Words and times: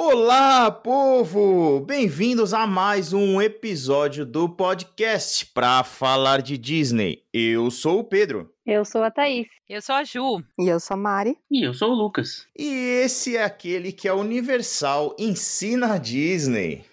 Olá, 0.00 0.70
povo! 0.70 1.80
Bem-vindos 1.80 2.54
a 2.54 2.68
mais 2.68 3.12
um 3.12 3.42
episódio 3.42 4.24
do 4.24 4.48
podcast 4.48 5.44
para 5.46 5.82
falar 5.82 6.40
de 6.40 6.56
Disney. 6.56 7.24
Eu 7.32 7.68
sou 7.68 7.98
o 7.98 8.04
Pedro. 8.04 8.48
Eu 8.64 8.84
sou 8.84 9.02
a 9.02 9.10
Thaís. 9.10 9.48
Eu 9.68 9.82
sou 9.82 9.96
a 9.96 10.04
Ju. 10.04 10.40
E 10.56 10.68
eu 10.68 10.78
sou 10.78 10.94
a 10.94 10.96
Mari. 10.96 11.36
E 11.50 11.66
eu 11.66 11.74
sou 11.74 11.90
o 11.90 11.94
Lucas. 11.96 12.46
E 12.56 12.68
esse 13.02 13.36
é 13.36 13.42
aquele 13.42 13.90
que 13.90 14.06
a 14.06 14.14
Universal 14.14 15.16
ensina 15.18 15.94
a 15.94 15.98
Disney. 15.98 16.84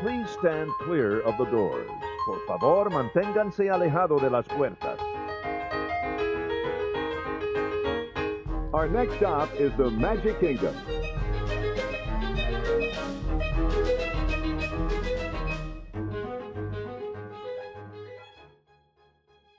Please 0.00 0.30
stand 0.38 0.72
clear 0.86 1.20
of 1.28 1.36
the 1.36 1.50
doors. 1.50 1.90
Por 2.24 2.46
favor, 2.46 2.88
manténganse 2.88 3.68
alejado 3.68 4.18
de 4.18 4.30
las 4.30 4.48
puertas. 4.48 5.13
Our 8.74 8.88
next 8.88 9.18
stop 9.18 9.54
is 9.54 9.70
the 9.76 9.88
Magic 9.88 10.36
Kingdom. 10.40 10.74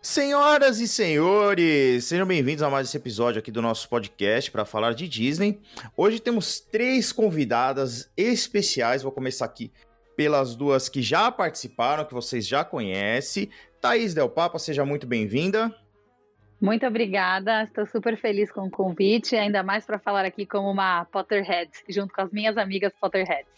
Senhoras 0.02 0.82
e 0.82 0.88
senhores, 0.90 2.04
sejam 2.04 2.28
bem-vindos 2.28 2.62
a 2.62 2.70
mais 2.70 2.90
esse 2.90 2.98
episódio 2.98 3.40
aqui 3.40 3.52
do 3.52 3.62
nosso 3.62 3.88
podcast 3.88 4.52
para 4.52 4.66
falar 4.66 4.94
de 4.94 5.08
Disney. 5.08 5.62
Hoje 5.96 6.20
temos 6.20 6.60
três 6.60 7.13
convidadas 7.13 8.12
especiais. 8.18 9.02
Vou 9.02 9.13
começar 9.13 9.46
aqui 9.46 9.72
pelas 10.18 10.58
duas 10.58 10.90
que 10.90 11.02
já 11.02 11.32
participaram, 11.32 12.04
que 12.04 12.13
vocês 12.13 12.46
já 12.46 12.66
conhecem. 12.66 13.50
Thaís 13.80 14.13
Del 14.13 14.27
Papa, 14.27 14.60
seja 14.60 14.84
muito 14.84 15.08
bem-vinda. 15.08 15.74
Muito 16.59 16.86
obrigada, 16.86 17.64
estou 17.64 17.86
super 17.86 18.18
feliz 18.18 18.52
com 18.52 18.62
o 18.62 18.72
convite, 18.72 19.36
ainda 19.36 19.62
mais 19.62 19.86
para 19.86 20.00
falar 20.00 20.26
aqui 20.26 20.46
como 20.46 20.70
uma 20.72 21.05
Potterhead, 21.05 21.70
junto 21.90 22.13
com 22.13 22.21
as 22.21 22.32
minhas 22.32 22.57
amigas 22.57 22.93
Potterheads. 22.99 23.52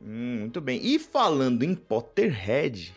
hum, 0.00 0.38
muito 0.40 0.60
bem. 0.60 0.80
E 0.82 0.98
falando 0.98 1.64
em 1.64 1.74
Potterhead, 1.74 2.94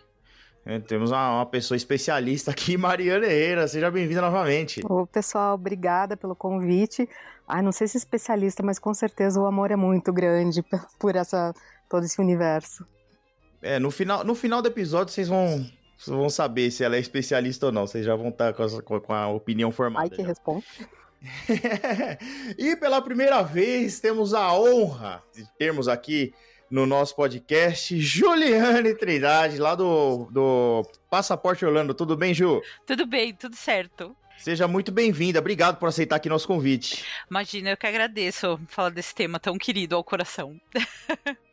é, 0.69 0.79
temos 0.79 1.11
uma, 1.11 1.37
uma, 1.37 1.45
pessoa 1.45 1.77
especialista 1.77 2.51
aqui, 2.51 2.75
Mariana 2.77 3.25
Herrera. 3.25 3.67
Seja 3.69 3.89
bem-vinda 3.89 4.19
novamente. 4.19 4.81
Ô, 4.85 5.07
pessoal, 5.07 5.55
obrigada 5.55 6.17
pelo 6.17 6.35
convite. 6.35 7.07
Ai, 7.47 7.61
não 7.61 7.71
sei 7.71 7.87
se 7.87 7.97
especialista, 7.97 8.61
mas 8.61 8.77
com 8.77 8.93
certeza 8.93 9.39
o 9.39 9.45
amor 9.45 9.71
é 9.71 9.77
muito 9.77 10.11
grande 10.11 10.61
por 10.99 11.15
essa 11.15 11.53
todo 11.89 12.03
esse 12.03 12.19
universo. 12.19 12.85
É, 13.61 13.79
no 13.79 13.89
final, 13.89 14.25
no 14.25 14.35
final 14.35 14.61
do 14.61 14.67
episódio 14.67 15.13
vocês 15.13 15.29
vão, 15.29 15.65
vocês 15.97 16.15
vão 16.15 16.29
saber 16.29 16.69
se 16.71 16.83
ela 16.83 16.95
é 16.95 16.99
especialista 16.99 17.65
ou 17.65 17.71
não. 17.71 17.87
Vocês 17.87 18.05
já 18.05 18.15
vão 18.15 18.29
estar 18.29 18.53
com 18.53 18.63
a, 18.63 19.01
com 19.01 19.13
a 19.13 19.27
opinião 19.29 19.71
formada. 19.71 20.05
Ai, 20.05 20.09
que 20.09 20.21
já. 20.21 20.27
responde. 20.27 20.65
e 22.57 22.75
pela 22.75 23.01
primeira 23.01 23.41
vez 23.41 23.99
temos 23.99 24.33
a 24.35 24.53
honra 24.53 25.21
de 25.33 25.43
termos 25.57 25.87
aqui 25.87 26.33
no 26.69 26.85
nosso 26.85 27.15
podcast 27.15 27.99
Juliane 27.99 28.93
Trindade, 28.93 29.57
lá 29.57 29.73
do, 29.73 30.27
do 30.31 30.85
Passaporte 31.09 31.65
Orlando. 31.65 31.93
Tudo 31.93 32.15
bem, 32.15 32.33
Ju? 32.33 32.61
Tudo 32.85 33.07
bem, 33.07 33.33
tudo 33.33 33.55
certo. 33.55 34.15
Seja 34.37 34.67
muito 34.67 34.91
bem-vinda. 34.91 35.39
Obrigado 35.39 35.77
por 35.77 35.89
aceitar 35.89 36.17
aqui 36.17 36.29
nosso 36.29 36.47
convite. 36.47 37.03
Imagina, 37.29 37.71
eu 37.71 37.77
que 37.77 37.87
agradeço 37.87 38.59
falar 38.67 38.89
desse 38.89 39.15
tema 39.15 39.39
tão 39.39 39.57
querido 39.57 39.95
ao 39.95 40.03
coração. 40.03 40.59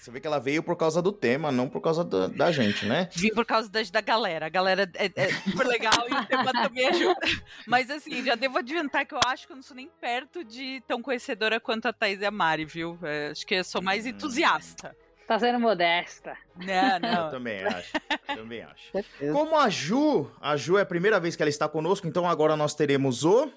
Você 0.00 0.10
vê 0.10 0.18
que 0.18 0.26
ela 0.26 0.38
veio 0.38 0.62
por 0.62 0.76
causa 0.76 1.02
do 1.02 1.12
tema, 1.12 1.52
não 1.52 1.68
por 1.68 1.82
causa 1.82 2.02
da, 2.02 2.26
da 2.26 2.50
gente, 2.50 2.86
né? 2.86 3.10
Vim 3.12 3.28
por 3.34 3.44
causa 3.44 3.68
da, 3.68 3.82
da 3.82 4.00
galera. 4.00 4.46
A 4.46 4.48
galera 4.48 4.90
é, 4.94 5.10
é 5.14 5.28
super 5.28 5.66
legal 5.66 6.06
e 6.08 6.14
o 6.14 6.26
tema 6.26 6.52
também 6.52 6.88
ajuda. 6.88 7.20
Mas 7.66 7.90
assim, 7.90 8.24
já 8.24 8.34
devo 8.34 8.56
adiantar 8.56 9.04
que 9.04 9.14
eu 9.14 9.20
acho 9.26 9.46
que 9.46 9.52
eu 9.52 9.56
não 9.56 9.62
sou 9.62 9.76
nem 9.76 9.90
perto 10.00 10.42
de 10.42 10.82
tão 10.88 11.02
conhecedora 11.02 11.60
quanto 11.60 11.86
a 11.86 11.92
Thais 11.92 12.22
e 12.22 12.24
a 12.24 12.30
Mari, 12.30 12.64
viu? 12.64 12.98
É, 13.02 13.28
acho 13.28 13.46
que 13.46 13.56
eu 13.56 13.64
sou 13.64 13.82
mais 13.82 14.06
entusiasta. 14.06 14.96
Tá 15.26 15.38
sendo 15.38 15.60
modesta. 15.60 16.36
Não, 16.56 16.98
não. 16.98 17.26
Eu 17.26 17.30
também 17.30 17.62
acho. 17.62 17.92
Também 18.26 18.62
acho. 18.62 18.90
Como 19.32 19.56
a 19.56 19.68
Ju, 19.68 20.28
a 20.40 20.56
Ju 20.56 20.78
é 20.78 20.82
a 20.82 20.86
primeira 20.86 21.20
vez 21.20 21.36
que 21.36 21.42
ela 21.42 21.50
está 21.50 21.68
conosco, 21.68 22.08
então 22.08 22.28
agora 22.28 22.56
nós 22.56 22.74
teremos 22.74 23.22
o. 23.22 23.48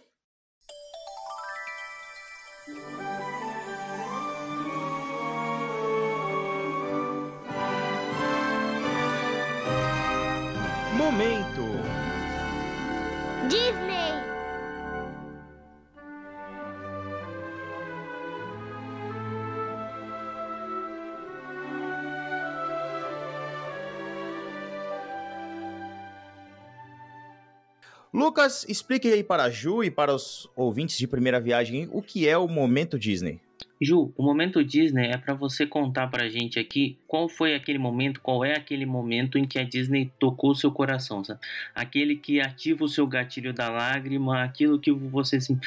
Lucas, 28.23 28.65
explique 28.69 29.11
aí 29.11 29.21
para 29.21 29.43
a 29.43 29.49
Ju 29.49 29.83
e 29.83 29.91
para 29.91 30.15
os 30.15 30.49
ouvintes 30.55 30.97
de 30.97 31.05
primeira 31.05 31.41
viagem 31.41 31.89
o 31.91 32.01
que 32.01 32.25
é 32.25 32.37
o 32.37 32.47
Momento 32.47 32.97
Disney. 32.97 33.41
Ju, 33.81 34.13
o 34.15 34.23
momento 34.23 34.63
Disney 34.63 35.07
é 35.07 35.17
para 35.17 35.33
você 35.33 35.67
contar 35.67 36.07
pra 36.07 36.29
gente 36.29 36.57
aqui 36.57 36.97
qual 37.05 37.27
foi 37.27 37.53
aquele 37.53 37.77
momento, 37.77 38.21
qual 38.21 38.45
é 38.45 38.55
aquele 38.55 38.85
momento 38.85 39.37
em 39.37 39.45
que 39.45 39.59
a 39.59 39.65
Disney 39.65 40.09
tocou 40.17 40.51
o 40.51 40.55
seu 40.55 40.71
coração, 40.71 41.21
sabe? 41.21 41.41
Aquele 41.75 42.15
que 42.15 42.39
ativa 42.39 42.85
o 42.85 42.87
seu 42.87 43.05
gatilho 43.05 43.53
da 43.53 43.69
lágrima, 43.69 44.41
aquilo 44.41 44.79
que 44.79 44.89
você 44.89 45.35
assim, 45.35 45.59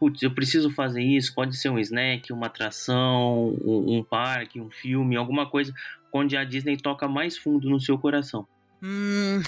putz, 0.00 0.20
eu 0.20 0.32
preciso 0.32 0.68
fazer 0.68 1.04
isso, 1.04 1.32
pode 1.32 1.56
ser 1.56 1.68
um 1.68 1.78
snack, 1.78 2.32
uma 2.32 2.46
atração, 2.46 3.56
um, 3.64 3.98
um 3.98 4.02
parque, 4.02 4.60
um 4.60 4.68
filme, 4.68 5.14
alguma 5.14 5.48
coisa 5.48 5.72
onde 6.12 6.36
a 6.36 6.42
Disney 6.42 6.76
toca 6.76 7.06
mais 7.06 7.38
fundo 7.38 7.70
no 7.70 7.78
seu 7.78 7.96
coração. 7.96 8.48
Hum, 8.82 9.40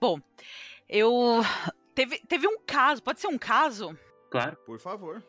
bom, 0.00 0.18
eu 0.88 1.42
teve, 1.96 2.20
teve 2.28 2.46
um 2.46 2.58
caso, 2.64 3.02
pode 3.02 3.20
ser 3.20 3.26
um 3.26 3.38
caso? 3.38 3.98
Claro. 4.30 4.56
Por 4.64 4.78
favor 4.78 5.24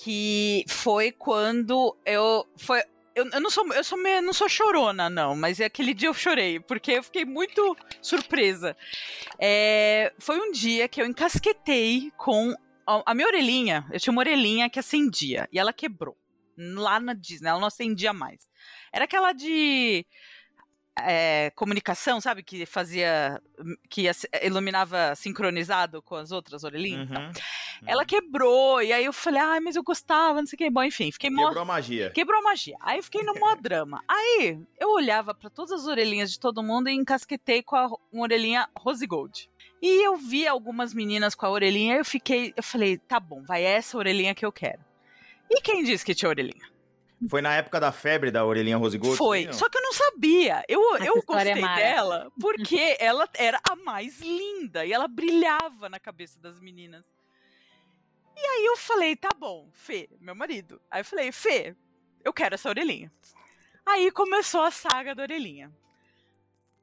que 0.00 0.64
foi 0.68 1.10
quando 1.10 1.96
eu 2.06 2.46
foi 2.56 2.80
eu, 3.16 3.28
eu 3.30 3.40
não 3.40 3.50
sou 3.50 3.66
eu 3.72 3.82
sou 3.82 3.98
meio, 3.98 4.22
não 4.22 4.32
sou 4.32 4.48
chorona 4.48 5.10
não, 5.10 5.34
mas 5.34 5.60
aquele 5.60 5.92
dia 5.92 6.08
eu 6.08 6.14
chorei 6.14 6.60
porque 6.60 6.92
eu 6.92 7.02
fiquei 7.02 7.24
muito 7.24 7.76
surpresa. 8.00 8.76
É, 9.40 10.12
foi 10.18 10.38
um 10.38 10.52
dia 10.52 10.86
que 10.88 11.02
eu 11.02 11.06
encasquetei 11.06 12.12
com 12.16 12.54
a, 12.86 13.02
a 13.10 13.14
minha 13.14 13.26
orelhinha. 13.26 13.84
Eu 13.92 13.98
tinha 13.98 14.12
uma 14.12 14.22
orelhinha 14.22 14.70
que 14.70 14.78
acendia 14.78 15.48
e 15.52 15.58
ela 15.58 15.72
quebrou 15.72 16.16
lá 16.56 17.00
na 17.00 17.12
Disney. 17.12 17.48
Ela 17.48 17.58
não 17.58 17.66
acendia 17.66 18.12
mais. 18.12 18.48
Era 18.92 19.04
aquela 19.04 19.32
de 19.32 20.06
é, 21.04 21.50
comunicação, 21.54 22.20
sabe? 22.20 22.42
Que 22.42 22.66
fazia. 22.66 23.40
que 23.88 24.10
iluminava 24.42 25.14
sincronizado 25.14 26.02
com 26.02 26.14
as 26.14 26.32
outras 26.32 26.64
orelhinhas. 26.64 27.08
Uhum, 27.10 27.26
uhum. 27.26 27.32
Ela 27.86 28.04
quebrou, 28.04 28.82
e 28.82 28.92
aí 28.92 29.04
eu 29.04 29.12
falei, 29.12 29.40
ai, 29.40 29.60
mas 29.60 29.76
eu 29.76 29.82
gostava, 29.82 30.40
não 30.40 30.46
sei 30.46 30.56
o 30.56 30.58
que. 30.58 30.70
Bom, 30.70 30.82
enfim, 30.82 31.12
fiquei 31.12 31.30
Quebrou 31.30 31.54
mó... 31.54 31.60
a 31.60 31.64
magia. 31.64 32.10
Quebrou 32.10 32.38
a 32.40 32.42
magia. 32.42 32.76
Aí 32.80 32.98
eu 32.98 33.02
fiquei 33.02 33.22
no 33.22 33.34
mó 33.34 33.54
drama. 33.54 34.02
Aí 34.08 34.58
eu 34.78 34.90
olhava 34.90 35.34
para 35.34 35.50
todas 35.50 35.72
as 35.72 35.86
orelhinhas 35.86 36.32
de 36.32 36.40
todo 36.40 36.62
mundo 36.62 36.88
e 36.88 36.92
encasquetei 36.92 37.62
com 37.62 37.76
a 37.76 37.88
uma 38.12 38.22
orelhinha 38.22 38.68
Rose 38.76 39.06
Gold. 39.06 39.48
E 39.80 40.04
eu 40.04 40.16
vi 40.16 40.46
algumas 40.46 40.92
meninas 40.92 41.34
com 41.34 41.46
a 41.46 41.50
orelhinha, 41.50 41.96
eu 41.96 42.04
fiquei, 42.04 42.52
eu 42.56 42.62
falei, 42.62 42.98
tá 42.98 43.20
bom, 43.20 43.42
vai 43.44 43.62
essa 43.62 43.96
orelhinha 43.96 44.34
que 44.34 44.44
eu 44.44 44.50
quero. 44.50 44.80
E 45.48 45.60
quem 45.60 45.84
disse 45.84 46.04
que 46.04 46.14
tinha 46.14 46.28
orelhinha? 46.28 46.77
Foi 47.26 47.42
na 47.42 47.54
época 47.54 47.80
da 47.80 47.90
febre 47.90 48.30
da 48.30 48.44
orelhinha 48.44 48.76
Rose 48.76 48.96
Gold? 48.96 49.16
Foi, 49.16 49.52
só 49.52 49.68
que 49.68 49.76
eu 49.76 49.82
não 49.82 49.92
sabia. 49.92 50.62
Eu, 50.68 50.80
eu 50.98 51.22
gostei 51.26 51.52
é 51.52 51.76
dela 51.76 52.30
porque 52.40 52.96
ela 53.00 53.28
era 53.34 53.60
a 53.68 53.74
mais 53.74 54.20
linda 54.20 54.84
e 54.84 54.92
ela 54.92 55.08
brilhava 55.08 55.88
na 55.88 55.98
cabeça 55.98 56.38
das 56.38 56.60
meninas. 56.60 57.04
E 58.36 58.40
aí 58.40 58.64
eu 58.66 58.76
falei, 58.76 59.16
tá 59.16 59.30
bom, 59.36 59.68
Fê, 59.72 60.08
meu 60.20 60.34
marido. 60.34 60.80
Aí 60.88 61.00
eu 61.00 61.04
falei, 61.04 61.32
Fê, 61.32 61.74
eu 62.24 62.32
quero 62.32 62.54
essa 62.54 62.68
orelhinha. 62.68 63.12
Aí 63.84 64.12
começou 64.12 64.62
a 64.62 64.70
saga 64.70 65.14
da 65.14 65.22
orelhinha. 65.22 65.72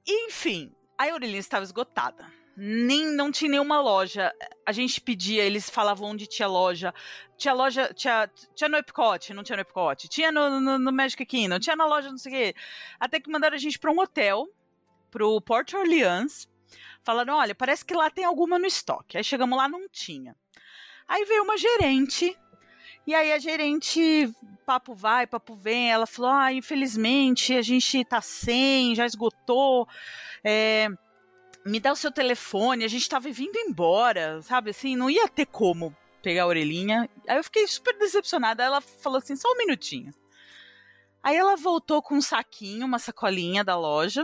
Enfim, 0.06 0.76
a 0.98 1.06
orelhinha 1.14 1.40
estava 1.40 1.64
esgotada 1.64 2.30
nem 2.56 3.08
não 3.08 3.32
tinha 3.32 3.52
nenhuma 3.52 3.82
loja. 3.82 4.34
A 4.66 4.72
gente 4.72 5.02
pedia, 5.02 5.44
eles 5.44 5.70
falavam 5.70 6.10
onde 6.10 6.28
tinha 6.28 6.48
loja. 6.48 6.94
Tinha 7.38 7.54
loja, 7.54 7.94
tinha, 7.94 8.30
tinha 8.56 8.70
no 8.70 8.78
Epcot, 8.78 9.34
não 9.34 9.44
tinha 9.44 9.58
no 9.58 9.62
Epcot. 9.62 10.08
Tinha 10.08 10.32
no, 10.32 10.60
no, 10.60 10.80
no 10.80 10.92
Magic 10.92 11.26
Kingdom, 11.26 11.60
tinha 11.60 11.76
na 11.76 11.86
loja 11.86 12.10
não 12.10 12.18
sei 12.18 12.32
o 12.32 12.36
quê. 12.36 12.56
Até 13.00 13.20
que 13.20 13.30
mandaram 13.30 13.56
a 13.56 13.60
gente 13.60 13.78
para 13.78 13.92
um 13.92 14.00
hotel, 14.00 14.48
pro 15.12 15.42
Port 15.42 15.74
Orleans. 15.74 16.48
Falaram, 17.04 17.36
olha, 17.36 17.54
parece 17.54 17.86
que 17.86 17.94
lá 17.94 18.10
tem 18.10 18.26
alguma 18.26 18.58
no 18.58 18.66
estoque. 18.66 19.18
Aí 19.18 19.24
chegamos 19.24 19.58
lá, 19.58 19.68
não 19.68 19.88
tinha. 19.90 20.36
Aí 21.08 21.24
veio 21.26 21.44
uma 21.44 21.58
gerente 21.58 22.36
e 23.08 23.14
aí 23.14 23.32
a 23.32 23.38
gerente, 23.38 24.34
papo 24.66 24.96
vai, 24.96 25.28
papo 25.28 25.56
vem, 25.56 25.92
ela 25.92 26.08
falou: 26.08 26.32
ah, 26.32 26.52
infelizmente 26.52 27.54
a 27.54 27.62
gente 27.62 28.04
tá 28.04 28.20
sem, 28.20 28.96
já 28.96 29.06
esgotou. 29.06 29.88
É, 30.44 30.88
me 31.66 31.80
dá 31.80 31.92
o 31.92 31.96
seu 31.96 32.12
telefone, 32.12 32.86
a 32.86 32.88
gente 32.88 33.10
tava 33.10 33.30
vindo 33.32 33.58
embora, 33.58 34.42
sabe? 34.44 34.70
Assim, 34.70 34.96
não 34.96 35.10
ia 35.10 35.28
ter 35.28 35.48
como 35.48 35.96
pegar 36.22 36.44
a 36.44 36.48
orelhinha. 36.48 37.10
Aí 37.28 37.38
eu 37.38 37.44
fiquei 37.44 37.68
super 37.68 37.98
decepcionada. 37.98 38.64
Ela 38.64 38.82
falou 38.82 39.18
assim: 39.18 39.36
só 39.36 39.52
um 39.52 39.58
minutinho. 39.58 40.14
Aí 41.24 41.36
ela 41.36 41.56
voltou 41.56 42.04
com 42.04 42.16
um 42.16 42.22
saquinho, 42.22 42.86
uma 42.86 43.00
sacolinha 43.00 43.64
da 43.64 43.76
loja. 43.76 44.24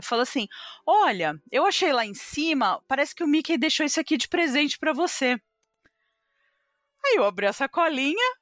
Falou 0.00 0.22
assim: 0.22 0.46
Olha, 0.86 1.34
eu 1.50 1.66
achei 1.66 1.92
lá 1.92 2.06
em 2.06 2.14
cima, 2.14 2.80
parece 2.86 3.14
que 3.14 3.24
o 3.24 3.28
Mickey 3.28 3.58
deixou 3.58 3.84
isso 3.84 3.98
aqui 3.98 4.16
de 4.16 4.28
presente 4.28 4.78
para 4.78 4.92
você. 4.92 5.40
Aí 7.04 7.16
eu 7.16 7.24
abri 7.24 7.46
a 7.46 7.52
sacolinha 7.52 8.34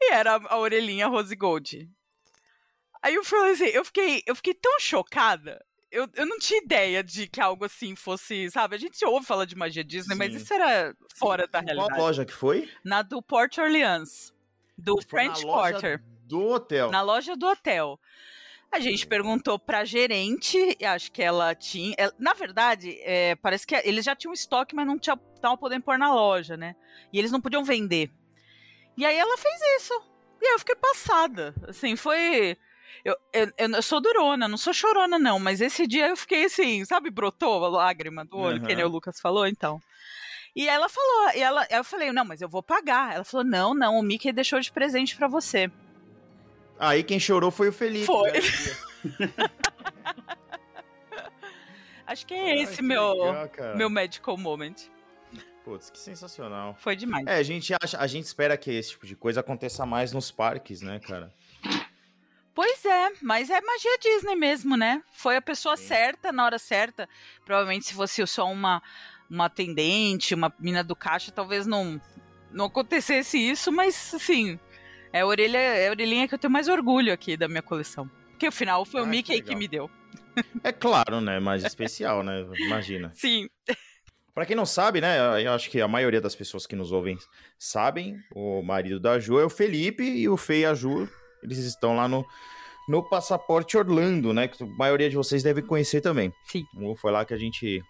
e 0.00 0.12
era 0.12 0.36
a 0.36 0.58
orelhinha 0.58 1.06
Rose 1.06 1.34
Gold. 1.34 1.88
Aí 3.02 3.14
eu 3.14 3.24
falei 3.24 3.52
assim, 3.52 3.66
eu 3.66 3.84
fiquei, 3.84 4.22
eu 4.26 4.34
fiquei 4.34 4.54
tão 4.54 4.80
chocada. 4.80 5.64
Eu, 5.90 6.08
eu 6.14 6.26
não 6.26 6.38
tinha 6.38 6.60
ideia 6.60 7.02
de 7.02 7.26
que 7.26 7.40
algo 7.40 7.64
assim 7.64 7.94
fosse, 7.94 8.50
sabe? 8.50 8.74
A 8.74 8.78
gente 8.78 9.04
ouve 9.04 9.26
falar 9.26 9.44
de 9.44 9.56
magia 9.56 9.84
Disney, 9.84 10.14
Sim. 10.14 10.18
mas 10.18 10.34
isso 10.34 10.52
era 10.52 10.94
fora 11.14 11.46
da 11.46 11.60
realidade. 11.60 11.94
Qual 11.94 12.06
loja 12.06 12.24
que 12.24 12.32
foi? 12.32 12.68
Na 12.84 13.02
do 13.02 13.22
Port 13.22 13.56
Orleans, 13.58 14.34
do 14.76 14.94
foi 14.94 15.04
French 15.04 15.42
Quarter. 15.42 16.02
Do 16.24 16.44
hotel. 16.48 16.90
Na 16.90 17.02
loja 17.02 17.36
do 17.36 17.46
hotel. 17.46 18.00
A 18.70 18.80
gente 18.80 19.06
perguntou 19.06 19.58
pra 19.58 19.84
gerente, 19.84 20.76
acho 20.84 21.10
que 21.12 21.22
ela 21.22 21.54
tinha. 21.54 21.94
Ela, 21.96 22.12
na 22.18 22.34
verdade, 22.34 22.98
é, 23.02 23.36
parece 23.36 23.66
que 23.66 23.74
eles 23.84 24.04
já 24.04 24.14
tinham 24.14 24.34
estoque, 24.34 24.74
mas 24.74 24.86
não 24.86 24.96
estavam 24.96 25.56
podendo 25.56 25.82
pôr 25.82 25.96
na 25.96 26.12
loja, 26.12 26.56
né? 26.56 26.74
E 27.12 27.18
eles 27.18 27.30
não 27.30 27.40
podiam 27.40 27.64
vender. 27.64 28.10
E 28.96 29.04
aí 29.04 29.16
ela 29.16 29.38
fez 29.38 29.60
isso. 29.78 29.94
E 30.42 30.46
aí 30.46 30.54
eu 30.54 30.58
fiquei 30.58 30.74
passada. 30.74 31.54
Assim, 31.68 31.96
foi. 31.96 32.56
Eu, 33.04 33.16
eu, 33.32 33.52
eu, 33.56 33.82
sou 33.82 34.00
durona, 34.00 34.48
não 34.48 34.56
sou 34.56 34.72
chorona, 34.72 35.18
não, 35.18 35.38
mas 35.38 35.60
esse 35.60 35.86
dia 35.86 36.08
eu 36.08 36.16
fiquei 36.16 36.44
assim, 36.44 36.84
sabe, 36.84 37.10
brotou 37.10 37.64
a 37.64 37.68
lágrima 37.68 38.24
do 38.24 38.36
olho, 38.36 38.60
uhum. 38.60 38.66
que 38.66 38.74
nem 38.74 38.84
o 38.84 38.88
Lucas 38.88 39.20
falou, 39.20 39.46
então. 39.46 39.80
E 40.54 40.68
ela 40.68 40.88
falou, 40.88 41.30
e 41.34 41.40
ela, 41.40 41.66
eu 41.70 41.84
falei, 41.84 42.10
não, 42.12 42.24
mas 42.24 42.40
eu 42.40 42.48
vou 42.48 42.62
pagar. 42.62 43.14
Ela 43.14 43.24
falou, 43.24 43.44
não, 43.44 43.74
não, 43.74 43.98
o 43.98 44.02
Mickey 44.02 44.32
deixou 44.32 44.58
de 44.58 44.72
presente 44.72 45.14
para 45.14 45.28
você. 45.28 45.70
Aí 46.78 47.04
quem 47.04 47.20
chorou 47.20 47.50
foi 47.50 47.68
o 47.68 47.72
Felipe. 47.72 48.06
Foi. 48.06 48.32
Né? 48.32 48.40
Acho 52.06 52.26
que 52.26 52.34
é 52.34 52.62
esse 52.62 52.80
Ai, 52.80 52.86
meu, 52.86 53.12
legal, 53.12 53.76
meu 53.76 53.90
medical 53.90 54.36
moment. 54.36 54.74
Putz, 55.64 55.90
que 55.90 55.98
sensacional. 55.98 56.76
Foi 56.78 56.94
demais. 56.94 57.26
É, 57.26 57.34
a 57.34 57.42
gente, 57.42 57.74
acha, 57.82 57.98
a 57.98 58.06
gente 58.06 58.24
espera 58.24 58.56
que 58.56 58.70
esse 58.70 58.90
tipo 58.90 59.04
de 59.04 59.16
coisa 59.16 59.40
aconteça 59.40 59.84
mais 59.84 60.12
nos 60.12 60.30
parques, 60.30 60.80
né, 60.80 61.00
cara? 61.00 61.34
Pois 62.56 62.82
é, 62.86 63.12
mas 63.20 63.50
é 63.50 63.60
magia 63.60 63.98
Disney 64.00 64.34
mesmo, 64.34 64.78
né? 64.78 65.02
Foi 65.12 65.36
a 65.36 65.42
pessoa 65.42 65.76
Sim. 65.76 65.88
certa 65.88 66.32
na 66.32 66.42
hora 66.42 66.58
certa. 66.58 67.06
Provavelmente 67.44 67.84
se 67.84 67.92
fosse 67.92 68.26
só 68.26 68.50
uma, 68.50 68.82
uma 69.28 69.44
atendente, 69.44 70.34
uma 70.34 70.50
mina 70.58 70.82
do 70.82 70.96
caixa, 70.96 71.30
talvez 71.30 71.66
não, 71.66 72.00
não 72.50 72.64
acontecesse 72.64 73.36
isso, 73.36 73.70
mas 73.70 74.14
assim, 74.14 74.58
é 75.12 75.20
a, 75.20 75.26
orelha, 75.26 75.58
é 75.58 75.88
a 75.88 75.90
orelhinha 75.90 76.26
que 76.26 76.34
eu 76.34 76.38
tenho 76.38 76.50
mais 76.50 76.66
orgulho 76.66 77.12
aqui 77.12 77.36
da 77.36 77.46
minha 77.46 77.60
coleção. 77.60 78.10
Porque 78.30 78.46
afinal 78.46 78.86
foi 78.86 79.02
ah, 79.02 79.04
o 79.04 79.06
Mickey 79.06 79.34
que, 79.42 79.50
que, 79.50 79.54
me 79.54 79.68
deu. 79.68 79.90
É 80.64 80.72
claro, 80.72 81.20
né? 81.20 81.38
Mais 81.38 81.62
especial, 81.62 82.22
né? 82.22 82.42
Imagina. 82.60 83.12
Sim. 83.16 83.50
Para 84.34 84.46
quem 84.46 84.56
não 84.56 84.64
sabe, 84.64 85.02
né? 85.02 85.44
Eu 85.44 85.52
acho 85.52 85.68
que 85.68 85.78
a 85.78 85.88
maioria 85.88 86.22
das 86.22 86.34
pessoas 86.34 86.66
que 86.66 86.74
nos 86.74 86.90
ouvem 86.90 87.18
sabem. 87.58 88.16
O 88.34 88.62
marido 88.62 88.98
da 88.98 89.18
Ju 89.18 89.38
é 89.38 89.44
o 89.44 89.50
Felipe 89.50 90.04
e 90.04 90.26
o 90.26 90.38
Fê 90.38 90.60
e 90.60 90.64
a 90.64 90.72
Ju 90.72 91.06
eles 91.42 91.58
estão 91.58 91.96
lá 91.96 92.08
no, 92.08 92.26
no 92.88 93.02
Passaporte 93.02 93.76
Orlando, 93.76 94.32
né? 94.32 94.48
Que 94.48 94.62
a 94.62 94.66
maioria 94.66 95.10
de 95.10 95.16
vocês 95.16 95.42
deve 95.42 95.62
conhecer 95.62 96.00
também. 96.00 96.32
Sim. 96.44 96.66
Foi 96.96 97.10
lá 97.10 97.24
que 97.24 97.34
a 97.34 97.38
gente. 97.38 97.82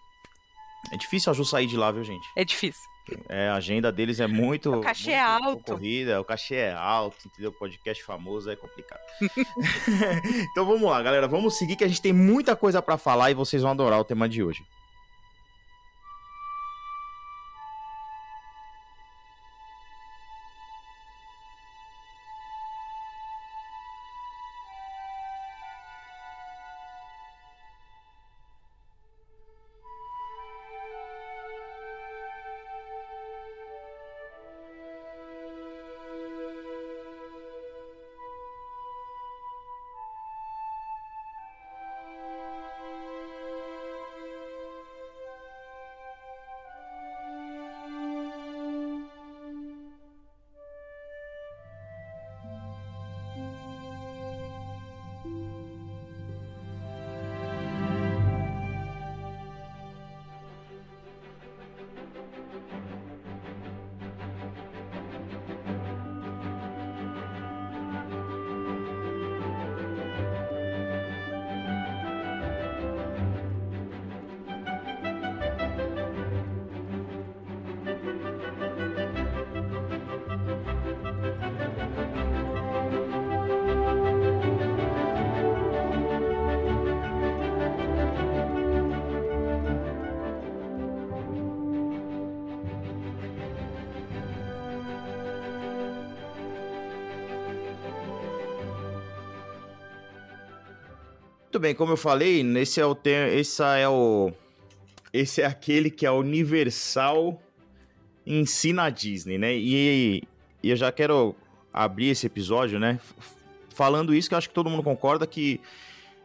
É 0.91 0.97
difícil 0.97 1.31
a 1.31 1.35
Ju 1.35 1.43
sair 1.43 1.67
de 1.67 1.75
lá, 1.75 1.91
viu, 1.91 2.03
gente? 2.03 2.25
É 2.35 2.45
difícil. 2.45 2.83
É, 3.29 3.47
a 3.47 3.55
agenda 3.55 3.91
deles 3.91 4.19
é 4.19 4.27
muito. 4.27 4.71
O 4.77 4.81
cachê 4.81 5.11
é 5.11 5.23
muito 5.29 5.45
é 5.45 5.49
alto. 5.49 5.71
Corrida, 5.73 6.21
o 6.21 6.25
cachê 6.25 6.55
é 6.55 6.73
alto, 6.73 7.27
entendeu? 7.27 7.51
Podcast 7.51 8.03
famoso 8.03 8.49
é 8.49 8.55
complicado. 8.55 9.01
então 10.51 10.65
vamos 10.65 10.83
lá, 10.83 11.01
galera. 11.01 11.27
Vamos 11.27 11.57
seguir 11.57 11.75
que 11.75 11.83
a 11.83 11.87
gente 11.87 12.01
tem 12.01 12.13
muita 12.13 12.55
coisa 12.55 12.81
para 12.81 12.97
falar 12.97 13.31
e 13.31 13.33
vocês 13.33 13.61
vão 13.61 13.71
adorar 13.71 13.99
o 13.99 14.03
tema 14.03 14.27
de 14.27 14.43
hoje. 14.43 14.63
Muito 101.57 101.63
bem, 101.63 101.73
como 101.73 101.93
eu 101.93 101.97
falei, 101.97 102.41
esse 102.59 102.79
é 102.79 102.85
o 102.85 102.95
esse 103.03 103.63
é 103.63 103.89
o 103.89 104.31
esse 105.11 105.41
é 105.41 105.45
aquele 105.47 105.89
que 105.89 106.05
é 106.05 106.11
universal 106.11 107.41
ensina 108.23 108.83
a 108.83 108.89
Disney, 108.91 109.39
né? 109.39 109.55
E, 109.57 110.21
e 110.61 110.69
eu 110.69 110.75
já 110.75 110.91
quero 110.91 111.35
abrir 111.73 112.09
esse 112.09 112.27
episódio, 112.27 112.79
né? 112.79 112.99
Falando 113.73 114.13
isso, 114.13 114.29
que 114.29 114.35
eu 114.35 114.37
acho 114.37 114.49
que 114.49 114.53
todo 114.53 114.69
mundo 114.69 114.83
concorda 114.83 115.25
que 115.25 115.59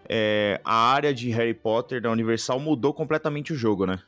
é, 0.06 0.60
a 0.62 0.92
área 0.92 1.14
de 1.14 1.30
Harry 1.30 1.54
Potter 1.54 2.02
da 2.02 2.10
Universal 2.10 2.60
mudou 2.60 2.92
completamente 2.92 3.54
o 3.54 3.56
jogo, 3.56 3.86
né? 3.86 4.00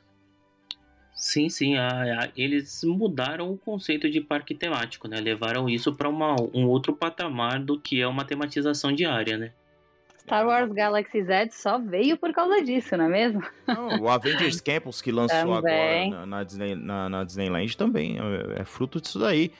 Sim, 1.14 1.48
sim. 1.48 1.78
A, 1.78 2.24
a, 2.24 2.28
eles 2.36 2.84
mudaram 2.84 3.50
o 3.50 3.56
conceito 3.56 4.10
de 4.10 4.20
parque 4.20 4.54
temático, 4.54 5.08
né? 5.08 5.18
Levaram 5.22 5.70
isso 5.70 5.94
para 5.94 6.06
um 6.06 6.66
outro 6.66 6.92
patamar 6.92 7.60
do 7.60 7.80
que 7.80 7.98
é 7.98 8.06
uma 8.06 8.26
tematização 8.26 8.92
diária, 8.92 9.38
né? 9.38 9.52
Star 10.24 10.46
Wars 10.46 10.72
Galaxy 10.72 11.22
Z 11.22 11.50
só 11.52 11.78
veio 11.78 12.16
por 12.16 12.32
causa 12.32 12.62
disso, 12.62 12.96
não 12.96 13.04
é 13.04 13.08
mesmo? 13.08 13.42
Não, 13.66 14.00
o 14.00 14.08
Avengers 14.08 14.58
Campus 14.62 15.02
que 15.02 15.12
lançou 15.12 15.38
também. 15.38 16.12
agora 16.12 16.26
na, 16.26 16.26
na, 16.26 16.42
Disney, 16.42 16.74
na, 16.74 17.08
na, 17.10 17.24
Disneyland 17.24 17.76
também 17.76 18.16
é, 18.18 18.62
é, 18.62 18.64
fruto 18.64 19.00
disso 19.00 19.18
daí. 19.18 19.52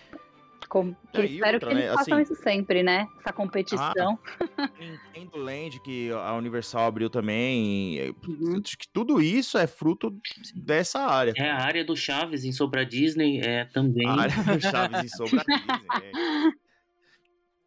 Com, 0.66 0.97
é, 1.12 1.26
espero 1.26 1.56
outra, 1.56 1.68
que 1.68 1.75
eles 1.75 1.85
né? 1.85 1.94
façam 1.94 2.18
assim, 2.18 2.23
isso 2.23 2.42
sempre, 2.42 2.83
né? 2.83 3.06
Essa 3.21 3.33
competição. 3.33 4.18
Ah, 4.56 4.71
Nintendo 5.14 5.37
Land, 5.37 5.80
que 5.80 6.11
a 6.11 6.35
Universal 6.35 6.87
abriu 6.87 7.11
também. 7.11 8.14
Uhum. 8.26 8.61
Acho 8.64 8.78
que 8.78 8.88
tudo 8.88 9.21
isso 9.21 9.59
é 9.59 9.66
fruto 9.66 10.16
dessa 10.54 11.00
área. 11.00 11.35
É 11.37 11.50
a 11.50 11.59
área 11.59 11.85
do 11.85 11.94
Chaves 11.94 12.44
em 12.44 12.52
Sobra 12.52 12.85
Disney 12.85 13.40
é 13.40 13.66
também. 13.66 14.09
A 14.09 14.23
área 14.23 14.42
do 14.42 14.61
Chaves 14.61 15.04
em 15.04 15.09
Sobra 15.09 15.44
Disney. 15.47 15.87
É. 16.02 16.63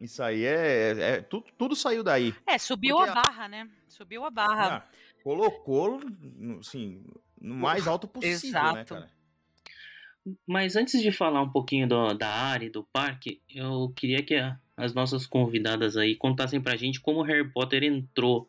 Isso 0.00 0.22
aí 0.22 0.44
é, 0.44 0.92
é, 0.92 1.10
é 1.16 1.20
tudo, 1.22 1.46
tudo 1.56 1.76
saiu 1.76 2.04
daí. 2.04 2.34
É, 2.46 2.56
subiu 2.56 2.96
Porque 2.96 3.10
a 3.10 3.14
barra, 3.14 3.48
né? 3.48 3.68
Subiu 3.88 4.24
a 4.24 4.30
barra. 4.30 4.76
Ah, 4.76 4.88
colocou, 5.24 6.00
assim, 6.60 7.04
no 7.40 7.54
mais 7.54 7.86
alto 7.86 8.06
possível, 8.06 8.40
né, 8.40 8.48
Exato. 8.48 8.74
né, 8.74 8.84
cara? 8.84 9.10
Mas 10.46 10.76
antes 10.76 11.00
de 11.00 11.10
falar 11.10 11.42
um 11.42 11.50
pouquinho 11.50 11.88
do, 11.88 12.14
da 12.14 12.28
área 12.28 12.70
do 12.70 12.84
parque, 12.84 13.40
eu 13.48 13.92
queria 13.96 14.22
que 14.22 14.34
a, 14.36 14.58
as 14.76 14.94
nossas 14.94 15.26
convidadas 15.26 15.96
aí 15.96 16.14
contassem 16.14 16.60
pra 16.60 16.76
gente 16.76 17.00
como 17.00 17.22
Harry 17.22 17.48
Potter 17.50 17.82
entrou 17.82 18.48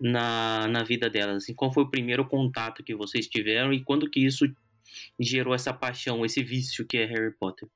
na, 0.00 0.66
na 0.68 0.82
vida 0.82 1.08
delas. 1.08 1.44
Assim, 1.44 1.54
qual 1.54 1.72
foi 1.72 1.84
o 1.84 1.90
primeiro 1.90 2.26
contato 2.26 2.82
que 2.82 2.94
vocês 2.94 3.28
tiveram 3.28 3.72
e 3.72 3.84
quando 3.84 4.10
que 4.10 4.24
isso 4.24 4.46
gerou 5.18 5.54
essa 5.54 5.72
paixão, 5.72 6.24
esse 6.24 6.42
vício 6.42 6.86
que 6.86 6.96
é 6.96 7.04
Harry 7.04 7.32
Potter? 7.32 7.68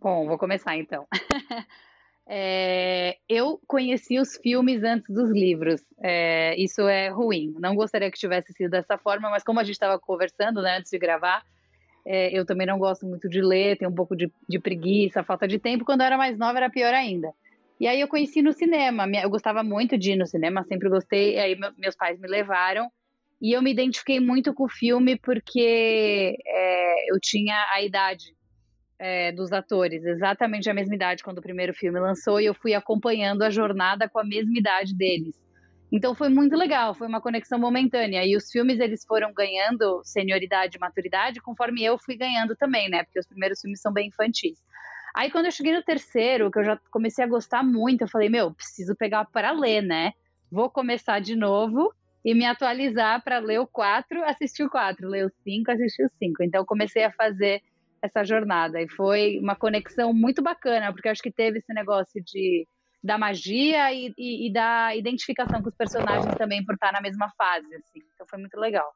Bom, 0.00 0.26
vou 0.26 0.38
começar 0.38 0.76
então. 0.76 1.06
é, 2.32 3.16
eu 3.28 3.60
conheci 3.66 4.20
os 4.20 4.36
filmes 4.36 4.84
antes 4.84 5.12
dos 5.12 5.32
livros. 5.32 5.82
É, 6.00 6.54
isso 6.62 6.82
é 6.82 7.08
ruim. 7.08 7.52
Não 7.58 7.74
gostaria 7.74 8.08
que 8.08 8.16
tivesse 8.16 8.52
sido 8.52 8.70
dessa 8.70 8.96
forma, 8.96 9.28
mas 9.28 9.42
como 9.42 9.58
a 9.58 9.64
gente 9.64 9.72
estava 9.72 9.98
conversando 9.98 10.62
né, 10.62 10.76
antes 10.78 10.92
de 10.92 10.98
gravar, 10.98 11.42
é, 12.06 12.30
eu 12.32 12.46
também 12.46 12.68
não 12.68 12.78
gosto 12.78 13.04
muito 13.04 13.28
de 13.28 13.42
ler, 13.42 13.76
tenho 13.76 13.90
um 13.90 13.94
pouco 13.94 14.14
de, 14.14 14.32
de, 14.48 14.60
preguiça, 14.60 15.24
falta 15.24 15.48
de 15.48 15.58
tempo. 15.58 15.84
Quando 15.84 16.02
eu 16.02 16.06
era 16.06 16.16
mais 16.16 16.38
nova 16.38 16.56
era 16.56 16.70
pior 16.70 16.94
ainda. 16.94 17.32
E 17.80 17.88
aí 17.88 18.00
eu 18.00 18.06
conheci 18.06 18.42
no 18.42 18.52
cinema. 18.52 19.08
Eu 19.20 19.28
gostava 19.28 19.64
muito 19.64 19.98
de 19.98 20.12
ir 20.12 20.16
no 20.16 20.26
cinema, 20.26 20.62
sempre 20.62 20.88
gostei. 20.88 21.36
Aí 21.36 21.58
meus 21.76 21.96
pais 21.96 22.16
me 22.20 22.28
levaram. 22.28 22.88
E 23.42 23.52
eu 23.56 23.60
me 23.60 23.72
identifiquei 23.72 24.20
muito 24.20 24.54
com 24.54 24.66
o 24.66 24.68
filme 24.68 25.18
porque 25.18 26.36
é, 26.46 27.12
eu 27.12 27.18
tinha 27.20 27.56
a 27.72 27.82
idade 27.82 28.36
é, 29.00 29.32
dos 29.32 29.50
atores, 29.50 30.04
exatamente 30.04 30.68
a 30.68 30.74
mesma 30.74 30.94
idade 30.94 31.24
quando 31.24 31.38
o 31.38 31.42
primeiro 31.42 31.72
filme 31.72 31.98
lançou, 31.98 32.38
e 32.38 32.44
eu 32.44 32.54
fui 32.54 32.74
acompanhando 32.74 33.42
a 33.42 33.48
jornada 33.48 34.06
com 34.10 34.18
a 34.18 34.24
mesma 34.24 34.52
idade 34.58 34.94
deles. 34.94 35.34
Então 35.90 36.14
foi 36.14 36.28
muito 36.28 36.54
legal, 36.54 36.94
foi 36.94 37.08
uma 37.08 37.20
conexão 37.20 37.58
momentânea. 37.58 38.24
E 38.24 38.36
os 38.36 38.50
filmes 38.50 38.78
eles 38.78 39.04
foram 39.04 39.32
ganhando 39.32 40.02
senioridade 40.04 40.76
e 40.76 40.80
maturidade 40.80 41.40
conforme 41.40 41.82
eu 41.82 41.98
fui 41.98 42.14
ganhando 42.14 42.54
também, 42.54 42.88
né? 42.88 43.02
Porque 43.02 43.18
os 43.18 43.26
primeiros 43.26 43.60
filmes 43.60 43.80
são 43.80 43.92
bem 43.92 44.08
infantis. 44.08 44.58
Aí 45.14 45.30
quando 45.30 45.46
eu 45.46 45.50
cheguei 45.50 45.72
no 45.72 45.82
terceiro, 45.82 46.50
que 46.50 46.60
eu 46.60 46.64
já 46.64 46.78
comecei 46.92 47.24
a 47.24 47.28
gostar 47.28 47.64
muito, 47.64 48.02
eu 48.02 48.08
falei, 48.08 48.28
meu, 48.28 48.52
preciso 48.54 48.94
pegar 48.94 49.24
para 49.24 49.50
ler, 49.50 49.82
né? 49.82 50.12
Vou 50.52 50.70
começar 50.70 51.20
de 51.20 51.34
novo 51.34 51.92
e 52.24 52.34
me 52.34 52.44
atualizar 52.44 53.24
para 53.24 53.38
ler 53.38 53.58
o 53.58 53.66
4, 53.66 54.22
assistir 54.24 54.62
o 54.62 54.70
4, 54.70 55.08
ler 55.08 55.26
o 55.26 55.32
5, 55.42 55.72
assistir 55.72 56.04
o 56.04 56.10
5. 56.18 56.44
Então 56.44 56.64
comecei 56.64 57.02
a 57.02 57.10
fazer 57.10 57.62
essa 58.02 58.24
jornada. 58.24 58.80
E 58.80 58.88
foi 58.88 59.38
uma 59.38 59.54
conexão 59.54 60.12
muito 60.12 60.42
bacana, 60.42 60.92
porque 60.92 61.08
acho 61.08 61.22
que 61.22 61.32
teve 61.32 61.58
esse 61.58 61.72
negócio 61.72 62.22
de 62.24 62.66
da 63.02 63.16
magia 63.16 63.92
e, 63.94 64.12
e, 64.18 64.46
e 64.46 64.52
da 64.52 64.94
identificação 64.94 65.62
com 65.62 65.70
os 65.70 65.74
personagens 65.74 66.34
também 66.34 66.62
por 66.62 66.74
estar 66.74 66.92
na 66.92 67.00
mesma 67.00 67.32
fase, 67.36 67.74
assim. 67.74 68.00
Então 68.14 68.26
foi 68.28 68.38
muito 68.38 68.58
legal. 68.60 68.86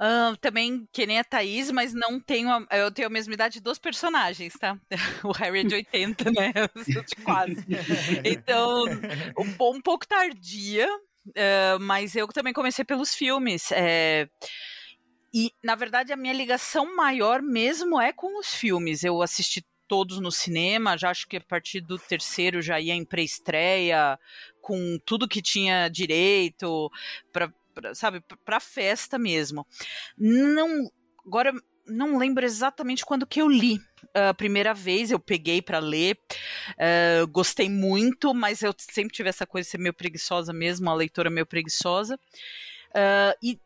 Uh, 0.00 0.34
também, 0.38 0.88
que 0.90 1.06
nem 1.06 1.18
a 1.18 1.24
Thaís, 1.24 1.70
mas 1.70 1.92
não 1.92 2.18
tenho. 2.18 2.50
A, 2.50 2.66
eu 2.70 2.90
tenho 2.90 3.08
a 3.08 3.10
mesma 3.10 3.34
idade 3.34 3.60
dos 3.60 3.78
personagens, 3.78 4.54
tá? 4.54 4.78
O 5.24 5.32
Harry 5.32 5.60
é 5.60 5.64
de 5.64 5.74
80, 5.74 6.30
né? 6.30 6.52
Eu 6.74 6.84
sou 6.84 7.02
de 7.02 7.16
quase. 7.16 7.66
Então, 8.24 8.84
um, 9.38 9.76
um 9.76 9.80
pouco 9.82 10.08
tardia, 10.08 10.88
uh, 10.88 11.80
mas 11.80 12.16
eu 12.16 12.26
também 12.28 12.54
comecei 12.54 12.82
pelos 12.82 13.14
filmes. 13.14 13.70
É, 13.72 14.26
e, 15.32 15.52
na 15.62 15.74
verdade, 15.74 16.12
a 16.12 16.16
minha 16.16 16.34
ligação 16.34 16.94
maior 16.96 17.40
mesmo 17.42 18.00
é 18.00 18.12
com 18.12 18.38
os 18.38 18.54
filmes. 18.54 19.04
Eu 19.04 19.22
assisti 19.22 19.64
todos 19.86 20.20
no 20.20 20.30
cinema, 20.30 20.96
já 20.96 21.10
acho 21.10 21.26
que 21.26 21.36
a 21.36 21.40
partir 21.40 21.80
do 21.80 21.98
terceiro 21.98 22.62
já 22.62 22.80
ia 22.80 22.94
em 22.94 23.04
pré-estreia, 23.04 24.18
com 24.60 24.98
tudo 25.04 25.28
que 25.28 25.42
tinha 25.42 25.88
direito, 25.88 26.88
para 27.32 27.52
sabe, 27.94 28.22
para 28.44 28.60
festa 28.60 29.18
mesmo. 29.18 29.66
Não, 30.16 30.88
agora 31.26 31.52
não 31.86 32.18
lembro 32.18 32.44
exatamente 32.44 33.04
quando 33.04 33.26
que 33.26 33.40
eu 33.42 33.48
li 33.48 33.80
a 34.14 34.34
primeira 34.34 34.74
vez, 34.74 35.10
eu 35.10 35.18
peguei 35.18 35.62
para 35.62 35.78
ler, 35.78 36.18
uh, 36.72 37.26
gostei 37.28 37.68
muito, 37.68 38.34
mas 38.34 38.62
eu 38.62 38.74
sempre 38.78 39.14
tive 39.14 39.28
essa 39.28 39.46
coisa 39.46 39.66
de 39.66 39.70
ser 39.70 39.78
meio 39.78 39.94
preguiçosa 39.94 40.52
mesmo, 40.52 40.90
a 40.90 40.94
leitora 40.94 41.30
meio 41.30 41.46
preguiçosa. 41.46 42.18
Uh, 42.90 43.34
e 43.42 43.60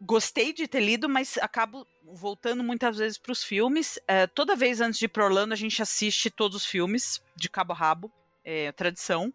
gostei 0.00 0.52
de 0.52 0.66
ter 0.68 0.80
lido, 0.80 1.08
mas 1.08 1.38
acabo 1.38 1.86
voltando 2.04 2.62
muitas 2.62 2.96
vezes 2.96 3.18
para 3.18 3.32
os 3.32 3.44
filmes. 3.44 3.98
É, 4.06 4.26
toda 4.26 4.56
vez 4.56 4.80
antes 4.80 4.98
de 4.98 5.06
ir 5.06 5.08
para 5.08 5.24
Orlando, 5.24 5.52
a 5.52 5.56
gente 5.56 5.80
assiste 5.82 6.30
todos 6.30 6.56
os 6.56 6.64
filmes, 6.64 7.22
de 7.36 7.48
cabo 7.48 7.72
a 7.72 7.76
rabo, 7.76 8.12
é 8.44 8.72
tradição. 8.72 9.32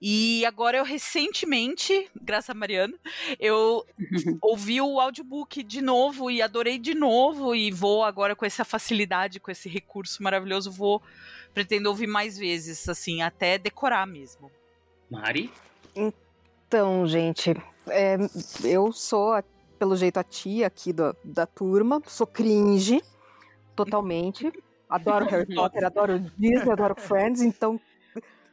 E 0.00 0.44
agora 0.44 0.76
eu 0.76 0.84
recentemente, 0.84 2.10
graças 2.20 2.50
a 2.50 2.54
Mariana, 2.54 2.94
eu 3.38 3.86
ouvi 4.42 4.80
o 4.80 5.00
audiobook 5.00 5.62
de 5.62 5.80
novo 5.80 6.30
e 6.30 6.42
adorei 6.42 6.78
de 6.78 6.94
novo 6.94 7.54
e 7.54 7.70
vou 7.70 8.04
agora 8.04 8.36
com 8.36 8.44
essa 8.44 8.64
facilidade, 8.64 9.40
com 9.40 9.50
esse 9.50 9.68
recurso 9.68 10.22
maravilhoso, 10.22 10.70
vou 10.70 11.00
pretendo 11.54 11.88
ouvir 11.88 12.08
mais 12.08 12.36
vezes, 12.36 12.88
assim, 12.88 13.22
até 13.22 13.56
decorar 13.56 14.06
mesmo. 14.06 14.50
Mari? 15.08 15.52
Então, 15.94 17.06
gente, 17.06 17.54
é, 17.86 18.16
eu 18.64 18.92
sou 18.92 19.32
pelo 19.84 19.96
jeito, 19.96 20.16
a 20.16 20.24
tia 20.24 20.66
aqui 20.66 20.94
do, 20.94 21.14
da 21.22 21.44
turma. 21.44 22.00
Sou 22.06 22.26
cringe, 22.26 23.02
totalmente. 23.76 24.50
Adoro 24.88 25.26
Harry 25.26 25.54
Potter, 25.54 25.84
adoro 25.84 26.18
Disney, 26.18 26.72
adoro 26.72 26.94
Friends. 26.98 27.42
Então, 27.42 27.78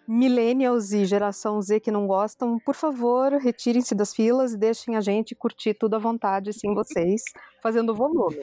millennials 0.06 0.92
e 0.92 1.06
geração 1.06 1.62
Z 1.62 1.80
que 1.80 1.90
não 1.90 2.06
gostam, 2.06 2.60
por 2.60 2.76
favor, 2.76 3.32
retirem-se 3.32 3.96
das 3.96 4.14
filas 4.14 4.52
e 4.52 4.58
deixem 4.58 4.98
a 4.98 5.02
gente 5.02 5.34
curtir 5.34 5.74
tudo 5.74 5.96
à 5.96 6.00
vontade, 6.00 6.52
sem 6.52 6.74
vocês, 6.74 7.22
fazendo 7.64 7.96
volume. 7.96 8.36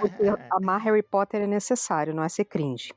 Porque 0.00 0.24
amar 0.50 0.80
Harry 0.80 1.04
Potter 1.04 1.42
é 1.42 1.46
necessário, 1.46 2.12
não 2.12 2.24
é 2.24 2.28
ser 2.28 2.46
cringe. 2.46 2.92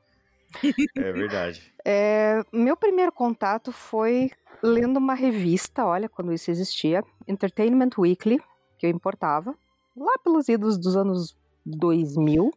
É 0.96 1.12
verdade. 1.12 1.72
É, 1.84 2.42
meu 2.52 2.76
primeiro 2.76 3.12
contato 3.12 3.70
foi 3.70 4.32
lendo 4.60 4.96
uma 4.96 5.14
revista, 5.14 5.86
olha, 5.86 6.08
quando 6.08 6.32
isso 6.32 6.50
existia, 6.50 7.04
Entertainment 7.28 7.90
Weekly, 7.96 8.40
que 8.78 8.86
eu 8.86 8.90
importava, 8.90 9.54
lá 9.96 10.12
pelos 10.22 10.48
idos 10.48 10.78
dos 10.78 10.96
anos 10.96 11.36
2000. 11.66 12.52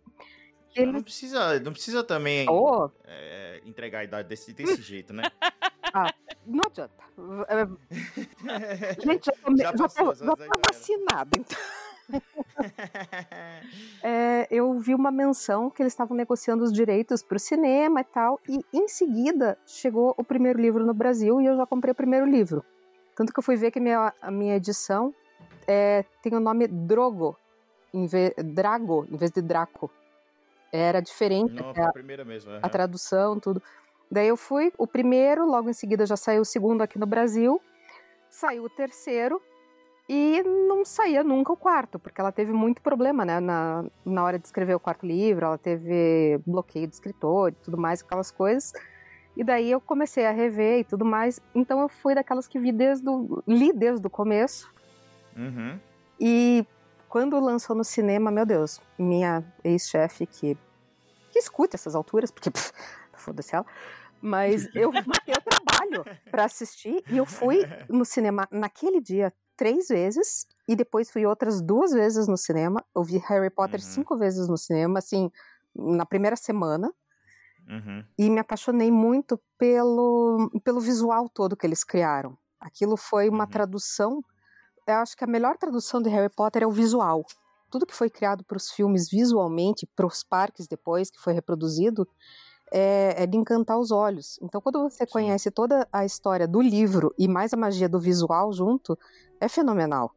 Ele... 0.75 0.92
Não 0.92 1.04
precisa, 1.04 1.60
não 1.60 1.74
precisa 1.74 2.04
também 2.04 2.48
oh. 2.50 2.90
é, 3.06 3.62
entregar 3.66 4.00
a 4.00 4.04
idade 4.04 4.30
desse, 4.30 4.54
desse 4.54 4.82
jeito, 4.82 5.13
né? 5.13 5.24
Ah, 5.94 6.13
não 6.46 6.63
adianta. 6.68 7.04
Gente, 9.04 9.25
já, 9.25 9.34
tô, 9.34 9.58
já, 9.58 9.74
passou, 9.74 10.16
já, 10.16 10.25
já 10.25 10.36
tô 10.38 10.62
vacinada, 10.72 11.30
então. 11.38 11.58
é, 14.01 14.48
eu 14.50 14.74
vi 14.80 14.96
uma 14.96 15.12
menção 15.12 15.70
que 15.70 15.84
eles 15.84 15.94
estavam 15.94 16.16
negociando 16.16 16.63
os 16.63 16.72
direitos 16.72 17.22
para 17.22 17.36
o 17.36 17.40
cinema 17.40 18.01
e 18.01 18.04
tal, 18.06 18.40
e 18.48 18.63
em 18.74 18.88
seguida 18.88 19.58
chegou 19.66 20.13
o 20.18 20.24
primeiro 20.24 20.60
livro 20.60 20.86
no 20.86 20.94
Brasil 20.94 21.42
e 21.42 21.46
eu 21.46 21.58
já 21.58 21.66
comprei 21.66 21.92
o 21.92 21.96
primeiro 21.96 22.25
livro. 22.25 22.63
Tanto 23.16 23.34
que 23.34 23.40
eu 23.40 23.44
fui 23.44 23.56
ver 23.56 23.72
que 23.72 23.80
minha, 23.80 24.13
a 24.22 24.32
minha 24.32 24.56
edição 24.56 25.13
é, 25.68 26.06
tem 26.22 26.34
o 26.34 26.39
nome 26.39 26.68
Drogo, 26.68 27.38
em 27.94 28.06
vez, 28.06 28.34
Drago, 28.38 29.06
em 29.12 29.18
vez 29.18 29.32
de 29.32 29.41
Draco. 29.41 29.89
Era 30.72 31.01
diferente 31.01 31.53
Não, 31.53 31.74
a, 31.75 31.89
a, 31.89 31.91
primeira 31.91 32.24
mesmo, 32.24 32.51
a 32.62 32.70
tradução, 32.70 33.39
tudo. 33.39 33.62
Daí 34.10 34.27
eu 34.27 34.38
fui, 34.38 34.72
o 34.77 34.88
primeiro, 34.88 35.46
logo 35.46 35.70
em 35.70 35.74
seguida 35.74 36.06
já 36.06 36.18
saiu 36.18 36.41
o 36.41 36.46
segundo 36.46 36.82
aqui 36.82 37.00
no 37.00 37.06
Brasil, 37.06 37.62
saiu 38.30 38.65
o 38.65 38.70
terceiro, 38.70 39.41
e 40.13 40.44
não 40.44 40.84
saía 40.84 41.24
nunca 41.24 41.53
o 41.53 41.58
quarto, 41.58 41.98
porque 41.98 42.20
ela 42.20 42.34
teve 42.34 42.51
muito 42.51 42.82
problema, 42.82 43.24
né, 43.24 43.39
na, 43.39 43.86
na 44.03 44.24
hora 44.24 44.38
de 44.38 44.46
escrever 44.46 44.75
o 44.75 44.80
quarto 44.80 45.06
livro, 45.06 45.46
ela 45.46 45.58
teve 45.58 46.38
bloqueio 46.46 46.86
de 46.86 46.94
escritor 46.94 47.51
e 47.51 47.56
tudo 47.63 47.77
mais, 47.77 48.01
aquelas 48.01 48.30
coisas. 48.30 48.74
E 49.38 49.44
daí 49.44 49.72
eu 49.72 49.80
comecei 49.80 50.25
a 50.25 50.32
rever 50.32 50.80
e 50.80 50.84
tudo 50.84 51.06
mais. 51.06 51.39
Então 51.56 51.80
eu 51.80 51.88
fui 51.88 52.13
daquelas 52.13 52.46
que 52.46 52.60
vi 52.60 52.74
desde 52.74 53.08
o, 53.08 53.41
li 53.48 53.72
desde 53.72 54.06
o 54.06 54.10
começo 54.10 54.70
Uhum. 55.35 55.79
E 56.19 56.65
quando 57.09 57.39
lançou 57.39 57.75
no 57.75 57.83
cinema, 57.83 58.31
meu 58.31 58.45
Deus, 58.45 58.79
minha 58.97 59.43
ex-chefe 59.63 60.25
que, 60.25 60.57
que 61.29 61.39
escuta 61.39 61.75
essas 61.75 61.95
alturas, 61.95 62.31
porque 62.31 62.50
foda-se 63.13 63.55
ela, 63.55 63.65
mas 64.21 64.67
eu 64.75 64.91
marquei 65.05 65.33
o 65.33 65.41
trabalho 65.41 66.05
para 66.29 66.45
assistir 66.45 67.03
e 67.09 67.17
eu 67.17 67.25
fui 67.25 67.63
no 67.89 68.05
cinema 68.05 68.47
naquele 68.51 69.01
dia 69.01 69.33
três 69.57 69.89
vezes 69.89 70.47
e 70.67 70.75
depois 70.75 71.11
fui 71.11 71.25
outras 71.25 71.61
duas 71.61 71.91
vezes 71.91 72.27
no 72.27 72.38
cinema. 72.38 72.83
Eu 72.95 73.03
vi 73.03 73.17
Harry 73.17 73.50
Potter 73.50 73.79
uhum. 73.79 73.85
cinco 73.85 74.17
vezes 74.17 74.47
no 74.47 74.57
cinema, 74.57 75.00
assim, 75.00 75.31
na 75.75 76.05
primeira 76.05 76.35
semana. 76.35 76.91
Uhum. 77.67 78.03
E 78.17 78.29
me 78.29 78.39
apaixonei 78.39 78.91
muito 78.91 79.39
pelo, 79.57 80.50
pelo 80.63 80.79
visual 80.79 81.29
todo 81.29 81.55
que 81.55 81.65
eles 81.65 81.83
criaram. 81.83 82.38
Aquilo 82.59 82.97
foi 82.97 83.29
uma 83.29 83.43
uhum. 83.43 83.50
tradução 83.50 84.23
eu 84.88 84.95
acho 84.95 85.15
que 85.15 85.23
a 85.23 85.27
melhor 85.27 85.57
tradução 85.57 86.01
de 86.01 86.09
Harry 86.09 86.29
Potter 86.29 86.63
é 86.63 86.67
o 86.67 86.71
visual. 86.71 87.25
Tudo 87.69 87.85
que 87.85 87.95
foi 87.95 88.09
criado 88.09 88.43
para 88.43 88.57
os 88.57 88.71
filmes 88.71 89.09
visualmente, 89.09 89.88
para 89.95 90.05
os 90.05 90.23
parques 90.23 90.67
depois, 90.67 91.09
que 91.09 91.19
foi 91.19 91.33
reproduzido, 91.33 92.07
é, 92.71 93.23
é, 93.23 93.27
de 93.27 93.38
encantar 93.38 93.77
os 93.77 93.91
olhos. 93.91 94.39
Então, 94.41 94.61
quando 94.61 94.81
você 94.81 95.05
Sim. 95.05 95.11
conhece 95.11 95.51
toda 95.51 95.88
a 95.91 96.05
história 96.05 96.47
do 96.47 96.61
livro 96.61 97.13
e 97.17 97.27
mais 97.27 97.53
a 97.53 97.57
magia 97.57 97.88
do 97.88 98.00
visual 98.00 98.51
junto, 98.53 98.97
é 99.39 99.47
fenomenal. 99.47 100.13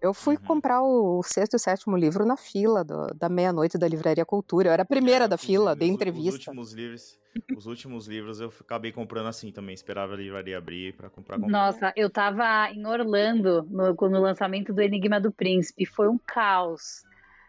Eu 0.00 0.14
fui 0.14 0.36
uhum. 0.36 0.42
comprar 0.42 0.82
o 0.82 1.22
sexto 1.24 1.56
e 1.56 1.58
sétimo 1.58 1.96
livro 1.96 2.24
na 2.24 2.36
fila 2.36 2.84
do, 2.84 3.08
da 3.14 3.28
meia-noite 3.28 3.76
da 3.76 3.88
Livraria 3.88 4.24
Cultura. 4.24 4.68
Eu 4.68 4.72
era 4.72 4.82
a 4.82 4.86
primeira 4.86 5.24
é, 5.24 5.28
da 5.28 5.36
fila, 5.36 5.74
de 5.74 5.86
entrevista. 5.86 6.28
Os 6.30 6.46
últimos 6.46 6.72
livros, 6.72 7.18
os 7.56 7.66
últimos 7.66 8.06
livros 8.06 8.40
eu 8.40 8.52
acabei 8.60 8.92
comprando 8.92 9.26
assim 9.26 9.50
também. 9.50 9.74
Esperava 9.74 10.14
a 10.14 10.16
livraria 10.16 10.56
abrir 10.56 10.94
para 10.94 11.10
comprar, 11.10 11.36
comprar. 11.36 11.50
Nossa, 11.50 11.92
eu 11.96 12.08
tava 12.08 12.70
em 12.70 12.86
Orlando 12.86 13.66
no, 13.68 13.92
no 13.92 14.20
lançamento 14.20 14.72
do 14.72 14.80
Enigma 14.80 15.20
do 15.20 15.32
Príncipe. 15.32 15.84
Foi 15.84 16.08
um 16.08 16.18
caos. 16.18 17.02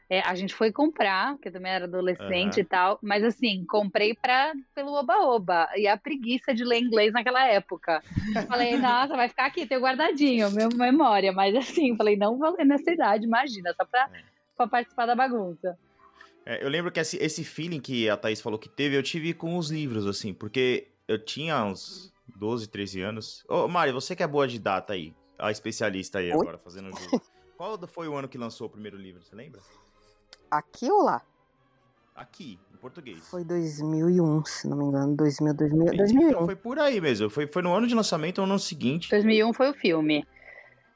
É, 0.09 0.21
a 0.21 0.33
gente 0.33 0.55
foi 0.55 0.71
comprar, 0.71 1.33
porque 1.33 1.49
eu 1.49 1.53
também 1.53 1.71
era 1.71 1.85
adolescente 1.85 2.55
uhum. 2.57 2.61
e 2.61 2.65
tal, 2.65 2.99
mas 2.99 3.23
assim, 3.23 3.63
comprei 3.65 4.15
pra, 4.15 4.53
pelo 4.73 4.93
oba-oba. 4.93 5.69
E 5.75 5.87
a 5.87 5.95
preguiça 5.95 6.51
de 6.51 6.63
ler 6.63 6.79
inglês 6.79 7.13
naquela 7.13 7.45
época. 7.47 8.01
Falei, 8.47 8.75
nossa, 8.81 9.15
vai 9.15 9.29
ficar 9.29 9.45
aqui, 9.45 9.67
tem 9.67 9.77
guardadinho, 9.77 10.49
meu 10.49 10.69
memória. 10.69 11.31
Mas 11.31 11.55
assim, 11.55 11.95
falei, 11.95 12.17
não 12.17 12.39
vou 12.39 12.55
ler 12.57 12.65
nessa 12.65 12.91
idade, 12.91 13.25
imagina, 13.25 13.71
só 13.75 13.85
pra, 13.85 14.09
é. 14.11 14.23
pra 14.57 14.67
participar 14.67 15.05
da 15.05 15.15
bagunça. 15.15 15.77
É, 16.43 16.63
eu 16.63 16.69
lembro 16.69 16.91
que 16.91 16.99
esse, 16.99 17.17
esse 17.17 17.43
feeling 17.43 17.79
que 17.79 18.09
a 18.09 18.17
Thaís 18.17 18.41
falou 18.41 18.57
que 18.57 18.67
teve, 18.67 18.97
eu 18.97 19.03
tive 19.03 19.31
com 19.35 19.57
os 19.57 19.69
livros, 19.69 20.07
assim, 20.07 20.33
porque 20.33 20.87
eu 21.07 21.23
tinha 21.23 21.63
uns 21.63 22.11
12, 22.35 22.67
13 22.67 23.01
anos. 23.01 23.45
Ô, 23.47 23.67
Mari, 23.67 23.91
você 23.91 24.15
que 24.15 24.23
é 24.23 24.27
boa 24.27 24.47
de 24.47 24.57
data 24.57 24.93
aí, 24.93 25.13
a 25.37 25.51
especialista 25.51 26.17
aí 26.17 26.31
Oi? 26.31 26.33
agora, 26.33 26.57
fazendo 26.57 26.89
o 26.89 26.97
jogo. 26.97 27.21
Qual 27.55 27.77
foi 27.87 28.07
o 28.07 28.15
ano 28.15 28.27
que 28.27 28.37
lançou 28.37 28.65
o 28.65 28.69
primeiro 28.69 28.97
livro, 28.97 29.21
você 29.21 29.35
lembra? 29.35 29.61
Aqui 30.49 30.89
ou 30.91 31.03
lá? 31.03 31.21
Aqui, 32.15 32.59
em 32.73 32.77
português. 32.77 33.19
Foi 33.29 33.43
2001, 33.43 34.45
se 34.45 34.67
não 34.67 34.77
me 34.77 34.85
engano. 34.85 35.15
2000, 35.15 35.53
2000, 35.53 35.85
2001. 35.95 36.29
Então 36.29 36.45
foi 36.45 36.55
por 36.55 36.79
aí 36.79 36.99
mesmo. 36.99 37.29
Foi, 37.29 37.47
foi 37.47 37.61
no 37.61 37.73
ano 37.73 37.87
de 37.87 37.95
lançamento 37.95 38.39
ou 38.39 38.47
no 38.47 38.53
ano 38.53 38.59
seguinte. 38.59 39.09
2001 39.09 39.53
foi 39.53 39.69
o 39.69 39.73
filme. 39.73 40.27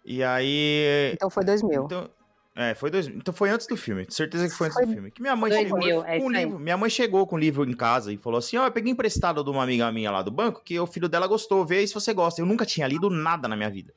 E 0.04 0.24
aí. 0.24 1.12
Então 1.14 1.30
foi 1.30 1.46
2000. 1.46 1.86
Então, 1.86 2.10
é, 2.56 2.76
foi 2.76 2.92
dois, 2.92 3.08
então 3.08 3.34
foi 3.34 3.50
antes 3.50 3.66
do 3.66 3.76
filme, 3.76 4.06
certeza 4.10 4.48
que 4.48 4.54
foi 4.54 4.68
antes 4.68 4.78
foi 4.78 4.86
do 4.86 4.94
filme. 4.94 5.10
Que 5.10 5.22
minha 5.22 5.36
mãe 5.36 5.52
chegou 5.52 5.80
mil, 5.80 6.04
é 6.04 6.20
com 6.20 6.30
livro, 6.30 6.60
minha 6.60 6.78
mãe 6.78 6.90
chegou 6.90 7.26
com 7.26 7.36
o 7.36 7.40
livro 7.40 7.68
em 7.68 7.74
casa 7.74 8.14
e 8.14 8.18
falou 8.18 8.38
assim: 8.38 8.58
"Ó, 8.58 8.64
oh, 8.64 8.68
eu 8.68 8.72
peguei 8.72 8.92
emprestado 8.92 9.44
de 9.44 9.50
uma 9.50 9.64
amiga 9.64 9.92
minha 9.92 10.12
lá 10.12 10.22
do 10.22 10.30
banco 10.30 10.62
que 10.64 10.80
o 10.80 10.86
filho 10.86 11.10
dela 11.10 11.26
gostou, 11.26 11.66
vê 11.66 11.78
aí 11.78 11.88
se 11.88 11.94
você 11.96 12.14
gosta". 12.14 12.40
Eu 12.40 12.46
nunca 12.46 12.64
tinha 12.64 12.86
lido 12.86 13.10
nada 13.10 13.48
na 13.48 13.56
minha 13.56 13.72
vida. 13.72 13.92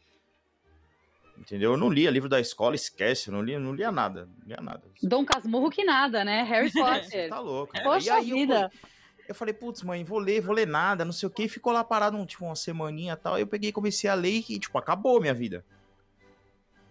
Entendeu? 1.46 1.72
Eu 1.72 1.76
não 1.76 1.88
lia 1.88 2.10
livro 2.10 2.28
da 2.28 2.40
escola, 2.40 2.74
esquece, 2.74 3.28
eu 3.28 3.32
não 3.32 3.40
lia, 3.40 3.56
não 3.60 3.72
lia 3.72 3.92
nada, 3.92 4.28
não 4.36 4.48
lia 4.48 4.56
nada. 4.60 4.82
Dom 5.00 5.24
Casmurro 5.24 5.70
que 5.70 5.84
nada, 5.84 6.24
né? 6.24 6.42
Harry 6.42 6.72
Potter. 6.74 7.28
tá 7.28 7.38
louco. 7.38 7.72
Poxa 7.84 8.14
aí, 8.14 8.32
vida. 8.32 8.68
Eu, 8.72 9.26
eu 9.28 9.34
falei, 9.34 9.54
putz, 9.54 9.84
mãe, 9.84 10.02
vou 10.02 10.18
ler, 10.18 10.40
vou 10.40 10.52
ler 10.52 10.66
nada, 10.66 11.04
não 11.04 11.12
sei 11.12 11.28
o 11.28 11.30
que, 11.30 11.44
e 11.44 11.48
ficou 11.48 11.72
lá 11.72 11.84
parado, 11.84 12.16
um, 12.16 12.26
tipo, 12.26 12.44
uma 12.44 12.56
semaninha 12.56 13.12
e 13.12 13.16
tal. 13.16 13.34
Aí 13.34 13.42
eu 13.42 13.46
peguei 13.46 13.70
e 13.70 13.72
comecei 13.72 14.10
a 14.10 14.14
ler 14.14 14.44
e, 14.48 14.58
tipo, 14.58 14.76
acabou 14.76 15.18
a 15.18 15.20
minha 15.20 15.34
vida. 15.34 15.64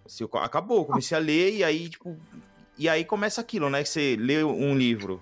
Assim, 0.06 0.26
acabou, 0.36 0.86
comecei 0.86 1.18
a 1.18 1.20
ler 1.20 1.54
e 1.54 1.62
aí, 1.62 1.90
tipo. 1.90 2.18
E 2.78 2.88
aí 2.88 3.04
começa 3.04 3.42
aquilo, 3.42 3.70
né? 3.70 3.84
Que 3.84 3.90
você 3.90 4.16
lê 4.18 4.42
um 4.42 4.78
livro, 4.78 5.22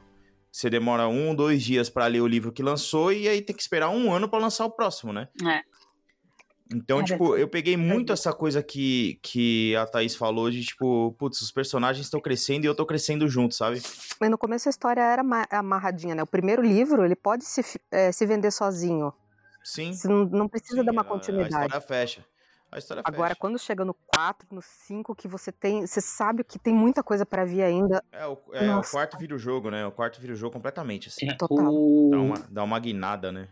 você 0.51 0.69
demora 0.69 1.07
um, 1.07 1.33
dois 1.33 1.63
dias 1.63 1.89
para 1.89 2.05
ler 2.05 2.21
o 2.21 2.27
livro 2.27 2.51
que 2.51 2.61
lançou 2.61 3.11
e 3.11 3.27
aí 3.27 3.41
tem 3.41 3.55
que 3.55 3.61
esperar 3.63 3.89
um 3.89 4.13
ano 4.13 4.29
para 4.29 4.37
lançar 4.37 4.65
o 4.65 4.69
próximo, 4.69 5.11
né? 5.11 5.27
É. 5.43 5.63
Então, 6.73 7.01
é 7.01 7.03
tipo, 7.03 7.35
eu 7.37 7.47
peguei 7.47 7.77
muito 7.77 8.11
essa 8.11 8.33
coisa 8.33 8.63
que, 8.63 9.19
que 9.21 9.75
a 9.75 9.85
Thaís 9.85 10.15
falou 10.15 10.49
de, 10.49 10.63
tipo, 10.63 11.13
putz, 11.17 11.41
os 11.41 11.51
personagens 11.51 12.05
estão 12.05 12.19
crescendo 12.19 12.65
e 12.65 12.67
eu 12.67 12.75
tô 12.75 12.85
crescendo 12.85 13.27
junto, 13.27 13.55
sabe? 13.55 13.81
Mas 14.19 14.29
no 14.29 14.37
começo 14.37 14.67
a 14.67 14.71
história 14.71 15.01
era 15.01 15.23
amarradinha, 15.51 16.15
né? 16.15 16.23
O 16.23 16.27
primeiro 16.27 16.61
livro, 16.61 17.05
ele 17.05 17.15
pode 17.15 17.45
se, 17.45 17.61
é, 17.91 18.11
se 18.11 18.25
vender 18.25 18.51
sozinho. 18.51 19.13
Sim. 19.63 19.93
Você 19.93 20.07
não, 20.07 20.25
não 20.25 20.49
precisa 20.49 20.79
Sim, 20.79 20.85
dar 20.85 20.91
uma 20.91 21.03
continuidade. 21.03 21.55
A 21.55 21.65
história 21.65 21.81
fecha. 21.81 22.25
A 22.71 22.79
história 22.79 23.03
Agora, 23.05 23.29
fecha. 23.29 23.39
quando 23.39 23.59
chega 23.59 23.85
no 23.85 23.93
4, 23.93 24.47
no 24.51 24.61
5, 24.61 25.15
que 25.15 25.27
você 25.27 25.51
tem. 25.51 25.85
Você 25.85 26.01
sabe 26.01 26.43
que 26.43 26.57
tem 26.57 26.73
muita 26.73 27.03
coisa 27.03 27.25
para 27.25 27.45
vir 27.45 27.61
ainda. 27.61 28.03
É, 28.11 28.25
o, 28.25 28.37
é, 28.51 28.75
o 28.75 28.81
quarto 28.81 29.17
vira 29.17 29.35
o 29.35 29.37
jogo, 29.37 29.69
né? 29.69 29.85
O 29.85 29.91
quarto 29.91 30.19
vira 30.19 30.33
o 30.33 30.35
jogo 30.35 30.53
completamente, 30.53 31.07
assim. 31.07 31.29
É, 31.29 31.35
Total. 31.35 31.71
O... 31.71 32.09
Dá, 32.11 32.17
uma, 32.17 32.35
dá 32.49 32.63
uma 32.63 32.79
guinada, 32.79 33.31
né? 33.31 33.47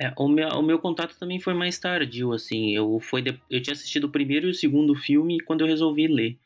É, 0.00 0.12
o, 0.16 0.28
meu, 0.28 0.48
o 0.48 0.62
meu 0.62 0.78
contato 0.78 1.16
também 1.18 1.40
foi 1.40 1.54
mais 1.54 1.78
tardio, 1.78 2.32
assim. 2.32 2.74
Eu, 2.74 2.98
foi 3.00 3.22
de, 3.22 3.38
eu 3.50 3.62
tinha 3.62 3.74
assistido 3.74 4.04
o 4.04 4.10
primeiro 4.10 4.46
e 4.46 4.50
o 4.50 4.54
segundo 4.54 4.94
filme 4.94 5.40
quando 5.40 5.60
eu 5.60 5.66
resolvi 5.66 6.06
ler. 6.06 6.36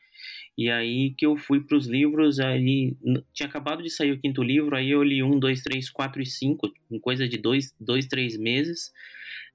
E 0.57 0.69
aí 0.69 1.11
que 1.11 1.25
eu 1.25 1.37
fui 1.37 1.61
para 1.61 1.77
os 1.77 1.87
livros, 1.87 2.39
aí 2.39 2.93
tinha 3.33 3.47
acabado 3.47 3.81
de 3.81 3.89
sair 3.89 4.11
o 4.11 4.19
quinto 4.19 4.43
livro, 4.43 4.75
aí 4.75 4.91
eu 4.91 5.01
li 5.01 5.23
um, 5.23 5.39
dois, 5.39 5.63
três, 5.63 5.89
quatro 5.89 6.21
e 6.21 6.25
cinco, 6.25 6.69
em 6.91 6.99
coisa 6.99 7.27
de 7.27 7.37
dois, 7.37 7.73
dois 7.79 8.07
três 8.07 8.37
meses. 8.37 8.91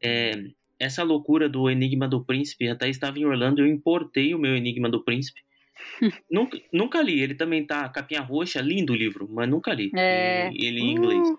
É, 0.03 0.33
essa 0.79 1.03
loucura 1.03 1.49
do 1.49 1.69
Enigma 1.69 2.09
do 2.09 2.25
Príncipe, 2.25 2.69
até 2.69 2.89
estava 2.89 3.19
em 3.19 3.27
Orlando, 3.27 3.61
eu 3.61 3.67
importei 3.67 4.35
o 4.35 4.39
meu 4.39 4.57
Enigma 4.57 4.89
do 4.89 5.03
Príncipe. 5.03 5.43
nunca, 6.31 6.59
nunca 6.73 7.03
li, 7.03 7.21
ele 7.21 7.35
também 7.35 7.65
tá 7.67 7.87
capinha 7.91 8.23
roxa, 8.23 8.61
lindo 8.61 8.93
o 8.93 8.97
livro, 8.97 9.29
mas 9.31 9.49
nunca 9.49 9.75
li. 9.75 9.91
É. 9.95 10.49
Ele 10.55 10.81
em 10.81 10.93
inglês. 10.93 11.29
Uh. 11.29 11.39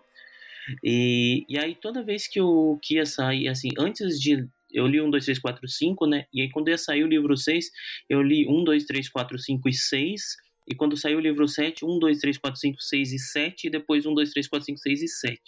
E, 0.83 1.45
e 1.49 1.57
aí 1.57 1.75
toda 1.75 2.03
vez 2.03 2.27
que 2.27 2.39
eu 2.39 2.79
que 2.81 2.95
ia 2.95 3.05
sair, 3.05 3.47
assim, 3.47 3.69
antes 3.77 4.19
de. 4.19 4.47
Eu 4.71 4.87
li 4.87 4.99
1, 4.99 5.09
2, 5.09 5.25
3, 5.25 5.39
4, 5.39 5.67
5, 5.67 6.05
né? 6.07 6.25
E 6.33 6.41
aí 6.41 6.49
quando 6.49 6.69
ia 6.69 6.77
sair 6.77 7.03
o 7.03 7.07
livro 7.07 7.37
6, 7.37 7.65
eu 8.09 8.21
li 8.21 8.45
1, 8.47 8.63
2, 8.63 8.85
3, 8.85 9.09
4, 9.09 9.39
5 9.39 9.69
e 9.69 9.73
6. 9.73 10.21
E 10.67 10.73
quando 10.73 10.97
saiu 10.97 11.19
o 11.19 11.21
livro 11.21 11.47
7, 11.47 11.85
1, 11.85 11.99
2, 11.99 12.19
3, 12.19 12.37
4, 12.39 12.59
5, 12.59 12.81
6 12.81 13.11
e 13.13 13.19
7, 13.19 13.67
e 13.67 13.69
depois 13.69 14.05
1, 14.05 14.13
2, 14.15 14.31
3, 14.31 14.47
4, 14.47 14.65
5, 14.65 14.79
6 14.79 15.01
e 15.03 15.07
7. 15.07 15.39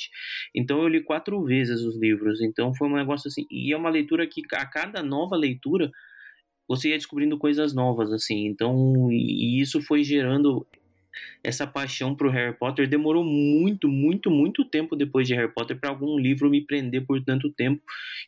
Então 0.56 0.82
eu 0.82 0.88
li 0.88 1.04
quatro 1.04 1.44
vezes 1.44 1.82
os 1.82 2.00
livros. 2.00 2.40
Então 2.42 2.74
foi 2.76 2.88
um 2.88 2.96
negócio 2.96 3.28
assim. 3.28 3.46
E 3.50 3.74
é 3.74 3.78
uma 3.78 3.90
leitura 3.90 4.28
que 4.28 4.42
a 4.54 4.66
cada 4.66 5.02
nova 5.02 5.36
leitura 5.36 5.92
você 6.68 6.90
ia 6.90 6.98
descobrindo 6.98 7.38
coisas 7.38 7.74
novas, 7.74 8.12
assim. 8.12 8.46
Então, 8.46 9.10
e 9.12 9.62
isso 9.62 9.82
foi 9.82 10.04
gerando 10.04 10.68
essa 11.44 11.66
paixão 11.66 12.16
pro 12.16 12.30
Harry 12.30 12.56
Potter. 12.58 12.88
Demorou 12.88 13.24
muito, 13.24 13.88
muito, 13.88 14.30
muito 14.30 14.66
tempo 14.66 14.96
depois 14.96 15.28
de 15.28 15.36
Harry 15.36 15.52
Potter 15.52 15.80
para 15.80 15.90
algum 15.90 16.18
livro 16.18 16.50
me 16.50 16.62
prender 16.62 17.06
por 17.06 17.24
tanto 17.24 17.50
tempo. 17.52 17.82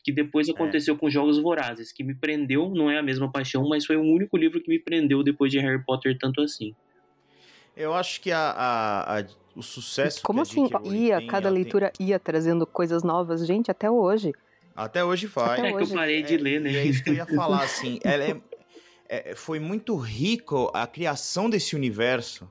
Que 0.04 0.12
depois 0.12 0.48
é. 0.48 0.52
aconteceu 0.52 0.96
é. 0.96 0.98
com 0.98 1.10
Jogos 1.10 1.38
Vorazes, 1.40 1.92
que 1.92 2.04
me 2.04 2.16
prendeu, 2.16 2.70
não 2.70 2.90
é 2.90 2.98
a 2.98 3.04
mesma 3.04 3.32
paixão, 3.32 3.68
mas 3.68 3.86
foi 3.86 3.98
o 3.98 4.02
único 4.02 4.38
livro 4.38 4.62
que 4.62 4.70
me 4.70 4.80
prendeu 4.80 5.24
depois 5.24 5.52
de 5.52 5.60
Harry 5.60 5.84
Potter 5.84 6.18
tanto 6.18 6.42
assim. 6.42 6.74
Eu 7.76 7.94
acho 7.94 8.20
que 8.20 8.32
a, 8.32 8.50
a, 8.52 9.20
a 9.20 9.26
o 9.56 9.64
sucesso. 9.64 10.22
Como 10.24 10.42
assim 10.42 10.68
ia? 10.86 11.26
Cada 11.28 11.50
leitura 11.50 11.92
tem... 11.92 12.08
ia 12.08 12.20
trazendo 12.20 12.66
coisas 12.66 13.04
novas, 13.04 13.46
gente, 13.46 13.70
até 13.70 13.90
hoje. 13.90 14.34
Até 14.76 15.04
hoje 15.04 15.28
faz. 15.28 15.60
Até 15.60 15.70
é 15.70 15.76
hoje. 15.76 15.86
que 15.88 15.92
eu 15.92 15.98
parei 15.98 16.24
de 16.24 16.38
ler, 16.38 16.62
né? 16.62 16.72
É, 16.72 16.78
é 16.78 16.86
isso 16.86 17.04
que 17.04 17.10
eu 17.10 17.16
ia 17.16 17.26
falar, 17.26 17.64
assim. 17.64 18.00
Ela 18.04 18.24
é, 18.24 18.42
é, 19.10 19.36
foi 19.36 19.60
muito 19.60 19.98
rico 19.98 20.72
a 20.74 20.88
criação 20.88 21.50
desse 21.50 21.76
universo 21.76 22.50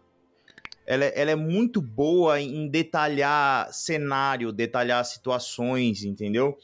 ela, 0.89 1.05
é, 1.05 1.13
ela 1.15 1.31
é 1.33 1.37
muito 1.37 1.83
boa 1.83 2.41
em 2.41 2.67
detalhar 2.67 3.71
cenário, 3.71 4.51
detalhar 4.51 5.05
situações, 5.05 6.03
entendeu? 6.03 6.57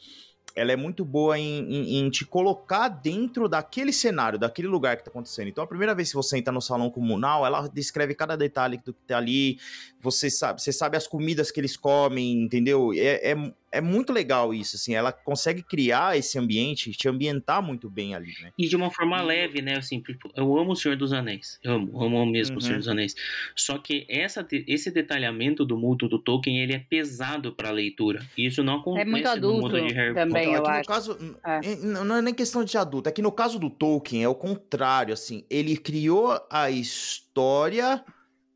ela 0.55 0.71
é 0.71 0.75
muito 0.75 1.03
boa 1.03 1.37
em, 1.37 1.59
em, 1.69 1.97
em, 1.97 2.09
te 2.09 2.23
colocar 2.23 2.87
dentro 2.87 3.49
daquele 3.49 3.91
cenário, 3.91 4.39
daquele 4.39 4.69
lugar 4.69 4.95
que 4.95 5.01
está 5.01 5.11
acontecendo. 5.11 5.49
Então, 5.49 5.63
a 5.63 5.67
primeira 5.67 5.93
vez 5.93 6.09
que 6.09 6.15
você 6.15 6.37
entra 6.37 6.53
no 6.53 6.61
salão 6.61 6.89
comunal, 6.89 7.45
ela 7.45 7.67
descreve 7.67 8.15
cada 8.15 8.37
detalhe 8.37 8.77
do 8.77 8.93
que 8.93 9.01
tá 9.05 9.17
ali. 9.17 9.59
Você 9.99 10.29
sabe, 10.29 10.61
você 10.61 10.71
sabe 10.71 10.95
as 10.95 11.07
comidas 11.07 11.51
que 11.51 11.59
eles 11.59 11.75
comem, 11.75 12.41
entendeu? 12.41 12.93
É, 12.93 13.31
é, 13.31 13.53
é 13.71 13.81
muito 13.81 14.13
legal 14.13 14.53
isso, 14.53 14.75
assim, 14.75 14.93
ela 14.93 15.11
consegue 15.11 15.61
criar 15.61 16.17
esse 16.17 16.37
ambiente, 16.39 16.91
te 16.91 17.07
ambientar 17.07 17.61
muito 17.61 17.89
bem 17.89 18.15
ali, 18.15 18.33
né? 18.41 18.51
E 18.57 18.67
de 18.67 18.75
uma 18.75 18.89
forma 18.89 19.21
leve, 19.21 19.61
né, 19.61 19.77
assim, 19.77 19.99
tipo, 19.99 20.29
eu 20.35 20.57
amo 20.57 20.71
o 20.71 20.75
Senhor 20.75 20.95
dos 20.95 21.11
Anéis, 21.11 21.59
eu 21.63 21.73
amo, 21.73 22.01
amo 22.01 22.25
mesmo 22.25 22.53
uhum. 22.53 22.59
o 22.59 22.61
Senhor 22.61 22.75
uhum. 22.75 22.79
dos 22.79 22.87
Anéis, 22.87 23.15
só 23.55 23.77
que 23.77 24.05
essa, 24.09 24.45
esse 24.51 24.91
detalhamento 24.91 25.65
do 25.65 25.77
mundo 25.77 26.07
do 26.07 26.19
Tolkien, 26.19 26.61
ele 26.61 26.73
é 26.73 26.79
pesado 26.79 27.53
pra 27.53 27.71
leitura, 27.71 28.25
e 28.37 28.45
isso 28.45 28.63
não 28.63 28.77
acontece 28.77 29.07
é 29.07 29.11
muito 29.11 29.27
adulto 29.27 29.67
no 29.67 29.77
mundo 29.77 29.87
de 29.87 29.93
Harry 29.93 30.13
também, 30.13 30.45
Potter. 30.45 30.59
Eu 30.59 30.67
acho. 30.67 30.87
Caso, 30.87 31.37
é. 31.45 31.75
Não 31.85 32.15
é 32.15 32.21
nem 32.21 32.33
questão 32.33 32.63
de 32.63 32.77
adulto, 32.77 33.09
aqui 33.09 33.21
no 33.21 33.31
caso 33.31 33.59
do 33.59 33.69
Tolkien 33.69 34.23
é 34.23 34.29
o 34.29 34.35
contrário, 34.35 35.13
assim, 35.13 35.45
ele 35.49 35.75
criou 35.77 36.39
a 36.49 36.69
história 36.69 38.03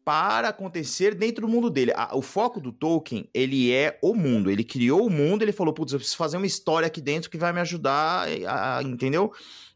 para 0.10 0.50
acontecer 0.50 1.14
dentro 1.14 1.46
do 1.46 1.48
mundo 1.48 1.70
dele. 1.70 1.94
o 2.14 2.22
foco 2.24 2.60
do 2.60 2.72
Tolkien, 2.72 3.30
ele 3.32 3.72
é 3.72 4.00
o 4.02 4.16
mundo. 4.16 4.50
Ele 4.50 4.64
criou 4.64 5.06
o 5.06 5.10
mundo, 5.10 5.44
ele 5.44 5.52
falou, 5.52 5.72
putz, 5.72 5.94
eu 5.94 6.00
preciso 6.00 6.18
fazer 6.18 6.38
uma 6.38 6.48
história 6.48 6.88
aqui 6.88 7.00
dentro 7.00 7.30
que 7.30 7.38
vai 7.38 7.54
me 7.54 7.60
ajudar, 7.60 8.28
a, 8.48 8.78
a, 8.78 8.82
entendeu? 8.82 9.32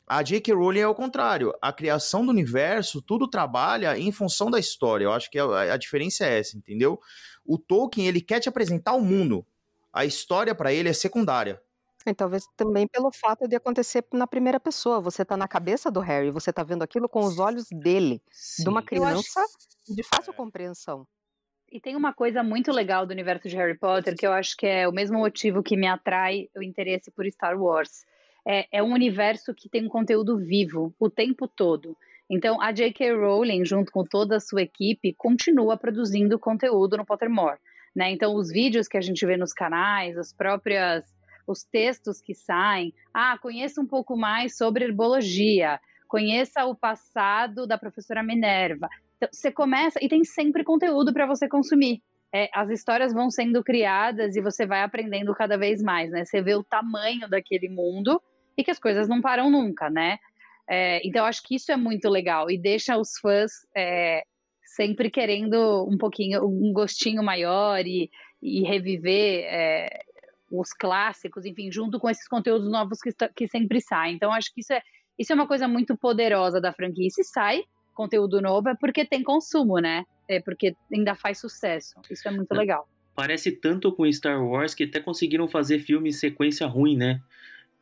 A 0.08 0.24
J.K. 0.24 0.52
Rowling 0.56 0.80
é 0.80 0.88
o 0.88 0.96
contrário. 0.96 1.54
A 1.62 1.72
criação 1.72 2.26
do 2.26 2.32
universo, 2.32 3.00
tudo 3.00 3.28
trabalha 3.28 3.96
em 3.96 4.12
função 4.12 4.50
da 4.50 4.58
história. 4.58 5.06
Eu 5.06 5.14
acho 5.14 5.30
que 5.30 5.38
a, 5.38 5.74
a 5.74 5.78
diferença 5.78 6.26
é 6.26 6.40
essa, 6.40 6.58
entendeu? 6.58 7.00
O 7.46 7.60
Tolkien, 7.60 8.08
ele 8.08 8.20
quer 8.20 8.40
te 8.40 8.50
apresentar 8.50 8.94
o 8.94 9.02
mundo. 9.02 9.46
A 9.94 10.04
história 10.04 10.56
para 10.56 10.74
ele 10.74 10.90
é 10.90 10.94
secundária. 10.94 11.62
E 12.06 12.14
talvez 12.14 12.46
também 12.58 12.88
pelo 12.88 13.12
fato 13.12 13.48
de 13.48 13.56
acontecer 13.56 14.04
na 14.14 14.28
primeira 14.28 14.60
pessoa. 14.60 15.00
Você 15.00 15.24
tá 15.24 15.38
na 15.38 15.48
cabeça 15.48 15.90
do 15.90 16.00
Harry, 16.00 16.32
você 16.32 16.52
tá 16.52 16.64
vendo 16.64 16.84
aquilo 16.84 17.08
com 17.08 17.22
os 17.22 17.40
olhos 17.40 17.66
dele, 17.72 18.22
Sim. 18.30 18.64
de 18.64 18.70
uma 18.70 18.84
criança 18.84 19.40
acho... 19.40 19.96
de 19.96 20.04
fácil 20.04 20.34
compreensão. 20.34 21.08
E 21.72 21.80
tem 21.80 21.96
uma 21.96 22.14
coisa 22.14 22.44
muito 22.44 22.72
legal 22.72 23.06
do 23.06 23.12
universo 23.12 23.48
de 23.48 23.56
Harry 23.56 23.78
Potter 23.78 24.16
que 24.16 24.28
eu 24.28 24.32
acho 24.32 24.56
que 24.56 24.68
é 24.68 24.88
o 24.88 24.92
mesmo 24.92 25.18
motivo 25.18 25.64
que 25.64 25.76
me 25.76 25.88
atrai 25.88 26.48
o 26.56 26.62
interesse 26.62 27.10
por 27.10 27.26
Star 27.32 27.60
Wars. 27.60 28.06
É, 28.46 28.68
é 28.80 28.84
um 28.84 28.94
universo 28.94 29.54
que 29.56 29.70
tem 29.70 29.86
um 29.86 29.90
conteúdo 29.90 30.38
vivo 30.38 30.94
o 31.00 31.10
tempo 31.10 31.48
todo. 31.48 31.98
Então, 32.30 32.62
a 32.62 32.72
J.K. 32.72 33.14
Rowling, 33.14 33.66
junto 33.66 33.92
com 33.92 34.04
toda 34.04 34.38
a 34.38 34.40
sua 34.40 34.62
equipe, 34.62 35.14
continua 35.14 35.78
produzindo 35.78 36.40
conteúdo 36.40 36.98
no 36.98 37.06
Pottermore. 37.06 37.58
Né? 37.96 38.12
Então, 38.12 38.36
os 38.36 38.50
vídeos 38.50 38.88
que 38.88 38.98
a 38.98 39.02
gente 39.02 39.26
vê 39.26 39.38
nos 39.38 39.54
canais, 39.54 40.18
as 40.18 40.34
próprias 40.34 41.06
os 41.48 41.64
textos 41.64 42.22
que 42.22 42.34
saem. 42.34 42.94
Ah, 43.14 43.38
conheça 43.38 43.82
um 43.82 43.88
pouco 43.88 44.16
mais 44.16 44.58
sobre 44.58 44.86
herbologia, 44.86 45.80
conheça 46.08 46.66
o 46.66 46.76
passado 46.76 47.66
da 47.66 47.78
professora 47.78 48.24
Minerva. 48.24 48.90
Então, 49.18 49.30
você 49.32 49.52
começa 49.52 50.00
e 50.02 50.08
tem 50.08 50.24
sempre 50.24 50.64
conteúdo 50.64 51.14
para 51.14 51.26
você 51.26 51.48
consumir. 51.48 52.02
É, 52.36 52.50
as 52.54 52.70
histórias 52.70 53.14
vão 53.14 53.30
sendo 53.30 53.64
criadas 53.64 54.36
e 54.36 54.42
você 54.42 54.66
vai 54.66 54.82
aprendendo 54.82 55.36
cada 55.36 55.58
vez 55.58 55.82
mais, 55.84 56.12
né? 56.12 56.26
Você 56.26 56.42
vê 56.42 56.56
o 56.56 56.64
tamanho 56.64 57.30
daquele 57.30 57.70
mundo 57.70 58.22
e 58.58 58.64
que 58.64 58.72
as 58.72 58.80
coisas 58.80 59.08
não 59.08 59.22
param 59.22 59.52
nunca, 59.52 59.90
né? 59.90 60.18
É, 60.68 61.06
então, 61.08 61.26
acho 61.26 61.44
que 61.44 61.56
isso 61.56 61.72
é 61.72 61.78
muito 61.78 62.10
legal 62.10 62.50
e 62.50 62.58
deixa 62.58 62.98
os 62.98 63.18
fãs 63.20 63.52
é, 63.76 64.24
sempre 64.76 65.12
querendo 65.12 65.88
um 65.88 65.98
pouquinho, 65.98 66.46
um 66.46 66.74
gostinho 66.74 67.22
maior 67.22 67.86
e, 67.86 68.10
e 68.42 68.64
reviver 68.64 69.46
é, 69.46 70.03
os 70.60 70.72
clássicos, 70.72 71.46
enfim, 71.46 71.72
junto 71.72 72.00
com 72.00 72.10
esses 72.10 72.28
conteúdos 72.28 72.70
novos 72.70 73.00
que, 73.00 73.12
que 73.36 73.48
sempre 73.48 73.82
saem. 73.82 74.16
Então, 74.16 74.32
acho 74.32 74.54
que 74.54 74.62
isso 74.62 74.72
é, 74.72 74.82
isso 75.18 75.32
é 75.32 75.36
uma 75.36 75.48
coisa 75.48 75.68
muito 75.68 75.98
poderosa 75.98 76.62
da 76.62 76.72
franquia. 76.72 77.08
E 77.08 77.12
se 77.12 77.24
sai 77.24 77.64
conteúdo 77.94 78.42
novo 78.42 78.70
é 78.70 78.76
porque 78.76 79.06
tem 79.06 79.24
consumo, 79.24 79.80
né? 79.80 80.04
É 80.28 80.40
porque 80.40 80.76
ainda 80.92 81.16
faz 81.16 81.40
sucesso. 81.40 81.96
Isso 82.10 82.28
é 82.28 82.32
muito 82.32 82.54
é. 82.54 82.58
legal. 82.58 82.88
Parece 83.16 83.52
tanto 83.52 83.92
com 83.92 84.12
Star 84.12 84.44
Wars 84.44 84.74
que 84.74 84.84
até 84.84 85.00
conseguiram 85.00 85.48
fazer 85.48 85.80
filme 85.80 86.10
em 86.10 86.14
sequência 86.14 86.66
ruim, 86.66 86.98
né? 86.98 87.22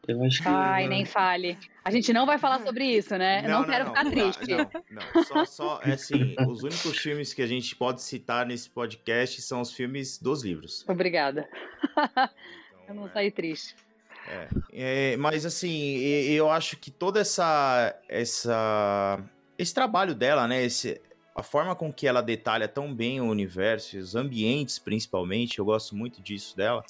Eu 0.08 0.24
acho 0.24 0.42
que. 0.42 0.48
Ai, 0.48 0.88
nem 0.88 1.06
fale. 1.06 1.58
A 1.86 1.92
gente 1.92 2.12
não 2.12 2.26
vai 2.26 2.38
falar 2.38 2.60
sobre 2.60 2.86
isso, 2.86 3.16
né? 3.18 3.44
Não, 3.44 3.50
não, 3.50 3.60
não 3.60 3.68
quero 3.68 3.86
não, 3.86 3.92
ficar 3.92 4.04
não, 4.04 4.12
triste. 4.12 4.48
Não, 4.90 5.02
não, 5.14 5.24
só, 5.24 5.46
só, 5.46 5.82
é 5.84 5.92
assim, 5.92 6.36
os 6.48 6.64
únicos 6.64 6.98
filmes 6.98 7.34
que 7.34 7.42
a 7.42 7.48
gente 7.48 7.76
pode 7.76 8.02
citar 8.02 8.46
nesse 8.46 8.70
podcast 8.70 9.42
são 9.42 9.62
os 9.62 9.72
filmes 9.72 10.18
dos 10.18 10.44
livros. 10.44 10.84
Obrigada. 10.90 11.48
Eu 12.92 12.96
não 12.96 13.08
é... 13.08 13.10
saí 13.10 13.32
triste. 13.32 13.76
É, 14.28 14.48
é, 15.14 15.18
mas 15.18 15.46
assim, 15.46 15.98
eu 16.30 16.50
acho 16.50 16.78
que 16.78 16.92
toda 16.92 17.20
essa, 17.20 17.96
essa, 18.08 19.20
esse 19.58 19.74
trabalho 19.74 20.14
dela, 20.14 20.48
né, 20.48 20.64
esse, 20.64 21.02
a 21.36 21.42
forma 21.42 21.76
com 21.76 21.92
que 21.92 22.06
ela 22.06 22.22
detalha 22.22 22.68
tão 22.68 22.94
bem 22.94 23.20
o 23.20 23.26
universo, 23.26 23.98
os 23.98 24.16
ambientes 24.16 24.78
principalmente, 24.78 25.58
eu 25.58 25.66
gosto 25.66 25.96
muito 25.96 26.22
disso 26.22 26.56
dela. 26.56 26.86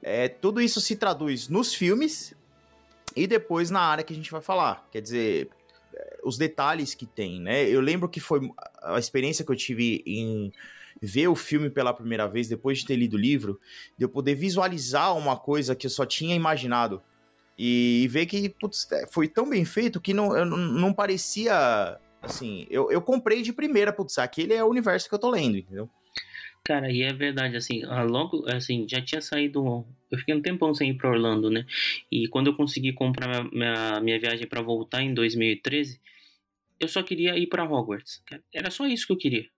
É, 0.00 0.28
tudo 0.28 0.60
isso 0.60 0.80
se 0.80 0.94
traduz 0.94 1.48
nos 1.48 1.74
filmes 1.74 2.34
e 3.16 3.26
depois 3.26 3.70
na 3.70 3.80
área 3.80 4.04
que 4.04 4.12
a 4.12 4.16
gente 4.16 4.30
vai 4.30 4.40
falar. 4.40 4.86
Quer 4.92 5.00
dizer, 5.00 5.50
os 6.22 6.36
detalhes 6.36 6.94
que 6.94 7.06
tem, 7.06 7.40
né? 7.40 7.68
Eu 7.68 7.80
lembro 7.80 8.08
que 8.08 8.20
foi 8.20 8.50
a 8.82 8.98
experiência 8.98 9.44
que 9.44 9.50
eu 9.50 9.56
tive 9.56 10.02
em 10.06 10.52
ver 11.00 11.28
o 11.28 11.34
filme 11.34 11.70
pela 11.70 11.92
primeira 11.92 12.26
vez, 12.26 12.48
depois 12.48 12.78
de 12.78 12.86
ter 12.86 12.96
lido 12.96 13.14
o 13.14 13.20
livro, 13.20 13.60
de 13.98 14.04
eu 14.04 14.08
poder 14.08 14.34
visualizar 14.34 15.16
uma 15.16 15.36
coisa 15.36 15.76
que 15.76 15.86
eu 15.86 15.90
só 15.90 16.06
tinha 16.06 16.34
imaginado. 16.34 17.02
E, 17.58 18.06
ver 18.10 18.26
que 18.26 18.48
putz, 18.48 18.90
é, 18.92 19.06
foi 19.06 19.28
tão 19.28 19.48
bem 19.48 19.64
feito 19.64 20.00
que 20.00 20.12
não, 20.12 20.44
não 20.44 20.92
parecia. 20.92 21.98
Assim, 22.20 22.66
eu, 22.68 22.90
eu 22.90 23.00
comprei 23.00 23.40
de 23.40 23.52
primeira, 23.52 23.92
putz, 23.92 24.18
aquele 24.18 24.52
é 24.52 24.62
o 24.62 24.68
universo 24.68 25.08
que 25.08 25.14
eu 25.14 25.18
tô 25.18 25.30
lendo, 25.30 25.56
entendeu? 25.56 25.88
Cara, 26.64 26.90
e 26.90 27.02
é 27.02 27.12
verdade, 27.12 27.56
assim, 27.56 27.82
logo, 27.84 28.44
assim, 28.50 28.86
já 28.88 29.00
tinha 29.00 29.20
saído. 29.20 29.86
Eu 30.10 30.18
fiquei 30.18 30.34
um 30.34 30.42
tempão 30.42 30.74
sem 30.74 30.90
ir 30.90 30.94
pra 30.94 31.10
Orlando, 31.10 31.48
né? 31.48 31.64
E 32.10 32.26
quando 32.26 32.48
eu 32.48 32.56
consegui 32.56 32.92
comprar 32.92 33.28
minha, 33.28 33.50
minha, 33.52 34.00
minha 34.00 34.20
viagem 34.20 34.48
para 34.48 34.60
voltar 34.60 35.00
em 35.00 35.14
2013, 35.14 36.00
eu 36.80 36.88
só 36.88 37.02
queria 37.02 37.38
ir 37.38 37.46
para 37.46 37.64
Hogwarts. 37.64 38.22
Era 38.52 38.70
só 38.70 38.86
isso 38.86 39.06
que 39.06 39.12
eu 39.12 39.16
queria. 39.16 39.48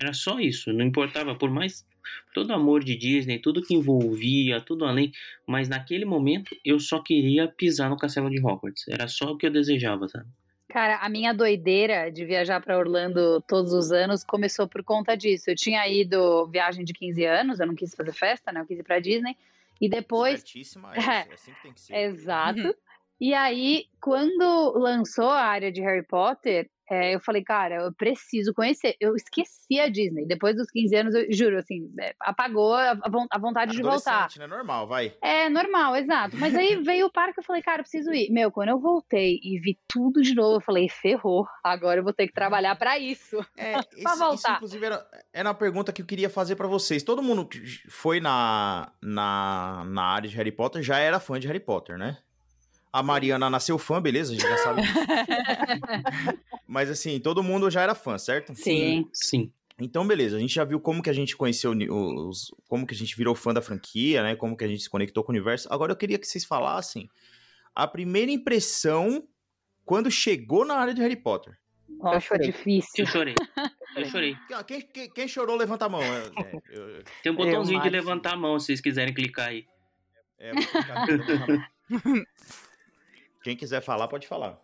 Era 0.00 0.12
só 0.12 0.38
isso. 0.38 0.72
Não 0.72 0.84
importava, 0.84 1.34
por 1.34 1.50
mais 1.50 1.86
todo 2.32 2.52
amor 2.52 2.84
de 2.84 2.96
Disney, 2.96 3.38
tudo 3.38 3.62
que 3.62 3.74
envolvia, 3.74 4.60
tudo 4.60 4.84
além. 4.84 5.12
Mas 5.46 5.68
naquele 5.68 6.04
momento 6.04 6.56
eu 6.64 6.78
só 6.78 7.02
queria 7.02 7.48
pisar 7.48 7.90
no 7.90 7.96
castelo 7.96 8.30
de 8.30 8.40
Hogwarts. 8.40 8.86
Era 8.88 9.08
só 9.08 9.32
o 9.32 9.36
que 9.36 9.46
eu 9.46 9.50
desejava, 9.50 10.08
sabe? 10.08 10.26
Cara, 10.68 10.98
a 10.98 11.08
minha 11.08 11.32
doideira 11.32 12.12
de 12.12 12.26
viajar 12.26 12.60
para 12.60 12.78
Orlando 12.78 13.40
todos 13.48 13.72
os 13.72 13.90
anos 13.90 14.22
começou 14.22 14.68
por 14.68 14.84
conta 14.84 15.16
disso. 15.16 15.50
Eu 15.50 15.56
tinha 15.56 15.88
ido 15.88 16.46
viagem 16.48 16.84
de 16.84 16.92
15 16.92 17.24
anos, 17.24 17.58
eu 17.58 17.66
não 17.66 17.74
quis 17.74 17.94
fazer 17.94 18.12
festa, 18.12 18.52
né? 18.52 18.60
Eu 18.60 18.66
quis 18.66 18.78
ir 18.78 18.82
para 18.82 19.00
Disney. 19.00 19.34
E 19.80 19.88
depois. 19.88 20.40
Certíssima, 20.40 20.94
é, 20.94 21.30
é 21.30 21.32
assim 21.32 21.52
que 21.54 21.62
tem 21.62 21.72
que 21.72 21.80
ser. 21.80 21.94
Exato. 21.96 22.60
Uhum. 22.60 22.74
E 23.20 23.34
aí, 23.34 23.86
quando 24.00 24.78
lançou 24.78 25.28
a 25.28 25.42
área 25.42 25.72
de 25.72 25.80
Harry 25.80 26.06
Potter, 26.06 26.70
é, 26.90 27.14
eu 27.14 27.20
falei, 27.20 27.42
cara, 27.42 27.82
eu 27.82 27.92
preciso 27.92 28.54
conhecer. 28.54 28.96
Eu 28.98 29.14
esqueci 29.14 29.78
a 29.78 29.88
Disney. 29.88 30.26
Depois 30.26 30.56
dos 30.56 30.70
15 30.70 30.96
anos, 30.96 31.14
eu 31.14 31.26
juro, 31.30 31.58
assim, 31.58 31.92
é, 32.00 32.14
apagou 32.20 32.74
a, 32.74 32.96
a 33.30 33.38
vontade 33.38 33.72
de 33.76 33.82
voltar. 33.82 34.28
né? 34.38 34.46
Normal, 34.46 34.86
vai. 34.86 35.14
É, 35.22 35.48
normal, 35.50 35.96
exato. 35.96 36.36
Mas 36.38 36.54
aí 36.54 36.76
veio 36.76 37.06
o 37.06 37.12
parque, 37.12 37.40
eu 37.40 37.44
falei, 37.44 37.60
cara, 37.62 37.80
eu 37.80 37.84
preciso 37.84 38.12
ir. 38.12 38.30
Meu, 38.30 38.50
quando 38.50 38.70
eu 38.70 38.80
voltei 38.80 39.38
e 39.42 39.58
vi 39.60 39.78
tudo 39.86 40.22
de 40.22 40.34
novo, 40.34 40.56
eu 40.56 40.60
falei, 40.60 40.88
ferrou. 40.88 41.46
Agora 41.62 42.00
eu 42.00 42.04
vou 42.04 42.12
ter 42.12 42.26
que 42.26 42.32
trabalhar 42.32 42.74
para 42.76 42.98
isso. 42.98 43.36
É, 43.56 43.72
pra 44.02 44.14
voltar. 44.14 44.34
Isso, 44.34 44.50
inclusive, 44.52 44.86
era, 44.86 45.06
era 45.32 45.48
uma 45.48 45.54
pergunta 45.54 45.92
que 45.92 46.00
eu 46.00 46.06
queria 46.06 46.30
fazer 46.30 46.56
para 46.56 46.66
vocês. 46.66 47.02
Todo 47.02 47.22
mundo 47.22 47.46
que 47.46 47.60
foi 47.90 48.20
na, 48.20 48.92
na, 49.02 49.84
na 49.86 50.02
área 50.02 50.28
de 50.28 50.36
Harry 50.36 50.52
Potter 50.52 50.82
já 50.82 50.98
era 50.98 51.20
fã 51.20 51.38
de 51.38 51.46
Harry 51.46 51.60
Potter, 51.60 51.98
né? 51.98 52.18
A 52.92 53.02
Mariana 53.02 53.50
nasceu 53.50 53.78
fã, 53.78 54.00
beleza? 54.00 54.32
A 54.32 54.34
gente 54.34 54.48
já 54.48 54.58
sabe. 54.58 54.82
Mas 56.66 56.90
assim, 56.90 57.20
todo 57.20 57.42
mundo 57.42 57.70
já 57.70 57.82
era 57.82 57.94
fã, 57.94 58.18
certo? 58.18 58.54
Sim. 58.54 59.08
Sim. 59.12 59.52
Então, 59.80 60.06
beleza, 60.06 60.36
a 60.36 60.40
gente 60.40 60.54
já 60.54 60.64
viu 60.64 60.80
como 60.80 61.02
que 61.02 61.10
a 61.10 61.12
gente 61.12 61.36
conheceu 61.36 61.72
os. 61.72 62.52
como 62.66 62.86
que 62.86 62.94
a 62.94 62.96
gente 62.96 63.16
virou 63.16 63.34
fã 63.34 63.54
da 63.54 63.62
franquia, 63.62 64.22
né? 64.22 64.34
Como 64.34 64.56
que 64.56 64.64
a 64.64 64.68
gente 64.68 64.82
se 64.82 64.90
conectou 64.90 65.22
com 65.22 65.30
o 65.30 65.34
universo. 65.34 65.68
Agora 65.72 65.92
eu 65.92 65.96
queria 65.96 66.18
que 66.18 66.26
vocês 66.26 66.44
falassem 66.44 67.08
a 67.74 67.86
primeira 67.86 68.32
impressão 68.32 69.26
quando 69.84 70.10
chegou 70.10 70.64
na 70.64 70.74
área 70.74 70.92
de 70.92 71.00
Harry 71.00 71.16
Potter. 71.16 71.56
Nossa, 71.88 72.16
eu 72.16 72.20
chorei. 72.20 72.46
difícil. 72.48 73.04
Eu 73.04 73.06
chorei. 73.06 73.34
Eu 73.96 74.04
chorei. 74.10 74.36
Quem, 74.66 74.80
quem, 74.82 75.10
quem 75.10 75.28
chorou, 75.28 75.56
levanta 75.56 75.86
a 75.86 75.88
mão. 75.88 76.02
É, 76.02 76.26
é, 76.26 76.60
eu... 76.70 77.04
Tem 77.22 77.32
um 77.32 77.36
botãozinho 77.36 77.80
de 77.80 77.88
levantar 77.88 78.32
a 78.32 78.36
mão, 78.36 78.58
se 78.58 78.66
vocês 78.66 78.80
quiserem 78.80 79.14
clicar 79.14 79.48
aí. 79.48 79.64
É, 80.38 80.52
vou 80.52 80.62
clicar 80.62 81.04
aqui, 81.04 81.18
Quem 83.48 83.56
quiser 83.56 83.80
falar, 83.80 84.06
pode 84.08 84.28
falar. 84.28 84.58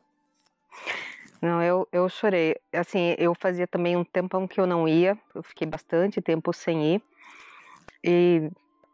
Não, 1.41 1.63
eu, 1.63 1.89
eu 1.91 2.07
chorei. 2.07 2.55
Assim, 2.71 3.15
eu 3.17 3.35
fazia 3.35 3.67
também 3.67 3.97
um 3.97 4.05
tempão 4.05 4.47
que 4.47 4.61
eu 4.61 4.67
não 4.67 4.87
ia, 4.87 5.19
eu 5.35 5.43
fiquei 5.43 5.67
bastante 5.67 6.21
tempo 6.21 6.53
sem 6.53 6.97
ir. 6.97 7.03
E 8.05 8.51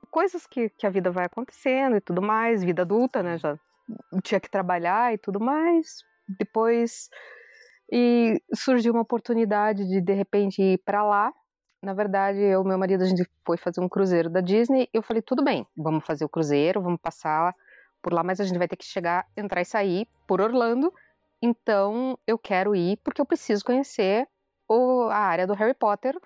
coisas 0.09 0.47
que, 0.47 0.69
que 0.69 0.87
a 0.87 0.91
vida 0.91 1.11
vai 1.11 1.25
acontecendo 1.25 1.97
e 1.97 2.01
tudo 2.01 2.23
mais, 2.23 2.63
vida 2.63 2.83
adulta, 2.83 3.21
né? 3.21 3.37
Já 3.37 3.59
tinha 4.23 4.39
que 4.39 4.49
trabalhar 4.49 5.13
e 5.13 5.19
tudo 5.19 5.41
mais. 5.41 6.05
Depois 6.39 7.11
e 7.91 8.41
surgiu 8.55 8.93
uma 8.93 9.03
oportunidade 9.03 9.85
de 9.89 10.01
de 10.01 10.13
repente 10.13 10.63
ir 10.63 10.79
para 10.85 11.03
lá. 11.03 11.33
Na 11.83 11.95
verdade, 11.95 12.39
eu 12.39 12.63
e 12.63 12.65
meu 12.65 12.79
marido 12.79 13.03
a 13.03 13.07
gente 13.07 13.29
foi 13.45 13.57
fazer 13.57 13.81
um 13.81 13.89
cruzeiro 13.89 14.31
da 14.31 14.41
Disney. 14.41 14.89
Eu 14.95 15.03
falei 15.03 15.21
tudo 15.21 15.43
bem, 15.43 15.67
vamos 15.77 16.07
fazer 16.07 16.25
o 16.25 16.29
cruzeiro, 16.29 16.81
vamos 16.81 17.01
passar 17.01 17.53
por 18.03 18.13
lá, 18.13 18.23
mas 18.23 18.41
a 18.41 18.45
gente 18.45 18.59
vai 18.59 18.69
ter 18.69 18.77
que 18.77 18.85
chegar, 18.85 19.27
entrar 19.37 19.61
e 19.61 19.65
sair 19.65 20.07
por 20.27 20.41
Orlando. 20.41 20.93
Então 21.43 22.19
eu 22.27 22.39
quero 22.39 22.75
ir 22.75 22.99
porque 23.03 23.21
eu 23.21 23.27
preciso 23.27 23.65
conhecer 23.65 24.27
o, 24.69 25.05
a 25.11 25.17
área 25.17 25.47
do 25.47 25.55
Harry 25.55 25.75
Potter. 25.75 26.17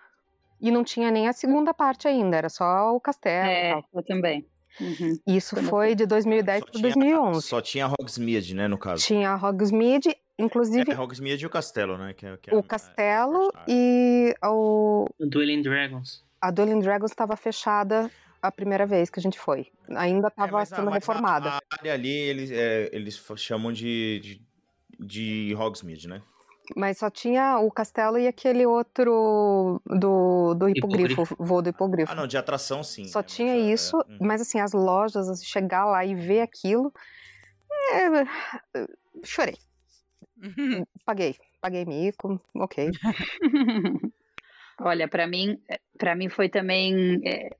E 0.61 0.71
não 0.71 0.83
tinha 0.83 1.11
nem 1.11 1.29
a 1.29 1.33
segunda 1.33 1.75
parte 1.75 2.09
ainda, 2.09 2.37
era 2.37 2.49
só 2.49 2.95
o 2.95 3.01
castelo. 3.01 3.49
É, 3.49 3.83
eu 3.93 4.03
também. 4.03 4.47
Uhum. 4.81 5.19
Isso 5.27 5.57
foi 5.65 5.95
de 5.95 6.07
2010 6.07 6.65
para 6.65 6.81
2011. 6.81 7.43
Só 7.43 7.61
tinha 7.61 7.87
Hogsmeade, 7.87 8.55
né, 8.55 8.67
no 8.67 8.79
caso? 8.79 9.05
Tinha 9.05 9.35
Hogsmeade, 9.37 10.17
inclusive... 10.39 10.91
É, 10.91 10.99
Hogsmeade 10.99 11.45
e 11.45 11.47
o 11.47 11.51
castelo, 11.51 11.99
né? 11.99 12.15
Que, 12.15 12.27
é, 12.27 12.37
que 12.39 12.51
é, 12.51 12.57
o 12.57 12.63
castelo 12.63 13.51
é, 13.55 13.65
e 13.69 14.35
o... 14.43 15.07
Dueling 15.21 15.63
Dragons. 15.63 16.25
A 16.41 16.51
Dueling 16.51 16.81
Dragons 16.81 17.11
estava 17.11 17.37
fechada 17.37 18.11
a 18.45 18.53
primeira 18.53 18.87
vez 18.87 19.09
que 19.09 19.19
a 19.19 19.23
gente 19.23 19.39
foi. 19.39 19.69
Ainda 19.97 20.29
estava 20.29 20.61
é, 20.61 20.65
sendo 20.67 20.91
reformada. 20.91 21.49
A, 21.49 21.57
a 21.57 21.61
área 21.79 21.95
ali, 21.95 22.11
eles, 22.11 22.51
é, 22.51 22.91
eles 22.93 23.19
chamam 23.37 23.73
de, 23.73 24.21
de, 24.21 24.43
de 25.01 25.55
Hogsmeade, 25.57 26.07
né? 26.07 26.23
Mas 26.77 26.99
só 26.99 27.11
tinha 27.11 27.59
o 27.59 27.71
castelo 27.71 28.19
e 28.19 28.27
aquele 28.27 28.67
outro 28.67 29.81
do, 29.87 30.55
do 30.55 30.69
hipogrifo, 30.69 31.23
hipogrifo. 31.23 31.37
voo 31.39 31.63
do 31.63 31.71
hipogrifo. 31.71 32.13
Ah, 32.13 32.15
não, 32.15 32.27
de 32.27 32.37
atração 32.37 32.83
sim. 32.83 33.05
Só 33.05 33.23
tinha 33.23 33.57
isso, 33.57 33.99
é, 34.01 34.17
mas 34.21 34.41
assim, 34.43 34.61
as 34.61 34.73
lojas, 34.73 35.29
assim, 35.29 35.45
chegar 35.45 35.87
lá 35.87 36.05
e 36.05 36.15
ver 36.15 36.41
aquilo, 36.41 36.93
é, 37.93 38.25
chorei. 39.25 39.57
paguei, 41.05 41.37
paguei 41.61 41.85
mico, 41.85 42.41
ok. 42.55 42.91
Olha, 44.81 45.07
para 45.07 45.27
mim, 45.27 45.61
para 45.99 46.15
mim 46.15 46.29
foi 46.29 46.49
também 46.49 47.21
é, 47.25 47.57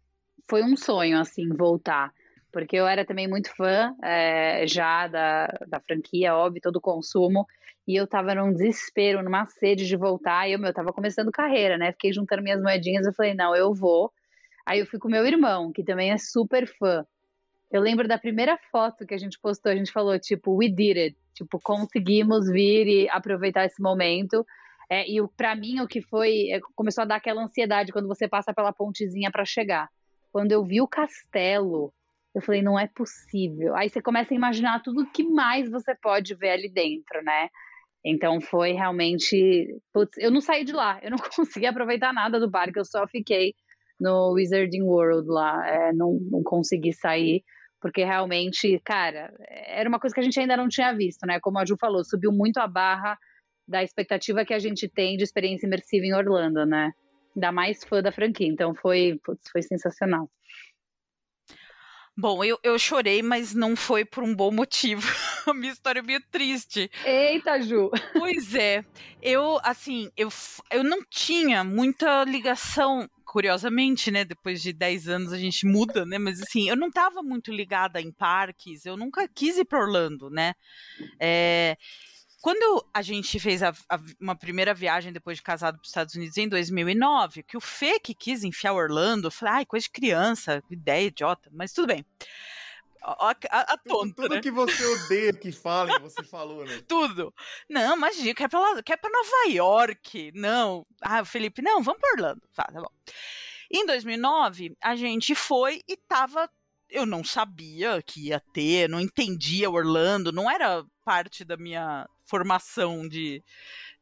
foi 0.49 0.63
um 0.63 0.77
sonho, 0.77 1.19
assim, 1.19 1.49
voltar. 1.49 2.13
Porque 2.53 2.77
eu 2.77 2.87
era 2.87 3.05
também 3.05 3.27
muito 3.27 3.55
fã 3.57 3.95
é, 4.03 4.67
já 4.67 5.09
da, 5.09 5.47
da 5.67 5.81
franquia, 5.81 6.35
óbvio, 6.35 6.63
todo 6.63 6.77
o 6.77 6.81
consumo. 6.81 7.47
E 7.87 7.97
eu 7.97 8.07
tava 8.07 8.35
num 8.35 8.53
desespero, 8.53 9.23
numa 9.23 9.47
sede 9.47 9.87
de 9.87 9.97
voltar. 9.97 10.49
E 10.49 10.53
eu, 10.53 10.59
meu, 10.59 10.73
tava 10.73 10.93
começando 10.93 11.33
carreira, 11.33 11.77
né? 11.77 11.93
Fiquei 11.93 12.13
juntando 12.13 12.43
minhas 12.43 12.63
moedinhas. 12.63 13.07
Eu 13.07 13.13
falei, 13.13 13.35
não, 13.35 13.55
eu 13.55 13.75
vou. 13.75 14.13
Aí 14.65 14.79
eu 14.79 14.87
fui 14.87 14.99
com 14.99 15.09
meu 15.09 15.27
irmão, 15.27 15.73
que 15.73 15.83
também 15.83 16.13
é 16.13 16.19
super 16.19 16.67
fã. 16.67 17.05
Eu 17.71 17.83
lembro 17.83 18.07
da 18.07 18.17
primeira 18.17 18.57
foto 18.71 19.05
que 19.05 19.15
a 19.15 19.19
gente 19.19 19.39
postou, 19.39 19.73
a 19.73 19.75
gente 19.77 19.91
falou, 19.91 20.19
tipo, 20.19 20.57
we 20.57 20.69
did 20.69 20.97
it. 20.97 21.17
Tipo, 21.35 21.59
conseguimos 21.61 22.49
vir 22.49 22.87
e 22.87 23.09
aproveitar 23.09 23.65
esse 23.65 23.83
momento. 23.83 24.47
É, 24.89 25.11
e 25.11 25.17
para 25.37 25.57
mim 25.57 25.81
o 25.81 25.89
que 25.89 26.01
foi 26.01 26.51
é, 26.53 26.61
começou 26.75 27.03
a 27.03 27.05
dar 27.05 27.17
aquela 27.17 27.43
ansiedade 27.43 27.93
quando 27.93 28.07
você 28.07 28.29
passa 28.29 28.55
pela 28.55 28.73
pontezinha 28.73 29.31
para 29.31 29.45
chegar. 29.45 29.89
Quando 30.35 30.51
eu 30.51 30.65
vi 30.65 30.81
o 30.81 30.89
castelo, 30.89 31.95
eu 32.35 32.43
falei, 32.43 32.61
não 32.61 32.77
é 32.77 32.89
possível. 32.89 33.77
Aí 33.77 33.89
você 33.89 34.03
começa 34.03 34.35
a 34.35 34.37
imaginar 34.37 34.83
tudo 34.83 35.09
que 35.13 35.23
mais 35.23 35.71
você 35.71 35.95
pode 35.95 36.35
ver 36.35 36.51
ali 36.51 36.69
dentro, 36.69 37.23
né? 37.23 37.49
Então 38.05 38.41
foi 38.41 38.73
realmente. 38.73 39.79
Putz, 39.93 40.19
eu 40.19 40.33
não 40.33 40.41
saí 40.41 40.65
de 40.65 40.73
lá, 40.73 40.99
eu 41.05 41.13
não 41.13 41.19
consegui 41.37 41.67
aproveitar 41.67 42.13
nada 42.13 42.41
do 42.41 42.51
parque, 42.51 42.81
eu 42.81 42.85
só 42.85 43.07
fiquei 43.07 43.55
no 44.01 44.33
Wizarding 44.33 44.83
World 44.83 45.29
lá. 45.29 45.69
É, 45.69 45.93
não, 45.93 46.19
não 46.29 46.43
consegui 46.43 46.93
sair, 46.93 47.45
porque 47.81 48.03
realmente, 48.03 48.81
cara, 48.85 49.33
era 49.69 49.89
uma 49.89 50.01
coisa 50.01 50.13
que 50.13 50.21
a 50.21 50.25
gente 50.25 50.41
ainda 50.41 50.57
não 50.57 50.67
tinha 50.67 50.93
visto, 50.93 51.25
né? 51.29 51.39
Como 51.39 51.61
a 51.61 51.65
Ju 51.65 51.77
falou, 51.81 52.03
subiu 52.03 52.33
muito 52.33 52.59
a 52.59 52.67
barra 52.67 53.17
da 53.69 53.85
expectativa 53.85 54.45
que 54.45 54.53
a 54.53 54.59
gente 54.59 54.89
tem 54.89 55.17
de 55.17 55.23
experiência 55.23 55.65
imersiva 55.69 56.05
em 56.05 56.13
Orlando, 56.13 56.67
né? 56.67 56.91
Ainda 57.35 57.53
mais 57.53 57.85
fã 57.85 58.03
da 58.03 58.13
franquia. 58.13 58.47
Então 58.47 58.75
foi, 58.75 59.19
putz, 59.25 59.49
foi 59.51 59.63
sensacional. 59.63 60.31
Bom, 62.17 62.45
eu, 62.45 62.57
eu 62.63 62.79
chorei, 62.79 63.23
mas 63.23 63.55
não 63.55 63.75
foi 63.75 64.05
por 64.05 64.23
um 64.23 64.33
bom 64.33 64.53
motivo. 64.53 65.03
A 65.51 65.53
minha 65.53 65.73
história 65.73 65.99
é 65.99 66.03
meio 66.03 66.23
triste. 66.31 66.89
Eita, 67.05 67.61
Ju! 67.61 67.91
Pois 68.13 68.55
é. 68.55 68.85
Eu, 69.21 69.59
assim, 69.65 70.09
eu, 70.17 70.29
eu 70.71 70.85
não 70.85 71.05
tinha 71.11 71.65
muita 71.65 72.23
ligação, 72.23 73.11
curiosamente, 73.25 74.13
né? 74.13 74.25
Depois 74.25 74.63
de 74.63 74.73
10 74.73 75.09
anos 75.09 75.33
a 75.33 75.39
gente 75.39 75.67
muda, 75.67 76.07
né? 76.07 76.17
Mas, 76.17 76.41
assim, 76.41 76.69
eu 76.69 76.77
não 76.77 76.87
estava 76.87 77.21
muito 77.21 77.53
ligada 77.53 78.01
em 78.01 78.13
parques. 78.13 78.87
Eu 78.87 78.97
nunca 78.97 79.27
quis 79.27 79.59
ir 79.59 79.65
para 79.65 79.81
Orlando, 79.81 80.31
né? 80.31 80.55
É, 81.21 81.77
quando 82.45 82.85
a 82.93 83.01
gente 83.01 83.41
fez 83.41 83.63
a, 83.63 83.71
a, 83.89 83.99
uma 84.21 84.37
primeira 84.37 84.75
viagem 84.75 85.15
depois 85.15 85.39
de 85.39 85.43
casado 85.43 85.77
para 85.77 85.83
os 85.83 85.89
Estados 85.89 86.15
Unidos 86.15 86.37
em 86.37 86.47
2009, 86.47 87.43
que 87.43 87.57
o 87.57 87.61
Fê 87.61 87.99
que 87.99 88.15
quis 88.15 88.45
enfiar 88.45 88.75
Orlando, 88.75 89.29
eu 89.29 89.31
falei, 89.31 89.55
ai, 89.55 89.65
coisa 89.65 89.85
de 89.85 89.91
criança, 89.91 90.63
ideia 90.71 91.07
idiota, 91.07 91.49
mas 91.51 91.73
tudo 91.73 91.87
bem. 91.87 92.05
A, 93.03 93.31
a, 93.31 93.61
a 93.61 93.79
tonta, 93.79 94.25
tudo, 94.25 94.35
né? 94.35 94.43
que 94.43 94.51
você 94.51 94.85
odeia 94.85 95.33
que 95.33 95.51
falem, 95.51 95.99
você 96.01 96.23
falou, 96.29 96.67
né? 96.67 96.83
tudo. 96.87 97.33
Não, 97.67 97.97
imagina, 97.97 98.35
quer 98.35 98.51
pra, 98.51 98.83
quer 98.83 98.99
pra 98.99 99.09
Nova 99.09 99.51
York. 99.51 100.31
Não. 100.35 100.87
Ah, 101.01 101.25
Felipe, 101.25 101.63
não, 101.63 101.83
vamos 101.83 101.99
para 101.99 102.13
Orlando. 102.13 102.43
Tá, 102.55 102.65
tá 102.65 102.79
bom. 102.79 102.91
Em 103.71 103.87
2009, 103.87 104.77
a 104.83 104.95
gente 104.95 105.35
foi 105.35 105.81
e 105.89 105.97
tava 105.97 106.47
eu 106.91 107.07
não 107.07 107.25
sabia 107.25 108.01
que 108.03 108.29
ia 108.29 108.39
ter, 108.39 108.89
não 108.89 109.01
entendia 109.01 109.71
Orlando, 109.71 110.31
não 110.31 110.49
era 110.49 110.85
parte 111.05 111.45
da 111.45 111.57
minha 111.57 112.07
formação 112.35 113.07
de, 113.09 113.41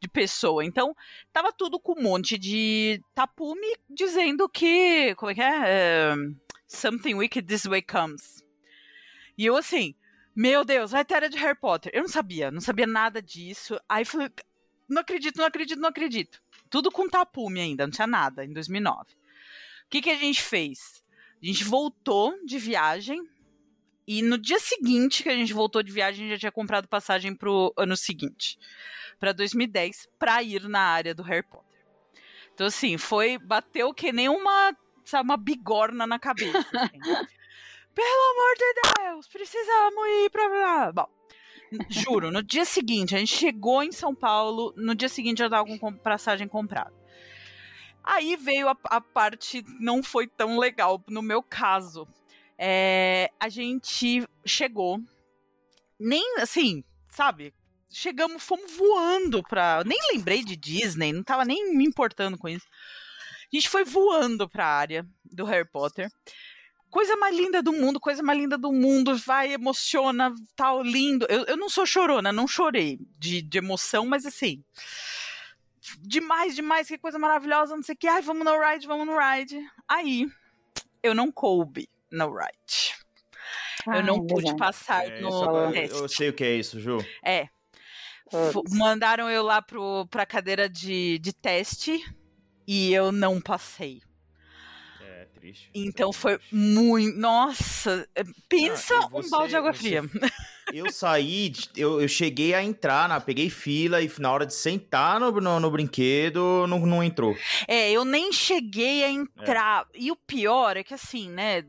de 0.00 0.08
pessoa. 0.08 0.64
Então, 0.64 0.96
tava 1.30 1.52
tudo 1.52 1.78
com 1.78 1.98
um 1.98 2.02
monte 2.02 2.38
de 2.38 3.02
tapume 3.14 3.76
dizendo 3.90 4.48
que. 4.48 5.14
Como 5.16 5.30
é 5.30 5.34
que 5.34 5.42
é? 5.42 5.60
é 5.64 6.14
Something 6.66 7.14
wicked 7.14 7.46
this 7.46 7.64
way 7.64 7.82
comes. 7.82 8.42
E 9.36 9.44
eu 9.44 9.54
assim, 9.58 9.94
meu 10.34 10.64
Deus, 10.64 10.92
vai 10.92 11.04
ter 11.04 11.28
de 11.28 11.36
Harry 11.36 11.58
Potter. 11.58 11.92
Eu 11.94 12.00
não 12.00 12.08
sabia, 12.08 12.50
não 12.50 12.62
sabia 12.62 12.86
nada 12.86 13.20
disso. 13.20 13.78
Aí 13.86 14.06
falei, 14.06 14.30
não 14.88 15.02
acredito, 15.02 15.36
não 15.36 15.44
acredito, 15.44 15.78
não 15.78 15.90
acredito. 15.90 16.42
Tudo 16.70 16.90
com 16.90 17.06
tapume 17.10 17.60
ainda, 17.60 17.86
não 17.86 17.92
tinha 17.92 18.06
nada 18.06 18.42
em 18.42 18.52
2009. 18.54 19.00
O 19.02 19.06
que, 19.90 20.00
que 20.00 20.10
a 20.10 20.16
gente 20.16 20.40
fez? 20.40 21.04
A 21.42 21.44
gente 21.44 21.64
voltou 21.64 22.34
de 22.46 22.58
viagem 22.58 23.22
e 24.06 24.22
no 24.22 24.36
dia 24.36 24.58
seguinte 24.58 25.22
que 25.22 25.28
a 25.28 25.36
gente 25.36 25.52
voltou 25.52 25.82
de 25.82 25.92
viagem, 25.92 26.24
a 26.24 26.28
gente 26.28 26.36
já 26.36 26.40
tinha 26.40 26.52
comprado 26.52 26.88
passagem 26.88 27.34
pro 27.34 27.72
ano 27.76 27.96
seguinte, 27.96 28.58
para 29.18 29.32
2010, 29.32 30.08
para 30.18 30.42
ir 30.42 30.68
na 30.68 30.80
área 30.80 31.14
do 31.14 31.22
Harry 31.22 31.42
Potter. 31.42 31.72
Então, 32.54 32.66
assim, 32.66 32.98
foi. 32.98 33.38
Bateu 33.38 33.94
que 33.94 34.12
nem 34.12 34.28
uma, 34.28 34.76
sabe, 35.04 35.24
uma 35.24 35.36
bigorna 35.36 36.06
na 36.06 36.18
cabeça. 36.18 36.58
Assim. 36.58 36.98
Pelo 37.94 38.30
amor 38.30 38.54
de 38.56 39.02
Deus, 39.02 39.28
precisamos 39.28 40.04
ir 40.06 40.30
pra 40.30 40.48
lá. 40.48 40.92
Bom, 40.92 41.08
juro, 41.90 42.30
no 42.30 42.42
dia 42.42 42.64
seguinte, 42.64 43.14
a 43.14 43.18
gente 43.18 43.36
chegou 43.36 43.82
em 43.82 43.92
São 43.92 44.14
Paulo, 44.14 44.72
no 44.76 44.94
dia 44.94 45.08
seguinte 45.08 45.38
já 45.38 45.50
tava 45.50 45.66
com 45.78 45.92
passagem 45.92 46.48
comprada. 46.48 46.92
Aí 48.02 48.34
veio 48.34 48.68
a, 48.68 48.76
a 48.84 49.00
parte 49.00 49.62
não 49.78 50.02
foi 50.02 50.26
tão 50.26 50.58
legal 50.58 51.02
no 51.06 51.22
meu 51.22 51.42
caso, 51.42 52.08
é, 52.64 53.28
a 53.40 53.48
gente 53.48 54.24
chegou, 54.46 55.00
nem 55.98 56.38
assim, 56.38 56.84
sabe? 57.10 57.52
Chegamos, 57.90 58.40
fomos 58.40 58.70
voando 58.76 59.42
pra. 59.42 59.82
Nem 59.84 59.98
lembrei 60.12 60.44
de 60.44 60.54
Disney, 60.54 61.12
não 61.12 61.24
tava 61.24 61.44
nem 61.44 61.74
me 61.74 61.84
importando 61.84 62.38
com 62.38 62.48
isso. 62.48 62.64
A 63.52 63.56
gente 63.56 63.68
foi 63.68 63.84
voando 63.84 64.48
pra 64.48 64.64
área 64.64 65.04
do 65.24 65.44
Harry 65.44 65.68
Potter. 65.68 66.08
Coisa 66.88 67.16
mais 67.16 67.36
linda 67.36 67.60
do 67.60 67.72
mundo, 67.72 67.98
coisa 67.98 68.22
mais 68.22 68.38
linda 68.38 68.56
do 68.56 68.72
mundo, 68.72 69.16
vai, 69.16 69.52
emociona, 69.54 70.32
tal, 70.54 70.84
lindo. 70.84 71.26
Eu, 71.28 71.44
eu 71.46 71.56
não 71.56 71.68
sou 71.68 71.84
chorona, 71.84 72.32
não 72.32 72.46
chorei 72.46 72.96
de, 73.18 73.42
de 73.42 73.58
emoção, 73.58 74.06
mas 74.06 74.24
assim 74.24 74.62
demais, 76.00 76.54
demais, 76.54 76.86
que 76.86 76.96
coisa 76.96 77.18
maravilhosa, 77.18 77.74
não 77.74 77.82
sei 77.82 77.96
o 77.96 77.98
que. 77.98 78.06
Ai, 78.06 78.22
vamos 78.22 78.44
no 78.44 78.56
ride, 78.56 78.86
vamos 78.86 79.04
no 79.04 79.18
ride. 79.18 79.58
Aí, 79.88 80.30
eu 81.02 81.12
não 81.12 81.32
coube 81.32 81.88
no 82.12 82.32
right. 82.32 82.94
Ah, 83.86 83.96
eu 83.96 84.02
não 84.04 84.24
pude 84.24 84.54
passar 84.56 85.06
é, 85.06 85.20
no 85.20 85.72
teste. 85.72 85.98
Eu 85.98 86.08
sei 86.08 86.28
o 86.28 86.32
que 86.32 86.44
é 86.44 86.54
isso, 86.54 86.78
Ju. 86.78 86.98
É. 87.24 87.48
Mandaram 88.70 89.28
eu 89.28 89.42
lá 89.42 89.60
pro, 89.60 90.06
pra 90.06 90.24
cadeira 90.24 90.68
de, 90.68 91.18
de 91.18 91.32
teste 91.32 92.02
e 92.66 92.92
eu 92.92 93.12
não 93.12 93.40
passei. 93.40 94.00
É 95.00 95.26
triste. 95.26 95.70
Então 95.74 96.12
foi 96.12 96.38
muito. 96.50 97.18
Nossa! 97.18 98.08
É, 98.14 98.22
pensa 98.48 98.94
ah, 98.96 99.08
você, 99.08 99.26
um 99.26 99.30
balde 99.30 99.48
de 99.48 99.56
água 99.56 99.72
fria. 99.72 100.02
Eu 100.72 100.90
saí, 100.90 101.52
eu, 101.76 102.00
eu 102.00 102.08
cheguei 102.08 102.54
a 102.54 102.62
entrar, 102.62 103.08
na, 103.08 103.20
peguei 103.20 103.50
fila 103.50 104.02
e 104.02 104.10
na 104.18 104.32
hora 104.32 104.46
de 104.46 104.54
sentar 104.54 105.20
no, 105.20 105.30
no, 105.32 105.60
no 105.60 105.70
brinquedo 105.70 106.66
não, 106.66 106.80
não 106.80 107.02
entrou. 107.02 107.36
É, 107.68 107.90
eu 107.90 108.04
nem 108.04 108.32
cheguei 108.32 109.04
a 109.04 109.10
entrar. 109.10 109.86
É. 109.92 109.98
E 109.98 110.10
o 110.10 110.16
pior 110.16 110.76
é 110.76 110.84
que 110.84 110.94
assim, 110.94 111.28
né? 111.30 111.62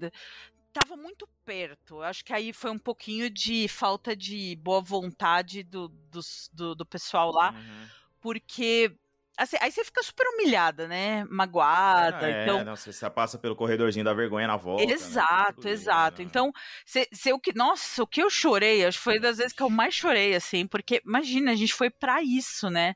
Tava 0.72 0.96
muito 0.96 1.28
perto. 1.46 2.02
Acho 2.02 2.24
que 2.26 2.34
aí 2.34 2.52
foi 2.54 2.72
um 2.72 2.80
pouquinho 2.80 3.30
de 3.30 3.68
falta 3.68 4.16
de 4.16 4.56
boa 4.62 4.82
vontade 4.82 5.64
do, 5.64 5.88
do, 5.88 6.20
do, 6.54 6.76
do 6.76 6.86
pessoal 6.86 7.32
lá. 7.32 7.52
Uhum. 7.52 7.88
Porque 8.22 8.96
Assim, 9.36 9.58
aí 9.60 9.72
você 9.72 9.84
fica 9.84 10.04
super 10.04 10.28
humilhada, 10.28 10.88
né? 10.88 11.26
Magoada. 11.26 12.30
É, 12.30 12.44
então... 12.44 12.64
não, 12.64 12.76
você 12.76 13.10
passa 13.10 13.38
pelo 13.38 13.56
corredorzinho 13.56 14.06
da 14.06 14.14
vergonha 14.14 14.46
na 14.46 14.58
volta. 14.58 14.86
Né? 14.86 14.92
Exato, 14.94 15.66
né? 15.66 15.72
exato. 15.72 16.20
Né? 16.20 16.26
Então, 16.26 16.52
você, 16.86 17.34
o 17.34 17.40
que, 17.40 17.54
nossa, 17.56 18.04
o 18.04 18.08
que 18.08 18.22
eu 18.22 18.30
chorei, 18.30 18.86
acho 18.86 19.00
que 19.00 19.04
foi 19.04 19.20
das 19.20 19.38
vezes 19.38 19.54
que 19.54 19.64
eu 19.64 19.72
mais 19.72 19.96
chorei, 19.96 20.36
assim, 20.36 20.68
porque 20.68 21.02
imagina, 21.04 21.52
a 21.52 21.56
gente 21.56 21.74
foi 21.74 21.90
para 21.90 22.22
isso, 22.22 22.70
né? 22.70 22.96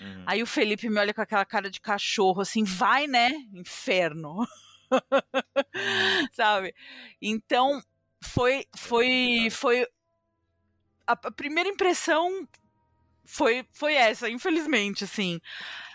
Uhum. 0.00 0.24
Aí 0.26 0.42
o 0.42 0.46
Felipe 0.46 0.88
me 0.90 0.98
olha 0.98 1.14
com 1.14 1.22
aquela 1.22 1.46
cara 1.46 1.70
de 1.70 1.80
cachorro, 1.80 2.42
assim, 2.42 2.62
vai, 2.62 3.06
né? 3.06 3.30
Inferno. 3.54 4.38
Uhum. 4.38 4.46
Sabe? 6.32 6.74
Então, 7.22 7.82
foi, 8.22 8.66
foi, 8.76 9.48
foi 9.50 9.86
a, 11.06 11.12
a 11.12 11.30
primeira 11.30 11.68
impressão 11.68 12.46
foi, 13.30 13.64
foi 13.72 13.94
essa, 13.94 14.28
infelizmente, 14.28 15.04
assim. 15.04 15.40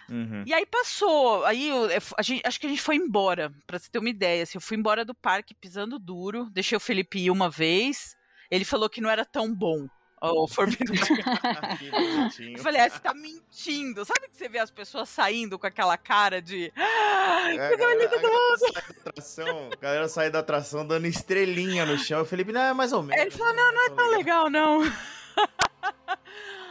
Uhum. 0.09 0.43
E 0.45 0.53
aí 0.53 0.65
passou, 0.65 1.43
aí 1.45 1.69
eu, 1.69 1.89
a 2.17 2.21
gente, 2.21 2.41
acho 2.45 2.59
que 2.59 2.67
a 2.67 2.69
gente 2.69 2.81
foi 2.81 2.95
embora, 2.95 3.51
pra 3.65 3.79
você 3.79 3.89
ter 3.89 3.99
uma 3.99 4.09
ideia. 4.09 4.43
Assim, 4.43 4.57
eu 4.57 4.61
fui 4.61 4.77
embora 4.77 5.03
do 5.03 5.13
parque 5.13 5.53
pisando 5.53 5.99
duro, 5.99 6.49
deixei 6.51 6.75
o 6.75 6.81
Felipe 6.81 7.19
ir 7.19 7.31
uma 7.31 7.49
vez. 7.49 8.15
Ele 8.49 8.63
falou 8.63 8.89
que 8.89 9.01
não 9.01 9.09
era 9.09 9.25
tão 9.25 9.53
bom. 9.53 9.87
O 10.21 10.47
Forbidden 10.47 10.95
Eu 12.55 12.63
falei, 12.63 12.81
ah, 12.81 12.89
você 12.89 12.99
tá 12.99 13.13
mentindo. 13.13 14.03
Sabe 14.05 14.27
que 14.29 14.35
você 14.35 14.47
vê 14.47 14.59
as 14.59 14.71
pessoas 14.71 15.09
saindo 15.09 15.59
com 15.59 15.67
aquela 15.67 15.97
cara 15.97 16.41
de. 16.41 16.71
Ah, 16.75 17.53
é, 17.53 17.73
a, 17.73 17.75
galera, 17.75 18.05
a, 18.05 18.21
galera 18.21 18.57
sai 18.57 18.71
da 18.71 19.09
atração, 19.09 19.69
a 19.71 19.75
galera 19.75 20.07
sai 20.07 20.29
da 20.31 20.39
atração 20.39 20.87
dando 20.87 21.05
estrelinha 21.05 21.85
no 21.85 21.97
chão. 21.97 22.21
O 22.21 22.25
Felipe, 22.25 22.51
não, 22.51 22.61
é 22.61 22.73
mais 22.73 22.91
ou 22.93 23.03
menos. 23.03 23.21
Ele 23.21 23.31
falou, 23.31 23.53
não, 23.53 23.73
não 23.73 23.85
é 23.85 23.89
tão 23.89 24.09
legal, 24.11 24.45
legal 24.45 24.49
não. 24.49 24.81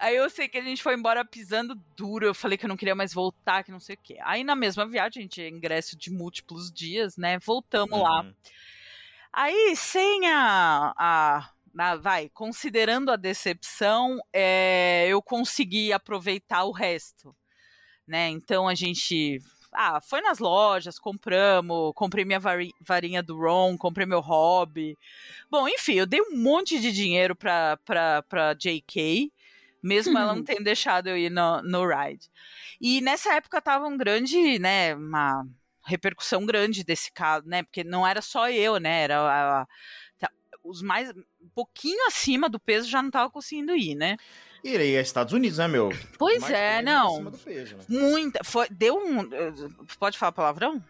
Aí 0.00 0.16
eu 0.16 0.30
sei 0.30 0.48
que 0.48 0.56
a 0.56 0.62
gente 0.62 0.82
foi 0.82 0.94
embora 0.94 1.22
pisando 1.26 1.74
duro. 1.94 2.24
Eu 2.24 2.34
falei 2.34 2.56
que 2.56 2.64
eu 2.64 2.68
não 2.68 2.76
queria 2.76 2.94
mais 2.94 3.12
voltar, 3.12 3.62
que 3.62 3.70
não 3.70 3.78
sei 3.78 3.96
o 3.96 3.98
quê. 4.02 4.16
Aí 4.22 4.42
na 4.42 4.56
mesma 4.56 4.86
viagem, 4.86 5.20
a 5.20 5.22
gente 5.22 5.42
ingresso 5.42 5.94
de 5.94 6.10
múltiplos 6.10 6.72
dias, 6.72 7.18
né? 7.18 7.38
Voltamos 7.38 7.98
uhum. 7.98 8.02
lá. 8.02 8.26
Aí, 9.30 9.76
sem 9.76 10.26
a, 10.26 10.94
a 10.96 11.50
na, 11.72 11.96
vai, 11.96 12.30
considerando 12.30 13.10
a 13.10 13.16
decepção, 13.16 14.18
é, 14.32 15.06
eu 15.06 15.20
consegui 15.20 15.92
aproveitar 15.92 16.64
o 16.64 16.72
resto, 16.72 17.36
né? 18.06 18.28
Então 18.30 18.66
a 18.66 18.74
gente, 18.74 19.38
ah, 19.70 20.00
foi 20.00 20.22
nas 20.22 20.38
lojas, 20.38 20.98
compramos, 20.98 21.92
comprei 21.94 22.24
minha 22.24 22.40
varinha 22.80 23.22
do 23.22 23.38
Ron, 23.38 23.76
comprei 23.76 24.06
meu 24.06 24.20
hobby. 24.20 24.96
Bom, 25.50 25.68
enfim, 25.68 25.94
eu 25.94 26.06
dei 26.06 26.22
um 26.22 26.38
monte 26.38 26.80
de 26.80 26.90
dinheiro 26.90 27.36
para 27.36 28.54
JK 28.54 29.30
mesmo 29.82 30.16
ela 30.18 30.34
não 30.34 30.42
tendo 30.42 30.64
deixado 30.64 31.08
eu 31.08 31.16
ir 31.16 31.30
no, 31.30 31.62
no 31.62 31.86
ride. 31.86 32.30
E 32.80 33.00
nessa 33.00 33.34
época 33.34 33.60
tava 33.60 33.86
um 33.86 33.96
grande, 33.96 34.58
né, 34.58 34.94
uma 34.94 35.46
repercussão 35.84 36.44
grande 36.44 36.84
desse 36.84 37.12
caso, 37.12 37.46
né, 37.48 37.62
porque 37.62 37.82
não 37.82 38.06
era 38.06 38.20
só 38.22 38.50
eu, 38.50 38.78
né, 38.78 39.02
era 39.02 39.20
a, 39.20 39.62
a, 39.62 39.66
os 40.62 40.82
mais, 40.82 41.10
um 41.10 41.48
pouquinho 41.54 42.06
acima 42.06 42.48
do 42.48 42.60
peso 42.60 42.88
já 42.88 43.02
não 43.02 43.10
tava 43.10 43.30
conseguindo 43.30 43.74
ir, 43.74 43.94
né. 43.94 44.16
E 44.62 44.76
aí 44.76 44.94
é 44.94 45.00
Estados 45.00 45.32
Unidos, 45.32 45.58
né, 45.58 45.66
meu? 45.66 45.88
Pois 46.18 46.42
mais 46.42 46.52
é, 46.52 46.82
não. 46.82 47.32
Peso, 47.32 47.76
né? 47.76 47.84
Muita, 47.88 48.44
foi, 48.44 48.68
deu 48.70 48.96
um, 48.96 49.26
pode 49.98 50.18
falar 50.18 50.32
palavrão? 50.32 50.82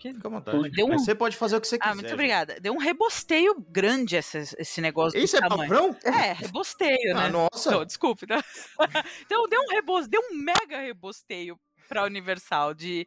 Fica 0.00 0.28
à 0.28 0.30
vontade. 0.30 0.70
Deu 0.70 0.86
um... 0.86 0.98
Você 0.98 1.14
pode 1.14 1.36
fazer 1.36 1.56
o 1.56 1.60
que 1.60 1.68
você 1.68 1.78
quiser. 1.78 1.92
Ah, 1.92 1.94
muito 1.94 2.12
obrigada. 2.12 2.58
Deu 2.60 2.72
um 2.72 2.78
rebosteio 2.78 3.54
grande 3.68 4.16
esse, 4.16 4.38
esse 4.58 4.80
negócio 4.80 5.18
Isso 5.18 5.36
é 5.36 5.40
tamanho. 5.40 5.68
palavrão? 5.68 5.96
É, 6.02 6.32
rebosteio, 6.32 7.14
né? 7.14 7.26
Ah, 7.26 7.28
nossa. 7.28 7.68
Então, 7.68 7.84
desculpe. 7.84 8.26
Tá? 8.26 8.42
então, 9.26 9.48
deu 9.48 9.60
um 9.60 9.68
rebosteio, 9.68 10.08
deu 10.08 10.22
um 10.30 10.42
mega 10.42 10.80
rebosteio 10.80 11.58
pra 11.88 12.04
Universal 12.04 12.72
de, 12.72 13.06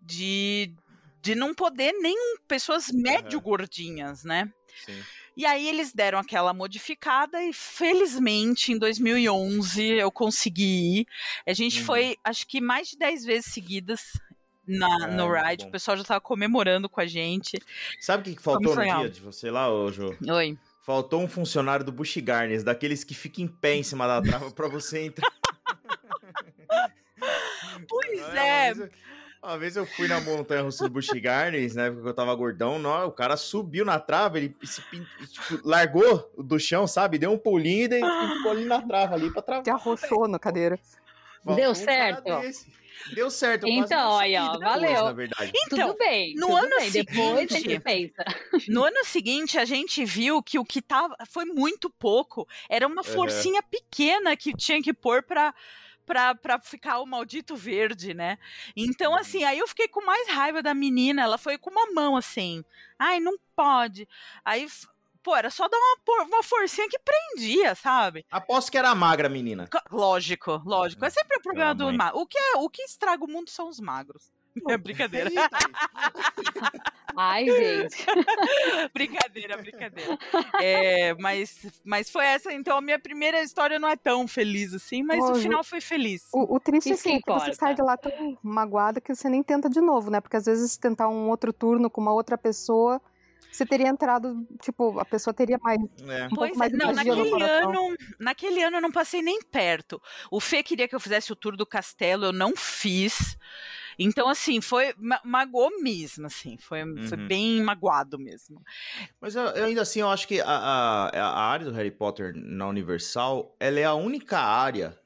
de, 0.00 0.74
de 1.20 1.34
não 1.34 1.54
poder 1.54 1.92
nem 2.00 2.16
pessoas 2.48 2.90
médio 2.90 3.40
gordinhas, 3.40 4.24
né? 4.24 4.50
Sim. 4.86 5.02
E 5.36 5.46
aí 5.46 5.66
eles 5.66 5.92
deram 5.92 6.18
aquela 6.18 6.52
modificada 6.52 7.42
e 7.42 7.52
felizmente 7.52 8.70
em 8.70 8.78
2011 8.78 9.82
eu 9.82 10.12
consegui 10.12 11.00
ir. 11.00 11.06
A 11.46 11.54
gente 11.54 11.80
uhum. 11.80 11.86
foi, 11.86 12.16
acho 12.22 12.46
que 12.46 12.60
mais 12.60 12.88
de 12.88 12.98
10 12.98 13.24
vezes 13.24 13.52
seguidas 13.52 14.12
na, 14.78 15.08
é, 15.08 15.14
no 15.14 15.32
ride, 15.32 15.66
o 15.66 15.70
pessoal 15.70 15.96
já 15.96 16.04
tava 16.04 16.20
comemorando 16.20 16.88
com 16.88 17.00
a 17.00 17.06
gente. 17.06 17.58
Sabe 18.00 18.30
o 18.30 18.34
que 18.34 18.42
faltou 18.42 18.74
no 18.74 18.82
dia 18.82 19.08
de 19.08 19.20
você 19.20 19.50
lá, 19.50 19.72
ô 19.72 19.90
Jô? 19.90 20.14
Oi. 20.28 20.58
Faltou 20.82 21.22
um 21.22 21.28
funcionário 21.28 21.84
do 21.84 21.92
Bush 21.92 22.16
Gardens, 22.18 22.64
daqueles 22.64 23.04
que 23.04 23.14
ficam 23.14 23.44
em 23.44 23.48
pé 23.48 23.76
em 23.76 23.82
cima 23.82 24.06
da 24.06 24.20
trava 24.20 24.50
pra 24.50 24.68
você 24.68 25.04
entrar. 25.04 25.30
pois 27.88 28.20
é. 28.34 28.72
Uma 29.42 29.58
vez 29.58 29.74
eu 29.74 29.84
fui 29.84 30.06
na 30.06 30.20
montanha 30.20 30.62
russa 30.62 30.84
do 30.84 30.90
Busch 30.90 31.10
Gardens, 31.20 31.74
né? 31.74 31.90
Porque 31.90 32.08
eu 32.08 32.14
tava 32.14 32.32
gordão, 32.34 32.78
não, 32.78 33.08
o 33.08 33.12
cara 33.12 33.36
subiu 33.36 33.84
na 33.84 33.98
trava, 33.98 34.38
ele 34.38 34.56
se, 34.62 34.80
tipo, 34.80 35.60
largou 35.64 36.32
do 36.38 36.60
chão, 36.60 36.86
sabe? 36.86 37.18
Deu 37.18 37.32
um 37.32 37.38
pulinho 37.38 37.84
e 37.84 37.88
daí 37.88 38.00
ficou 38.00 38.52
ali 38.52 38.64
na 38.64 38.80
trava 38.80 39.16
ali 39.16 39.32
pra 39.32 39.42
travar. 39.42 39.64
Te 39.64 39.70
arrochou 39.70 40.28
na 40.28 40.38
cadeira. 40.38 40.78
Deu 41.56 41.74
certo. 41.74 42.30
Deu 43.14 43.30
certo. 43.30 43.66
então, 43.66 44.10
olha, 44.12 44.44
ó, 44.44 44.58
valeu. 44.58 45.04
Na 45.04 45.12
verdade. 45.12 45.52
Então, 45.54 45.88
tudo 45.88 45.98
bem. 45.98 46.34
No 46.34 46.46
tudo 46.46 46.56
ano 46.56 46.76
bem. 46.76 46.90
seguinte, 46.90 47.12
Depois 47.12 47.52
a 47.52 47.58
gente 47.58 47.80
pensa. 47.80 48.24
No 48.68 48.84
ano 48.84 49.04
seguinte, 49.04 49.58
a 49.58 49.64
gente 49.64 50.04
viu 50.04 50.42
que 50.42 50.58
o 50.58 50.64
que 50.64 50.80
tava 50.80 51.16
foi 51.28 51.44
muito 51.44 51.90
pouco. 51.90 52.46
Era 52.68 52.86
uma 52.86 53.02
forcinha 53.02 53.60
uhum. 53.60 53.68
pequena 53.70 54.36
que 54.36 54.52
tinha 54.54 54.82
que 54.82 54.92
pôr 54.92 55.22
pra 55.22 55.54
pra, 56.04 56.34
pra 56.34 56.60
ficar 56.60 56.98
o 57.00 57.06
maldito 57.06 57.56
verde, 57.56 58.12
né? 58.12 58.38
Então, 58.76 59.14
assim, 59.14 59.44
aí 59.44 59.58
eu 59.58 59.68
fiquei 59.68 59.88
com 59.88 60.04
mais 60.04 60.28
raiva 60.28 60.62
da 60.62 60.74
menina. 60.74 61.22
Ela 61.22 61.38
foi 61.38 61.56
com 61.56 61.70
uma 61.70 61.92
mão 61.92 62.16
assim. 62.16 62.64
Ai, 62.98 63.20
não 63.20 63.36
pode. 63.56 64.08
Aí 64.44 64.66
pô, 65.22 65.36
era 65.36 65.50
só 65.50 65.68
dar 65.68 65.78
uma, 65.78 66.24
uma 66.24 66.42
forcinha 66.42 66.88
que 66.88 66.98
prendia, 66.98 67.74
sabe? 67.74 68.24
Aposto 68.30 68.70
que 68.70 68.78
era 68.78 68.94
magra, 68.94 69.28
menina. 69.28 69.68
Lógico, 69.90 70.60
lógico. 70.64 71.04
É 71.04 71.10
sempre 71.10 71.38
o 71.38 71.42
problema 71.42 71.74
do 71.74 71.92
magro. 71.92 72.20
O 72.20 72.26
que, 72.26 72.38
é, 72.38 72.56
o 72.56 72.68
que 72.68 72.82
estraga 72.82 73.24
o 73.24 73.28
mundo 73.28 73.50
são 73.50 73.68
os 73.68 73.80
magros. 73.80 74.30
É 74.68 74.76
brincadeira. 74.76 75.30
Ai, 77.16 77.46
gente. 77.46 78.04
brincadeira, 78.92 79.56
brincadeira. 79.56 80.18
É, 80.60 81.14
mas, 81.14 81.66
mas 81.84 82.10
foi 82.10 82.24
essa, 82.26 82.52
então 82.52 82.76
a 82.76 82.80
minha 82.80 82.98
primeira 82.98 83.42
história 83.42 83.78
não 83.78 83.88
é 83.88 83.96
tão 83.96 84.28
feliz 84.28 84.74
assim, 84.74 85.02
mas 85.02 85.22
o 85.24 85.34
final 85.36 85.64
foi 85.64 85.80
feliz. 85.80 86.28
O, 86.32 86.56
o 86.56 86.60
triste 86.60 86.90
é 86.90 86.94
assim, 86.94 87.20
que 87.20 87.32
você 87.32 87.54
sai 87.54 87.74
de 87.74 87.82
lá 87.82 87.96
tão 87.96 88.38
magoada 88.42 89.00
que 89.00 89.14
você 89.14 89.28
nem 89.28 89.42
tenta 89.42 89.68
de 89.68 89.80
novo, 89.80 90.10
né? 90.10 90.20
Porque 90.20 90.36
às 90.36 90.46
vezes 90.46 90.76
tentar 90.76 91.08
um 91.08 91.28
outro 91.28 91.52
turno 91.52 91.90
com 91.90 92.00
uma 92.00 92.12
outra 92.12 92.36
pessoa 92.36 93.00
você 93.52 93.66
teria 93.66 93.88
entrado, 93.88 94.46
tipo, 94.60 94.98
a 94.98 95.04
pessoa 95.04 95.34
teria 95.34 95.58
mais. 95.60 95.78
É. 96.08 96.26
Um 96.26 96.30
pois 96.30 96.56
mais 96.56 96.72
é, 96.72 96.76
não, 96.76 96.92
naquele 96.92 97.42
ano, 97.42 97.96
naquele 98.18 98.62
ano 98.62 98.76
eu 98.78 98.80
não 98.80 98.90
passei 98.90 99.20
nem 99.20 99.42
perto. 99.42 100.00
O 100.30 100.40
Fê 100.40 100.62
queria 100.62 100.88
que 100.88 100.94
eu 100.94 101.00
fizesse 101.00 101.32
o 101.32 101.36
tour 101.36 101.56
do 101.56 101.66
castelo, 101.66 102.24
eu 102.24 102.32
não 102.32 102.56
fiz. 102.56 103.36
Então, 103.98 104.28
assim, 104.28 104.60
foi 104.60 104.94
magoou 105.22 105.82
mesmo, 105.82 106.26
assim, 106.26 106.56
foi, 106.58 106.82
uhum. 106.82 107.06
foi 107.06 107.18
bem 107.18 107.62
magoado 107.62 108.18
mesmo. 108.18 108.62
Mas 109.20 109.36
eu, 109.36 109.42
eu, 109.42 109.66
ainda 109.66 109.82
assim, 109.82 110.00
eu 110.00 110.08
acho 110.08 110.26
que 110.26 110.40
a, 110.40 110.46
a, 110.46 111.08
a 111.20 111.44
área 111.44 111.66
do 111.66 111.72
Harry 111.72 111.90
Potter 111.90 112.32
na 112.34 112.66
Universal, 112.68 113.54
ela 113.60 113.78
é 113.78 113.84
a 113.84 113.94
única 113.94 114.38
área 114.38 114.98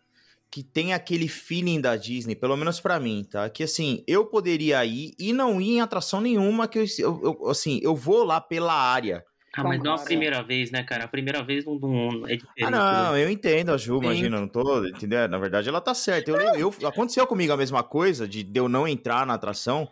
que 0.51 0.63
tem 0.63 0.93
aquele 0.93 1.29
feeling 1.29 1.81
da 1.81 1.97
Disney, 1.97 2.35
pelo 2.35 2.57
menos 2.57 2.81
para 2.81 2.99
mim, 2.99 3.25
tá? 3.25 3.49
Que 3.51 3.65
assim, 3.65 4.03
eu 4.07 4.25
poderia 4.27 4.85
ir 4.85 5.15
e 5.19 5.33
não 5.33 5.61
ir 5.61 5.73
em 5.73 5.81
atração 5.81 6.21
nenhuma, 6.21 6.69
que 6.69 6.79
eu, 6.79 6.85
eu, 6.99 7.21
eu 7.43 7.51
assim, 7.51 7.81
eu 7.83 7.95
vou 7.95 8.25
lá 8.25 8.41
pela 8.41 8.73
área. 8.73 9.25
Ah, 9.57 9.65
mas 9.65 9.83
não 9.83 9.95
a 9.95 9.99
primeira 9.99 10.43
vez, 10.43 10.71
né, 10.71 10.83
cara? 10.83 11.05
A 11.05 11.09
primeira 11.09 11.43
vez 11.43 11.65
não, 11.65 11.79
não 11.79 12.27
é 12.27 12.37
diferente. 12.37 12.63
Ah, 12.63 12.71
não, 12.71 13.17
eu 13.17 13.31
entendo 13.31 13.73
a 13.73 13.77
Ju, 13.79 13.99
Sim. 13.99 14.05
imagina, 14.05 14.39
não 14.39 14.49
tô, 14.49 14.85
entendeu? 14.87 15.27
Na 15.29 15.39
verdade, 15.39 15.69
ela 15.69 15.81
tá 15.81 15.95
certa. 15.95 16.31
Eu, 16.31 16.39
eu, 16.57 16.87
aconteceu 16.87 17.27
comigo 17.27 17.53
a 17.53 17.57
mesma 17.57 17.83
coisa, 17.83 18.29
de, 18.29 18.43
de 18.43 18.61
eu 18.61 18.69
não 18.69 18.87
entrar 18.87 19.27
na 19.27 19.33
atração, 19.33 19.89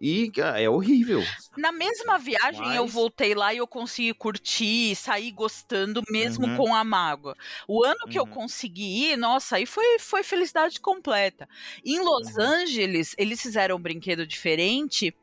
e 0.00 0.32
é 0.56 0.68
horrível. 0.70 1.22
Na 1.58 1.70
mesma 1.70 2.16
viagem 2.16 2.62
Mas... 2.62 2.76
eu 2.76 2.86
voltei 2.86 3.34
lá 3.34 3.52
e 3.52 3.58
eu 3.58 3.66
consegui 3.66 4.14
curtir, 4.14 4.96
sair 4.96 5.30
gostando 5.30 6.02
mesmo 6.08 6.46
uhum. 6.46 6.56
com 6.56 6.74
a 6.74 6.82
mágoa. 6.82 7.36
O 7.68 7.84
ano 7.84 8.06
que 8.08 8.18
uhum. 8.18 8.26
eu 8.26 8.34
consegui 8.34 9.10
ir, 9.10 9.16
nossa, 9.18 9.56
aí 9.56 9.66
foi, 9.66 9.98
foi 9.98 10.22
felicidade 10.22 10.80
completa. 10.80 11.46
Em 11.84 11.98
Los 12.00 12.34
uhum. 12.34 12.42
Angeles, 12.42 13.14
eles 13.18 13.42
fizeram 13.42 13.76
um 13.76 13.80
brinquedo 13.80 14.26
diferente 14.26 15.14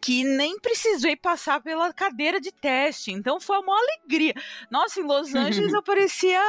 que 0.00 0.24
nem 0.24 0.58
precisei 0.58 1.16
passar 1.16 1.60
pela 1.60 1.92
cadeira 1.92 2.40
de 2.40 2.50
teste. 2.50 3.12
Então 3.12 3.38
foi 3.38 3.58
uma 3.58 3.78
alegria. 3.78 4.32
Nossa, 4.70 5.00
em 5.00 5.04
Los 5.04 5.34
Angeles 5.34 5.72
eu 5.74 5.82
parecia. 5.82 6.40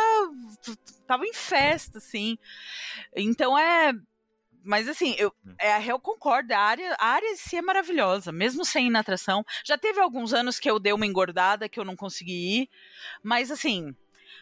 tava 1.05 1.25
em 1.25 1.33
festa, 1.33 1.97
assim. 1.97 2.37
Então 3.13 3.57
é 3.57 3.93
mas 4.65 4.89
assim, 4.89 5.15
eu, 5.17 5.33
hum. 5.45 5.55
é, 5.59 5.85
eu 5.85 5.99
concordo, 5.99 6.53
a 6.53 6.59
área, 6.59 6.95
a 6.99 7.07
área 7.07 7.27
em 7.31 7.35
si 7.35 7.55
é 7.55 7.61
maravilhosa, 7.61 8.31
mesmo 8.31 8.65
sem 8.65 8.87
ir 8.87 8.89
na 8.89 8.99
atração. 8.99 9.45
Já 9.63 9.77
teve 9.77 9.99
alguns 9.99 10.33
anos 10.33 10.59
que 10.59 10.69
eu 10.69 10.79
dei 10.79 10.91
uma 10.91 11.05
engordada, 11.05 11.69
que 11.69 11.79
eu 11.79 11.85
não 11.85 11.95
consegui 11.95 12.61
ir, 12.61 12.69
mas 13.23 13.51
assim, 13.51 13.95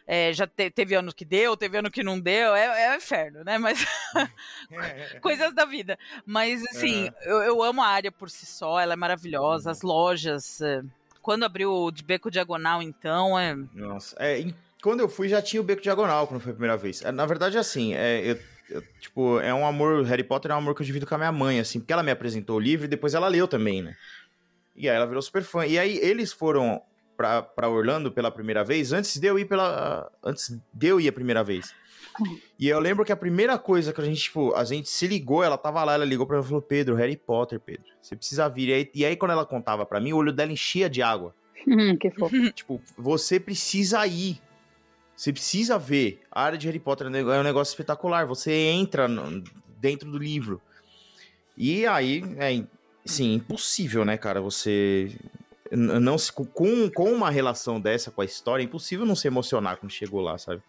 é, 0.05 0.33
já 0.33 0.45
te, 0.45 0.69
teve 0.69 0.95
ano 0.95 1.13
que 1.13 1.23
deu, 1.23 1.55
teve 1.55 1.77
ano 1.77 1.91
que 1.91 2.03
não 2.03 2.19
deu, 2.19 2.53
é, 2.55 2.93
é 2.93 2.95
inferno, 2.95 3.43
né? 3.43 3.57
Mas 3.57 3.85
coisas 5.21 5.53
da 5.53 5.65
vida. 5.65 5.97
Mas 6.25 6.63
assim, 6.67 7.07
é. 7.07 7.31
eu, 7.31 7.41
eu, 7.41 7.63
amo 7.63 7.81
a 7.81 7.87
área 7.87 8.11
por 8.11 8.29
si 8.29 8.45
só, 8.45 8.79
ela 8.79 8.93
é 8.93 8.97
maravilhosa, 8.97 9.71
as 9.71 9.81
lojas. 9.81 10.61
É, 10.61 10.81
quando 11.21 11.43
abriu 11.43 11.89
de 11.91 12.03
beco 12.03 12.29
diagonal, 12.29 12.81
então, 12.81 13.39
é. 13.39 13.55
Nossa, 13.73 14.15
é, 14.19 14.45
quando 14.81 14.99
eu 14.99 15.07
fui 15.07 15.29
já 15.29 15.41
tinha 15.41 15.61
o 15.61 15.65
beco 15.65 15.81
diagonal 15.81 16.27
quando 16.27 16.41
foi 16.41 16.51
a 16.51 16.55
primeira 16.55 16.77
vez. 16.77 17.01
É, 17.01 17.11
na 17.11 17.25
verdade, 17.25 17.57
assim, 17.57 17.93
é, 17.93 18.31
eu 18.31 18.39
eu, 18.69 18.81
tipo, 18.99 19.39
é 19.39 19.53
um 19.53 19.65
amor. 19.65 20.03
Harry 20.03 20.23
Potter 20.23 20.51
é 20.51 20.55
um 20.55 20.57
amor 20.57 20.75
que 20.75 20.81
eu 20.81 20.85
divido 20.85 21.05
com 21.05 21.15
a 21.15 21.17
minha 21.17 21.31
mãe, 21.31 21.59
assim, 21.59 21.79
porque 21.79 21.93
ela 21.93 22.03
me 22.03 22.11
apresentou 22.11 22.57
o 22.57 22.59
livro 22.59 22.85
e 22.85 22.89
depois 22.89 23.13
ela 23.13 23.27
leu 23.27 23.47
também, 23.47 23.81
né? 23.81 23.95
E 24.75 24.89
aí 24.89 24.95
ela 24.95 25.05
virou 25.05 25.21
super 25.21 25.43
fã. 25.43 25.65
E 25.65 25.77
aí 25.77 25.97
eles 25.97 26.33
foram 26.33 26.81
pra, 27.15 27.41
pra 27.41 27.69
Orlando 27.69 28.11
pela 28.11 28.31
primeira 28.31 28.63
vez 28.63 28.91
antes 28.91 29.17
de 29.17 29.27
eu 29.27 29.37
ir 29.37 29.45
pela. 29.45 30.11
Antes 30.23 30.57
de 30.73 30.87
eu 30.87 30.99
ir 30.99 31.07
a 31.07 31.13
primeira 31.13 31.43
vez. 31.43 31.73
E 32.59 32.69
eu 32.69 32.79
lembro 32.79 33.03
que 33.03 33.11
a 33.11 33.17
primeira 33.17 33.57
coisa 33.57 33.91
que 33.91 33.99
a 33.99 34.05
gente, 34.05 34.21
tipo, 34.21 34.53
a 34.53 34.63
gente 34.63 34.87
se 34.87 35.07
ligou, 35.07 35.43
ela 35.43 35.57
tava 35.57 35.83
lá, 35.83 35.93
ela 35.93 36.05
ligou 36.05 36.27
pra 36.27 36.37
mim 36.37 36.43
e 36.43 36.47
falou: 36.47 36.61
Pedro, 36.61 36.95
Harry 36.95 37.17
Potter, 37.17 37.59
Pedro, 37.59 37.85
você 38.01 38.15
precisa 38.15 38.47
vir. 38.47 38.69
E 38.69 38.73
aí, 38.73 38.91
e 38.93 39.05
aí 39.05 39.15
quando 39.15 39.31
ela 39.31 39.45
contava 39.45 39.85
pra 39.85 39.99
mim, 39.99 40.13
o 40.13 40.17
olho 40.17 40.31
dela 40.31 40.51
enchia 40.51 40.89
de 40.89 41.01
água. 41.01 41.33
que 41.99 42.11
fofo. 42.11 42.51
Tipo, 42.51 42.81
você 42.97 43.39
precisa 43.39 44.05
ir. 44.05 44.39
Você 45.15 45.31
precisa 45.31 45.77
ver. 45.77 46.21
A 46.31 46.43
área 46.43 46.57
de 46.57 46.67
Harry 46.67 46.79
Potter 46.79 47.07
é 47.07 47.39
um 47.39 47.43
negócio 47.43 47.71
espetacular. 47.71 48.25
Você 48.25 48.51
entra 48.51 49.07
no, 49.07 49.43
dentro 49.79 50.09
do 50.09 50.17
livro. 50.17 50.61
E 51.57 51.85
aí, 51.85 52.23
é 52.37 52.63
impossível, 53.23 54.03
né, 54.03 54.17
cara? 54.17 54.41
Você 54.41 55.15
não 55.71 56.17
se, 56.17 56.31
com, 56.31 56.89
com 56.89 57.11
uma 57.11 57.29
relação 57.29 57.79
dessa 57.79 58.11
com 58.11 58.21
a 58.21 58.25
história, 58.25 58.63
é 58.63 58.65
impossível 58.65 59.05
não 59.05 59.15
se 59.15 59.27
emocionar 59.27 59.77
quando 59.77 59.91
chegou 59.91 60.21
lá, 60.21 60.37
sabe? 60.37 60.61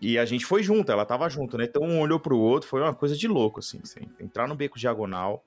E 0.00 0.18
a 0.18 0.24
gente 0.24 0.44
foi 0.44 0.62
junto, 0.62 0.92
ela 0.92 1.04
tava 1.04 1.28
junto, 1.28 1.58
né? 1.58 1.64
Então 1.64 1.82
um 1.82 2.00
olhou 2.00 2.20
pro 2.20 2.38
outro, 2.38 2.68
foi 2.68 2.80
uma 2.80 2.94
coisa 2.94 3.16
de 3.16 3.26
louco, 3.26 3.58
assim. 3.60 3.80
assim 3.82 4.00
entrar 4.20 4.46
no 4.46 4.54
beco 4.54 4.78
diagonal. 4.78 5.44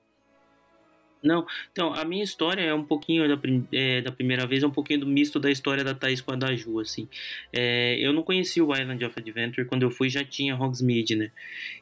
Não, 1.22 1.46
então, 1.70 1.94
a 1.94 2.04
minha 2.04 2.24
história 2.24 2.62
é 2.62 2.74
um 2.74 2.82
pouquinho 2.82 3.28
da, 3.28 3.40
é, 3.72 4.00
da 4.00 4.10
primeira 4.10 4.44
vez, 4.46 4.62
é 4.62 4.66
um 4.66 4.72
pouquinho 4.72 5.00
do 5.00 5.06
misto 5.06 5.38
da 5.38 5.50
história 5.50 5.84
da 5.84 5.94
Thaís 5.94 6.20
com 6.20 6.32
a 6.32 6.36
da 6.36 6.54
Ju, 6.56 6.80
assim. 6.80 7.08
É, 7.52 7.96
eu 8.00 8.12
não 8.12 8.22
conheci 8.22 8.60
o 8.60 8.74
Island 8.74 9.04
of 9.04 9.18
Adventure, 9.18 9.66
quando 9.66 9.84
eu 9.84 9.90
fui 9.90 10.08
já 10.08 10.24
tinha 10.24 10.56
Hogsmeade, 10.56 11.14
né? 11.14 11.30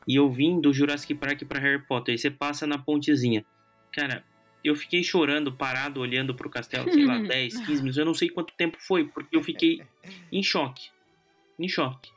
E 0.07 0.17
eu 0.17 0.31
vim 0.31 0.61
do 0.61 0.73
Jurassic 0.73 1.15
Park 1.15 1.45
para 1.45 1.59
Harry 1.59 1.83
Potter, 1.83 2.15
e 2.15 2.19
você 2.19 2.31
passa 2.31 2.67
na 2.67 2.77
pontezinha. 2.77 3.45
Cara, 3.93 4.23
eu 4.63 4.77
fiquei 4.77 5.03
chorando, 5.03 5.51
parado, 5.51 6.01
olhando 6.01 6.35
pro 6.35 6.51
castelo, 6.51 6.93
sei 6.93 7.07
lá, 7.07 7.19
10, 7.25 7.61
15 7.61 7.73
minutos, 7.77 7.97
eu 7.97 8.05
não 8.05 8.15
sei 8.15 8.29
quanto 8.29 8.53
tempo 8.55 8.77
foi, 8.79 9.05
porque 9.05 9.35
eu 9.35 9.43
fiquei 9.43 9.81
em 10.31 10.43
choque. 10.43 10.91
Em 11.59 11.69
choque. 11.69 12.11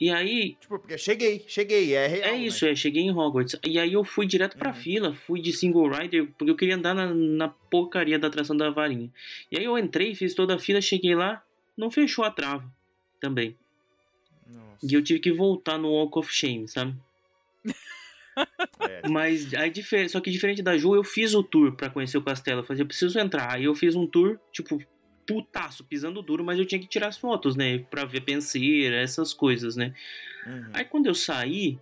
E 0.00 0.10
aí. 0.10 0.56
Tipo, 0.60 0.78
porque 0.78 0.96
cheguei, 0.96 1.44
cheguei, 1.48 1.94
é 1.94 2.06
real. 2.06 2.28
É 2.30 2.36
isso, 2.36 2.64
né? 2.64 2.72
é, 2.72 2.74
cheguei 2.76 3.02
em 3.02 3.10
Hogwarts. 3.10 3.56
E 3.64 3.78
aí 3.78 3.92
eu 3.92 4.04
fui 4.04 4.26
direto 4.26 4.56
pra 4.56 4.70
uhum. 4.70 4.76
fila, 4.76 5.12
fui 5.12 5.40
de 5.40 5.52
single 5.52 5.88
rider, 5.88 6.28
porque 6.38 6.50
eu 6.50 6.56
queria 6.56 6.76
andar 6.76 6.94
na, 6.94 7.12
na 7.12 7.48
porcaria 7.48 8.18
da 8.18 8.28
atração 8.28 8.56
da 8.56 8.70
varinha. 8.70 9.10
E 9.50 9.58
aí 9.58 9.64
eu 9.64 9.76
entrei, 9.76 10.14
fiz 10.14 10.34
toda 10.34 10.54
a 10.54 10.58
fila, 10.58 10.80
cheguei 10.80 11.14
lá, 11.14 11.42
não 11.76 11.90
fechou 11.90 12.24
a 12.24 12.30
trava 12.30 12.64
também. 13.20 13.56
Nossa. 14.46 14.86
E 14.86 14.94
eu 14.94 15.02
tive 15.02 15.18
que 15.18 15.32
voltar 15.32 15.78
no 15.78 15.90
Walk 15.90 16.18
of 16.18 16.32
Shame, 16.32 16.68
sabe? 16.68 16.94
É. 18.78 19.08
Mas 19.08 19.52
aí 19.52 19.72
só 20.08 20.20
que 20.20 20.30
diferente 20.30 20.62
da 20.62 20.78
Ju, 20.78 20.94
eu 20.94 21.02
fiz 21.02 21.34
o 21.34 21.42
tour 21.42 21.72
para 21.72 21.90
conhecer 21.90 22.18
o 22.18 22.22
castelo. 22.22 22.60
Eu 22.60 22.64
falei, 22.64 22.82
eu 22.82 22.86
preciso 22.86 23.18
entrar. 23.18 23.52
Aí 23.52 23.64
eu 23.64 23.74
fiz 23.74 23.96
um 23.96 24.06
tour, 24.06 24.38
tipo, 24.52 24.80
putaço, 25.28 25.84
pisando 25.84 26.22
duro, 26.22 26.42
mas 26.42 26.58
eu 26.58 26.64
tinha 26.64 26.80
que 26.80 26.86
tirar 26.86 27.08
as 27.08 27.18
fotos, 27.18 27.54
né? 27.54 27.80
Pra 27.90 28.06
ver 28.06 28.22
penseira, 28.22 28.96
essas 28.96 29.34
coisas, 29.34 29.76
né? 29.76 29.94
Uhum. 30.46 30.70
Aí 30.72 30.86
quando 30.86 31.06
eu 31.06 31.14
saí, 31.14 31.78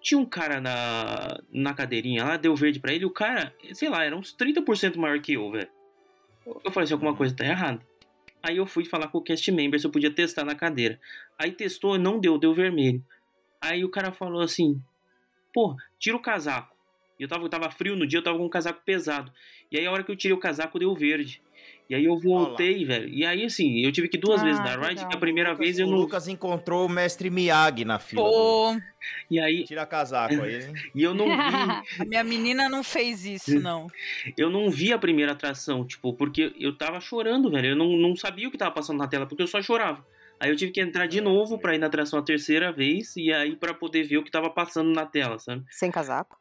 tinha 0.00 0.18
um 0.18 0.24
cara 0.24 0.58
na, 0.58 1.38
na 1.52 1.74
cadeirinha 1.74 2.24
lá, 2.24 2.36
deu 2.38 2.56
verde 2.56 2.80
para 2.80 2.94
ele, 2.94 3.04
o 3.04 3.10
cara, 3.10 3.54
sei 3.74 3.90
lá, 3.90 4.02
era 4.04 4.16
uns 4.16 4.34
30% 4.34 4.96
maior 4.96 5.20
que 5.20 5.34
eu, 5.34 5.50
velho. 5.50 5.68
Eu 6.64 6.70
falei 6.70 6.84
assim, 6.84 6.94
alguma 6.94 7.14
coisa 7.14 7.36
tá 7.36 7.44
errada. 7.44 7.86
Aí 8.42 8.56
eu 8.56 8.64
fui 8.64 8.86
falar 8.86 9.08
com 9.08 9.18
o 9.18 9.22
cast 9.22 9.52
member 9.52 9.78
se 9.78 9.86
eu 9.86 9.90
podia 9.90 10.10
testar 10.10 10.44
na 10.44 10.54
cadeira. 10.54 10.98
Aí 11.38 11.52
testou, 11.52 11.98
não 11.98 12.18
deu, 12.18 12.38
deu 12.38 12.54
vermelho. 12.54 13.04
Aí 13.60 13.84
o 13.84 13.90
cara 13.90 14.12
falou 14.12 14.40
assim: 14.40 14.80
pô, 15.52 15.76
tira 15.98 16.16
o 16.16 16.20
casaco. 16.20 16.74
Eu 17.18 17.28
tava, 17.28 17.48
tava 17.48 17.68
frio 17.70 17.96
no 17.96 18.06
dia, 18.06 18.20
eu 18.20 18.22
tava 18.22 18.38
com 18.38 18.46
um 18.46 18.48
casaco 18.48 18.80
pesado. 18.84 19.30
E 19.70 19.76
aí 19.76 19.84
a 19.84 19.90
hora 19.90 20.04
que 20.04 20.10
eu 20.10 20.16
tirei 20.16 20.34
o 20.34 20.40
casaco, 20.40 20.78
deu 20.78 20.94
verde. 20.94 21.42
E 21.88 21.94
aí 21.94 22.04
eu 22.04 22.18
voltei, 22.18 22.84
velho. 22.84 23.08
E 23.08 23.24
aí, 23.24 23.44
assim, 23.44 23.78
eu 23.78 23.90
tive 23.90 24.08
que 24.08 24.18
duas 24.18 24.42
ah, 24.42 24.44
vezes 24.44 24.60
na 24.60 24.76
ride, 24.76 25.06
que 25.06 25.16
a 25.16 25.18
primeira 25.18 25.52
Lucas, 25.52 25.66
vez 25.66 25.78
eu 25.78 25.86
o 25.86 25.90
não. 25.90 25.96
O 25.96 26.00
Lucas 26.02 26.28
encontrou 26.28 26.84
o 26.84 26.88
mestre 26.88 27.30
Miyagi 27.30 27.84
na 27.86 27.98
fila. 27.98 28.22
Pô. 28.22 28.74
Do... 28.74 28.82
E 29.30 29.40
aí. 29.40 29.64
Tira 29.64 29.86
casaco 29.86 30.42
aí, 30.42 30.66
hein? 30.66 30.72
e 30.94 31.02
eu 31.02 31.14
não 31.14 31.24
vi. 31.24 31.32
a 31.98 32.04
minha 32.04 32.22
menina 32.22 32.68
não 32.68 32.84
fez 32.84 33.24
isso, 33.24 33.54
não. 33.60 33.86
eu 34.36 34.50
não 34.50 34.68
vi 34.70 34.92
a 34.92 34.98
primeira 34.98 35.32
atração, 35.32 35.82
tipo, 35.86 36.12
porque 36.12 36.52
eu 36.60 36.76
tava 36.76 37.00
chorando, 37.00 37.50
velho. 37.50 37.68
Eu 37.68 37.76
não, 37.76 37.96
não 37.96 38.14
sabia 38.14 38.48
o 38.48 38.50
que 38.50 38.58
tava 38.58 38.72
passando 38.72 38.98
na 38.98 39.08
tela, 39.08 39.26
porque 39.26 39.42
eu 39.42 39.46
só 39.46 39.62
chorava. 39.62 40.04
Aí 40.38 40.50
eu 40.50 40.56
tive 40.56 40.72
que 40.72 40.80
entrar 40.80 41.06
de 41.06 41.22
novo 41.22 41.58
pra 41.58 41.74
ir 41.74 41.78
na 41.78 41.86
atração 41.86 42.18
a 42.18 42.22
terceira 42.22 42.70
vez 42.70 43.16
e 43.16 43.32
aí 43.32 43.56
para 43.56 43.72
poder 43.72 44.04
ver 44.04 44.18
o 44.18 44.22
que 44.22 44.30
tava 44.30 44.50
passando 44.50 44.92
na 44.92 45.06
tela, 45.06 45.38
sabe? 45.38 45.64
Sem 45.70 45.90
casaco? 45.90 46.38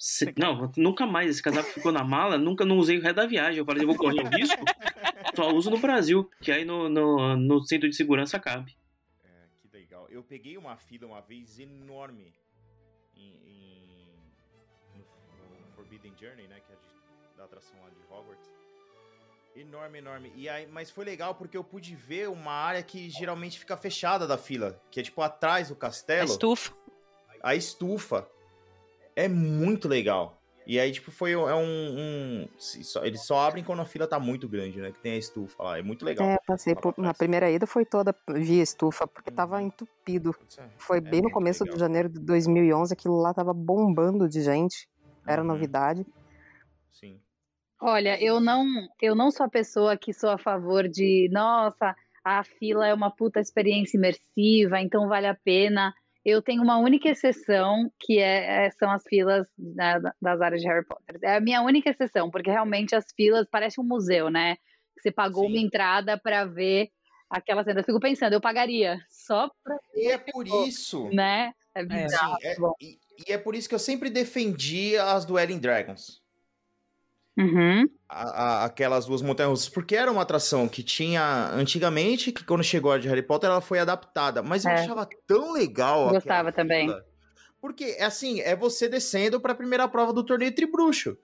Se, 0.00 0.32
não, 0.34 0.72
nunca 0.78 1.04
mais. 1.04 1.28
Esse 1.28 1.42
casaco 1.42 1.68
ficou 1.68 1.92
na 1.92 2.02
mala, 2.02 2.38
nunca 2.38 2.64
não 2.64 2.78
usei 2.78 2.96
o 2.96 3.02
resto 3.02 3.16
da 3.16 3.26
viagem. 3.26 3.58
Eu 3.58 3.66
falei, 3.66 3.82
eu 3.82 3.86
vou 3.86 3.96
correr 3.98 4.22
o 4.22 4.28
risco. 4.30 4.56
Só 5.36 5.52
uso 5.52 5.70
no 5.70 5.76
Brasil, 5.76 6.28
que 6.40 6.50
aí 6.50 6.64
no, 6.64 6.88
no, 6.88 7.36
no 7.36 7.60
centro 7.60 7.86
de 7.86 7.94
segurança 7.94 8.40
cabe. 8.40 8.74
É, 9.22 9.28
que 9.60 9.68
legal. 9.76 10.08
Eu 10.08 10.22
peguei 10.22 10.56
uma 10.56 10.74
fila 10.78 11.06
uma 11.06 11.20
vez 11.20 11.58
enorme 11.58 12.32
em, 13.14 13.28
em 13.44 14.14
no, 14.94 15.04
no, 15.66 15.72
Forbidden 15.74 16.14
Journey, 16.18 16.48
né? 16.48 16.60
Que 16.66 16.72
é 16.72 16.76
de, 16.76 17.36
da 17.36 17.44
atração 17.44 17.78
lá 17.82 17.90
de 17.90 18.00
Hogwarts. 18.10 18.50
Enorme, 19.54 19.98
enorme. 19.98 20.32
E 20.34 20.48
aí, 20.48 20.66
mas 20.66 20.90
foi 20.90 21.04
legal 21.04 21.34
porque 21.34 21.58
eu 21.58 21.62
pude 21.62 21.94
ver 21.94 22.30
uma 22.30 22.52
área 22.52 22.82
que 22.82 23.10
geralmente 23.10 23.58
fica 23.58 23.76
fechada 23.76 24.26
da 24.26 24.38
fila, 24.38 24.80
que 24.90 25.00
é 25.00 25.02
tipo 25.02 25.20
atrás 25.20 25.68
do 25.68 25.76
castelo. 25.76 26.22
A 26.22 26.24
estufa. 26.24 26.72
A 27.42 27.54
estufa 27.54 28.39
é 29.24 29.28
muito 29.28 29.88
legal. 29.88 30.40
E 30.66 30.78
aí, 30.78 30.92
tipo, 30.92 31.10
foi 31.10 31.32
é 31.32 31.36
um. 31.36 31.98
um 31.98 32.48
eles 33.02 33.24
só 33.24 33.40
abrem 33.40 33.64
quando 33.64 33.80
a 33.80 33.84
fila 33.84 34.06
tá 34.06 34.20
muito 34.20 34.48
grande, 34.48 34.80
né? 34.80 34.92
Que 34.92 35.00
tem 35.00 35.14
a 35.14 35.18
estufa 35.18 35.62
lá. 35.62 35.78
É 35.78 35.82
muito 35.82 36.04
legal. 36.04 36.28
É, 36.28 36.38
passei 36.46 36.74
por, 36.74 36.94
na 36.96 37.12
primeira 37.12 37.50
ida 37.50 37.66
foi 37.66 37.84
toda 37.84 38.14
via 38.28 38.62
estufa, 38.62 39.06
porque 39.06 39.30
tava 39.32 39.56
uhum. 39.56 39.66
entupido. 39.66 40.34
É, 40.58 40.68
foi 40.78 40.98
é 40.98 41.00
bem 41.00 41.22
no 41.22 41.30
começo 41.30 41.64
legal. 41.64 41.74
de 41.74 41.80
janeiro 41.80 42.08
de 42.08 42.20
2011, 42.20 42.92
aquilo 42.92 43.20
lá 43.20 43.34
tava 43.34 43.52
bombando 43.52 44.28
de 44.28 44.42
gente. 44.42 44.88
Era 45.26 45.42
uhum. 45.42 45.48
novidade. 45.48 46.06
Sim. 46.92 47.20
Olha, 47.80 48.22
eu 48.22 48.38
não, 48.38 48.64
eu 49.00 49.14
não 49.14 49.30
sou 49.30 49.46
a 49.46 49.50
pessoa 49.50 49.96
que 49.96 50.12
sou 50.12 50.30
a 50.30 50.38
favor 50.38 50.86
de, 50.86 51.28
nossa, 51.32 51.96
a 52.22 52.44
fila 52.44 52.86
é 52.86 52.94
uma 52.94 53.10
puta 53.10 53.40
experiência 53.40 53.96
imersiva, 53.96 54.80
então 54.80 55.08
vale 55.08 55.26
a 55.26 55.34
pena. 55.34 55.92
Eu 56.24 56.42
tenho 56.42 56.62
uma 56.62 56.78
única 56.78 57.08
exceção, 57.08 57.90
que 57.98 58.18
é, 58.18 58.66
é 58.66 58.70
são 58.72 58.90
as 58.90 59.02
filas 59.04 59.48
né, 59.58 60.00
das 60.20 60.40
áreas 60.40 60.60
de 60.60 60.68
Harry 60.68 60.84
Potter. 60.84 61.18
É 61.22 61.36
a 61.36 61.40
minha 61.40 61.62
única 61.62 61.90
exceção, 61.90 62.30
porque 62.30 62.50
realmente 62.50 62.94
as 62.94 63.06
filas 63.16 63.48
parecem 63.48 63.82
um 63.82 63.86
museu, 63.86 64.28
né? 64.28 64.56
Você 64.98 65.10
pagou 65.10 65.44
Sim. 65.44 65.52
uma 65.52 65.58
entrada 65.58 66.18
para 66.18 66.44
ver 66.44 66.90
aquela 67.30 67.64
cena. 67.64 67.80
Eu 67.80 67.84
fico 67.84 68.00
pensando, 68.00 68.34
eu 68.34 68.40
pagaria 68.40 68.98
só 69.08 69.50
pra. 69.64 69.76
E 69.94 70.08
é 70.08 70.18
por 70.18 70.46
isso. 70.46 71.08
Né? 71.10 71.52
É, 71.74 71.80
é, 71.82 72.06
é 72.42 72.56
e, 72.80 72.98
e, 73.28 73.32
é 73.32 73.38
por 73.38 73.54
isso 73.54 73.68
que 73.68 73.74
eu 73.74 73.78
sempre 73.78 74.10
defendi 74.10 74.96
as 74.96 75.24
Dueling 75.24 75.60
Dragons. 75.60 76.20
Uhum. 77.40 77.88
A, 78.08 78.22
a, 78.22 78.64
aquelas 78.64 79.06
duas 79.06 79.22
montanhas 79.22 79.68
porque 79.68 79.96
era 79.96 80.10
uma 80.10 80.22
atração 80.22 80.68
que 80.68 80.82
tinha 80.82 81.50
antigamente, 81.52 82.32
que 82.32 82.44
quando 82.44 82.62
chegou 82.62 82.92
a 82.92 82.98
de 82.98 83.08
Harry 83.08 83.22
Potter 83.22 83.48
ela 83.48 83.60
foi 83.60 83.78
adaptada, 83.78 84.42
mas 84.42 84.64
eu 84.64 84.70
é. 84.70 84.74
achava 84.74 85.08
tão 85.26 85.52
legal. 85.52 86.10
Gostava 86.10 86.52
também. 86.52 86.88
Fila, 86.88 87.04
porque, 87.60 87.98
assim, 88.00 88.40
é 88.40 88.56
você 88.56 88.88
descendo 88.88 89.38
para 89.40 89.52
a 89.52 89.56
primeira 89.56 89.86
prova 89.86 90.12
do 90.12 90.24
torneio 90.24 90.54
Tribruxo. 90.54 91.16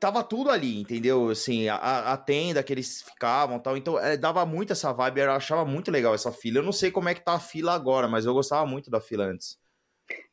Tava 0.00 0.22
tudo 0.24 0.50
ali, 0.50 0.80
entendeu? 0.80 1.30
Assim, 1.30 1.68
a, 1.68 2.12
a 2.12 2.16
tenda 2.16 2.62
que 2.62 2.72
eles 2.72 3.02
ficavam 3.02 3.58
tal. 3.58 3.76
Então, 3.76 3.98
é, 3.98 4.16
dava 4.16 4.44
muito 4.44 4.72
essa 4.72 4.92
vibe. 4.92 5.20
Eu 5.20 5.32
achava 5.32 5.64
muito 5.64 5.90
legal 5.90 6.14
essa 6.14 6.32
fila. 6.32 6.58
Eu 6.58 6.62
não 6.62 6.72
sei 6.72 6.90
como 6.90 7.08
é 7.08 7.14
que 7.14 7.20
tá 7.20 7.34
a 7.34 7.40
fila 7.40 7.74
agora, 7.74 8.08
mas 8.08 8.24
eu 8.24 8.34
gostava 8.34 8.66
muito 8.66 8.90
da 8.90 9.00
fila 9.00 9.24
antes. 9.24 9.58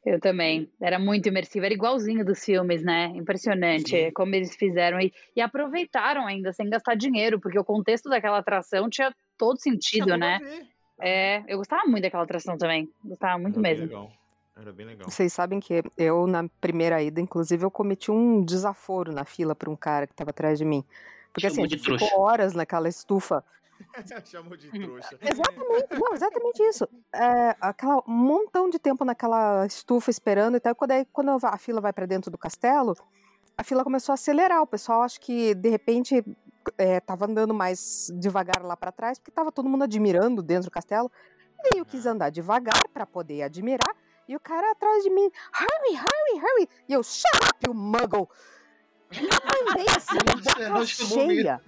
Eu 0.05 0.19
também. 0.19 0.69
Era 0.82 0.97
muito 0.97 1.28
imersivo, 1.28 1.65
era 1.65 1.74
igualzinho 1.74 2.26
dos 2.26 2.43
filmes, 2.43 2.84
né? 2.84 3.11
Impressionante 3.15 4.05
Sim. 4.05 4.11
como 4.13 4.34
eles 4.34 4.55
fizeram 4.55 4.99
e, 4.99 5.13
e, 5.36 5.41
aproveitaram 5.41 6.26
ainda 6.26 6.51
sem 6.51 6.69
gastar 6.69 6.95
dinheiro, 6.95 7.39
porque 7.39 7.59
o 7.59 7.63
contexto 7.63 8.09
daquela 8.09 8.39
atração 8.39 8.89
tinha 8.89 9.13
todo 9.38 9.59
sentido, 9.61 10.17
né? 10.17 10.39
É, 10.99 11.43
eu 11.47 11.57
gostava 11.57 11.84
muito 11.88 12.03
daquela 12.03 12.24
atração 12.24 12.57
também. 12.57 12.89
Gostava 13.03 13.38
muito 13.38 13.59
Era 13.59 13.61
mesmo. 13.61 13.86
Legal. 13.86 14.11
Era 14.59 14.74
bem 14.74 14.86
legal. 14.86 15.09
Vocês 15.09 15.32
sabem 15.34 15.59
que 15.59 15.82
eu, 15.97 16.28
na 16.28 16.47
primeira 16.59 17.01
ida, 17.01 17.22
inclusive, 17.22 17.63
eu 17.63 17.72
cometi 17.72 18.11
um 18.11 18.43
desaforo 18.43 19.11
na 19.11 19.24
fila 19.24 19.55
para 19.55 19.69
um 19.69 19.76
cara 19.76 20.05
que 20.05 20.13
estava 20.13 20.32
atrás 20.32 20.59
de 20.59 20.65
mim. 20.65 20.84
Porque 21.32 21.49
Chamou 21.49 21.65
assim, 21.65 21.76
a 21.76 21.78
gente 21.78 21.99
ficou 21.99 22.19
horas 22.19 22.53
naquela 22.53 22.89
estufa 22.89 23.43
Chamou 24.25 24.57
de 24.57 24.67
uhum. 24.67 24.82
trouxa. 24.82 25.17
Exatamente, 25.21 25.99
não, 25.99 26.13
exatamente 26.13 26.63
isso. 26.63 26.88
É, 27.13 27.55
aquela 27.59 28.03
um 28.07 28.13
montão 28.13 28.69
de 28.69 28.79
tempo 28.79 29.03
naquela 29.05 29.65
estufa 29.65 30.09
esperando 30.09 30.57
e 30.57 30.59
tal. 30.59 30.75
Quando, 30.75 30.91
aí, 30.91 31.05
quando 31.11 31.29
a 31.43 31.57
fila 31.57 31.82
vai 31.82 31.93
para 31.93 32.05
dentro 32.05 32.32
do 32.32 32.38
castelo, 32.38 32.95
a 33.57 33.63
fila 33.63 33.84
começou 33.84 34.13
a 34.13 34.15
acelerar. 34.15 34.61
O 34.61 34.67
pessoal 34.67 35.03
acho 35.03 35.19
que 35.19 35.53
de 35.55 35.69
repente 35.69 36.23
é, 36.77 36.99
tava 36.99 37.25
andando 37.25 37.53
mais 37.53 38.11
devagar 38.19 38.63
lá 38.63 38.75
para 38.75 38.91
trás, 38.91 39.19
porque 39.19 39.32
tava 39.32 39.51
todo 39.51 39.69
mundo 39.69 39.84
admirando 39.84 40.41
dentro 40.41 40.69
do 40.69 40.71
castelo. 40.71 41.11
E 41.73 41.77
eu 41.77 41.86
quis 41.86 42.05
andar 42.05 42.29
devagar 42.29 42.88
para 42.93 43.05
poder 43.05 43.43
admirar. 43.43 43.95
E 44.27 44.36
o 44.36 44.39
cara 44.39 44.71
atrás 44.71 45.03
de 45.03 45.09
mim, 45.09 45.29
hurry, 45.53 45.95
hurry, 45.95 46.39
hurry. 46.39 46.69
E 46.88 46.93
eu, 46.93 47.03
shut 47.03 47.27
up, 47.43 47.65
you 47.65 47.73
muggle. 47.73 48.29
Andei 49.12 49.86
assim, 49.95 50.18
boca 50.26 50.86
cheia. 50.86 51.62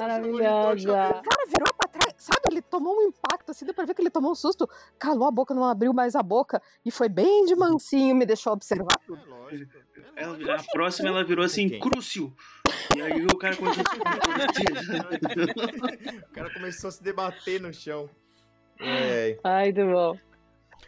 Maravilhosa. 0.00 0.90
O 0.90 1.22
cara 1.22 1.46
virou 1.46 1.74
pra 1.76 1.88
trás, 1.88 2.14
sabe? 2.18 2.40
Ele 2.50 2.62
tomou 2.62 2.96
um 2.98 3.02
impacto, 3.02 3.50
assim, 3.50 3.64
deu 3.64 3.74
pra 3.74 3.84
ver 3.84 3.94
que 3.94 4.02
ele 4.02 4.10
tomou 4.10 4.32
um 4.32 4.34
susto, 4.34 4.68
calou 4.98 5.28
a 5.28 5.30
boca, 5.30 5.54
não 5.54 5.64
abriu 5.64 5.92
mais 5.92 6.16
a 6.16 6.22
boca, 6.22 6.60
e 6.84 6.90
foi 6.90 7.08
bem 7.08 7.44
de 7.44 7.54
mansinho, 7.54 8.14
me 8.14 8.26
deixou 8.26 8.52
observar 8.52 8.98
tudo. 9.06 9.20
É 9.22 9.26
lógico. 9.28 9.72
Ela, 10.16 10.56
a 10.56 10.62
próxima 10.72 11.08
ela 11.08 11.24
virou 11.24 11.44
assim, 11.44 11.78
Crucio. 11.78 12.34
E 12.96 13.00
aí 13.00 13.24
o 13.24 13.38
cara 13.38 13.56
começou 13.56 13.84
a 13.86 13.90
se 13.90 13.98
O 16.18 16.32
cara 16.32 16.52
começou 16.52 16.88
a 16.88 16.90
se 16.90 17.02
debater 17.02 17.60
no 17.60 17.72
chão. 17.72 18.10
É. 18.80 19.38
Ai, 19.44 19.72
do 19.72 19.86
bom. 19.86 20.18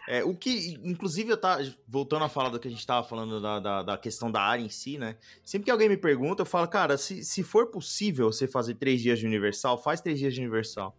É, 0.09 0.25
o 0.25 0.35
que, 0.35 0.79
inclusive, 0.83 1.31
eu 1.31 1.37
tá 1.37 1.59
voltando 1.87 2.25
a 2.25 2.29
falar 2.29 2.49
do 2.49 2.59
que 2.59 2.69
a 2.69 2.71
gente 2.71 2.87
tava 2.87 3.07
falando 3.07 3.41
da, 3.41 3.61
da, 3.61 3.83
da, 3.83 3.99
questão 3.99 4.31
da 4.31 4.41
área 4.41 4.63
em 4.63 4.69
si, 4.69 4.99
né? 4.99 5.17
Sempre 5.45 5.67
que 5.67 5.71
alguém 5.71 5.89
me 5.89 5.97
pergunta, 5.97 6.43
eu 6.43 6.47
falo, 6.47 6.67
cara, 6.69 6.97
se, 6.97 7.25
se 7.25 7.43
for 7.43 7.67
possível 7.67 8.33
você 8.33 8.47
fazer 8.47 8.75
três 8.75 9.01
dias 9.01 9.19
de 9.19 9.27
Universal, 9.27 9.81
faz 9.83 10.01
três 10.01 10.19
dias 10.19 10.35
de 10.35 10.41
Universal. 10.41 10.97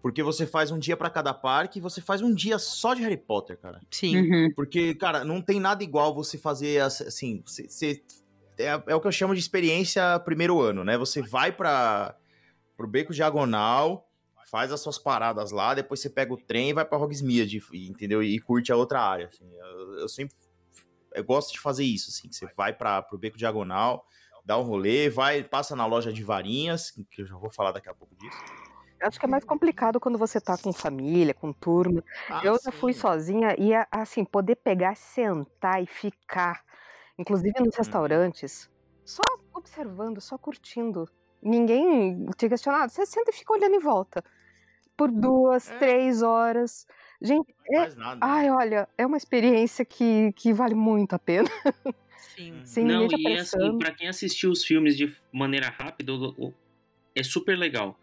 Porque 0.00 0.22
você 0.22 0.46
faz 0.46 0.70
um 0.70 0.78
dia 0.78 0.96
para 0.96 1.10
cada 1.10 1.34
parque 1.34 1.78
e 1.78 1.82
você 1.82 2.00
faz 2.00 2.22
um 2.22 2.32
dia 2.32 2.58
só 2.58 2.94
de 2.94 3.02
Harry 3.02 3.16
Potter, 3.16 3.58
cara. 3.58 3.80
Sim. 3.90 4.16
Uhum. 4.16 4.52
Porque, 4.54 4.94
cara, 4.94 5.24
não 5.24 5.42
tem 5.42 5.58
nada 5.58 5.82
igual 5.82 6.14
você 6.14 6.38
fazer 6.38 6.80
assim. 6.80 7.42
Você, 7.44 7.68
você 7.68 8.02
é, 8.58 8.82
é, 8.86 8.94
o 8.94 9.00
que 9.00 9.06
eu 9.06 9.12
chamo 9.12 9.34
de 9.34 9.40
experiência 9.40 10.18
primeiro 10.20 10.60
ano, 10.60 10.84
né? 10.84 10.96
Você 10.96 11.20
vai 11.20 11.52
para 11.52 12.14
pro 12.76 12.86
Beco 12.86 13.12
Diagonal 13.12 14.07
faz 14.50 14.72
as 14.72 14.80
suas 14.80 14.98
paradas 14.98 15.50
lá, 15.50 15.74
depois 15.74 16.00
você 16.00 16.10
pega 16.10 16.32
o 16.32 16.36
trem 16.36 16.70
e 16.70 16.72
vai 16.72 16.84
pra 16.84 16.98
Hogsmeade, 16.98 17.60
entendeu? 17.72 18.22
E 18.22 18.38
curte 18.40 18.72
a 18.72 18.76
outra 18.76 19.00
área, 19.00 19.26
assim. 19.26 19.48
eu, 19.52 20.00
eu, 20.00 20.08
sempre 20.08 20.36
eu 21.14 21.24
gosto 21.24 21.52
de 21.52 21.60
fazer 21.60 21.84
isso, 21.84 22.10
assim, 22.10 22.30
você 22.30 22.46
vai 22.56 22.72
para 22.72 23.02
pro 23.02 23.18
Beco 23.18 23.36
Diagonal, 23.36 24.06
dá 24.44 24.58
um 24.58 24.62
rolê, 24.62 25.10
vai, 25.10 25.42
passa 25.42 25.74
na 25.74 25.86
loja 25.86 26.12
de 26.12 26.22
varinhas, 26.22 26.90
que 27.10 27.22
eu 27.22 27.26
já 27.26 27.36
vou 27.36 27.50
falar 27.50 27.72
daqui 27.72 27.88
a 27.88 27.94
pouco 27.94 28.14
disso, 28.16 28.38
Acho 29.00 29.18
que 29.18 29.26
é 29.26 29.28
mais 29.28 29.44
complicado 29.44 30.00
quando 30.00 30.18
você 30.18 30.40
tá 30.40 30.56
com 30.58 30.72
família, 30.72 31.32
com 31.32 31.52
turma. 31.52 32.02
Ah, 32.28 32.40
eu 32.42 32.58
já 32.60 32.72
fui 32.72 32.92
sozinha 32.92 33.54
e, 33.56 33.70
assim, 33.92 34.24
poder 34.24 34.56
pegar, 34.56 34.96
sentar 34.96 35.80
e 35.80 35.86
ficar, 35.86 36.64
inclusive 37.16 37.54
nos 37.60 37.74
uhum. 37.74 37.78
restaurantes, 37.78 38.68
só 39.04 39.22
observando, 39.54 40.20
só 40.20 40.36
curtindo. 40.36 41.08
Ninguém 41.40 42.26
te 42.36 42.48
questionado. 42.48 42.90
Você 42.90 43.06
senta 43.06 43.30
e 43.30 43.34
fica 43.34 43.52
olhando 43.52 43.76
em 43.76 43.78
volta. 43.78 44.24
Por 44.98 45.10
duas, 45.10 45.70
é. 45.70 45.78
três 45.78 46.22
horas. 46.22 46.86
Gente, 47.22 47.54
é... 47.72 47.88
ai, 48.20 48.50
olha, 48.50 48.88
é 48.98 49.06
uma 49.06 49.16
experiência 49.16 49.84
que, 49.84 50.32
que 50.32 50.52
vale 50.52 50.74
muito 50.74 51.14
a 51.14 51.18
pena. 51.18 51.48
Sim. 52.36 52.60
Sem 52.66 52.84
Não, 52.84 53.06
e 53.10 53.38
assim, 53.38 53.78
pra 53.78 53.92
quem 53.92 54.08
assistiu 54.08 54.50
os 54.50 54.64
filmes 54.64 54.96
de 54.96 55.16
maneira 55.32 55.68
rápida, 55.68 56.12
é 57.14 57.22
super 57.22 57.56
legal 57.56 57.98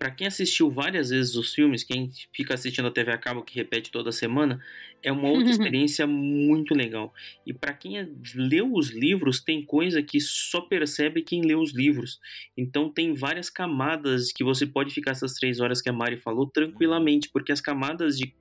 para 0.00 0.10
quem 0.10 0.26
assistiu 0.26 0.70
várias 0.70 1.10
vezes 1.10 1.34
os 1.34 1.52
filmes, 1.52 1.84
quem 1.84 2.10
fica 2.32 2.54
assistindo 2.54 2.88
a 2.88 2.90
TV 2.90 3.12
a 3.12 3.18
cabo 3.18 3.42
que 3.42 3.54
repete 3.54 3.90
toda 3.90 4.10
semana, 4.10 4.58
é 5.02 5.12
uma 5.12 5.28
outra 5.28 5.50
experiência 5.52 6.06
muito 6.06 6.74
legal. 6.74 7.12
E 7.46 7.52
para 7.52 7.74
quem 7.74 7.98
é, 7.98 8.08
leu 8.34 8.72
os 8.72 8.88
livros, 8.88 9.42
tem 9.42 9.62
coisa 9.62 10.02
que 10.02 10.18
só 10.18 10.62
percebe 10.62 11.20
quem 11.20 11.42
lê 11.42 11.54
os 11.54 11.74
livros. 11.74 12.18
Então 12.56 12.90
tem 12.90 13.12
várias 13.12 13.50
camadas 13.50 14.32
que 14.32 14.42
você 14.42 14.66
pode 14.66 14.94
ficar 14.94 15.10
essas 15.10 15.34
três 15.34 15.60
horas 15.60 15.82
que 15.82 15.90
a 15.90 15.92
Mari 15.92 16.16
falou 16.16 16.46
tranquilamente, 16.46 17.28
porque 17.30 17.52
as 17.52 17.60
camadas 17.60 18.16
de, 18.16 18.34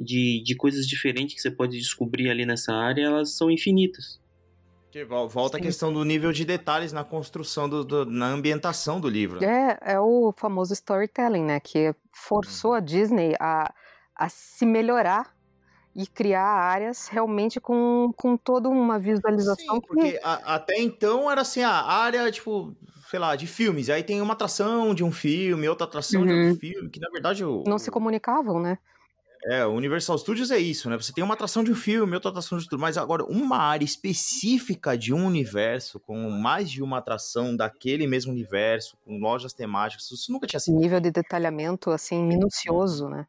de, 0.00 0.42
de 0.42 0.56
coisas 0.56 0.84
diferentes 0.84 1.36
que 1.36 1.40
você 1.40 1.50
pode 1.52 1.78
descobrir 1.78 2.28
ali 2.28 2.44
nessa 2.44 2.74
área, 2.74 3.04
elas 3.04 3.36
são 3.36 3.48
infinitas. 3.48 4.20
Que 4.90 5.04
volta 5.04 5.58
Sim. 5.58 5.62
a 5.62 5.66
questão 5.66 5.92
do 5.92 6.02
nível 6.02 6.32
de 6.32 6.44
detalhes 6.44 6.92
na 6.92 7.04
construção, 7.04 7.68
do, 7.68 7.84
do, 7.84 8.06
na 8.06 8.26
ambientação 8.26 8.98
do 8.98 9.08
livro. 9.08 9.40
Né? 9.40 9.78
É, 9.82 9.92
é 9.94 10.00
o 10.00 10.32
famoso 10.36 10.72
storytelling, 10.72 11.44
né? 11.44 11.60
Que 11.60 11.94
forçou 12.12 12.72
a 12.72 12.80
Disney 12.80 13.34
a, 13.38 13.72
a 14.14 14.28
se 14.28 14.64
melhorar 14.64 15.34
e 15.94 16.06
criar 16.06 16.44
áreas 16.44 17.08
realmente 17.08 17.60
com, 17.60 18.12
com 18.16 18.36
toda 18.36 18.68
uma 18.68 18.98
visualização. 18.98 19.76
Sim, 19.76 19.80
porque 19.80 20.12
que... 20.12 20.20
a, 20.22 20.54
até 20.54 20.80
então 20.80 21.30
era 21.30 21.42
assim, 21.42 21.62
a 21.62 21.70
área, 21.70 22.30
tipo, 22.30 22.74
sei 23.10 23.18
lá, 23.18 23.36
de 23.36 23.46
filmes. 23.46 23.90
Aí 23.90 24.02
tem 24.02 24.22
uma 24.22 24.32
atração 24.32 24.94
de 24.94 25.04
um 25.04 25.12
filme, 25.12 25.68
outra 25.68 25.86
atração 25.86 26.20
uhum. 26.22 26.26
de 26.26 26.32
outro 26.32 26.48
uhum. 26.48 26.56
filme, 26.56 26.88
que 26.88 27.00
na 27.00 27.10
verdade... 27.10 27.44
O, 27.44 27.64
Não 27.66 27.78
se 27.78 27.90
comunicavam, 27.90 28.58
né? 28.58 28.78
É, 29.44 29.64
o 29.64 29.70
Universal 29.70 30.18
Studios 30.18 30.50
é 30.50 30.58
isso, 30.58 30.90
né? 30.90 30.96
Você 30.96 31.12
tem 31.12 31.22
uma 31.22 31.34
atração 31.34 31.62
de 31.62 31.70
um 31.70 31.74
filme, 31.74 32.14
outra 32.14 32.30
atração 32.30 32.58
de 32.58 32.68
tudo, 32.68 32.80
mas 32.80 32.98
agora 32.98 33.24
uma 33.24 33.56
área 33.56 33.84
específica 33.84 34.98
de 34.98 35.14
um 35.14 35.24
universo, 35.24 36.00
com 36.00 36.28
mais 36.28 36.70
de 36.70 36.82
uma 36.82 36.98
atração 36.98 37.56
daquele 37.56 38.06
mesmo 38.06 38.32
universo, 38.32 38.96
com 39.04 39.18
lojas 39.18 39.52
temáticas, 39.52 40.10
isso 40.10 40.32
nunca 40.32 40.46
tinha 40.46 40.58
sido. 40.58 40.78
Nível 40.78 41.00
de 41.00 41.10
detalhamento, 41.10 41.90
assim, 41.90 42.22
minucioso, 42.22 43.08
né? 43.08 43.26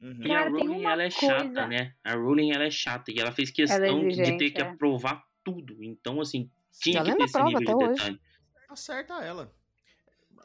Uhum. 0.00 0.20
E 0.22 0.30
a 0.30 0.48
Rowling, 0.48 0.84
ela 0.84 1.02
é 1.02 1.10
coisa... 1.10 1.38
chata, 1.38 1.66
né? 1.66 1.94
A 2.04 2.14
Rowling, 2.14 2.52
ela 2.52 2.64
é 2.64 2.70
chata, 2.70 3.10
e 3.10 3.18
ela 3.18 3.32
fez 3.32 3.50
questão 3.50 4.00
é 4.00 4.08
de 4.08 4.36
ter 4.36 4.50
que 4.50 4.60
é. 4.60 4.64
aprovar 4.64 5.24
tudo. 5.42 5.82
Então, 5.82 6.20
assim, 6.20 6.50
tinha 6.80 7.02
que 7.02 7.14
ter 7.14 7.22
esse 7.24 7.42
nível 7.42 7.60
de 7.60 7.88
detalhe. 7.88 8.20
Acerta 8.68 9.14
ela. 9.24 9.50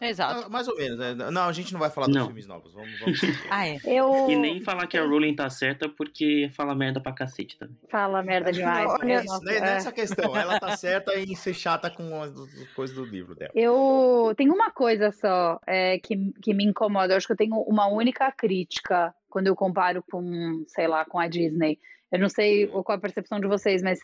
Exato. 0.02 0.46
Ah, 0.46 0.50
mais 0.50 0.68
ou 0.68 0.76
menos, 0.76 0.98
né? 0.98 1.14
Não, 1.14 1.44
a 1.44 1.52
gente 1.52 1.72
não 1.72 1.80
vai 1.80 1.92
falar 1.92 2.08
dos 2.08 2.18
filmes 2.18 2.48
novos. 2.48 2.74
Vamos, 2.74 3.00
vamos 3.00 3.20
ah, 3.52 3.68
é. 3.68 3.78
Eu... 3.86 4.30
E 4.30 4.36
nem 4.36 4.60
falar 4.60 4.88
que 4.88 4.98
a 4.98 5.04
Rowling 5.06 5.36
tá 5.36 5.48
certa, 5.50 5.88
porque 5.88 6.50
fala 6.56 6.74
merda 6.74 7.00
pra 7.00 7.14
cacete 7.14 7.58
também. 7.58 7.78
Fala 7.88 8.24
merda 8.24 8.52
demais. 8.52 8.88
Não, 8.88 9.10
é, 9.10 9.24
isso, 9.24 9.50
é, 9.50 9.60
nessa 9.62 9.92
questão, 9.92 10.36
ela 10.36 10.60
tá 10.60 10.76
certa 10.78 11.18
em 11.20 11.36
ser 11.36 11.54
chata 11.54 11.90
com 11.92 12.20
as 12.24 12.34
coisas 12.76 12.96
do 12.96 13.06
livro 13.06 13.36
dela. 13.36 13.52
Eu 13.54 14.34
tenho 14.36 14.54
uma 14.54 14.72
coisa 14.72 15.12
só 15.12 15.60
é, 15.68 16.00
que, 16.00 16.34
que 16.42 16.54
me 16.54 16.66
incomoda. 16.66 17.14
Eu 17.14 17.18
acho 17.18 17.28
que 17.28 17.34
eu 17.34 17.38
tenho 17.38 17.56
uma 17.62 17.88
única 17.88 18.32
crítica 18.32 19.14
quando 19.30 19.48
eu 19.48 19.56
comparo 19.56 20.04
com, 20.12 20.64
sei 20.68 20.88
lá, 20.88 21.06
com 21.06 21.20
a 21.20 21.28
Disney. 21.28 21.78
Eu 22.12 22.20
não 22.20 22.28
sei 22.28 22.68
qual 22.68 22.86
é 22.90 22.96
a 22.96 23.02
percepção 23.02 23.40
de 23.40 23.48
vocês, 23.48 23.84
mas 23.84 24.00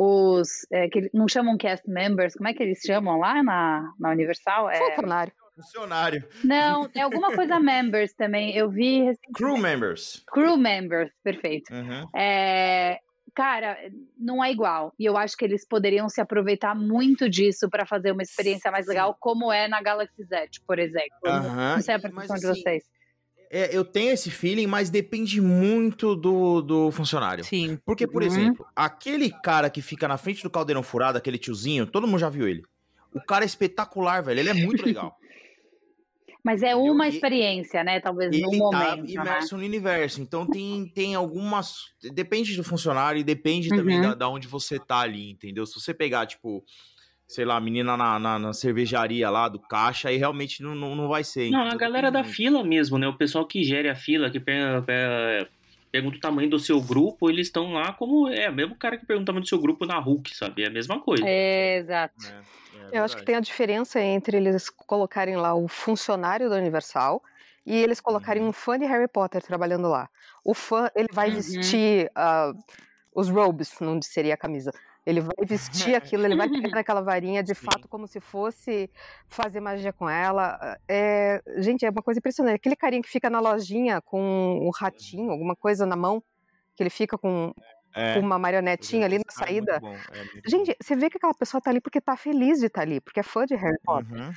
os 0.00 0.64
é, 0.70 0.88
que 0.88 1.10
não 1.12 1.26
chamam 1.26 1.56
cast 1.56 1.90
members, 1.90 2.34
como 2.34 2.48
é 2.48 2.54
que 2.54 2.62
eles 2.62 2.78
chamam 2.86 3.18
lá 3.18 3.42
na, 3.42 3.92
na 3.98 4.10
Universal? 4.10 4.70
É... 4.70 4.78
Funcionário. 4.78 5.32
Funcionário. 5.56 6.24
Não, 6.44 6.88
é 6.94 7.00
alguma 7.00 7.34
coisa 7.34 7.58
members 7.58 8.12
também. 8.14 8.54
Eu 8.56 8.70
vi. 8.70 9.10
Crew 9.34 9.58
members. 9.58 10.22
Crew 10.28 10.56
members, 10.56 11.10
perfeito. 11.24 11.74
Uhum. 11.74 12.06
É, 12.16 13.00
cara, 13.34 13.76
não 14.16 14.44
é 14.44 14.52
igual. 14.52 14.94
E 14.96 15.04
eu 15.04 15.16
acho 15.16 15.36
que 15.36 15.44
eles 15.44 15.66
poderiam 15.66 16.08
se 16.08 16.20
aproveitar 16.20 16.76
muito 16.76 17.28
disso 17.28 17.68
para 17.68 17.84
fazer 17.84 18.12
uma 18.12 18.22
experiência 18.22 18.70
mais 18.70 18.86
legal, 18.86 19.16
como 19.18 19.52
é 19.52 19.66
na 19.66 19.82
Galaxy 19.82 20.22
Z, 20.22 20.48
por 20.64 20.78
exemplo. 20.78 21.18
Uhum. 21.24 21.74
Não 21.74 21.80
sei 21.80 21.96
a 21.96 21.98
percepção 21.98 22.36
de 22.36 22.46
assim, 22.46 22.62
vocês 22.62 22.84
é, 23.50 23.74
eu 23.74 23.84
tenho 23.84 24.12
esse 24.12 24.30
feeling, 24.30 24.66
mas 24.66 24.90
depende 24.90 25.40
muito 25.40 26.14
do, 26.14 26.60
do 26.60 26.90
funcionário. 26.90 27.44
Sim. 27.44 27.78
Porque, 27.84 28.06
por 28.06 28.22
uhum. 28.22 28.28
exemplo, 28.28 28.66
aquele 28.74 29.30
cara 29.30 29.70
que 29.70 29.80
fica 29.80 30.06
na 30.06 30.16
frente 30.16 30.42
do 30.42 30.50
caldeirão 30.50 30.82
furado, 30.82 31.18
aquele 31.18 31.38
tiozinho, 31.38 31.86
todo 31.86 32.06
mundo 32.06 32.18
já 32.18 32.28
viu 32.28 32.46
ele. 32.46 32.62
O 33.12 33.20
cara 33.20 33.44
é 33.44 33.46
espetacular, 33.46 34.22
velho. 34.22 34.40
Ele 34.40 34.50
é 34.50 34.54
muito 34.54 34.84
legal. 34.84 35.16
Mas 36.44 36.62
é 36.62 36.74
uma 36.74 37.08
experiência, 37.08 37.82
né? 37.82 38.00
Talvez 38.00 38.32
ele 38.32 38.42
no 38.42 38.70
tá 38.70 38.90
momento. 38.96 39.10
imerso 39.10 39.54
né? 39.54 39.60
no 39.60 39.66
universo. 39.66 40.20
Então 40.22 40.46
tem, 40.46 40.86
tem 40.94 41.14
algumas. 41.14 41.92
Depende 42.00 42.56
do 42.56 42.64
funcionário 42.64 43.18
e 43.18 43.24
depende 43.24 43.68
também 43.68 43.96
uhum. 43.96 44.02
da, 44.02 44.14
da 44.14 44.28
onde 44.28 44.46
você 44.46 44.78
tá 44.78 45.00
ali, 45.00 45.30
entendeu? 45.30 45.66
Se 45.66 45.78
você 45.78 45.92
pegar, 45.92 46.26
tipo, 46.26 46.64
sei 47.28 47.44
lá, 47.44 47.56
a 47.56 47.60
menina 47.60 47.94
na, 47.94 48.18
na, 48.18 48.38
na, 48.38 48.52
cervejaria 48.54 49.28
lá 49.28 49.48
do 49.50 49.60
caixa, 49.60 50.08
aí 50.08 50.16
realmente 50.16 50.62
não, 50.62 50.74
não, 50.74 50.96
não 50.96 51.08
vai 51.08 51.22
ser. 51.22 51.50
Não, 51.50 51.60
a 51.60 51.76
galera 51.76 52.10
da 52.10 52.24
fila 52.24 52.64
mesmo, 52.64 52.96
né? 52.98 53.06
O 53.06 53.12
pessoal 53.12 53.46
que 53.46 53.62
gere 53.62 53.86
a 53.86 53.94
fila, 53.94 54.30
que 54.30 54.40
pega, 54.40 54.80
pega, 54.80 55.46
pergunta 55.92 56.16
o 56.16 56.20
tamanho 56.20 56.48
do 56.48 56.58
seu 56.58 56.80
grupo, 56.80 57.28
eles 57.28 57.48
estão 57.48 57.74
lá 57.74 57.92
como. 57.92 58.28
É, 58.28 58.48
o 58.48 58.52
mesmo 58.54 58.74
cara 58.74 58.96
que 58.96 59.04
pergunta 59.04 59.24
o 59.24 59.26
tamanho 59.26 59.44
do 59.44 59.48
seu 59.48 59.60
grupo 59.60 59.84
na 59.84 59.98
Hulk, 59.98 60.34
sabe? 60.34 60.62
É 60.62 60.68
a 60.68 60.70
mesma 60.70 61.00
coisa. 61.00 61.22
É, 61.26 61.76
exato. 61.76 62.14
É, 62.26 62.96
é 62.96 62.98
Eu 62.98 63.04
acho 63.04 63.14
que 63.14 63.24
tem 63.26 63.34
a 63.34 63.40
diferença 63.40 64.00
entre 64.00 64.38
eles 64.38 64.70
colocarem 64.70 65.36
lá 65.36 65.54
o 65.54 65.68
funcionário 65.68 66.48
da 66.48 66.56
Universal 66.56 67.22
e 67.66 67.76
eles 67.76 68.00
colocarem 68.00 68.42
uhum. 68.42 68.48
um 68.48 68.52
fã 68.52 68.78
de 68.78 68.86
Harry 68.86 69.06
Potter 69.06 69.42
trabalhando 69.42 69.86
lá. 69.86 70.08
O 70.42 70.54
fã, 70.54 70.90
ele 70.96 71.08
vai 71.12 71.28
uhum. 71.28 71.34
vestir 71.34 72.10
uh, 72.16 72.58
os 73.14 73.28
robes, 73.28 73.74
não 73.80 74.00
seria 74.00 74.32
a 74.32 74.38
camisa 74.38 74.72
ele 75.08 75.22
vai 75.22 75.46
vestir 75.46 75.94
aquilo, 75.96 76.26
ele 76.26 76.36
vai 76.36 76.48
pegar 76.50 76.80
aquela 76.80 77.00
varinha 77.00 77.42
de 77.42 77.54
Sim. 77.54 77.64
fato 77.64 77.88
como 77.88 78.06
se 78.06 78.20
fosse 78.20 78.90
fazer 79.26 79.58
magia 79.58 79.90
com 79.90 80.08
ela. 80.08 80.78
É, 80.86 81.42
gente, 81.56 81.86
é 81.86 81.90
uma 81.90 82.02
coisa 82.02 82.18
impressionante. 82.18 82.56
Aquele 82.56 82.76
carinha 82.76 83.02
que 83.02 83.08
fica 83.08 83.30
na 83.30 83.40
lojinha 83.40 84.02
com 84.02 84.20
um 84.20 84.70
ratinho, 84.70 85.30
alguma 85.30 85.56
coisa 85.56 85.86
na 85.86 85.96
mão, 85.96 86.22
que 86.76 86.82
ele 86.82 86.90
fica 86.90 87.16
com, 87.16 87.54
é, 87.94 88.14
com 88.14 88.20
uma 88.20 88.38
marionetinha 88.38 89.06
ali 89.06 89.16
na 89.16 89.24
é 89.26 89.32
saída. 89.32 89.80
É 90.12 90.50
gente, 90.50 90.76
você 90.78 90.94
vê 90.94 91.08
que 91.08 91.16
aquela 91.16 91.32
pessoa 91.32 91.58
tá 91.58 91.70
ali 91.70 91.80
porque 91.80 92.02
tá 92.02 92.14
feliz 92.14 92.58
de 92.58 92.66
estar 92.66 92.82
tá 92.82 92.86
ali, 92.86 93.00
porque 93.00 93.20
é 93.20 93.22
fã 93.22 93.46
de 93.46 93.54
Harry 93.54 93.78
Potter. 93.82 94.12
Uhum. 94.12 94.30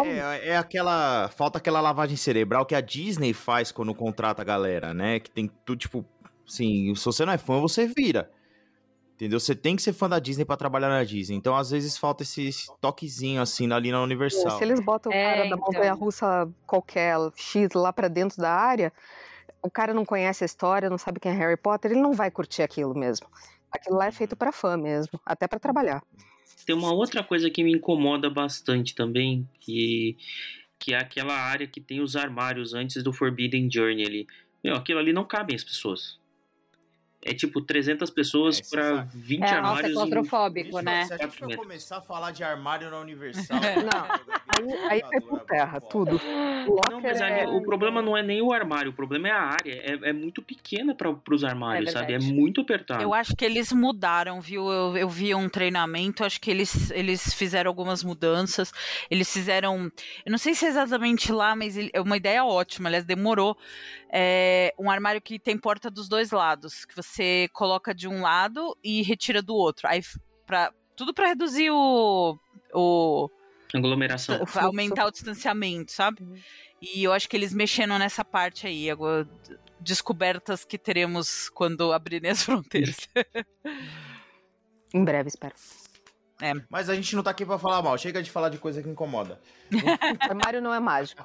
Um... 0.00 0.04
É, 0.06 0.48
é, 0.48 0.56
aquela. 0.56 1.28
Falta 1.28 1.58
aquela 1.58 1.82
lavagem 1.82 2.16
cerebral 2.16 2.64
que 2.64 2.74
a 2.74 2.80
Disney 2.80 3.34
faz 3.34 3.70
quando 3.70 3.94
contrata 3.94 4.40
a 4.40 4.44
galera, 4.46 4.94
né? 4.94 5.20
Que 5.20 5.30
tem 5.30 5.50
tudo, 5.66 5.78
tipo. 5.78 6.06
Assim, 6.48 6.94
se 6.94 7.04
você 7.04 7.24
não 7.26 7.34
é 7.34 7.38
fã, 7.38 7.60
você 7.60 7.86
vira. 7.86 8.30
Entendeu? 9.14 9.38
Você 9.38 9.54
tem 9.54 9.76
que 9.76 9.82
ser 9.82 9.92
fã 9.92 10.08
da 10.08 10.18
Disney 10.18 10.44
para 10.44 10.56
trabalhar 10.56 10.88
na 10.88 11.04
Disney. 11.04 11.36
Então, 11.36 11.54
às 11.54 11.70
vezes, 11.70 11.96
falta 11.96 12.24
esse, 12.24 12.48
esse 12.48 12.66
toquezinho 12.80 13.40
assim 13.40 13.70
ali 13.72 13.92
na 13.92 14.02
Universal. 14.02 14.58
Se 14.58 14.64
eles 14.64 14.80
botam 14.80 15.10
o 15.10 15.14
cara 15.14 15.46
é, 15.46 15.48
da 15.48 15.56
montanha 15.56 15.84
então. 15.86 15.98
russa 15.98 16.48
qualquer 16.66 17.16
X 17.36 17.72
lá 17.74 17.92
para 17.92 18.08
dentro 18.08 18.38
da 18.42 18.50
área, 18.50 18.92
o 19.62 19.70
cara 19.70 19.94
não 19.94 20.04
conhece 20.04 20.42
a 20.42 20.46
história, 20.46 20.90
não 20.90 20.98
sabe 20.98 21.20
quem 21.20 21.30
é 21.30 21.34
Harry 21.34 21.56
Potter, 21.56 21.92
ele 21.92 22.00
não 22.00 22.12
vai 22.12 22.28
curtir 22.28 22.62
aquilo 22.62 22.92
mesmo. 22.92 23.28
Aquilo 23.70 23.96
lá 23.96 24.06
é 24.06 24.12
feito 24.12 24.34
para 24.34 24.50
fã 24.50 24.76
mesmo, 24.76 25.20
até 25.24 25.46
para 25.46 25.60
trabalhar. 25.60 26.02
Tem 26.66 26.74
uma 26.74 26.92
outra 26.92 27.22
coisa 27.22 27.48
que 27.48 27.62
me 27.62 27.72
incomoda 27.72 28.28
bastante 28.28 28.96
também, 28.96 29.48
que, 29.60 30.16
que 30.76 30.92
é 30.92 30.98
aquela 30.98 31.34
área 31.34 31.68
que 31.68 31.80
tem 31.80 32.00
os 32.00 32.16
armários 32.16 32.74
antes 32.74 33.00
do 33.02 33.12
Forbidden 33.12 33.70
Journey 33.70 34.04
ali. 34.04 34.26
Meu, 34.62 34.74
aquilo 34.74 34.98
ali 34.98 35.12
não 35.12 35.24
cabe 35.24 35.54
as 35.54 35.62
pessoas 35.62 36.18
é 37.24 37.32
tipo 37.32 37.60
300 37.60 38.10
pessoas 38.10 38.60
é, 38.60 38.62
para 38.70 39.08
20 39.14 39.40
é, 39.40 39.48
armários. 39.48 39.94
Nossa, 39.94 40.06
é 40.06 40.10
claustrofóbico, 40.10 40.80
em... 40.80 40.82
né? 40.82 41.06
Se 41.06 41.14
a 41.14 41.16
gente 41.16 41.38
for 41.38 41.56
começar 41.56 41.96
a 41.96 42.00
falar 42.02 42.30
de 42.30 42.44
armário 42.44 42.90
na 42.90 43.00
Universal. 43.00 43.56
não, 43.58 44.43
aí, 44.60 45.02
aí 45.02 45.02
foi 45.02 45.20
por 45.20 45.40
terra, 45.40 45.80
tudo. 45.80 46.20
Não, 46.90 47.00
mas 47.00 47.20
é... 47.20 47.46
o 47.46 47.62
problema 47.62 48.02
não 48.02 48.16
é 48.16 48.22
nem 48.22 48.42
o 48.42 48.52
armário, 48.52 48.90
o 48.90 48.94
problema 48.94 49.28
é 49.28 49.30
a 49.30 49.40
área. 49.40 49.72
É, 49.72 50.10
é 50.10 50.12
muito 50.12 50.42
pequena 50.42 50.94
para 50.94 51.10
os 51.30 51.44
armários, 51.44 51.90
é 51.90 51.92
sabe? 51.92 52.12
É 52.12 52.18
muito 52.18 52.60
apertado. 52.60 53.02
Eu 53.02 53.14
acho 53.14 53.34
que 53.34 53.44
eles 53.44 53.72
mudaram, 53.72 54.40
viu? 54.40 54.70
Eu, 54.70 54.96
eu 54.96 55.08
vi 55.08 55.34
um 55.34 55.48
treinamento, 55.48 56.24
acho 56.24 56.40
que 56.40 56.50
eles, 56.50 56.90
eles 56.90 57.32
fizeram 57.34 57.70
algumas 57.70 58.04
mudanças. 58.04 58.72
Eles 59.10 59.32
fizeram. 59.32 59.90
Eu 60.24 60.30
não 60.30 60.38
sei 60.38 60.54
se 60.54 60.66
é 60.66 60.68
exatamente 60.68 61.32
lá, 61.32 61.56
mas 61.56 61.76
é 61.76 62.00
uma 62.00 62.16
ideia 62.16 62.44
ótima. 62.44 62.88
Aliás, 62.88 63.04
demorou. 63.04 63.56
É 64.16 64.72
um 64.78 64.88
armário 64.88 65.20
que 65.20 65.40
tem 65.40 65.58
porta 65.58 65.90
dos 65.90 66.08
dois 66.08 66.30
lados, 66.30 66.84
que 66.84 66.94
você 66.94 67.14
você 67.14 67.48
coloca 67.52 67.94
de 67.94 68.08
um 68.08 68.20
lado 68.20 68.76
e 68.82 69.02
retira 69.02 69.40
do 69.40 69.54
outro. 69.54 69.88
Aí, 69.88 70.02
pra, 70.46 70.72
tudo 70.96 71.14
para 71.14 71.28
reduzir 71.28 71.70
o, 71.70 72.38
o 72.72 73.30
Aglomeração. 73.74 74.44
Aumentar 74.54 75.06
o 75.06 75.10
distanciamento, 75.10 75.92
sabe? 75.92 76.22
Uhum. 76.22 76.36
E 76.80 77.02
eu 77.02 77.12
acho 77.12 77.28
que 77.28 77.36
eles 77.36 77.52
mexendo 77.52 77.98
nessa 77.98 78.24
parte 78.24 78.66
aí. 78.66 78.90
Agora, 78.90 79.28
descobertas 79.80 80.64
que 80.64 80.78
teremos 80.78 81.48
quando 81.50 81.92
abrirem 81.92 82.30
as 82.30 82.42
fronteiras. 82.44 82.96
em 84.92 85.04
breve, 85.04 85.28
espero. 85.28 85.54
É. 86.40 86.52
Mas 86.68 86.90
a 86.90 86.94
gente 86.94 87.14
não 87.14 87.22
tá 87.22 87.30
aqui 87.30 87.44
pra 87.44 87.58
falar 87.58 87.82
mal. 87.82 87.96
Chega 87.96 88.22
de 88.22 88.30
falar 88.30 88.48
de 88.48 88.58
coisa 88.58 88.82
que 88.82 88.88
incomoda. 88.88 89.40
o 90.30 90.34
Mario 90.34 90.60
não 90.60 90.74
é 90.74 90.80
mágico. 90.80 91.24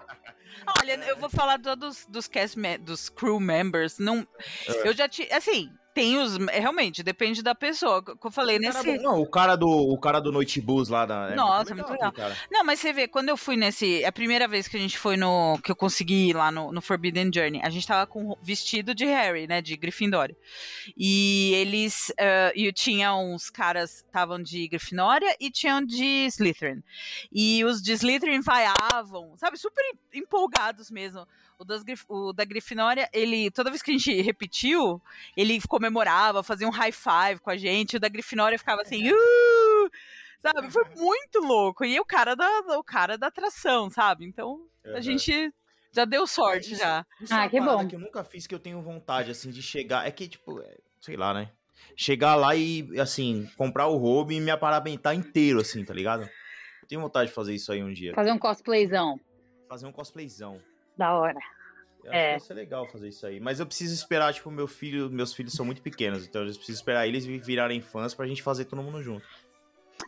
Olha, 0.79 0.93
eu 1.05 1.17
vou 1.17 1.29
falar 1.29 1.57
dos, 1.57 2.05
dos 2.07 2.27
cast 2.27 2.57
dos 2.79 3.09
crew 3.09 3.39
members. 3.39 3.97
Não, 3.97 4.27
é. 4.67 4.87
Eu 4.87 4.93
já 4.93 5.07
tinha. 5.07 5.35
Assim, 5.35 5.69
tem 5.99 6.17
os. 6.17 6.37
Realmente, 6.37 7.03
depende 7.03 7.43
da 7.43 7.53
pessoa. 7.53 8.01
Que 8.03 8.15
eu 8.25 8.31
falei 8.31 8.57
nesse. 8.57 8.83
Cara, 8.83 9.01
não, 9.01 9.19
o 9.19 9.27
cara 9.27 9.55
do, 9.55 9.67
o 9.67 9.97
cara 9.99 10.19
do 10.19 10.31
Noite 10.31 10.61
Bus 10.61 10.87
lá 10.87 11.05
da. 11.05 11.31
É 11.31 11.35
Nossa, 11.35 11.75
muito 11.75 11.91
legal. 11.91 12.07
Muito 12.07 12.17
legal. 12.17 12.37
Não, 12.49 12.63
mas 12.63 12.79
você 12.79 12.93
vê, 12.93 13.07
quando 13.07 13.29
eu 13.29 13.35
fui 13.35 13.57
nesse. 13.57 14.03
É 14.03 14.07
a 14.07 14.11
primeira 14.11 14.47
vez 14.47 14.67
que 14.67 14.77
a 14.77 14.79
gente 14.79 14.97
foi 14.97 15.17
no. 15.17 15.59
Que 15.61 15.71
eu 15.71 15.75
consegui 15.75 16.29
ir 16.29 16.33
lá 16.33 16.51
no, 16.51 16.71
no 16.71 16.81
Forbidden 16.81 17.29
Journey, 17.33 17.61
a 17.61 17.69
gente 17.69 17.85
tava 17.85 18.07
com 18.07 18.37
vestido 18.41 18.95
de 18.95 19.05
Harry, 19.05 19.45
né? 19.45 19.61
De 19.61 19.75
Gryffindor. 19.75 20.33
E 20.95 21.51
eles. 21.55 22.09
Uh, 22.11 22.55
e 22.55 22.71
tinha 22.71 23.13
uns 23.15 23.49
caras 23.49 24.03
estavam 24.05 24.41
de 24.41 24.67
Grifinória 24.67 25.35
e 25.39 25.51
tinham 25.51 25.83
de 25.83 26.25
Slytherin. 26.27 26.81
E 27.31 27.63
os 27.65 27.81
de 27.81 27.91
Slytherin 27.91 28.41
vaiavam, 28.41 29.35
sabe? 29.35 29.57
Super 29.57 29.83
empolgados 30.13 30.89
mesmo. 30.89 31.27
O, 31.59 31.65
das, 31.65 31.83
o 32.07 32.31
da 32.31 32.45
Grifinória, 32.45 33.09
ele, 33.11 33.51
toda 33.51 33.69
vez 33.69 33.81
que 33.81 33.91
a 33.91 33.93
gente 33.93 34.21
repetiu, 34.21 35.01
ele 35.35 35.59
comemorava, 35.67 36.41
fazia 36.41 36.65
um 36.65 36.71
high 36.71 36.93
five 36.93 37.41
com 37.41 37.49
a 37.49 37.57
gente. 37.57 37.97
O 37.97 37.99
da 37.99 38.07
Grifinória 38.07 38.57
ficava 38.57 38.81
assim, 38.81 39.11
uh! 39.11 39.91
sabe? 40.39 40.71
Foi 40.71 40.85
muito 40.95 41.39
louco. 41.39 41.85
E 41.85 41.99
o 41.99 42.05
cara 42.05 42.35
da, 42.35 42.77
o 42.77 42.83
cara 42.83 43.17
da 43.17 43.27
atração, 43.27 43.89
sabe? 43.89 44.25
Então, 44.25 44.65
a 44.85 44.95
uhum. 44.95 45.01
gente 45.01 45.53
já 45.91 46.05
deu 46.05 46.25
sorte 46.25 46.73
isso, 46.73 46.81
já. 46.81 47.05
Isso 47.21 47.33
ah, 47.33 47.45
é 47.45 47.49
que 47.49 47.59
bom. 47.59 47.87
que 47.87 47.95
eu 47.95 47.99
nunca 47.99 48.23
fiz 48.23 48.47
que 48.47 48.55
eu 48.55 48.59
tenho 48.59 48.81
vontade, 48.81 49.31
assim, 49.31 49.51
de 49.51 49.61
chegar. 49.61 50.07
É 50.07 50.11
que, 50.11 50.27
tipo, 50.27 50.61
é, 50.61 50.77
sei 51.01 51.17
lá, 51.17 51.33
né? 51.33 51.51
Chegar 51.95 52.35
lá 52.35 52.55
e, 52.55 52.87
assim, 52.99 53.49
comprar 53.57 53.87
o 53.87 53.97
roubo 53.97 54.31
e 54.31 54.39
me 54.39 54.51
aparabentar 54.51 55.13
inteiro, 55.13 55.59
assim, 55.59 55.83
tá 55.83 55.93
ligado? 55.93 56.23
Eu 56.23 56.87
tenho 56.87 57.01
vontade 57.01 57.29
de 57.29 57.35
fazer 57.35 57.53
isso 57.53 57.71
aí 57.71 57.83
um 57.83 57.91
dia. 57.91 58.13
Fazer 58.13 58.31
um 58.31 58.39
cosplayzão. 58.39 59.19
Fazer 59.67 59.85
um 59.85 59.91
cosplayzão. 59.91 60.61
Da 60.99 61.13
hora. 61.13 61.39
Eu 62.03 62.11
é. 62.11 62.17
acho 62.17 62.25
que 62.25 62.31
vai 62.31 62.39
ser 62.47 62.53
legal 62.55 62.85
fazer 62.85 63.07
isso 63.07 63.25
aí. 63.25 63.39
Mas 63.39 63.61
eu 63.61 63.65
preciso 63.65 63.93
esperar, 63.93 64.33
tipo, 64.33 64.51
meu 64.51 64.67
filho, 64.67 65.09
meus 65.09 65.33
filhos 65.33 65.53
são 65.53 65.65
muito 65.65 65.81
pequenos, 65.81 66.27
então 66.27 66.41
eu 66.41 66.47
preciso 66.47 66.77
esperar 66.77 67.07
eles 67.07 67.25
virarem 67.25 67.79
fãs 67.79 68.13
pra 68.13 68.27
gente 68.27 68.43
fazer 68.43 68.65
todo 68.65 68.83
mundo 68.83 69.01
junto. 69.01 69.25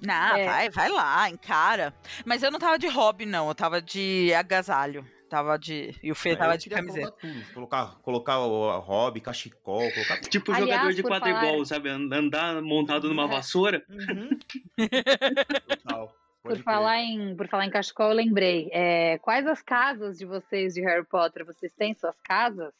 Não, 0.01 0.35
é. 0.35 0.45
vai, 0.45 0.69
vai 0.69 0.89
lá, 0.89 1.29
encara. 1.29 1.93
Mas 2.25 2.43
eu 2.43 2.51
não 2.51 2.59
tava 2.59 2.77
de 2.77 2.87
hobby, 2.87 3.25
não. 3.25 3.47
Eu 3.47 3.55
tava 3.55 3.81
de 3.81 4.33
agasalho. 4.33 5.05
Tava 5.29 5.57
de. 5.57 5.95
E 6.03 6.11
o 6.11 6.15
Fê 6.15 6.35
tava 6.35 6.57
de 6.57 6.69
camiseta. 6.69 7.13
Colocar, 7.53 7.95
colocar 8.01 8.39
o 8.39 8.79
hobby, 8.79 9.21
cachecol, 9.21 9.89
colocar. 9.93 10.19
Tipo 10.21 10.51
Aliás, 10.51 10.69
jogador 10.69 10.93
de 10.93 11.03
quadribol, 11.03 11.51
falar... 11.53 11.65
sabe? 11.65 11.89
Andar 11.89 12.61
montado 12.61 13.07
numa 13.07 13.27
vassoura. 13.27 13.81
Uhum. 13.89 14.37
Total 15.83 16.20
por 16.43 16.57
falar, 16.63 16.99
em, 16.99 17.35
por 17.35 17.47
falar 17.47 17.65
em 17.65 17.69
cachecol, 17.69 18.09
eu 18.09 18.15
lembrei. 18.15 18.69
É, 18.71 19.17
quais 19.19 19.45
as 19.45 19.61
casas 19.61 20.17
de 20.17 20.25
vocês 20.25 20.73
de 20.73 20.81
Harry 20.81 21.05
Potter? 21.05 21.45
Vocês 21.45 21.71
têm 21.73 21.93
suas 21.93 22.19
casas? 22.21 22.73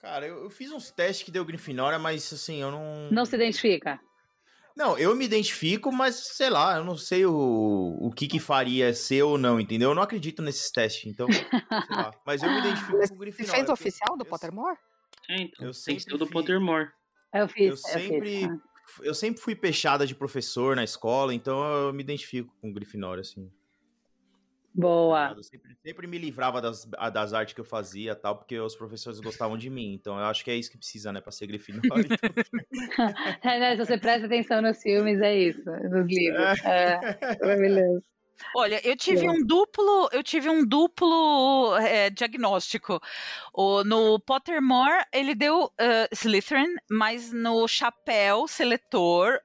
Cara, 0.00 0.26
eu, 0.26 0.44
eu 0.44 0.50
fiz 0.50 0.70
uns 0.70 0.90
testes 0.90 1.24
que 1.24 1.30
deu 1.30 1.44
Grifinória, 1.44 1.98
mas 1.98 2.32
assim, 2.32 2.60
eu 2.60 2.70
não. 2.70 3.10
Não 3.10 3.24
se 3.24 3.34
identifica? 3.34 4.00
Não, 4.76 4.96
eu 4.96 5.12
me 5.16 5.24
identifico, 5.24 5.90
mas 5.90 6.14
sei 6.14 6.48
lá, 6.48 6.76
eu 6.76 6.84
não 6.84 6.96
sei 6.96 7.26
o, 7.26 7.98
o 8.00 8.12
que 8.12 8.28
que 8.28 8.38
faria 8.38 8.94
ser 8.94 9.24
ou 9.24 9.36
não, 9.36 9.58
entendeu? 9.58 9.90
Eu 9.90 9.94
não 9.94 10.02
acredito 10.04 10.40
nesses 10.40 10.70
testes, 10.70 11.04
então, 11.04 11.26
sei 11.32 11.44
lá. 11.90 12.12
Mas 12.24 12.44
eu 12.44 12.48
me 12.48 12.60
identifico 12.60 13.08
com 13.08 13.14
o 13.14 13.18
Grifinória. 13.18 13.50
Você 13.50 13.56
fez 13.56 13.68
o 13.68 13.72
oficial 13.72 14.16
do 14.16 14.24
Pottermore? 14.24 14.78
É, 15.28 15.42
então, 15.42 15.66
eu 15.66 15.74
sempre 15.74 15.84
tem 15.84 15.96
que 15.96 16.12
ser 16.12 16.16
do 16.16 16.26
Pottermore. 16.28 16.88
Eu 17.34 17.48
fiz. 17.48 17.70
Eu 17.70 17.76
sempre 17.76 18.46
fiz 18.46 18.48
eu 19.02 19.14
sempre 19.14 19.40
fui 19.40 19.54
peixada 19.54 20.06
de 20.06 20.14
professor 20.14 20.76
na 20.76 20.84
escola, 20.84 21.34
então 21.34 21.62
eu 21.64 21.92
me 21.92 22.02
identifico 22.02 22.54
com 22.60 22.70
o 22.70 22.72
Grifinória, 22.72 23.20
assim. 23.20 23.50
Boa. 24.74 25.34
Eu 25.36 25.42
sempre, 25.42 25.76
sempre 25.82 26.06
me 26.06 26.18
livrava 26.18 26.60
das, 26.60 26.84
das 27.12 27.32
artes 27.32 27.52
que 27.52 27.60
eu 27.60 27.64
fazia 27.64 28.14
tal, 28.14 28.36
porque 28.36 28.58
os 28.60 28.76
professores 28.76 29.18
gostavam 29.18 29.58
de 29.58 29.68
mim. 29.68 29.92
Então 29.92 30.16
eu 30.16 30.24
acho 30.26 30.44
que 30.44 30.50
é 30.50 30.54
isso 30.54 30.70
que 30.70 30.78
precisa, 30.78 31.12
né, 31.12 31.20
pra 31.20 31.32
ser 31.32 31.46
Grifinória. 31.46 32.06
Então... 33.40 33.50
é, 33.52 33.58
né, 33.58 33.76
se 33.76 33.84
você 33.84 33.98
presta 33.98 34.26
atenção 34.26 34.62
nos 34.62 34.80
filmes, 34.80 35.20
é 35.20 35.36
isso, 35.36 35.64
nos 35.64 36.06
livros. 36.06 36.64
É, 36.64 37.18
é 37.20 37.38
maravilhoso. 37.40 38.04
Olha, 38.54 38.80
eu 38.86 38.96
tive 38.96 39.26
é. 39.26 39.30
um 39.30 39.44
duplo, 39.44 40.08
eu 40.12 40.22
tive 40.22 40.48
um 40.48 40.64
duplo 40.64 41.76
é, 41.76 42.10
diagnóstico. 42.10 43.00
O, 43.52 43.84
no 43.84 44.18
Pottermore 44.20 45.04
ele 45.12 45.34
deu 45.34 45.64
uh, 45.64 46.08
Slytherin, 46.12 46.74
mas 46.90 47.32
no 47.32 47.66
chapéu 47.68 48.46
seletor 48.48 49.40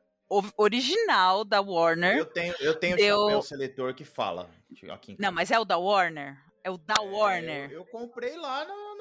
original 0.58 1.44
da 1.44 1.62
Warner. 1.62 2.18
Eu 2.18 2.26
tenho, 2.26 2.56
eu 2.60 2.76
tenho 2.76 2.96
deu... 2.96 3.20
chapéu 3.26 3.41
seletor 3.41 3.94
que 3.94 4.04
fala. 4.04 4.50
Aqui 4.91 5.16
Não, 5.20 5.32
mas 5.32 5.52
é 5.52 5.60
o 5.60 5.66
da 5.66 5.78
Warner. 5.78 6.38
É 6.64 6.72
o 6.72 6.78
da 6.78 6.96
é, 6.96 7.00
Warner. 7.00 7.72
Eu, 7.72 7.80
eu, 7.80 7.86
comprei 7.86 8.36
lá 8.38 8.66
no 8.66 8.93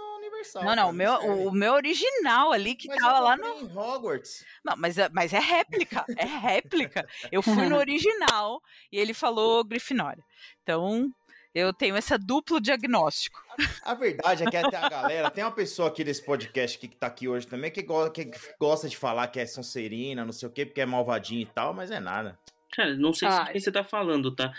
Universal. 0.43 0.65
Não, 0.65 0.77
não, 0.77 0.91
o 0.91 0.93
meu, 0.93 1.15
o, 1.15 1.53
meu 1.53 1.73
original 1.75 2.53
ali 2.53 2.75
que 2.75 2.89
mas 2.89 2.99
tava 2.99 3.21
lá 3.21 3.37
no. 3.37 3.61
Em 3.61 3.77
Hogwarts. 3.77 4.45
Não, 4.65 4.77
mas, 4.77 4.99
é, 4.99 5.09
mas 5.11 5.33
é 5.33 5.39
réplica. 5.39 6.05
É 6.17 6.25
réplica. 6.25 7.07
Eu 7.31 7.43
fui 7.43 7.69
no 7.69 7.77
original 7.77 8.61
e 8.91 8.99
ele 8.99 9.15
falou 9.15 9.65
Grifinória. 9.65 10.25
Então, 10.63 11.13
eu 11.55 11.73
tenho 11.73 11.97
esse 11.97 12.17
duplo 12.19 12.61
diagnóstico. 12.61 13.43
A, 13.85 13.93
a, 13.93 13.95
verdade 13.95 14.45
é 14.45 14.51
que 14.51 14.57
até 14.57 14.77
a 14.77 14.89
galera, 14.89 15.31
tem 15.31 15.45
uma 15.45 15.53
pessoa 15.53 15.89
aqui 15.89 16.03
desse 16.03 16.25
podcast 16.25 16.79
que, 16.79 16.89
que 16.89 16.97
tá 16.97 17.07
aqui 17.07 17.29
hoje 17.29 17.47
também, 17.47 17.71
que, 17.71 17.83
go, 17.83 18.11
que 18.11 18.31
gosta 18.59 18.89
de 18.89 18.97
falar 18.97 19.29
que 19.29 19.41
é 19.41 19.47
Sonserina, 19.47 20.25
não 20.25 20.33
sei 20.33 20.49
o 20.49 20.53
quê, 20.53 20.65
porque 20.65 20.81
é 20.81 20.87
malvadinho 20.87 21.43
e 21.43 21.47
tal, 21.47 21.73
mas 21.75 21.91
é 21.91 22.01
nada. 22.01 22.39
Cara, 22.73 22.97
não 22.97 23.13
sei 23.13 23.29
ah, 23.29 23.47
se 23.47 23.53
quem 23.53 23.61
você 23.61 23.73
tá 23.73 23.85
falando, 23.85 24.35
tá? 24.35 24.53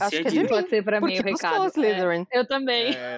Acho 0.00 0.16
é 0.16 0.24
que 0.24 0.46
pode 0.46 0.68
ser 0.68 0.84
pra 0.84 1.00
mim 1.00 1.18
o 1.18 1.22
recado. 1.22 1.66
Slytherin. 1.68 2.26
É, 2.30 2.38
eu 2.38 2.46
também. 2.46 2.94
É... 2.94 3.16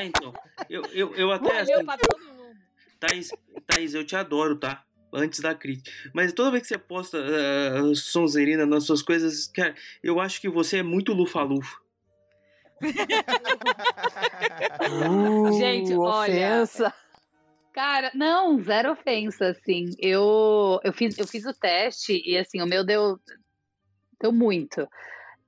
é, 0.00 0.04
então. 0.04 0.32
Eu, 0.68 0.82
eu, 0.92 1.14
eu 1.14 1.30
até. 1.30 1.60
Assim, 1.60 1.84
pra 1.84 1.98
todo 1.98 2.18
mundo. 2.18 2.56
Thaís, 2.98 3.30
Thaís, 3.66 3.94
eu 3.94 4.04
te 4.04 4.16
adoro, 4.16 4.56
tá? 4.56 4.82
Antes 5.12 5.40
da 5.40 5.54
crítica. 5.54 5.90
Mas 6.14 6.32
toda 6.32 6.52
vez 6.52 6.62
que 6.62 6.68
você 6.68 6.78
posta 6.78 7.18
uh, 7.18 7.94
Sonzerina 7.96 8.64
nas 8.64 8.84
suas 8.84 9.02
coisas, 9.02 9.48
cara, 9.48 9.74
eu 10.02 10.20
acho 10.20 10.40
que 10.40 10.48
você 10.48 10.78
é 10.78 10.82
muito 10.82 11.12
lufa-lufa. 11.12 11.76
uh, 15.00 15.52
Gente, 15.58 15.92
olha. 15.94 16.62
Ofensa. 16.62 16.94
Cara, 17.72 18.10
não, 18.14 18.62
zero 18.62 18.92
ofensa, 18.92 19.48
assim. 19.48 19.90
Eu, 19.98 20.80
eu, 20.82 20.92
fiz, 20.92 21.18
eu 21.18 21.26
fiz 21.26 21.44
o 21.44 21.52
teste 21.52 22.22
e, 22.24 22.38
assim, 22.38 22.62
o 22.62 22.66
meu 22.66 22.84
deu, 22.84 23.18
deu 24.20 24.32
muito 24.32 24.88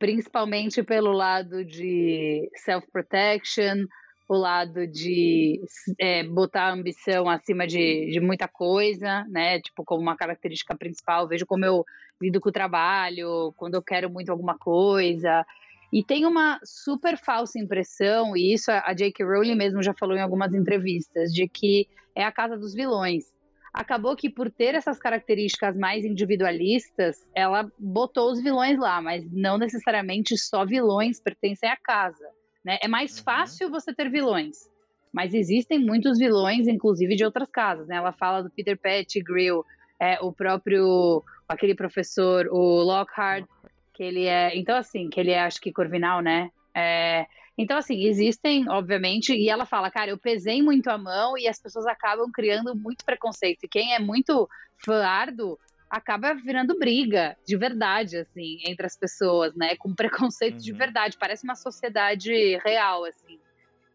principalmente 0.03 0.83
pelo 0.83 1.13
lado 1.13 1.65
de 1.65 2.51
self-protection, 2.57 3.87
o 4.29 4.35
lado 4.35 4.85
de 4.85 5.61
é, 5.97 6.25
botar 6.25 6.65
a 6.65 6.73
ambição 6.73 7.31
acima 7.31 7.69
de, 7.69 8.11
de 8.11 8.19
muita 8.19 8.49
coisa, 8.49 9.25
né? 9.29 9.61
Tipo, 9.61 9.85
como 9.85 10.03
uma 10.03 10.17
característica 10.17 10.77
principal. 10.77 11.29
Vejo 11.29 11.47
como 11.47 11.65
eu 11.65 11.85
lido 12.21 12.41
com 12.41 12.49
o 12.49 12.53
trabalho, 12.53 13.55
quando 13.57 13.77
eu 13.77 13.83
quero 13.83 14.11
muito 14.11 14.33
alguma 14.33 14.59
coisa. 14.59 15.47
E 15.93 16.03
tem 16.03 16.27
uma 16.27 16.59
super 16.65 17.17
falsa 17.17 17.61
impressão, 17.61 18.37
e 18.37 18.53
isso 18.53 18.73
a 18.73 18.93
J.K. 18.93 19.25
Rowling 19.25 19.55
mesmo 19.55 19.85
já 19.85 19.95
falou 19.95 20.17
em 20.17 20.21
algumas 20.21 20.53
entrevistas, 20.53 21.33
de 21.33 21.47
que 21.47 21.87
é 22.13 22.25
a 22.25 22.33
casa 22.33 22.59
dos 22.59 22.75
vilões 22.75 23.32
acabou 23.73 24.15
que 24.15 24.29
por 24.29 24.51
ter 24.51 24.75
essas 24.75 24.99
características 24.99 25.77
mais 25.77 26.05
individualistas, 26.05 27.27
ela 27.35 27.71
botou 27.79 28.31
os 28.31 28.43
vilões 28.43 28.79
lá, 28.79 29.01
mas 29.01 29.25
não 29.33 29.57
necessariamente 29.57 30.37
só 30.37 30.65
vilões 30.65 31.21
pertencem 31.21 31.71
à 31.71 31.77
casa. 31.77 32.29
Né? 32.65 32.79
É 32.83 32.89
mais 32.89 33.19
uhum. 33.19 33.25
fácil 33.25 33.71
você 33.71 33.95
ter 33.95 34.11
vilões, 34.11 34.69
mas 35.13 35.33
existem 35.33 35.79
muitos 35.79 36.19
vilões, 36.19 36.69
inclusive 36.69 37.17
de 37.17 37.25
outras 37.25 37.49
casas. 37.51 37.89
Né? 37.89 37.97
Ela 37.97 38.13
fala 38.13 38.43
do 38.43 38.51
Peter 38.51 38.79
Pettigrew, 38.79 39.65
é, 39.99 40.19
o 40.21 40.33
próprio 40.33 41.25
aquele 41.49 41.75
professor, 41.75 42.49
o 42.51 42.83
Lockhart, 42.83 43.47
que 43.95 44.03
ele 44.03 44.27
é, 44.27 44.57
então 44.57 44.77
assim, 44.77 45.09
que 45.09 45.21
ele 45.21 45.31
é 45.31 45.41
acho 45.41 45.61
que 45.61 45.73
Corvinal, 45.73 46.21
né? 46.21 46.51
É, 46.75 47.27
então, 47.57 47.77
assim, 47.77 48.05
existem, 48.05 48.69
obviamente, 48.69 49.35
e 49.35 49.49
ela 49.49 49.67
fala, 49.67 49.91
cara, 49.91 50.11
eu 50.11 50.19
pesei 50.19 50.63
muito 50.63 50.89
a 50.89 50.97
mão 50.97 51.37
e 51.37 51.47
as 51.47 51.61
pessoas 51.61 51.87
acabam 51.87 52.31
criando 52.33 52.75
muito 52.75 53.05
preconceito. 53.05 53.65
E 53.65 53.69
quem 53.69 53.95
é 53.95 53.99
muito 53.99 54.49
fãardo 54.85 55.59
acaba 55.91 56.33
virando 56.33 56.79
briga 56.79 57.37
de 57.47 57.55
verdade, 57.57 58.17
assim, 58.17 58.59
entre 58.67 58.87
as 58.87 58.97
pessoas, 58.97 59.55
né? 59.55 59.77
Com 59.77 59.95
preconceito 59.95 60.55
uhum. 60.55 60.61
de 60.61 60.73
verdade. 60.73 61.19
Parece 61.19 61.45
uma 61.45 61.55
sociedade 61.55 62.57
real, 62.65 63.05
assim. 63.05 63.39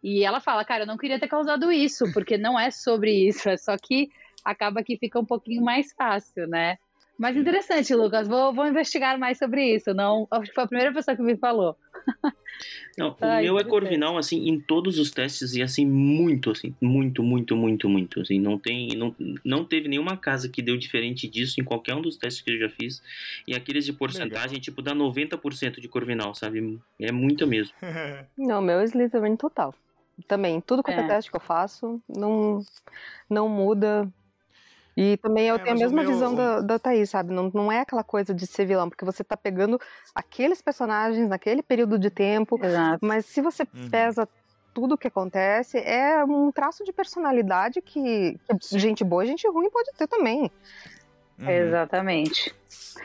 E 0.03 0.23
ela 0.23 0.39
fala, 0.39 0.63
cara, 0.63 0.83
eu 0.83 0.87
não 0.87 0.97
queria 0.97 1.19
ter 1.19 1.27
causado 1.27 1.71
isso, 1.71 2.11
porque 2.13 2.37
não 2.37 2.59
é 2.59 2.69
sobre 2.69 3.11
isso, 3.27 3.49
é 3.49 3.57
só 3.57 3.75
que 3.75 4.09
acaba 4.45 4.83
que 4.83 4.97
fica 4.97 5.19
um 5.19 5.25
pouquinho 5.25 5.63
mais 5.63 5.91
fácil, 5.93 6.47
né? 6.47 6.77
Mas 7.17 7.35
interessante, 7.35 7.95
Lucas, 7.95 8.27
vou, 8.27 8.53
vou 8.53 8.67
investigar 8.67 9.17
mais 9.17 9.37
sobre 9.37 9.75
isso. 9.75 9.93
Não, 9.93 10.27
acho 10.29 10.49
que 10.49 10.53
foi 10.53 10.63
a 10.63 10.67
primeira 10.67 10.93
pessoa 10.93 11.15
que 11.15 11.23
me 11.23 11.35
falou. 11.35 11.75
Não, 12.97 13.09
o 13.09 13.17
Ai, 13.21 13.43
meu 13.43 13.59
é 13.59 13.63
Corvinal, 13.63 14.17
assim, 14.17 14.49
em 14.49 14.59
todos 14.59 14.97
os 14.97 15.11
testes, 15.11 15.53
e 15.53 15.61
assim, 15.61 15.85
muito, 15.85 16.49
assim, 16.49 16.75
muito, 16.81 17.21
muito, 17.21 17.55
muito, 17.55 17.87
muito, 17.87 18.21
assim, 18.21 18.39
não 18.39 18.57
tem, 18.57 18.89
não, 18.95 19.15
não 19.45 19.63
teve 19.63 19.87
nenhuma 19.87 20.17
casa 20.17 20.49
que 20.49 20.61
deu 20.61 20.75
diferente 20.75 21.27
disso 21.27 21.61
em 21.61 21.63
qualquer 21.63 21.93
um 21.93 22.01
dos 22.01 22.17
testes 22.17 22.41
que 22.41 22.51
eu 22.51 22.57
já 22.57 22.69
fiz, 22.69 23.03
e 23.47 23.53
aqueles 23.53 23.85
de 23.85 23.93
porcentagem, 23.93 24.53
Legal. 24.53 24.61
tipo, 24.61 24.81
dá 24.81 24.95
90% 24.95 25.79
de 25.79 25.87
Corvinal, 25.87 26.33
sabe, 26.33 26.79
é 26.99 27.11
muito 27.11 27.45
mesmo. 27.45 27.75
não, 28.35 28.61
meu 28.61 28.79
é 28.79 28.85
Slytherin 28.85 29.35
total. 29.35 29.75
Também, 30.27 30.59
tudo 30.59 30.81
que 30.81 30.89
é. 30.89 30.95
é 30.95 31.07
teste 31.07 31.29
que 31.29 31.37
eu 31.37 31.41
faço, 31.41 32.01
não, 32.09 32.59
não 33.29 33.47
muda, 33.47 34.11
e 34.97 35.15
também 35.17 35.47
eu 35.47 35.55
é, 35.55 35.59
tenho 35.59 35.75
a 35.75 35.79
mesma 35.79 36.01
meu... 36.01 36.11
visão 36.11 36.33
da, 36.33 36.59
da 36.59 36.79
Thaís, 36.79 37.11
sabe? 37.11 37.31
Não, 37.31 37.51
não 37.53 37.71
é 37.71 37.81
aquela 37.81 38.03
coisa 38.03 38.33
de 38.33 38.47
ser 38.47 38.65
vilão, 38.65 38.89
porque 38.89 39.05
você 39.05 39.23
tá 39.23 39.37
pegando 39.37 39.79
aqueles 40.15 40.59
personagens 40.59 41.29
naquele 41.29 41.61
período 41.61 41.99
de 41.99 42.09
tempo, 42.09 42.59
Exato. 42.59 43.05
mas 43.05 43.27
se 43.27 43.39
você 43.39 43.61
uhum. 43.61 43.89
pesa 43.91 44.27
tudo 44.73 44.95
o 44.95 44.97
que 44.97 45.07
acontece, 45.07 45.77
é 45.77 46.23
um 46.25 46.51
traço 46.51 46.83
de 46.83 46.91
personalidade 46.91 47.79
que, 47.79 48.39
que 48.39 48.79
gente 48.79 49.03
boa 49.03 49.23
e 49.23 49.27
gente 49.27 49.47
ruim 49.47 49.69
pode 49.69 49.91
ter 49.95 50.07
também. 50.07 50.51
Uhum. 51.39 51.47
Exatamente. 51.47 52.55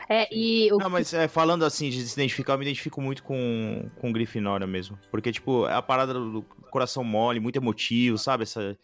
É, 0.09 0.27
e 0.35 0.73
o... 0.73 0.77
Não, 0.77 0.89
mas 0.89 1.13
é, 1.13 1.27
falando 1.27 1.63
assim, 1.63 1.91
de 1.91 2.07
se 2.07 2.13
identificar, 2.13 2.53
eu 2.53 2.57
me 2.57 2.65
identifico 2.65 2.99
muito 2.99 3.21
com, 3.21 3.85
com 4.01 4.11
Grifinória 4.11 4.65
mesmo. 4.65 4.97
Porque, 5.11 5.31
tipo, 5.31 5.67
é 5.67 5.75
a 5.75 5.81
parada 5.81 6.15
do 6.15 6.41
coração 6.71 7.03
mole, 7.03 7.39
muito 7.39 7.57
emotivo, 7.57 8.17
sabe? 8.17 8.43
Essa 8.43 8.75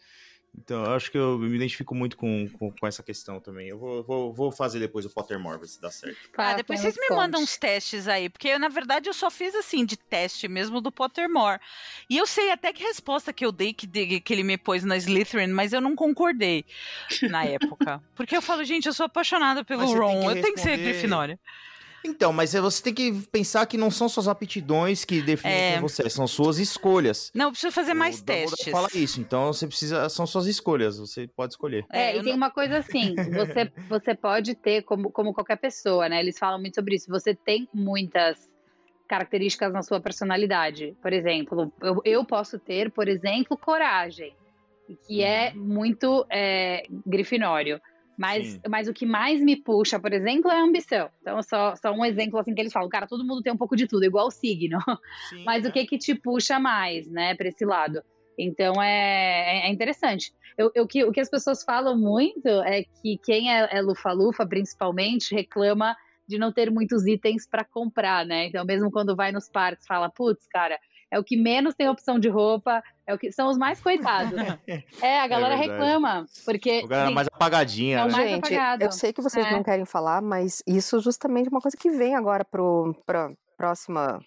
então, 0.58 0.84
eu 0.84 0.92
acho 0.92 1.10
que 1.10 1.16
eu 1.16 1.38
me 1.38 1.54
identifico 1.54 1.94
muito 1.94 2.16
com, 2.16 2.48
com, 2.50 2.72
com 2.72 2.86
essa 2.86 3.02
questão 3.02 3.38
também. 3.38 3.68
Eu 3.68 3.78
vou, 3.78 4.02
vou, 4.02 4.32
vou, 4.32 4.52
fazer 4.52 4.80
depois 4.80 5.04
o 5.06 5.10
Pottermore, 5.10 5.60
ver 5.60 5.68
se 5.68 5.80
dá 5.80 5.90
certo. 5.90 6.18
Ah, 6.36 6.54
depois 6.54 6.80
vocês 6.80 6.96
me 6.96 7.14
mandam 7.14 7.40
uns 7.40 7.56
testes 7.56 8.08
aí, 8.08 8.28
porque 8.28 8.48
eu, 8.48 8.58
na 8.58 8.68
verdade 8.68 9.08
eu 9.08 9.14
só 9.14 9.30
fiz 9.30 9.54
assim, 9.54 9.84
de 9.84 9.96
teste 9.96 10.48
mesmo 10.48 10.80
do 10.80 10.90
Pottermore. 10.90 11.60
E 12.08 12.18
eu 12.18 12.26
sei 12.26 12.50
até 12.50 12.72
que 12.72 12.82
resposta 12.82 13.32
que 13.32 13.44
eu 13.44 13.52
dei 13.52 13.72
que, 13.72 14.20
que 14.20 14.32
ele 14.32 14.42
me 14.42 14.58
pôs 14.58 14.84
na 14.84 14.96
Slytherin, 14.96 15.52
mas 15.52 15.72
eu 15.72 15.80
não 15.80 15.94
concordei 15.94 16.64
na 17.30 17.44
época. 17.44 18.02
Porque 18.16 18.36
eu 18.36 18.42
falo, 18.42 18.64
gente, 18.64 18.86
eu 18.86 18.92
sou 18.92 19.06
apaixonada 19.06 19.64
pelo 19.64 19.86
Ron, 19.94 20.30
eu 20.30 20.42
tenho 20.42 20.54
que 20.54 20.60
ser 20.60 20.76
Grifinória. 20.76 21.38
Então, 22.04 22.32
mas 22.32 22.54
é, 22.54 22.60
você 22.60 22.82
tem 22.82 22.94
que 22.94 23.12
pensar 23.30 23.66
que 23.66 23.76
não 23.76 23.90
são 23.90 24.08
suas 24.08 24.28
aptidões 24.28 25.04
que 25.04 25.20
definem 25.20 25.56
é... 25.56 25.72
quem 25.72 25.80
você 25.80 26.06
é, 26.06 26.08
são 26.08 26.26
suas 26.26 26.58
escolhas. 26.58 27.30
Não, 27.34 27.50
precisa 27.50 27.70
fazer 27.70 27.94
mais 27.94 28.20
o 28.20 28.24
testes. 28.24 28.70
Fala 28.70 28.88
isso, 28.94 29.20
então 29.20 29.52
você 29.52 29.66
precisa, 29.66 30.08
são 30.08 30.26
suas 30.26 30.46
escolhas, 30.46 30.98
você 30.98 31.28
pode 31.28 31.52
escolher. 31.52 31.84
É, 31.92 32.16
e 32.16 32.22
tem 32.22 32.34
uma 32.34 32.50
coisa 32.50 32.78
assim, 32.78 33.14
você, 33.32 33.70
você 33.88 34.14
pode 34.14 34.54
ter, 34.54 34.82
como, 34.82 35.10
como 35.10 35.34
qualquer 35.34 35.56
pessoa, 35.56 36.08
né? 36.08 36.20
Eles 36.20 36.38
falam 36.38 36.60
muito 36.60 36.74
sobre 36.74 36.96
isso, 36.96 37.10
você 37.10 37.34
tem 37.34 37.68
muitas 37.74 38.48
características 39.10 39.72
na 39.72 39.82
sua 39.82 40.00
personalidade. 40.00 40.96
Por 41.02 41.12
exemplo, 41.12 41.72
eu, 41.82 42.00
eu 42.04 42.24
posso 42.24 42.58
ter, 42.60 42.92
por 42.92 43.08
exemplo, 43.08 43.58
coragem, 43.58 44.32
que 45.06 45.22
é 45.22 45.52
uhum. 45.54 45.62
muito 45.62 46.24
é, 46.30 46.84
grifinório. 47.04 47.80
Mas, 48.20 48.60
mas 48.68 48.86
o 48.86 48.92
que 48.92 49.06
mais 49.06 49.40
me 49.40 49.56
puxa, 49.56 49.98
por 49.98 50.12
exemplo, 50.12 50.50
é 50.50 50.60
a 50.60 50.62
ambição. 50.62 51.08
Então, 51.22 51.42
só, 51.42 51.74
só 51.76 51.90
um 51.90 52.04
exemplo 52.04 52.38
assim 52.38 52.54
que 52.54 52.60
eles 52.60 52.70
falam, 52.70 52.86
cara, 52.90 53.06
todo 53.06 53.24
mundo 53.24 53.40
tem 53.40 53.50
um 53.50 53.56
pouco 53.56 53.74
de 53.74 53.86
tudo, 53.86 54.04
igual 54.04 54.26
o 54.26 54.30
signo. 54.30 54.78
Sim, 55.30 55.42
mas 55.46 55.64
é. 55.64 55.68
o 55.68 55.72
que 55.72 55.86
que 55.86 55.96
te 55.96 56.14
puxa 56.14 56.58
mais, 56.58 57.10
né, 57.10 57.34
para 57.34 57.48
esse 57.48 57.64
lado? 57.64 58.02
Então 58.38 58.74
é, 58.82 59.62
é, 59.62 59.66
é 59.66 59.70
interessante. 59.70 60.34
Eu, 60.58 60.70
eu, 60.74 60.86
que, 60.86 61.02
o 61.02 61.12
que 61.12 61.20
as 61.20 61.30
pessoas 61.30 61.64
falam 61.64 61.98
muito 61.98 62.46
é 62.46 62.82
que 62.82 63.16
quem 63.24 63.50
é, 63.50 63.78
é 63.78 63.80
lufa-lufa, 63.80 64.46
principalmente, 64.46 65.34
reclama 65.34 65.96
de 66.28 66.36
não 66.36 66.52
ter 66.52 66.70
muitos 66.70 67.06
itens 67.06 67.48
para 67.48 67.64
comprar, 67.64 68.26
né? 68.26 68.48
Então, 68.48 68.66
mesmo 68.66 68.90
quando 68.90 69.16
vai 69.16 69.32
nos 69.32 69.48
parques, 69.48 69.86
fala, 69.86 70.10
putz, 70.10 70.46
cara, 70.46 70.78
é 71.10 71.18
o 71.18 71.24
que 71.24 71.38
menos 71.38 71.74
tem 71.74 71.88
opção 71.88 72.18
de 72.18 72.28
roupa, 72.28 72.82
é 73.10 73.14
o 73.14 73.18
que 73.18 73.32
são 73.32 73.48
os 73.48 73.58
mais 73.58 73.80
coitados. 73.80 74.32
é, 75.02 75.20
a 75.20 75.26
galera 75.26 75.54
é 75.54 75.56
reclama, 75.56 76.26
porque 76.44 76.82
o 76.84 76.88
galera 76.88 77.10
é 77.10 77.14
mais 77.14 77.28
apagadinha, 77.28 77.98
é 77.98 78.04
né? 78.06 78.12
mais 78.12 78.30
Gente, 78.30 78.54
apagado. 78.54 78.84
eu 78.84 78.92
sei 78.92 79.12
que 79.12 79.20
vocês 79.20 79.44
é. 79.44 79.50
não 79.50 79.62
querem 79.62 79.84
falar, 79.84 80.22
mas 80.22 80.62
isso 80.66 81.00
justamente 81.00 81.48
é 81.48 81.50
uma 81.50 81.60
coisa 81.60 81.76
que 81.76 81.90
vem 81.90 82.14
agora 82.14 82.44
pro 82.44 82.94
pra 83.04 83.30
próxima 83.56 84.20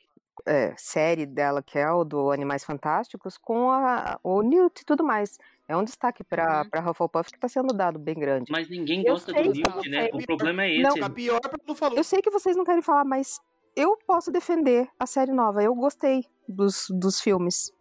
é, 0.46 0.74
série 0.78 1.26
dela, 1.26 1.64
que 1.64 1.78
é 1.80 1.90
o 1.90 2.04
do 2.04 2.32
Animais 2.32 2.64
Fantásticos, 2.64 3.38
com 3.38 3.72
a, 3.72 4.20
o 4.24 4.42
Newt 4.42 4.82
e 4.82 4.86
tudo 4.86 5.04
mais. 5.04 5.38
É 5.68 5.78
um 5.78 5.84
destaque 5.84 6.24
para 6.24 6.68
uhum. 6.76 6.90
Hufflepuff 6.90 7.32
que 7.32 7.38
está 7.38 7.48
sendo 7.48 7.74
dado 7.74 7.98
bem 7.98 8.16
grande. 8.16 8.52
Mas 8.52 8.70
ninguém 8.70 9.04
gosta 9.04 9.32
do 9.32 9.42
Newt, 9.42 9.90
né? 9.90 10.10
O 10.14 10.24
problema 10.26 10.64
é 10.64 10.76
esse. 10.76 11.00
Não, 11.00 11.06
a 11.06 11.10
pior 11.10 11.40
não 11.66 11.76
falou. 11.76 11.98
Eu 11.98 12.04
sei 12.04 12.22
que 12.22 12.30
vocês 12.30 12.56
não 12.56 12.66
querem 12.66 12.82
falar, 12.82 13.06
mas 13.06 13.40
eu 13.76 13.98
posso 14.06 14.32
defender 14.32 14.88
a 15.00 15.06
série 15.06 15.32
nova. 15.32 15.64
Eu 15.64 15.74
gostei 15.74 16.26
dos, 16.48 16.88
dos 16.90 17.22
filmes. 17.22 17.72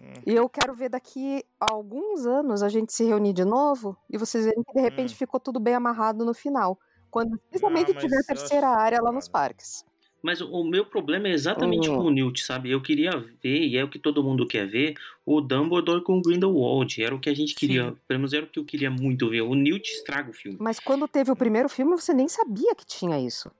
Hum. 0.00 0.22
E 0.26 0.34
eu 0.34 0.48
quero 0.48 0.74
ver 0.74 0.88
daqui 0.88 1.44
a 1.60 1.72
alguns 1.72 2.26
anos 2.26 2.62
a 2.62 2.68
gente 2.68 2.92
se 2.92 3.04
reunir 3.04 3.32
de 3.32 3.44
novo 3.44 3.96
e 4.08 4.16
vocês 4.16 4.44
verem 4.44 4.62
que 4.62 4.72
de 4.72 4.80
repente 4.80 5.14
hum. 5.14 5.16
ficou 5.16 5.38
tudo 5.38 5.60
bem 5.60 5.74
amarrado 5.74 6.24
no 6.24 6.34
final. 6.34 6.78
Quando 7.10 7.38
principalmente 7.48 7.90
ah, 7.90 7.94
tiver 7.98 8.18
a 8.18 8.22
terceira 8.22 8.68
área 8.68 9.02
lá 9.02 9.10
nos 9.10 9.28
parques. 9.28 9.84
Mas 10.22 10.40
o 10.40 10.62
meu 10.62 10.84
problema 10.84 11.28
é 11.28 11.32
exatamente 11.32 11.88
com 11.88 11.98
o 11.98 12.10
Newt, 12.10 12.44
sabe? 12.44 12.70
Eu 12.70 12.82
queria 12.82 13.10
ver, 13.42 13.66
e 13.66 13.76
é 13.76 13.82
o 13.82 13.88
que 13.88 13.98
todo 13.98 14.22
mundo 14.22 14.46
quer 14.46 14.66
ver, 14.66 14.94
o 15.24 15.40
Dumbledore 15.40 16.04
com 16.04 16.18
o 16.18 16.22
Grindelwald. 16.22 17.02
Era 17.02 17.14
o 17.14 17.18
que 17.18 17.30
a 17.30 17.34
gente 17.34 17.54
queria, 17.54 17.88
Sim. 17.88 17.96
pelo 18.06 18.20
menos 18.20 18.32
era 18.32 18.44
o 18.44 18.48
que 18.48 18.58
eu 18.58 18.64
queria 18.64 18.90
muito 18.90 19.30
ver. 19.30 19.40
O 19.40 19.54
Newt 19.54 19.90
estraga 19.90 20.30
o 20.30 20.34
filme. 20.34 20.58
Mas 20.60 20.78
quando 20.78 21.08
teve 21.08 21.30
o 21.30 21.36
primeiro 21.36 21.68
filme, 21.68 21.92
você 21.92 22.12
nem 22.12 22.28
sabia 22.28 22.74
que 22.74 22.84
tinha 22.84 23.18
isso. 23.18 23.50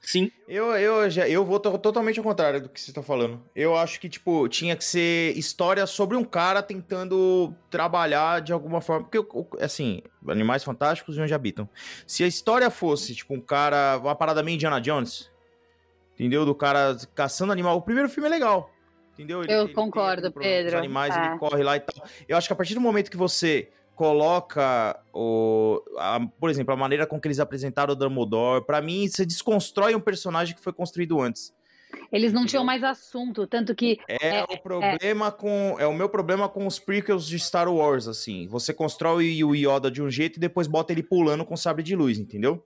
Sim. 0.00 0.30
Eu, 0.48 0.74
eu, 0.76 1.10
já, 1.10 1.28
eu 1.28 1.44
vou 1.44 1.60
totalmente 1.60 2.18
ao 2.18 2.24
contrário 2.24 2.62
do 2.62 2.68
que 2.68 2.80
você 2.80 2.92
tá 2.92 3.02
falando. 3.02 3.42
Eu 3.54 3.76
acho 3.76 4.00
que, 4.00 4.08
tipo, 4.08 4.48
tinha 4.48 4.74
que 4.74 4.84
ser 4.84 5.36
história 5.36 5.86
sobre 5.86 6.16
um 6.16 6.24
cara 6.24 6.62
tentando 6.62 7.54
trabalhar 7.68 8.40
de 8.40 8.52
alguma 8.52 8.80
forma. 8.80 9.06
Porque, 9.06 9.62
assim, 9.62 10.00
animais 10.26 10.64
fantásticos 10.64 11.16
e 11.16 11.20
onde 11.20 11.34
habitam. 11.34 11.68
Se 12.06 12.24
a 12.24 12.26
história 12.26 12.70
fosse, 12.70 13.14
tipo, 13.14 13.34
um 13.34 13.40
cara. 13.40 13.98
Uma 13.98 14.14
parada 14.14 14.42
meio 14.42 14.54
Indiana 14.54 14.80
Jones. 14.80 15.30
Entendeu? 16.14 16.46
Do 16.46 16.54
cara 16.54 16.96
caçando 17.14 17.52
animal. 17.52 17.76
O 17.76 17.82
primeiro 17.82 18.08
filme 18.08 18.28
é 18.28 18.30
legal. 18.30 18.72
Entendeu? 19.12 19.42
Ele, 19.42 19.52
eu 19.52 19.64
ele 19.64 19.74
concordo, 19.74 20.30
tem, 20.30 20.42
Pedro. 20.42 20.68
Os 20.68 20.78
animais, 20.78 21.14
é. 21.14 21.26
ele 21.26 21.38
corre 21.38 21.62
lá 21.62 21.76
e 21.76 21.80
tal. 21.80 22.06
Eu 22.26 22.36
acho 22.36 22.48
que 22.48 22.52
a 22.52 22.56
partir 22.56 22.74
do 22.74 22.80
momento 22.80 23.10
que 23.10 23.16
você 23.16 23.68
coloca 23.98 24.96
o, 25.12 25.82
a, 25.98 26.20
por 26.38 26.48
exemplo, 26.48 26.72
a 26.72 26.76
maneira 26.76 27.04
com 27.04 27.20
que 27.20 27.26
eles 27.26 27.40
apresentaram 27.40 27.94
o 27.94 27.96
Dumbledore, 27.96 28.64
para 28.64 28.80
mim 28.80 29.08
você 29.08 29.26
desconstrói 29.26 29.92
um 29.96 30.00
personagem 30.00 30.54
que 30.54 30.62
foi 30.62 30.72
construído 30.72 31.20
antes. 31.20 31.52
Eles 32.12 32.32
não 32.32 32.46
tinham 32.46 32.62
mais 32.62 32.84
assunto, 32.84 33.44
tanto 33.44 33.74
que 33.74 33.98
é, 34.06 34.36
é 34.36 34.44
o 34.44 34.56
problema 34.58 35.26
é... 35.26 35.30
com 35.32 35.76
é 35.80 35.86
o 35.86 35.92
meu 35.92 36.08
problema 36.08 36.48
com 36.48 36.64
os 36.64 36.78
prequels 36.78 37.26
de 37.26 37.40
Star 37.40 37.68
Wars 37.68 38.06
assim. 38.06 38.46
Você 38.46 38.72
constrói 38.72 39.42
o 39.42 39.52
Yoda 39.52 39.90
de 39.90 40.00
um 40.00 40.08
jeito 40.08 40.36
e 40.36 40.40
depois 40.40 40.68
bota 40.68 40.92
ele 40.92 41.02
pulando 41.02 41.44
com 41.44 41.56
sabre 41.56 41.82
de 41.82 41.96
luz, 41.96 42.20
entendeu? 42.20 42.64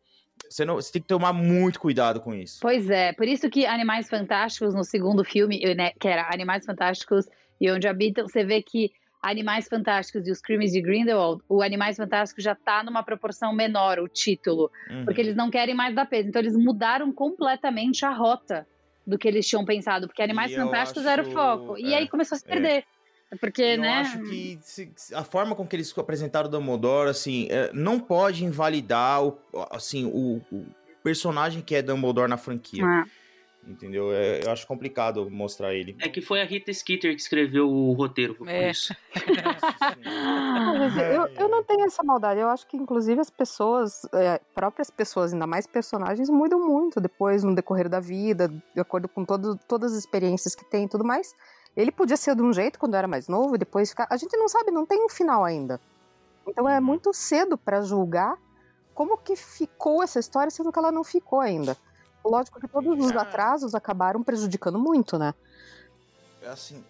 Você, 0.51 0.67
não, 0.67 0.75
você 0.75 0.93
tem 0.93 1.01
que 1.01 1.09
tomar 1.09 1.33
muito 1.33 1.81
cuidado 1.81 2.21
com 2.21 2.35
isso. 2.35 2.59
Pois 2.61 2.91
é, 2.91 3.15
por 3.15 3.27
isso 3.27 3.49
que 3.49 3.65
Animais 3.65 4.07
Fantásticos 4.07 4.75
no 4.75 4.85
segundo 4.85 5.25
filme, 5.25 5.75
né, 5.75 5.93
que 5.99 6.09
era 6.09 6.29
Animais 6.31 6.67
Fantásticos 6.67 7.25
e 7.59 7.71
onde 7.71 7.89
habitam, 7.89 8.29
você 8.29 8.45
vê 8.45 8.61
que 8.61 8.91
Animais 9.23 9.69
Fantásticos 9.69 10.27
e 10.27 10.33
os 10.33 10.41
Crimes 10.41 10.73
de 10.73 10.81
Grindelwald, 10.81 11.41
o 11.49 11.63
Animais 11.63 11.97
Fantásticos 11.97 12.43
já 12.43 12.57
tá 12.57 12.83
numa 12.83 13.05
proporção 13.05 13.55
menor, 13.55 14.01
o 14.01 14.09
título, 14.09 14.71
uhum. 14.91 15.05
porque 15.05 15.21
eles 15.21 15.37
não 15.37 15.49
querem 15.49 15.75
mais 15.75 15.95
dar 15.95 16.07
peso. 16.07 16.29
Então 16.29 16.43
eles 16.43 16.57
mudaram 16.57 17.13
completamente 17.13 18.05
a 18.05 18.11
rota 18.11 18.67
do 19.07 19.17
que 19.17 19.29
eles 19.29 19.47
tinham 19.47 19.65
pensado, 19.65 20.09
porque 20.09 20.23
Animais 20.23 20.51
e 20.51 20.57
Fantásticos 20.57 21.07
acho... 21.07 21.13
era 21.13 21.23
o 21.23 21.31
foco. 21.31 21.79
E 21.79 21.95
é, 21.95 21.99
aí 21.99 22.09
começou 22.09 22.35
a 22.35 22.39
se 22.39 22.47
é. 22.47 22.49
perder. 22.49 22.85
É. 23.31 23.37
Porque, 23.41 23.63
eu 23.63 23.81
né? 23.81 24.01
acho 24.01 24.21
que 24.25 24.61
a 25.15 25.25
forma 25.25 25.55
com 25.55 25.67
que 25.67 25.75
eles 25.75 25.97
apresentaram 25.97 26.49
o 26.49 26.51
Dumbledore, 26.51 27.09
assim, 27.09 27.49
é, 27.51 27.71
não 27.73 27.99
pode 27.99 28.45
invalidar 28.45 29.25
o, 29.25 29.39
assim, 29.71 30.05
o, 30.05 30.43
o 30.55 30.67
personagem 31.03 31.63
que 31.63 31.75
é 31.75 31.81
Dumbledore 31.81 32.29
na 32.29 32.37
franquia. 32.37 32.85
Ah. 32.85 33.05
Entendeu? 33.67 34.13
É, 34.13 34.45
eu 34.45 34.51
acho 34.51 34.67
complicado 34.67 35.31
mostrar 35.31 35.73
ele. 35.73 35.97
É 36.01 36.09
que 36.09 36.21
foi 36.21 36.43
a 36.43 36.45
Rita 36.45 36.73
Skeeter 36.73 37.15
que 37.15 37.21
escreveu 37.21 37.71
o 37.71 37.93
roteiro 37.93 38.35
por 38.35 38.49
é. 38.49 38.71
isso. 38.71 38.93
eu, 41.15 41.45
eu 41.45 41.49
não 41.49 41.63
tenho 41.63 41.85
essa 41.85 42.03
maldade. 42.03 42.41
Eu 42.41 42.49
acho 42.49 42.67
que, 42.67 42.77
inclusive, 42.77 43.21
as 43.21 43.31
pessoas, 43.31 44.03
é, 44.13 44.41
próprias 44.53 44.91
pessoas, 44.91 45.33
ainda 45.33 45.47
mais 45.47 45.65
personagens, 45.65 46.29
mudam 46.29 46.59
muito 46.59 47.01
depois, 47.01 47.45
no 47.45 47.55
decorrer 47.55 47.89
da 47.89 48.01
vida, 48.01 48.49
de 48.49 48.81
acordo 48.81 49.09
com 49.09 49.25
todo, 49.25 49.57
todas 49.69 49.93
as 49.93 49.99
experiências 49.99 50.57
que 50.57 50.65
tem 50.65 50.87
e 50.87 50.89
tudo 50.89 51.05
mais. 51.05 51.33
Ele 51.77 51.93
podia 51.93 52.17
ser 52.17 52.35
de 52.35 52.43
um 52.43 52.53
jeito 52.53 52.81
quando 52.81 52.97
era 52.97 53.07
mais 53.07 53.29
novo 53.29 53.55
e 53.55 53.59
depois 53.59 53.91
ficar. 53.91 54.09
A 54.11 54.17
gente 54.17 54.37
não 54.37 54.49
sabe, 54.49 54.73
não 54.73 54.85
tem 54.85 55.05
um 55.05 55.09
final 55.09 55.45
ainda. 55.45 55.81
Então 56.47 56.69
é 56.69 56.79
uhum. 56.79 56.85
muito 56.85 57.13
cedo 57.13 57.57
para 57.57 57.81
julgar 57.81 58.37
como 58.93 59.17
que 59.17 59.37
ficou 59.37 60.03
essa 60.03 60.19
história, 60.19 60.51
sendo 60.51 60.73
que 60.73 60.79
ela 60.79 60.93
não 60.93 61.05
ficou 61.05 61.41
ainda. 61.41 61.77
Lógico 62.33 62.59
que 62.59 62.67
todos 62.67 62.99
os 62.99 63.13
atrasos 63.15 63.75
acabaram 63.75 64.23
prejudicando 64.23 64.79
muito, 64.79 65.19
né? 65.19 65.35
É 66.41 66.49
assim. 66.49 66.83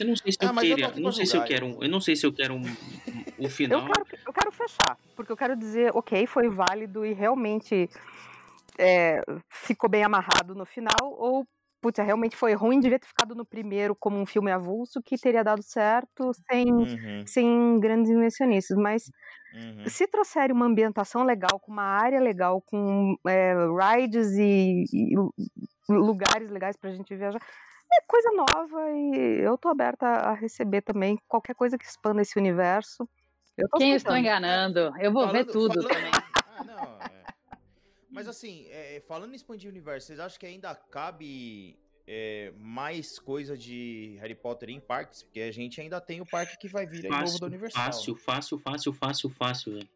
Eu 0.00 0.06
não 0.08 0.16
sei 0.16 0.32
se 0.32 0.38
eu, 0.42 0.48
ah, 0.48 0.54
queria, 0.60 0.88
eu 0.88 1.00
não 1.00 1.12
sei 1.12 1.24
se 1.24 1.36
eu 1.36 1.44
quero 1.44 1.66
um, 1.66 1.82
eu 1.84 1.88
não 1.88 2.00
sei 2.00 2.16
se 2.16 2.26
eu 2.26 2.32
quero 2.32 2.54
um, 2.54 2.62
um, 2.66 2.66
um 3.46 3.48
final. 3.48 3.78
Eu 3.78 3.86
quero, 3.86 4.06
eu 4.26 4.32
quero 4.32 4.50
fechar, 4.50 4.98
porque 5.14 5.30
eu 5.30 5.36
quero 5.36 5.54
dizer, 5.54 5.92
ok, 5.94 6.26
foi 6.26 6.48
válido 6.48 7.06
e 7.06 7.12
realmente 7.12 7.88
é, 8.76 9.22
ficou 9.48 9.88
bem 9.88 10.02
amarrado 10.02 10.52
no 10.52 10.66
final, 10.66 11.12
ou 11.16 11.46
putz, 11.88 12.04
realmente 12.04 12.36
foi 12.36 12.52
ruim, 12.54 12.80
devia 12.80 12.98
ter 12.98 13.06
ficado 13.06 13.34
no 13.34 13.44
primeiro 13.44 13.96
como 13.96 14.18
um 14.18 14.26
filme 14.26 14.52
avulso 14.52 15.02
que 15.02 15.16
teria 15.16 15.42
dado 15.42 15.62
certo 15.62 16.32
sem, 16.50 16.70
uhum. 16.70 17.26
sem 17.26 17.80
grandes 17.80 18.10
invencionistas. 18.10 18.76
Mas 18.76 19.10
uhum. 19.54 19.88
se 19.88 20.06
trouxerem 20.06 20.54
uma 20.54 20.66
ambientação 20.66 21.24
legal, 21.24 21.58
com 21.60 21.72
uma 21.72 21.82
área 21.82 22.20
legal, 22.20 22.60
com 22.60 23.16
é, 23.26 23.54
rides 23.80 24.32
e, 24.32 24.84
e 24.92 25.14
lugares 25.88 26.50
legais 26.50 26.76
pra 26.76 26.92
gente 26.92 27.16
viajar, 27.16 27.40
é 27.90 28.02
coisa 28.06 28.30
nova 28.32 28.90
e 28.90 29.40
eu 29.40 29.56
tô 29.56 29.68
aberta 29.68 30.06
a 30.06 30.34
receber 30.34 30.82
também 30.82 31.18
qualquer 31.26 31.54
coisa 31.54 31.78
que 31.78 31.86
expanda 31.86 32.20
esse 32.20 32.38
universo. 32.38 33.08
Quem 33.78 33.94
estou 33.94 34.16
enganando? 34.16 34.92
Eu 35.00 35.10
vou 35.10 35.26
falando, 35.26 35.32
ver 35.32 35.44
tudo 35.46 35.82
falando... 35.82 35.88
também. 35.88 36.12
Ah, 36.58 36.64
não, 36.64 36.98
é. 37.00 37.17
Mas 38.18 38.26
assim, 38.26 38.66
é, 38.68 39.00
falando 39.06 39.32
em 39.32 39.36
expandir 39.36 39.68
o 39.68 39.70
universo, 39.70 40.08
vocês 40.08 40.18
acham 40.18 40.40
que 40.40 40.46
ainda 40.46 40.74
cabe 40.74 41.78
é, 42.04 42.52
mais 42.58 43.16
coisa 43.16 43.56
de 43.56 44.16
Harry 44.20 44.34
Potter 44.34 44.70
em 44.70 44.80
parques? 44.80 45.22
Porque 45.22 45.40
a 45.40 45.52
gente 45.52 45.80
ainda 45.80 46.00
tem 46.00 46.20
o 46.20 46.26
parque 46.26 46.58
que 46.58 46.66
vai 46.66 46.84
vir 46.84 47.04
aí 47.04 47.12
fácil, 47.12 47.26
novo 47.26 47.38
do 47.38 47.46
Universal. 47.46 47.84
Fácil, 47.84 48.16
fácil, 48.16 48.58
fácil, 48.58 48.92
fácil, 48.92 49.30
fácil, 49.30 49.74
velho. 49.74 49.88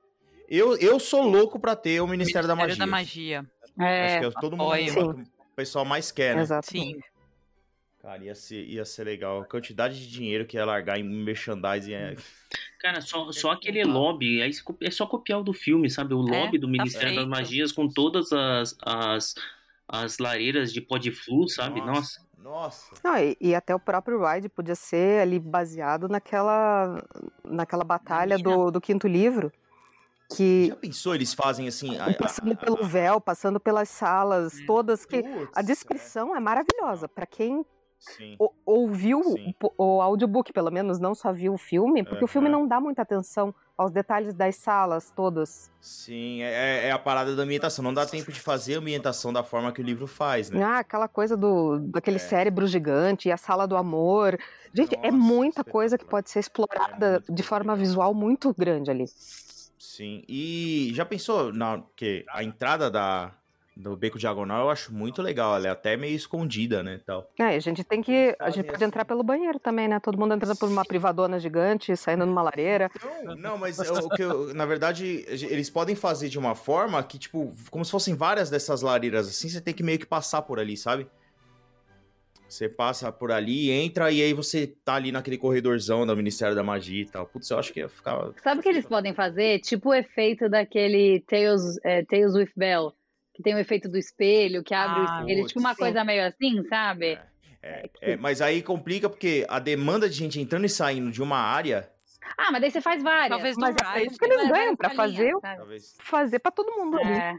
Eu, 0.49 0.77
eu 0.77 1.01
sou 1.01 1.23
louco 1.23 1.59
pra 1.59 1.75
ter 1.75 2.01
o 2.01 2.07
Ministério, 2.07 2.47
Ministério 2.47 2.49
da 2.49 2.55
Magia. 2.55 2.79
da 2.79 2.87
Magia. 2.87 3.51
É, 3.77 4.05
Acho 4.05 4.31
que 4.31 4.37
é 4.37 4.41
todo 4.41 4.57
mundo, 4.57 5.27
o 5.51 5.57
pessoal 5.57 5.85
mais 5.85 6.13
quer, 6.13 6.37
né? 6.37 6.43
Exatamente. 6.43 6.95
Sim. 6.95 7.01
Cara, 8.03 8.23
ia 8.23 8.35
ser, 8.37 8.65
ia 8.65 8.85
ser 8.85 9.03
legal. 9.03 9.41
A 9.41 9.45
quantidade 9.45 9.99
de 9.99 10.09
dinheiro 10.09 10.47
que 10.47 10.57
ia 10.57 10.65
largar 10.65 10.97
em 10.97 11.03
merchandising 11.03 11.95
é. 11.95 12.17
Cara, 12.83 13.01
só, 13.01 13.31
só 13.31 13.53
aquele 13.53 13.85
lobby, 13.85 14.41
é 14.43 14.91
só 14.91 15.07
copiar 15.07 15.39
o 15.39 15.45
do 15.45 15.53
filme, 15.53 15.89
sabe? 15.89 16.15
O 16.15 16.29
é, 16.29 16.41
lobby 16.41 16.59
do 16.59 16.67
tá 16.67 16.73
Ministério 16.73 17.15
das 17.15 17.29
Magias 17.29 17.71
com 17.71 17.89
todas 17.89 18.33
as, 18.33 18.77
as, 18.83 19.35
as 19.87 20.19
lareiras 20.19 20.73
de 20.73 20.81
pó 20.81 20.99
de 20.99 21.13
flu, 21.13 21.49
sabe? 21.49 21.81
Nossa. 21.81 22.21
Nossa. 22.37 22.93
Não, 23.05 23.17
e, 23.17 23.37
e, 23.41 23.55
até 23.55 23.73
o 23.73 23.79
próprio 23.79 24.21
ride 24.27 24.49
podia 24.49 24.75
ser 24.75 25.21
ali 25.21 25.39
baseado 25.39 26.09
naquela, 26.09 27.01
naquela 27.45 27.85
batalha 27.85 28.37
do, 28.37 28.69
do 28.73 28.81
quinto 28.81 29.07
livro. 29.07 29.53
Que, 30.35 30.67
Já 30.67 30.75
pensou, 30.75 31.15
eles 31.15 31.33
fazem 31.33 31.69
assim. 31.69 31.97
Passando 32.19 32.51
a, 32.51 32.55
a, 32.55 32.57
pelo 32.57 32.85
véu, 32.85 33.21
passando 33.21 33.61
pelas 33.61 33.89
salas, 33.91 34.55
hum. 34.55 34.67
todas. 34.67 35.07
que 35.07 35.23
A 35.55 35.63
descrição 35.63 36.35
é, 36.35 36.39
é 36.39 36.41
maravilhosa. 36.41 37.09
para 37.09 37.27
quem 37.27 37.65
Sim. 38.03 38.37
ouviu 38.67 39.23
Sim. 39.23 39.55
O, 39.63 39.97
o, 39.97 40.03
audiobook, 40.03 40.53
pelo 40.53 40.73
menos, 40.73 40.99
não 40.99 41.15
só 41.15 41.33
viu 41.33 41.55
o 41.55 41.59
filme, 41.59 42.03
porque 42.03 42.19
uhum. 42.19 42.25
o 42.25 42.29
filme 42.29 42.49
não 42.49 42.67
dá 42.67 42.81
muita 42.81 43.03
atenção 43.03 43.55
aos 43.79 43.93
detalhes 43.93 44.35
das 44.35 44.57
salas 44.57 45.13
todas. 45.13 45.71
Sim, 45.81 46.43
é, 46.43 46.89
é, 46.89 46.91
a 46.91 46.99
parada 46.99 47.37
da 47.37 47.45
ambientação. 47.45 47.85
Não 47.85 47.95
dá 47.95 48.05
tempo 48.05 48.33
de 48.33 48.41
fazer 48.41 48.75
a 48.75 48.79
ambientação 48.79 49.33
da 49.33 49.45
forma 49.45 49.71
que 49.71 49.81
o 49.81 49.85
livro 49.85 50.09
faz, 50.09 50.51
né? 50.51 50.61
Ah, 50.65 50.81
aquela 50.81 51.07
coisa 51.07 51.37
do 51.37 51.79
daquele 51.79 52.17
é. 52.17 52.19
cérebro 52.19 52.67
gigante 52.67 53.29
e 53.29 53.33
a 53.33 53.37
sala 53.37 53.69
do 53.69 53.77
amor. 53.77 54.37
Gente, 54.75 54.97
é 54.97 54.97
Nossa, 54.97 55.09
é 55.09 55.11
muita 55.13 55.63
coisa 55.63 55.97
que 55.97 56.05
pode 56.05 56.29
ser 56.29 56.41
explorada 56.41 57.23
é 57.29 57.33
de 57.33 57.43
forma 57.45 57.77
visual 57.77 58.13
muito 58.13 58.53
grande 58.53 58.91
ali. 58.91 59.05
Sim, 59.79 60.25
e 60.29 60.91
já 60.93 61.05
pensou 61.05 61.53
na 61.53 61.83
que 61.95 62.25
a 62.31 62.43
entrada 62.43 62.91
da, 62.91 63.33
do 63.77 63.97
Beco 63.97 64.19
Diagonal 64.19 64.65
eu 64.65 64.71
acho 64.71 64.93
muito 64.93 65.23
legal. 65.23 65.57
Ela 65.57 65.69
é 65.69 65.71
até 65.71 65.97
meio 65.97 66.15
escondida, 66.15 66.83
né? 66.83 67.01
Tal. 67.05 67.29
É, 67.39 67.57
a 67.57 67.61
gente 67.61 67.83
tem 67.83 68.03
que. 68.03 68.37
A 68.39 68.51
gente 68.51 68.67
pode 68.67 68.85
entrar 68.85 69.05
pelo 69.05 69.23
banheiro 69.23 69.59
também, 69.59 69.89
né? 69.89 69.99
Todo 69.99 70.19
mundo 70.19 70.35
entrando 70.35 70.57
por 70.57 70.69
uma 70.69 70.85
privadona 70.85 71.39
gigante, 71.41 71.97
saindo 71.97 72.27
numa 72.27 72.43
lareira. 72.43 72.91
Não, 73.25 73.37
não 73.37 73.59
mas 73.59 73.79
o 73.79 74.09
que 74.11 74.23
eu, 74.23 74.55
na 74.55 74.67
verdade, 74.67 75.25
eles 75.29 75.71
podem 75.71 75.95
fazer 75.95 76.29
de 76.29 76.39
uma 76.39 76.55
forma 76.55 77.03
que, 77.03 77.19
tipo, 77.19 77.53
como 77.71 77.85
se 77.85 77.91
fossem 77.91 78.15
várias 78.15 78.51
dessas 78.51 78.83
lareiras 78.83 79.29
assim, 79.29 79.49
você 79.49 79.61
tem 79.61 79.75
que 79.75 79.83
meio 79.83 79.99
que 79.99 80.07
passar 80.07 80.43
por 80.43 80.59
ali, 80.59 80.77
sabe? 80.77 81.07
Você 82.47 82.69
passa 82.69 83.11
por 83.11 83.33
ali, 83.33 83.71
entra 83.71 84.11
e 84.11 84.21
aí 84.21 84.35
você 84.35 84.67
tá 84.67 84.97
ali 84.97 85.11
naquele 85.11 85.39
corredorzão 85.39 86.07
do 86.07 86.15
Ministério 86.15 86.55
da 86.55 86.63
Magia 86.63 87.01
e 87.01 87.07
tal. 87.07 87.25
Putz, 87.25 87.49
eu 87.49 87.59
acho 87.59 87.73
que 87.73 87.81
ia 87.81 87.89
ficar. 87.89 88.29
Sabe 88.45 88.61
o 88.61 88.63
que 88.63 88.69
eles 88.69 88.85
podem 88.85 89.15
fazer? 89.15 89.61
Tipo 89.61 89.89
o 89.89 89.95
efeito 89.95 90.51
daquele 90.51 91.21
Tales, 91.21 91.79
é, 91.83 92.05
Tales 92.05 92.35
with 92.35 92.51
Bell 92.55 92.93
que 93.35 93.43
tem 93.43 93.55
o 93.55 93.59
efeito 93.59 93.89
do 93.89 93.99
espelho, 93.99 94.63
que 94.63 94.75
abre 94.75 95.01
ah, 95.01 95.03
o 95.03 95.21
espelho, 95.21 95.47
tipo 95.47 95.61
uma 95.61 95.75
sim. 95.75 95.79
coisa 95.79 96.05
meio 96.05 96.27
assim, 96.27 96.63
sabe? 96.69 97.19
É, 97.63 97.89
é, 98.01 98.13
é, 98.13 98.17
mas 98.17 98.43
aí 98.43 98.63
complica 98.63 99.09
porque 99.09 99.47
a 99.49 99.59
demanda 99.59 100.09
de 100.09 100.17
gente 100.17 100.41
entrando 100.41 100.67
e 100.67 100.69
saindo 100.69 101.11
de 101.11 101.23
uma 101.23 101.39
área. 101.39 101.89
Ah, 102.37 102.51
mas 102.51 102.61
daí 102.61 102.71
você 102.71 102.81
faz 102.81 103.03
várias. 103.03 103.29
Talvez 103.29 103.57
mas 103.57 103.77
é 103.95 104.05
isso 104.05 104.19
que 104.19 104.25
eles 104.25 104.49
ganham 104.49 104.77
pra 104.77 104.91
fazer, 104.91 105.33
fazer 106.01 106.39
pra 106.39 106.51
todo 106.51 106.73
mundo 106.73 106.99
ali. 106.99 107.13
É. 107.13 107.39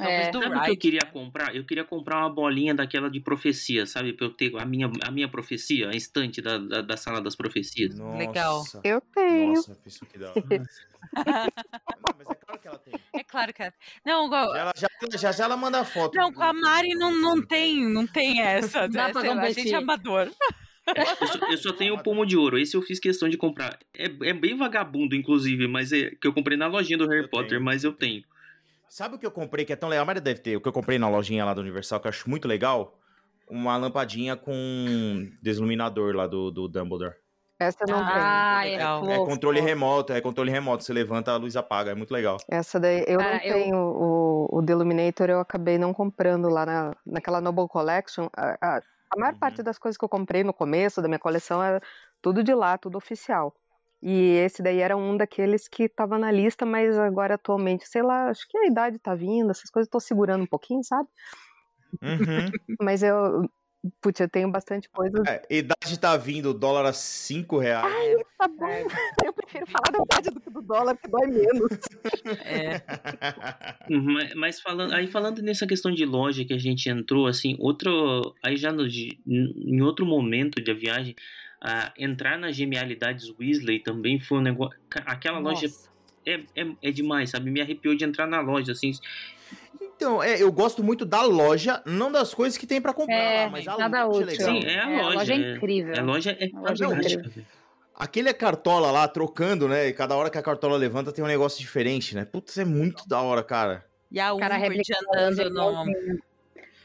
É. 0.00 0.32
Sabe 0.32 0.46
o 0.46 0.62
que 0.62 0.70
eu 0.70 0.76
queria 0.76 1.04
comprar? 1.06 1.56
Eu 1.56 1.64
queria 1.64 1.84
comprar 1.84 2.18
uma 2.18 2.30
bolinha 2.30 2.72
daquela 2.72 3.10
de 3.10 3.18
profecia, 3.20 3.84
sabe? 3.84 4.12
Pra 4.12 4.26
eu 4.26 4.30
ter 4.30 4.56
a 4.56 4.64
minha, 4.64 4.90
a 5.02 5.10
minha 5.10 5.28
profecia, 5.28 5.88
a 5.88 5.92
estante 5.92 6.40
da, 6.40 6.56
da, 6.56 6.82
da 6.82 6.96
sala 6.96 7.20
das 7.20 7.34
profecias. 7.34 7.98
Nossa. 7.98 8.18
Legal. 8.18 8.62
Eu 8.84 9.00
tenho. 9.00 9.54
Nossa, 9.54 9.76
isso 9.84 10.06
que 10.06 10.18
dá. 10.18 10.32
não, 11.96 12.14
mas 12.16 12.30
é 12.30 12.34
claro 12.34 12.47
que 12.68 12.90
ela 12.90 13.00
tem. 13.00 13.20
É 13.20 13.24
claro 13.24 13.52
que 13.52 13.62
ela 13.62 13.72
Não, 14.04 14.26
igual... 14.26 14.54
já, 14.54 14.72
já, 14.76 15.18
já, 15.18 15.32
já 15.32 15.44
ela 15.44 15.56
manda 15.56 15.84
foto. 15.84 16.14
Não, 16.14 16.32
com 16.32 16.42
a 16.42 16.52
Mari 16.52 16.94
não, 16.94 17.14
não 17.14 17.42
tem, 17.42 17.88
não 17.88 18.06
tem 18.06 18.42
essa. 18.42 18.88
Dá 18.88 19.08
essa 19.08 19.20
a 19.20 19.50
gente 19.50 19.72
é 19.72 19.76
amador. 19.76 20.30
Eu 20.86 21.26
só, 21.26 21.50
eu 21.50 21.58
só, 21.58 21.72
tenho 21.72 21.94
o 21.94 22.02
pomo 22.02 22.24
de 22.24 22.36
ouro. 22.36 22.58
Esse 22.58 22.74
eu 22.76 22.80
fiz 22.80 22.98
questão 22.98 23.28
de 23.28 23.36
comprar. 23.36 23.78
É, 23.94 24.04
é 24.04 24.32
bem 24.32 24.56
vagabundo, 24.56 25.14
inclusive, 25.14 25.66
mas 25.66 25.92
é 25.92 26.10
que 26.10 26.26
eu 26.26 26.32
comprei 26.32 26.56
na 26.56 26.66
lojinha 26.66 26.96
do 26.96 27.06
Harry 27.06 27.24
eu 27.24 27.28
Potter, 27.28 27.50
tenho. 27.50 27.62
mas 27.62 27.84
eu 27.84 27.92
tenho. 27.92 28.24
Sabe 28.88 29.16
o 29.16 29.18
que 29.18 29.26
eu 29.26 29.30
comprei 29.30 29.66
que 29.66 29.72
é 29.72 29.76
tão 29.76 29.88
legal? 29.88 30.06
Mas 30.06 30.20
deve 30.20 30.40
ter. 30.40 30.56
O 30.56 30.60
que 30.62 30.68
eu 30.68 30.72
comprei 30.72 30.98
na 30.98 31.08
lojinha 31.08 31.44
lá 31.44 31.52
do 31.52 31.60
Universal, 31.60 32.00
que 32.00 32.06
eu 32.06 32.10
acho 32.10 32.28
muito 32.28 32.48
legal? 32.48 32.98
Uma 33.46 33.76
lampadinha 33.76 34.34
com 34.34 35.30
desluminador 35.42 36.14
lá 36.14 36.26
do, 36.26 36.50
do 36.50 36.68
Dumbledore. 36.68 37.14
Essa 37.58 37.84
não 37.88 37.98
ah, 37.98 38.60
tem. 38.62 38.76
É, 38.76 38.82
é, 38.82 39.16
é, 39.16 39.24
controle 39.24 39.60
remoto, 39.60 40.12
é 40.12 40.20
controle 40.20 40.50
remoto. 40.50 40.84
Você 40.84 40.92
levanta, 40.92 41.32
a 41.32 41.36
luz 41.36 41.56
apaga, 41.56 41.90
é 41.90 41.94
muito 41.94 42.12
legal. 42.12 42.36
Essa 42.48 42.78
daí, 42.78 43.04
eu 43.06 43.18
não 43.18 43.32
eu... 43.32 43.40
tenho 43.40 43.76
o, 43.76 44.58
o 44.58 44.62
Deluminator, 44.62 45.28
eu 45.28 45.40
acabei 45.40 45.76
não 45.76 45.92
comprando 45.92 46.48
lá 46.48 46.64
na, 46.64 46.94
naquela 47.04 47.40
Noble 47.40 47.66
Collection. 47.66 48.28
A, 48.36 48.56
a, 48.60 48.82
a 49.10 49.18
maior 49.18 49.32
uhum. 49.32 49.40
parte 49.40 49.62
das 49.62 49.76
coisas 49.76 49.98
que 49.98 50.04
eu 50.04 50.08
comprei 50.08 50.44
no 50.44 50.52
começo 50.52 51.02
da 51.02 51.08
minha 51.08 51.18
coleção 51.18 51.62
era 51.62 51.80
tudo 52.22 52.44
de 52.44 52.54
lá, 52.54 52.78
tudo 52.78 52.96
oficial. 52.96 53.52
E 54.00 54.36
esse 54.36 54.62
daí 54.62 54.78
era 54.78 54.96
um 54.96 55.16
daqueles 55.16 55.66
que 55.66 55.84
estava 55.84 56.16
na 56.16 56.30
lista, 56.30 56.64
mas 56.64 56.96
agora 56.96 57.34
atualmente, 57.34 57.88
sei 57.88 58.02
lá, 58.02 58.28
acho 58.28 58.46
que 58.48 58.56
a 58.56 58.66
idade 58.66 58.98
tá 59.00 59.14
vindo, 59.14 59.50
essas 59.50 59.70
coisas 59.70 59.90
tô 59.90 59.98
segurando 59.98 60.42
um 60.42 60.46
pouquinho, 60.46 60.84
sabe? 60.84 61.08
Uhum. 62.00 62.50
mas 62.80 63.02
eu, 63.02 63.48
Putz, 64.00 64.20
eu 64.20 64.28
tenho 64.28 64.50
bastante 64.50 64.88
coisa. 64.88 65.22
É, 65.26 65.58
idade 65.58 65.98
tá 66.00 66.16
vindo, 66.16 66.52
dólar 66.52 66.84
a 66.86 66.92
5 66.92 67.58
reais. 67.58 67.94
Ai, 67.94 68.24
tá 68.36 68.48
bom. 68.48 68.66
É. 68.66 68.84
Eu 69.24 69.32
prefiro 69.32 69.66
falar 69.66 69.92
da 69.92 70.02
idade 70.02 70.30
do 70.30 70.40
que 70.40 70.50
do 70.50 70.62
dólar, 70.62 70.96
que 70.96 71.08
dói 71.08 71.26
menos. 71.28 71.78
É. 72.44 72.82
mas, 73.88 74.34
mas, 74.34 74.60
falando, 74.60 74.92
aí 74.92 75.06
falando 75.06 75.40
nessa 75.42 75.66
questão 75.66 75.92
de 75.92 76.04
loja 76.04 76.44
que 76.44 76.52
a 76.52 76.58
gente 76.58 76.88
entrou, 76.88 77.26
assim, 77.28 77.56
outro. 77.60 78.34
Aí 78.42 78.56
já 78.56 78.72
no, 78.72 78.84
em 78.86 79.80
outro 79.80 80.04
momento 80.04 80.62
da 80.62 80.74
viagem, 80.74 81.14
entrar 81.96 82.36
nas 82.36 82.56
genialidades 82.56 83.32
Weasley 83.38 83.78
também 83.78 84.18
foi 84.18 84.38
um 84.38 84.42
negócio. 84.42 84.78
Aquela 85.06 85.40
Nossa. 85.40 85.66
loja 85.66 85.74
é, 86.26 86.40
é, 86.56 86.66
é 86.82 86.90
demais, 86.90 87.30
sabe? 87.30 87.50
Me 87.50 87.60
arrepiou 87.60 87.94
de 87.94 88.04
entrar 88.04 88.26
na 88.26 88.40
loja, 88.40 88.72
assim. 88.72 88.92
Então, 89.98 90.22
é, 90.22 90.40
eu 90.40 90.52
gosto 90.52 90.80
muito 90.80 91.04
da 91.04 91.22
loja, 91.22 91.82
não 91.84 92.12
das 92.12 92.32
coisas 92.32 92.56
que 92.56 92.68
tem 92.68 92.80
para 92.80 92.94
comprar 92.94 93.16
é, 93.16 93.44
lá, 93.46 93.50
mas 93.50 93.66
a 93.66 93.76
nada 93.76 94.04
loja 94.04 94.26
útil. 94.26 94.28
é 94.28 94.30
legal. 94.30 94.62
Sim, 94.62 94.68
é 94.68 94.80
a 94.80 94.86
loja. 94.86 94.94
É, 94.94 95.02
a 95.02 95.14
loja 95.14 95.32
é 95.32 95.36
incrível. 95.36 95.94
A 95.96 96.02
loja 96.02 96.30
é 96.38 96.50
a 96.54 96.60
loja 96.60 96.88
fantástica. 96.88 97.30
Aquele 97.96 98.28
é 98.28 98.32
cartola 98.32 98.92
lá, 98.92 99.08
trocando, 99.08 99.66
né? 99.66 99.88
E 99.88 99.92
cada 99.92 100.14
hora 100.14 100.30
que 100.30 100.38
a 100.38 100.42
cartola 100.42 100.76
levanta 100.76 101.10
tem 101.10 101.24
um 101.24 101.26
negócio 101.26 101.58
diferente, 101.58 102.14
né? 102.14 102.24
Putz, 102.24 102.56
é 102.56 102.64
muito 102.64 103.08
da 103.08 103.20
hora, 103.20 103.42
cara. 103.42 103.84
E 104.08 104.20
a 104.20 104.32
cara, 104.36 104.56
Umbridge 104.56 104.92
andando 105.12 105.50
no... 105.50 105.84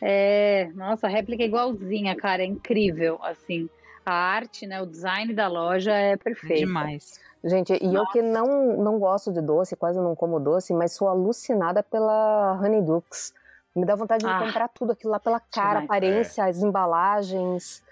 É, 0.02 0.72
nossa, 0.74 1.06
a 1.06 1.10
réplica 1.12 1.44
é 1.44 1.46
igualzinha, 1.46 2.16
cara, 2.16 2.42
é 2.42 2.48
incrível, 2.48 3.20
assim. 3.22 3.70
A 4.04 4.12
arte, 4.12 4.66
né, 4.66 4.82
o 4.82 4.88
design 4.88 5.34
da 5.36 5.48
loja 5.48 5.94
é 5.94 6.18
perfeito. 6.18 6.62
Demais. 6.62 7.22
Gente, 7.44 7.74
e 7.82 7.88
Nossa. 7.88 7.98
eu 7.98 8.06
que 8.08 8.22
não, 8.22 8.78
não 8.78 8.98
gosto 8.98 9.32
de 9.32 9.42
doce, 9.42 9.76
quase 9.76 10.00
não 10.00 10.16
como 10.16 10.40
doce, 10.40 10.74
mas 10.74 10.94
sou 10.94 11.10
alucinada 11.10 11.84
pela 11.84 12.54
Honey 12.62 12.82
Dukes. 12.82 13.34
Me 13.76 13.86
dá 13.86 13.96
vontade 13.96 14.24
de 14.24 14.32
ah, 14.32 14.40
comprar 14.40 14.70
tudo 14.70 14.94
aquilo 14.94 15.12
lá 15.12 15.20
pela 15.20 15.40
cara, 15.40 15.80
aparência, 15.80 16.44
é. 16.44 16.50
as 16.50 16.62
embalagens. 16.62 17.84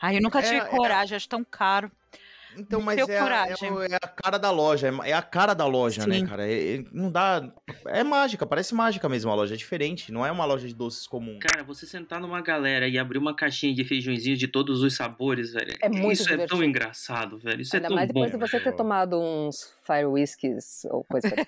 Ai, 0.00 0.16
eu 0.16 0.22
nunca 0.22 0.42
tive 0.42 0.56
é, 0.56 0.58
é 0.58 0.64
coragem, 0.64 1.14
é... 1.14 1.16
acho 1.16 1.28
tão 1.28 1.44
caro. 1.44 1.90
Então, 2.58 2.80
mas 2.80 2.98
é 2.98 3.18
a, 3.18 3.46
é, 3.46 3.52
é, 3.92 3.96
a 3.96 4.08
cara 4.08 4.36
da 4.36 4.50
loja, 4.50 4.88
é, 4.88 5.10
é 5.10 5.12
a 5.12 5.22
cara 5.22 5.54
da 5.54 5.64
loja, 5.66 6.06
né, 6.06 6.16
Sim. 6.16 6.22
né, 6.22 6.28
cara? 6.28 6.50
É, 6.50 6.84
não 6.92 7.10
dá. 7.10 7.48
É 7.86 8.02
mágica, 8.02 8.44
parece 8.44 8.74
mágica 8.74 9.08
mesmo 9.08 9.30
a 9.30 9.34
loja, 9.34 9.54
é 9.54 9.56
diferente, 9.56 10.10
não 10.10 10.26
é 10.26 10.32
uma 10.32 10.44
loja 10.44 10.66
de 10.66 10.74
doces 10.74 11.06
comum. 11.06 11.38
Cara, 11.38 11.62
você 11.62 11.86
sentar 11.86 12.20
numa 12.20 12.40
galera 12.40 12.88
e 12.88 12.98
abrir 12.98 13.18
uma 13.18 13.34
caixinha 13.34 13.72
de 13.74 13.84
feijõezinho 13.84 14.36
de 14.36 14.48
todos 14.48 14.82
os 14.82 14.96
sabores, 14.96 15.52
velho. 15.52 15.74
É 15.80 15.88
muito 15.88 16.12
Isso 16.12 16.24
divertido. 16.24 16.42
é 16.42 16.46
tão 16.46 16.64
engraçado, 16.64 17.38
velho. 17.38 17.60
Isso 17.60 17.76
Ainda 17.76 17.86
é 17.86 17.88
tão 17.88 17.96
mais 17.96 18.08
bom. 18.10 18.24
depois 18.24 18.32
de 18.32 18.50
você 18.50 18.60
ter 18.60 18.72
tomado 18.72 19.20
uns 19.20 19.72
Fire 19.84 20.06
Whiskies 20.06 20.84
ou 20.90 21.04
coisa 21.04 21.28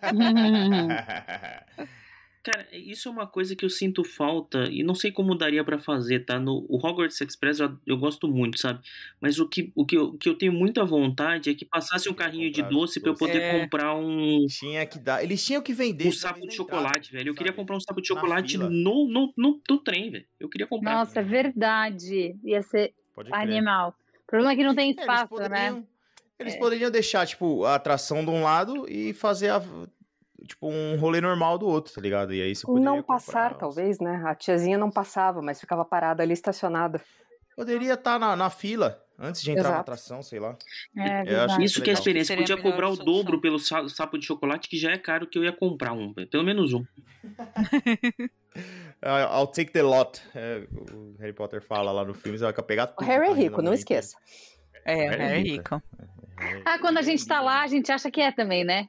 Cara, 2.42 2.66
isso 2.72 3.06
é 3.06 3.12
uma 3.12 3.26
coisa 3.26 3.54
que 3.54 3.66
eu 3.66 3.68
sinto 3.68 4.02
falta 4.02 4.64
e 4.70 4.82
não 4.82 4.94
sei 4.94 5.12
como 5.12 5.34
daria 5.34 5.62
para 5.62 5.78
fazer, 5.78 6.24
tá? 6.24 6.38
No 6.38 6.64
o 6.70 6.78
Hogwarts 6.78 7.20
Express 7.20 7.60
eu, 7.60 7.76
eu, 7.86 7.98
gosto 7.98 8.26
muito, 8.26 8.58
sabe? 8.58 8.80
Mas 9.20 9.38
o 9.38 9.46
que, 9.46 9.70
o, 9.74 9.84
que 9.84 9.94
eu, 9.94 10.04
o 10.04 10.16
que 10.16 10.26
eu 10.26 10.34
tenho 10.34 10.50
muita 10.50 10.82
vontade 10.82 11.50
é 11.50 11.54
que 11.54 11.66
passasse 11.66 12.08
um 12.08 12.14
carrinho 12.14 12.50
de 12.50 12.62
doce 12.62 12.98
para 12.98 13.10
eu 13.10 13.14
poder 13.14 13.42
é... 13.42 13.60
comprar 13.60 13.94
um. 13.94 14.46
Tinha 14.48 14.86
que 14.86 14.98
dar. 14.98 15.22
Eles 15.22 15.44
tinham 15.44 15.60
que 15.60 15.74
vender. 15.74 16.08
Um 16.08 16.12
sapo 16.12 16.40
de 16.40 16.54
chocolate, 16.54 17.12
velho. 17.12 17.28
Eu 17.28 17.34
queria 17.34 17.52
comprar 17.52 17.76
um 17.76 17.80
sapo 17.80 18.00
de 18.00 18.08
chocolate 18.08 18.56
no, 18.56 18.70
no, 18.70 19.34
no, 19.36 19.60
no, 19.68 19.78
trem, 19.78 20.10
velho. 20.10 20.24
Eu 20.38 20.48
queria 20.48 20.66
comprar. 20.66 20.94
Nossa, 20.94 21.20
é 21.20 21.22
verdade. 21.22 22.38
Ia 22.42 22.62
ser 22.62 22.94
animal. 23.32 23.94
O 24.22 24.26
problema 24.26 24.52
é 24.54 24.56
que 24.56 24.64
não 24.64 24.74
tem 24.74 24.88
é, 24.88 24.90
espaço, 24.92 25.34
é, 25.34 25.36
eles 25.36 25.48
poderiam, 25.48 25.76
né? 25.76 25.84
Eles 26.38 26.54
é. 26.54 26.58
poderiam 26.58 26.90
deixar, 26.90 27.26
tipo, 27.26 27.66
a 27.66 27.74
atração 27.74 28.24
de 28.24 28.30
um 28.30 28.42
lado 28.42 28.88
e 28.88 29.12
fazer 29.12 29.50
a 29.50 29.62
tipo, 30.46 30.68
um 30.68 30.96
rolê 30.98 31.20
normal 31.20 31.58
do 31.58 31.66
outro, 31.66 31.92
tá 31.92 32.00
ligado? 32.00 32.34
E 32.34 32.40
aí 32.40 32.54
você 32.54 32.66
poderia 32.66 32.84
Não 32.84 33.02
passar, 33.02 33.56
talvez, 33.56 33.98
né? 33.98 34.22
A 34.24 34.34
tiazinha 34.34 34.78
não 34.78 34.90
passava, 34.90 35.42
mas 35.42 35.60
ficava 35.60 35.84
parada 35.84 36.22
ali 36.22 36.32
estacionada. 36.32 37.00
Poderia 37.56 37.94
estar 37.94 38.12
tá 38.12 38.18
na, 38.18 38.36
na 38.36 38.50
fila, 38.50 39.04
antes 39.18 39.42
de 39.42 39.50
entrar 39.50 39.60
Exato. 39.60 39.74
na 39.74 39.80
atração, 39.80 40.22
sei 40.22 40.40
lá. 40.40 40.56
É, 40.96 41.62
isso 41.62 41.82
que 41.82 41.90
é 41.90 41.92
a 41.92 41.94
experiência. 41.94 42.36
Podia 42.36 42.56
cobrar 42.56 42.88
o 42.88 42.96
dobro 42.96 43.40
pelo 43.40 43.58
sapo 43.58 44.18
de 44.18 44.24
chocolate, 44.24 44.68
que 44.68 44.78
já 44.78 44.92
é 44.92 44.98
caro, 44.98 45.26
que 45.26 45.38
eu 45.38 45.44
ia 45.44 45.52
comprar 45.52 45.92
um, 45.92 46.14
pelo 46.14 46.44
menos 46.44 46.72
um. 46.72 46.84
I'll 49.02 49.46
take 49.46 49.72
the 49.72 49.82
lot. 49.82 50.20
É, 50.34 50.66
o 50.72 51.16
Harry 51.18 51.32
Potter 51.32 51.62
fala 51.62 51.92
lá 51.92 52.04
no 52.04 52.14
filme, 52.14 52.38
você 52.38 52.44
vai 52.44 52.52
pegar 52.52 52.86
tudo. 52.86 53.04
O 53.04 53.08
Harry 53.08 53.28
é 53.28 53.32
rico, 53.32 53.62
não 53.62 53.74
esqueça. 53.74 54.16
É, 54.84 54.94
o 54.94 55.10
Harry 55.10 55.22
é 55.22 55.38
rico. 55.38 55.82
Ah, 56.64 56.78
quando 56.78 56.98
a 56.98 57.02
gente 57.02 57.26
tá 57.26 57.40
lá, 57.40 57.62
a 57.62 57.66
gente 57.66 57.92
acha 57.92 58.10
que 58.10 58.20
é 58.20 58.32
também, 58.32 58.64
né? 58.64 58.88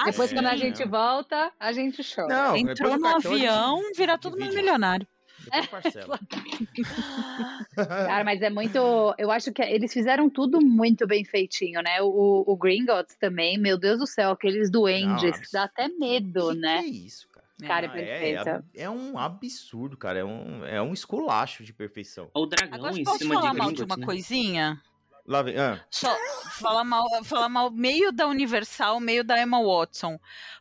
Ah, 0.00 0.04
depois, 0.04 0.30
sim. 0.30 0.36
quando 0.36 0.46
a 0.46 0.56
gente 0.56 0.86
volta, 0.86 1.50
a 1.58 1.72
gente 1.72 2.04
chora. 2.14 2.28
Não, 2.28 2.56
Entrou 2.56 2.96
no 2.96 3.08
avião, 3.08 3.82
gente... 3.82 3.96
vira 3.96 4.16
todo 4.16 4.38
mundo 4.38 4.54
milionário. 4.54 5.04
É, 5.52 5.66
Cara, 7.74 8.22
mas 8.22 8.40
é 8.40 8.48
muito. 8.48 8.78
Eu 9.18 9.32
acho 9.32 9.52
que 9.52 9.60
eles 9.60 9.92
fizeram 9.92 10.30
tudo 10.30 10.60
muito 10.60 11.04
bem 11.04 11.24
feitinho, 11.24 11.82
né? 11.82 12.00
O, 12.00 12.44
o 12.46 12.56
Gringotts 12.56 13.16
também, 13.16 13.58
meu 13.58 13.76
Deus 13.76 13.98
do 13.98 14.06
céu, 14.06 14.30
aqueles 14.30 14.70
duendes, 14.70 15.36
Nossa. 15.36 15.50
dá 15.52 15.64
até 15.64 15.88
medo, 15.88 16.50
que 16.50 16.58
né? 16.58 16.82
Que 16.82 16.84
é 16.84 16.90
isso, 16.90 17.26
cara? 17.28 17.48
Cara, 17.66 17.86
é, 17.86 17.88
perfeito. 17.88 18.48
É, 18.48 18.62
é, 18.82 18.90
um 18.90 19.18
absurdo, 19.18 19.96
cara. 19.96 20.20
É 20.20 20.24
um, 20.24 20.64
é 20.64 20.80
um 20.80 20.92
esculacho 20.92 21.64
de 21.64 21.72
perfeição. 21.72 22.30
O 22.34 22.46
dragão 22.46 22.78
Agora, 22.78 22.96
em 22.96 23.02
posso 23.02 23.18
cima 23.18 23.34
falar 23.34 23.50
de 23.50 23.58
mal 23.58 23.72
de 23.72 23.82
uma 23.82 23.96
né? 23.96 24.06
coisinha? 24.06 24.80
Lá 25.28 25.42
vem. 25.42 25.58
Ah. 25.58 25.78
Só 25.90 26.16
falar 26.58 26.84
mal, 26.84 27.06
falar 27.22 27.50
mal 27.50 27.70
meio 27.70 28.10
da 28.10 28.26
Universal, 28.26 28.98
meio 28.98 29.22
da 29.22 29.38
Emma 29.40 29.62
Watson. 29.62 30.18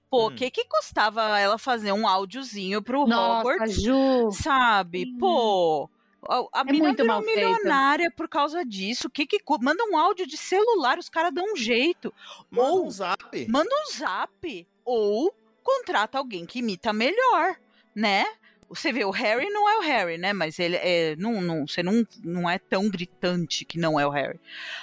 Pô, 0.10 0.26
o 0.26 0.28
hum. 0.28 0.36
que 0.36 0.52
que 0.52 0.66
custava 0.66 1.40
ela 1.40 1.58
fazer 1.58 1.94
um 1.94 2.06
áudiozinho 2.06 2.82
pro 2.82 3.08
Nossa, 3.08 3.40
Hogwarts? 3.40 3.82
Ju. 3.82 4.30
Sabe? 4.34 5.06
Hum. 5.08 5.18
Pô, 5.20 5.90
a, 6.28 6.60
a 6.60 6.62
é 6.62 6.64
menina 6.66 6.94
virou 6.94 7.22
milionária 7.22 8.12
por 8.12 8.28
causa 8.28 8.66
disso. 8.66 9.10
Que 9.10 9.26
que 9.26 9.40
manda 9.62 9.86
um 9.86 9.98
áudio 9.98 10.28
de 10.28 10.36
celular, 10.36 11.00
os 11.00 11.08
caras 11.08 11.34
dão 11.34 11.54
um 11.54 11.56
jeito. 11.56 12.14
Manda 12.52 12.70
ou 12.70 12.86
um 12.88 12.90
zap. 12.90 13.48
Manda 13.48 13.70
um 13.74 13.92
zap 13.98 14.68
ou 14.84 15.34
contrata 15.64 16.18
alguém 16.18 16.46
que 16.46 16.60
imita 16.60 16.92
melhor, 16.92 17.56
né? 17.96 18.26
Você 18.70 18.92
vê, 18.92 19.06
o 19.06 19.12
Harry 19.12 19.50
não 19.50 19.70
é 19.70 19.78
o 19.78 19.82
Harry, 19.82 20.18
né? 20.18 20.34
Mas 20.34 20.60
ele 20.60 20.76
é. 20.76 21.16
Não, 21.16 21.42
não, 21.42 21.68
você 21.68 21.82
não, 21.82 22.06
não 22.24 22.50
é 22.50 22.60
tão 22.60 22.90
gritante 22.90 23.64
que 23.64 23.80
não 23.80 24.00
é 24.00 24.06
o 24.06 24.10
Harry. 24.10 24.40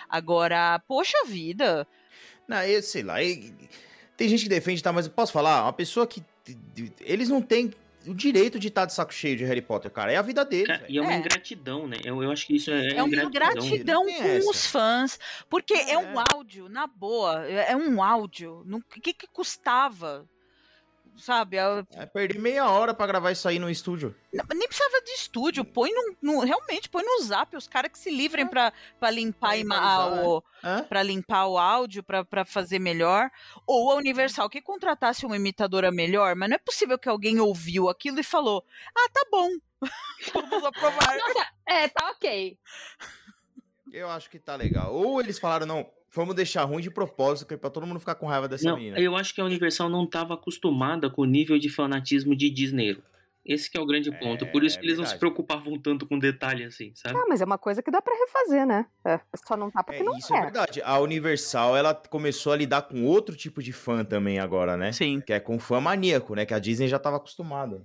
Agora, 0.08 0.78
poxa 0.88 1.16
vida. 1.26 1.86
Não, 2.48 2.62
eu 2.62 2.82
sei 2.82 3.02
lá. 3.02 3.16
tem 4.16 4.28
gente 4.28 4.44
que 4.44 4.48
defende, 4.48 4.82
tá? 4.82 4.92
Mas 4.92 5.08
posso 5.08 5.32
falar? 5.32 5.62
Uma 5.62 5.72
pessoa 5.72 6.06
que. 6.06 6.22
Eles 7.00 7.28
não 7.28 7.40
têm 7.40 7.70
o 8.06 8.14
direito 8.14 8.58
de 8.58 8.68
estar 8.68 8.84
de 8.84 8.92
saco 8.92 9.12
cheio 9.12 9.36
de 9.36 9.44
Harry 9.44 9.62
Potter, 9.62 9.90
cara. 9.90 10.12
É 10.12 10.16
a 10.16 10.22
vida 10.22 10.44
deles. 10.44 10.66
Cara, 10.66 10.84
e 10.88 10.98
é 10.98 11.00
uma 11.00 11.12
é. 11.12 11.18
ingratidão, 11.18 11.86
né? 11.86 11.96
Eu, 12.04 12.22
eu 12.22 12.30
acho 12.30 12.46
que 12.46 12.56
isso 12.56 12.70
é. 12.70 12.96
É 12.96 13.02
uma 13.02 13.16
ingratidão, 13.16 14.04
com 14.06 14.50
os 14.50 14.66
fãs. 14.66 15.18
Porque 15.48 15.74
é. 15.74 15.92
é. 15.92 15.98
um 15.98 16.14
áudio, 16.32 16.68
na 16.68 16.86
boa. 16.86 17.46
É 17.46 17.76
um 17.76 18.02
áudio. 18.02 18.64
O 18.70 19.00
que, 19.00 19.12
que 19.12 19.26
custava? 19.26 20.28
Sabe? 21.16 21.56
Eu... 21.56 21.86
É, 21.94 22.06
perdi 22.06 22.38
meia 22.38 22.68
hora 22.68 22.94
para 22.94 23.06
gravar 23.06 23.32
isso 23.32 23.48
aí 23.48 23.58
no 23.58 23.70
estúdio. 23.70 24.14
Não, 24.32 24.44
nem 24.54 24.66
precisava 24.66 25.00
de 25.02 25.10
estúdio, 25.12 25.64
põe 25.64 25.90
no, 25.92 26.16
no, 26.20 26.40
realmente 26.40 26.88
põe 26.88 27.02
no 27.04 27.22
Zap, 27.22 27.56
os 27.56 27.68
caras 27.68 27.90
que 27.90 27.98
se 27.98 28.10
livrem 28.10 28.44
é. 28.44 28.48
para 28.48 29.10
limpar 29.10 29.58
é. 29.58 30.26
o 30.26 30.42
para 30.88 31.02
limpar 31.02 31.46
o 31.46 31.58
áudio, 31.58 32.02
para 32.02 32.44
fazer 32.44 32.78
melhor, 32.78 33.30
ou 33.66 33.92
a 33.92 33.96
Universal 33.96 34.48
que 34.48 34.62
contratasse 34.62 35.26
uma 35.26 35.36
imitadora 35.36 35.92
melhor, 35.92 36.34
mas 36.34 36.48
não 36.48 36.56
é 36.56 36.58
possível 36.58 36.98
que 36.98 37.08
alguém 37.08 37.38
ouviu 37.38 37.88
aquilo 37.88 38.18
e 38.18 38.24
falou: 38.24 38.64
"Ah, 38.96 39.08
tá 39.12 39.26
bom. 39.30 39.48
Vamos 40.32 40.64
aprovar". 40.64 41.18
Nossa, 41.18 41.48
é, 41.66 41.88
tá 41.88 42.10
OK. 42.10 42.58
Eu 43.94 44.10
acho 44.10 44.28
que 44.28 44.40
tá 44.40 44.56
legal. 44.56 44.92
Ou 44.92 45.20
eles 45.20 45.38
falaram, 45.38 45.66
não, 45.66 45.88
Vamos 46.14 46.36
deixar 46.36 46.62
ruim 46.64 46.80
de 46.80 46.90
propósito, 46.90 47.48
que 47.48 47.54
é 47.54 47.56
pra 47.56 47.68
todo 47.68 47.86
mundo 47.86 47.98
ficar 47.98 48.14
com 48.14 48.26
raiva 48.26 48.46
dessa 48.46 48.68
não, 48.68 48.76
menina. 48.76 48.98
Eu 49.00 49.16
acho 49.16 49.34
que 49.34 49.40
a 49.40 49.44
Universal 49.44 49.88
não 49.88 50.04
estava 50.04 50.34
acostumada 50.34 51.10
com 51.10 51.22
o 51.22 51.24
nível 51.24 51.58
de 51.58 51.68
fanatismo 51.68 52.36
de 52.36 52.48
Disney. 52.50 52.96
Esse 53.44 53.70
que 53.70 53.76
é 53.76 53.80
o 53.80 53.84
grande 53.84 54.10
ponto. 54.18 54.44
É, 54.44 54.48
Por 54.48 54.64
isso 54.64 54.78
que 54.78 54.86
eles 54.86 54.96
verdade. 54.96 54.98
não 54.98 55.06
se 55.06 55.18
preocupavam 55.18 55.78
tanto 55.78 56.06
com 56.06 56.18
detalhe 56.18 56.64
assim, 56.64 56.92
sabe? 56.94 57.18
Ah, 57.18 57.24
mas 57.28 57.42
é 57.42 57.44
uma 57.44 57.58
coisa 57.58 57.82
que 57.82 57.90
dá 57.90 58.00
para 58.00 58.14
refazer, 58.16 58.64
né? 58.64 58.86
É, 59.04 59.20
só 59.46 59.54
não 59.56 59.70
tá 59.70 59.82
porque 59.82 60.00
é, 60.00 60.04
não 60.04 60.16
Isso 60.16 60.32
é. 60.32 60.38
é 60.38 60.42
verdade. 60.42 60.80
A 60.82 60.98
Universal, 61.00 61.76
ela 61.76 61.94
começou 61.94 62.52
a 62.52 62.56
lidar 62.56 62.82
com 62.82 63.04
outro 63.04 63.36
tipo 63.36 63.62
de 63.62 63.72
fã 63.72 64.02
também 64.02 64.38
agora, 64.38 64.76
né? 64.76 64.92
Sim. 64.92 65.20
Que 65.20 65.34
é 65.34 65.40
com 65.40 65.58
fã 65.58 65.78
maníaco, 65.80 66.34
né? 66.34 66.46
Que 66.46 66.54
a 66.54 66.58
Disney 66.58 66.88
já 66.88 66.98
tava 66.98 67.16
acostumada. 67.16 67.84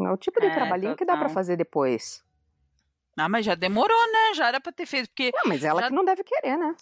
É 0.00 0.10
o 0.10 0.16
tipo 0.16 0.40
de 0.40 0.46
é, 0.46 0.54
trabalhinho 0.54 0.92
total. 0.92 0.96
que 0.96 1.04
dá 1.04 1.16
para 1.16 1.28
fazer 1.28 1.56
depois. 1.56 2.24
Ah, 3.16 3.28
mas 3.28 3.44
já 3.44 3.54
demorou, 3.54 4.12
né? 4.12 4.34
Já 4.34 4.48
era 4.48 4.60
pra 4.60 4.72
ter 4.72 4.86
feito, 4.86 5.08
porque... 5.08 5.30
Não, 5.34 5.42
mas 5.46 5.62
ela 5.64 5.82
já... 5.82 5.88
que 5.88 5.94
não 5.94 6.04
deve 6.04 6.24
querer, 6.24 6.56
né? 6.56 6.74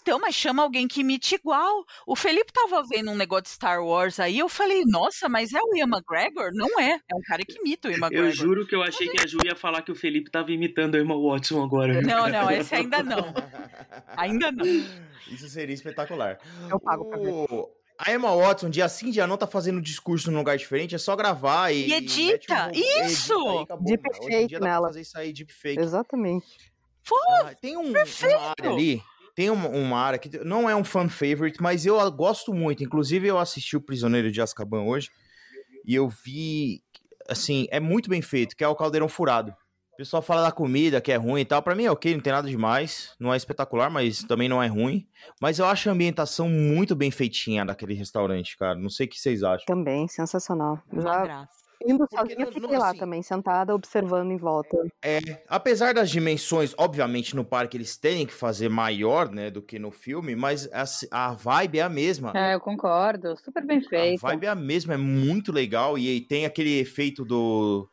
Então, 0.00 0.18
mas 0.18 0.34
chama 0.34 0.62
alguém 0.62 0.88
que 0.88 1.00
imite 1.00 1.34
igual. 1.34 1.84
O 2.06 2.16
Felipe 2.16 2.52
tava 2.52 2.82
vendo 2.82 3.10
um 3.10 3.16
negócio 3.16 3.44
de 3.44 3.50
Star 3.50 3.84
Wars 3.84 4.18
aí, 4.18 4.38
eu 4.38 4.48
falei, 4.48 4.82
nossa, 4.86 5.28
mas 5.28 5.52
é 5.52 5.60
o 5.60 5.76
Ian 5.76 5.86
McGregor? 5.86 6.50
Não 6.54 6.80
é, 6.80 6.92
é 6.92 7.14
um 7.14 7.20
cara 7.22 7.42
que 7.44 7.58
imita 7.58 7.88
o 7.88 7.90
Ian 7.90 7.98
McGregor. 7.98 8.26
Eu 8.26 8.32
juro 8.32 8.66
que 8.66 8.74
eu 8.74 8.82
achei 8.82 9.08
que 9.08 9.22
a 9.22 9.26
Ju 9.26 9.38
ia 9.44 9.54
falar 9.54 9.82
que 9.82 9.92
o 9.92 9.94
Felipe 9.94 10.30
tava 10.30 10.50
imitando 10.50 10.94
a 10.94 10.98
Emma 10.98 11.14
Watson 11.14 11.62
agora. 11.62 12.00
Não, 12.00 12.28
não, 12.28 12.50
esse 12.50 12.74
ainda 12.74 13.02
não. 13.02 13.34
ainda 14.16 14.50
não. 14.50 14.64
Isso 15.30 15.48
seria 15.48 15.74
espetacular. 15.74 16.38
Eu 16.68 16.80
pago 16.80 17.04
pra 17.04 17.18
ver. 17.18 17.46
A 18.02 18.14
Emma 18.14 18.34
Watson, 18.34 18.70
dia 18.70 18.88
sim, 18.88 19.10
dia 19.10 19.26
não, 19.26 19.36
tá 19.36 19.46
fazendo 19.46 19.78
discurso 19.78 20.30
num 20.30 20.38
lugar 20.38 20.56
diferente, 20.56 20.94
é 20.94 20.98
só 20.98 21.14
gravar 21.14 21.70
e. 21.70 21.88
E 21.88 21.92
edita! 21.92 22.68
Um, 22.68 23.04
isso! 23.04 23.66
Deepfake 23.80 24.58
nela. 24.58 24.88
fazer 24.88 25.02
isso 25.02 25.18
aí, 25.18 25.32
deepfake. 25.34 25.78
Exatamente. 25.78 26.46
Pô, 27.06 27.16
ah, 27.42 27.54
tem 27.60 27.76
um, 27.76 27.90
uma 27.90 28.48
área 28.48 28.70
ali. 28.70 29.02
Tem 29.34 29.50
uma, 29.50 29.68
uma, 29.68 29.98
área 29.98 30.18
que 30.18 30.38
não 30.38 30.68
é 30.68 30.74
um 30.74 30.82
fan 30.82 31.10
favorite, 31.10 31.62
mas 31.62 31.84
eu 31.84 32.10
gosto 32.10 32.54
muito. 32.54 32.82
Inclusive, 32.82 33.28
eu 33.28 33.38
assisti 33.38 33.76
o 33.76 33.80
Prisioneiro 33.80 34.32
de 34.32 34.40
Azkaban 34.40 34.82
hoje 34.82 35.10
e 35.84 35.94
eu 35.94 36.08
vi. 36.08 36.82
Assim, 37.28 37.68
é 37.70 37.78
muito 37.78 38.08
bem 38.08 38.22
feito, 38.22 38.56
que 38.56 38.64
é 38.64 38.68
o 38.68 38.74
Caldeirão 38.74 39.08
Furado 39.08 39.54
pessoal 40.00 40.22
fala 40.22 40.42
da 40.42 40.50
comida 40.50 40.98
que 40.98 41.12
é 41.12 41.16
ruim 41.16 41.42
e 41.42 41.44
tal. 41.44 41.62
Para 41.62 41.74
mim 41.74 41.84
é 41.84 41.90
ok, 41.90 42.14
não 42.14 42.22
tem 42.22 42.32
nada 42.32 42.48
demais. 42.48 43.14
Não 43.20 43.34
é 43.34 43.36
espetacular, 43.36 43.90
mas 43.90 44.22
também 44.22 44.48
não 44.48 44.62
é 44.62 44.66
ruim. 44.66 45.06
Mas 45.40 45.58
eu 45.58 45.66
acho 45.66 45.90
a 45.90 45.92
ambientação 45.92 46.48
muito 46.48 46.96
bem 46.96 47.10
feitinha 47.10 47.66
daquele 47.66 47.92
restaurante, 47.92 48.56
cara. 48.56 48.76
Não 48.76 48.88
sei 48.88 49.06
o 49.06 49.10
que 49.10 49.20
vocês 49.20 49.42
acham. 49.42 49.66
Também, 49.66 50.08
sensacional. 50.08 50.78
Já 50.90 51.46
indo 51.86 52.06
sozinha, 52.12 52.46
fiquei 52.46 52.60
não, 52.60 52.78
lá 52.78 52.90
assim, 52.90 52.98
também, 52.98 53.22
sentada, 53.22 53.74
observando 53.74 54.30
em 54.30 54.36
volta. 54.36 54.76
É, 55.02 55.42
apesar 55.48 55.94
das 55.94 56.10
dimensões, 56.10 56.74
obviamente, 56.76 57.34
no 57.34 57.44
parque 57.44 57.76
eles 57.76 57.96
têm 57.96 58.26
que 58.26 58.34
fazer 58.34 58.68
maior, 58.68 59.30
né, 59.30 59.50
do 59.50 59.62
que 59.62 59.78
no 59.78 59.90
filme, 59.90 60.36
mas 60.36 60.68
a, 60.72 61.28
a 61.28 61.32
vibe 61.32 61.78
é 61.78 61.82
a 61.82 61.88
mesma. 61.88 62.32
É, 62.34 62.54
eu 62.54 62.60
concordo. 62.60 63.36
Super 63.42 63.64
bem 63.64 63.80
feito. 63.82 64.24
A 64.24 64.30
vibe 64.30 64.44
é 64.44 64.50
a 64.50 64.54
mesma, 64.54 64.94
é 64.94 64.98
muito 64.98 65.52
legal. 65.52 65.96
E, 65.96 66.16
e 66.16 66.20
tem 66.20 66.44
aquele 66.44 66.78
efeito 66.78 67.24
do 67.24 67.88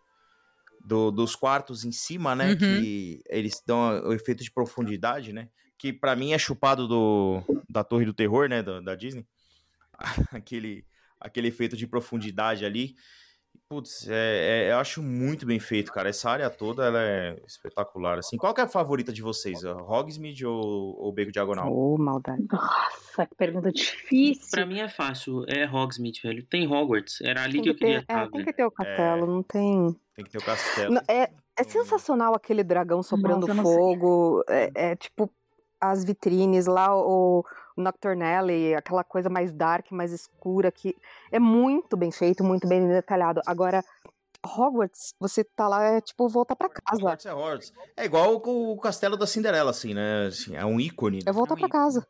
do, 0.87 1.11
dos 1.11 1.35
quartos 1.35 1.83
em 1.83 1.91
cima, 1.91 2.33
né? 2.33 2.51
Uhum. 2.51 2.57
Que 2.57 3.21
eles 3.27 3.61
dão 3.65 4.07
o 4.07 4.13
efeito 4.13 4.41
de 4.41 4.51
profundidade, 4.51 5.33
né? 5.33 5.49
Que 5.77 5.91
para 5.91 6.15
mim 6.15 6.31
é 6.31 6.37
chupado 6.37 6.87
do, 6.87 7.43
da 7.69 7.83
Torre 7.83 8.05
do 8.05 8.13
Terror, 8.13 8.47
né? 8.47 8.63
Da, 8.63 8.79
da 8.79 8.95
Disney. 8.95 9.27
aquele, 10.31 10.85
aquele 11.19 11.49
efeito 11.49 11.75
de 11.75 11.85
profundidade 11.85 12.65
ali. 12.65 12.95
Putz, 13.67 14.07
é, 14.07 14.67
é, 14.67 14.71
eu 14.71 14.77
acho 14.77 15.03
muito 15.03 15.45
bem 15.45 15.59
feito, 15.59 15.91
cara. 15.91 16.07
Essa 16.07 16.29
área 16.29 16.49
toda 16.49 16.85
ela 16.85 17.01
é 17.01 17.35
espetacular. 17.45 18.19
Assim, 18.19 18.37
qual 18.37 18.53
é 18.57 18.61
a 18.61 18.67
favorita 18.67 19.11
de 19.11 19.21
vocês? 19.21 19.65
Hogsmeade 19.65 20.45
ou, 20.45 20.95
ou 20.97 21.11
Beco 21.11 21.33
Diagonal? 21.33 21.69
Oh, 21.69 21.97
maldade. 21.97 22.45
Nossa, 22.49 23.25
que 23.25 23.35
pergunta 23.35 23.73
difícil. 23.73 24.51
Pra 24.51 24.65
mim 24.65 24.79
é 24.79 24.87
fácil. 24.87 25.43
É 25.49 25.65
Hogsmeade, 25.65 26.21
velho. 26.23 26.45
Tem 26.45 26.65
Hogwarts. 26.65 27.19
Era 27.19 27.43
ali 27.43 27.53
tem 27.53 27.63
que, 27.63 27.69
eu 27.69 27.75
queria 27.75 27.99
estar. 27.99 28.27
É, 28.27 28.29
tem 28.29 28.45
que 28.45 28.53
ter 28.53 28.63
o 28.63 28.71
castelo, 28.71 29.23
é... 29.23 29.27
não 29.27 29.43
tem. 29.43 29.99
Tem 30.17 30.25
que 30.25 30.31
ter 30.31 30.39
o 30.39 30.43
castelo. 30.43 30.95
Não, 30.95 31.01
é, 31.07 31.29
é 31.55 31.63
sensacional 31.63 32.33
aquele 32.33 32.63
dragão 32.63 33.03
soprando 33.03 33.45
Nossa, 33.45 33.61
fogo. 33.61 34.43
É, 34.49 34.71
é, 34.73 34.95
tipo. 34.95 35.31
as 35.79 36.03
vitrines 36.03 36.65
lá, 36.65 36.95
o, 36.95 37.45
o 37.77 37.81
Nocturnally, 37.81 38.73
aquela 38.73 39.03
coisa 39.03 39.29
mais 39.29 39.53
dark, 39.53 39.91
mais 39.91 40.11
escura, 40.11 40.71
que 40.71 40.95
é 41.31 41.37
muito 41.37 41.95
bem 41.95 42.11
feito, 42.11 42.43
muito 42.43 42.67
bem 42.67 42.87
detalhado. 42.87 43.41
Agora, 43.45 43.85
Hogwarts, 44.43 45.13
você 45.19 45.43
tá 45.43 45.67
lá, 45.67 45.83
é 45.83 46.01
tipo 46.01 46.27
voltar 46.27 46.55
para 46.55 46.69
casa. 46.69 46.99
Hogwarts 46.99 47.25
é 47.27 47.33
Hogwarts. 47.35 47.73
É 47.95 48.05
igual 48.05 48.41
o 48.43 48.77
castelo 48.79 49.17
da 49.17 49.27
Cinderela, 49.27 49.69
assim, 49.69 49.93
né? 49.93 50.25
Assim, 50.25 50.55
é 50.55 50.65
um 50.65 50.79
ícone. 50.79 51.19
É 51.27 51.31
voltar 51.31 51.53
é 51.53 51.57
um 51.57 51.59
para 51.59 51.69
casa. 51.69 52.07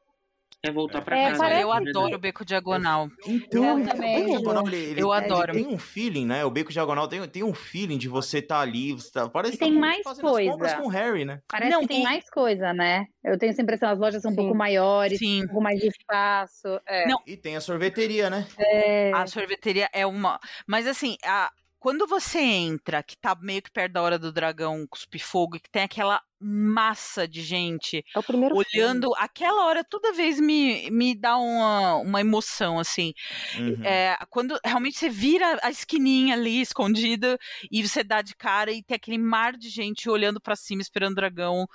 É 0.68 0.72
voltar 0.72 1.02
pra 1.02 1.18
é, 1.18 1.32
casa. 1.32 1.50
Eu 1.60 1.72
adoro 1.72 2.16
o 2.16 2.20
Beco 2.20 2.44
Diagonal. 2.46 3.10
Então, 3.26 3.64
Eu 3.64 3.76
o 3.78 3.88
também. 3.88 4.26
Beco 4.26 4.30
Diagonal, 4.30 4.68
ele, 4.68 4.78
ele- 4.78 5.02
Eu 5.02 5.14
é, 5.14 5.18
adoro. 5.18 5.52
Ele 5.56 5.64
tem 5.64 5.74
um 5.74 5.78
feeling, 5.80 6.26
né? 6.26 6.46
O 6.46 6.52
Beco 6.52 6.72
Diagonal 6.72 7.08
tem, 7.08 7.28
tem 7.28 7.44
um 7.44 7.54
feeling 7.54 7.98
de 7.98 8.08
você 8.08 8.40
estar 8.40 8.56
tá 8.56 8.62
ali. 8.62 8.94
Você 8.94 9.12
tá, 9.12 9.30
parece 9.30 9.56
E 9.56 9.58
que 9.58 9.64
tem 9.66 9.74
tá 9.74 9.80
mais 9.80 10.04
coisa. 10.04 10.76
com 10.78 10.88
o 10.88 10.90
Harry, 10.90 11.26
né? 11.26 11.40
Parece 11.48 11.72
Não, 11.72 11.82
que 11.82 11.88
tem 11.88 12.02
e- 12.02 12.04
mais 12.04 12.30
coisa, 12.30 12.74
né? 12.74 13.06
Eu 13.24 13.38
tenho 13.38 13.52
essa 13.52 13.62
impressão, 13.62 13.90
as 13.90 14.00
lojas 14.00 14.22
são 14.22 14.32
um 14.32 14.34
Sim. 14.36 14.42
pouco 14.42 14.56
maiores, 14.56 15.20
Sim. 15.20 15.44
um 15.44 15.48
pouco 15.48 15.62
mais 15.62 15.80
de 15.80 15.88
espaço. 15.88 16.80
É. 16.86 17.08
Não. 17.08 17.20
E 17.26 17.36
tem 17.36 17.56
a 17.56 17.62
sorveteria, 17.62 18.30
né? 18.30 18.48
É. 18.58 19.12
A 19.14 19.28
sorveteria 19.28 19.90
é 19.94 20.06
uma. 20.06 20.40
Mas 20.66 20.88
assim, 20.88 21.18
a... 21.26 21.52
quando 21.80 22.08
você 22.08 22.40
entra, 22.40 23.04
que 23.04 23.16
tá 23.16 23.36
meio 23.40 23.62
que 23.62 23.72
perto 23.72 23.94
da 23.94 24.02
hora 24.02 24.18
do 24.18 24.32
dragão 24.32 24.86
cuspir 24.88 25.24
fogo, 25.24 25.58
e 25.58 25.60
que 25.60 25.70
tem 25.70 25.84
aquela 25.84 26.22
massa 26.40 27.28
de 27.28 27.42
gente 27.42 28.06
É 28.14 28.20
o 28.20 28.24
primeiro 28.24 28.56
olhando, 28.56 29.14
aquela 29.16 29.66
hora 29.66 29.84
toda 29.84 30.14
vez 30.14 30.40
me, 30.40 30.90
me 30.92 31.16
dá 31.16 31.38
uma, 31.38 31.96
uma 31.96 32.22
emoção, 32.22 32.80
assim. 32.80 33.14
Uhum. 33.58 33.84
É, 33.84 34.18
quando 34.30 34.60
realmente 34.64 34.98
você 34.98 35.10
vira 35.10 35.60
a 35.64 35.70
esquininha 35.70 36.36
ali 36.36 36.62
escondida 36.62 37.38
e 37.72 37.88
você 37.88 38.04
dá 38.04 38.22
de 38.22 38.36
cara 38.36 38.72
e 38.72 38.84
tem 38.84 38.96
aquele 38.96 39.18
mar 39.18 39.54
de 39.54 39.70
gente 39.70 40.10
olhando 40.10 40.42
pra 40.42 40.56
cima 40.56 40.82
esperando 40.82 41.14
o 41.14 41.16
dragão, 41.16 41.68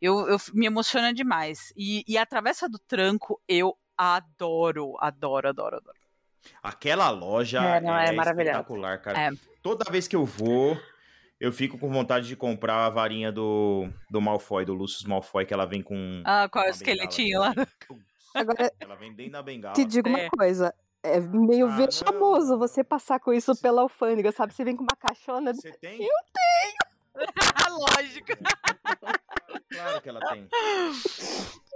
eu, 0.00 0.26
eu 0.28 0.38
me 0.52 0.66
emociona 0.66 1.12
demais. 1.12 1.72
E, 1.76 2.04
e 2.06 2.16
a 2.18 2.26
travessa 2.26 2.68
do 2.68 2.78
tranco 2.78 3.40
eu 3.48 3.76
adoro, 3.96 4.96
adoro, 4.98 5.48
adoro, 5.48 5.76
adoro. 5.76 5.99
Aquela 6.62 7.10
loja 7.10 7.58
É, 7.62 7.76
é, 7.76 7.80
não, 7.80 7.96
é 7.96 8.12
maravilhosa. 8.12 8.50
espetacular, 8.58 9.00
cara. 9.00 9.18
É. 9.18 9.30
Toda 9.62 9.90
vez 9.90 10.06
que 10.08 10.16
eu 10.16 10.24
vou, 10.24 10.78
eu 11.38 11.52
fico 11.52 11.78
com 11.78 11.90
vontade 11.90 12.26
de 12.28 12.36
comprar 12.36 12.86
a 12.86 12.90
varinha 12.90 13.30
do, 13.32 13.88
do 14.10 14.20
Malfoy, 14.20 14.64
do 14.64 14.74
Lucius 14.74 15.04
Malfoy, 15.04 15.44
que 15.46 15.52
ela 15.54 15.66
vem 15.66 15.82
com. 15.82 16.22
Ah, 16.24 16.48
qual 16.50 16.64
é 16.64 16.68
o 16.68 16.70
esqueletinho 16.70 17.40
lá? 17.40 17.52
Agora, 18.34 18.72
Ela 18.78 18.94
vem 18.96 19.12
dentro 19.12 19.32
da 19.32 19.42
bengala. 19.42 19.74
te 19.74 19.84
digo 19.84 20.08
É. 20.08 20.12
uma 20.12 20.30
coisa. 20.30 20.74
É 21.02 21.18
meio 21.18 21.66
Ah, 21.66 21.76
vexamoso 21.76 22.52
não. 22.52 22.58
você 22.58 22.84
passar 22.84 23.18
com 23.20 23.32
isso 23.32 23.58
pela 23.60 23.82
alfândega, 23.82 24.30
sabe? 24.32 24.52
Você 24.54 24.62
vem 24.64 24.76
com 24.76 24.82
uma 24.82 24.96
caixona. 24.98 25.52
Você 25.54 25.72
tem? 25.72 25.98
Lógico. 27.70 28.28
Claro 29.72 30.00
que 30.02 30.08
ela 30.08 30.20
tem. 30.30 30.46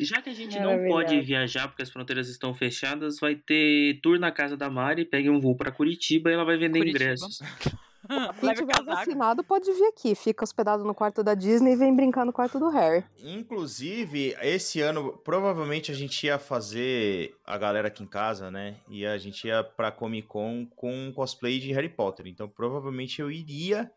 Já 0.00 0.20
que 0.20 0.30
a 0.30 0.34
gente 0.34 0.58
não 0.58 0.86
pode 0.88 1.20
viajar 1.20 1.68
porque 1.68 1.82
as 1.82 1.90
fronteiras 1.90 2.28
estão 2.28 2.54
fechadas, 2.54 3.18
vai 3.20 3.34
ter 3.34 4.00
tour 4.02 4.18
na 4.18 4.30
casa 4.30 4.56
da 4.56 4.70
Mari, 4.70 5.04
pegue 5.04 5.30
um 5.30 5.40
voo 5.40 5.56
pra 5.56 5.70
Curitiba 5.72 6.30
e 6.30 6.34
ela 6.34 6.44
vai 6.44 6.56
vender 6.56 6.78
Curitiba. 6.78 7.04
ingressos. 7.04 7.38
Quem 8.40 8.52
tiver 8.54 8.82
vacinado 8.82 9.44
pode 9.44 9.72
vir 9.72 9.86
aqui. 9.86 10.14
Fica 10.14 10.42
hospedado 10.42 10.84
no 10.84 10.94
quarto 10.94 11.22
da 11.22 11.34
Disney 11.34 11.72
e 11.72 11.76
vem 11.76 11.94
brincar 11.94 12.26
no 12.26 12.32
quarto 12.32 12.58
do 12.58 12.68
Harry. 12.68 13.04
Inclusive, 13.22 14.36
esse 14.42 14.80
ano, 14.80 15.16
provavelmente 15.24 15.92
a 15.92 15.94
gente 15.94 16.26
ia 16.26 16.38
fazer 16.38 17.36
a 17.46 17.56
galera 17.56 17.88
aqui 17.88 18.02
em 18.02 18.06
casa, 18.06 18.50
né? 18.50 18.76
E 18.88 19.06
a 19.06 19.16
gente 19.18 19.46
ia 19.46 19.62
pra 19.62 19.92
Comic 19.92 20.26
Con 20.26 20.66
com 20.74 20.92
um 20.92 21.12
cosplay 21.12 21.60
de 21.60 21.72
Harry 21.72 21.88
Potter. 21.88 22.26
Então, 22.26 22.48
provavelmente 22.48 23.20
eu 23.20 23.30
iria, 23.30 23.90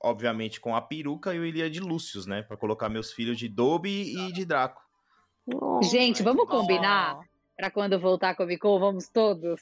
obviamente, 0.00 0.60
com 0.60 0.74
a 0.74 0.80
peruca, 0.80 1.34
eu 1.34 1.44
iria 1.44 1.68
de 1.70 1.80
Lúcius, 1.80 2.26
né? 2.26 2.42
Pra 2.42 2.56
colocar 2.56 2.88
meus 2.88 3.12
filhos 3.12 3.38
de 3.38 3.48
Dobby 3.48 4.14
e 4.16 4.32
de 4.32 4.44
Draco. 4.44 4.82
Gente, 5.82 6.22
vamos 6.22 6.46
Nossa. 6.46 6.58
combinar 6.60 7.18
pra 7.56 7.70
quando 7.70 7.98
voltar 7.98 8.30
a 8.30 8.34
Comic 8.34 8.58
Con, 8.60 8.78
vamos 8.78 9.08
todos? 9.08 9.60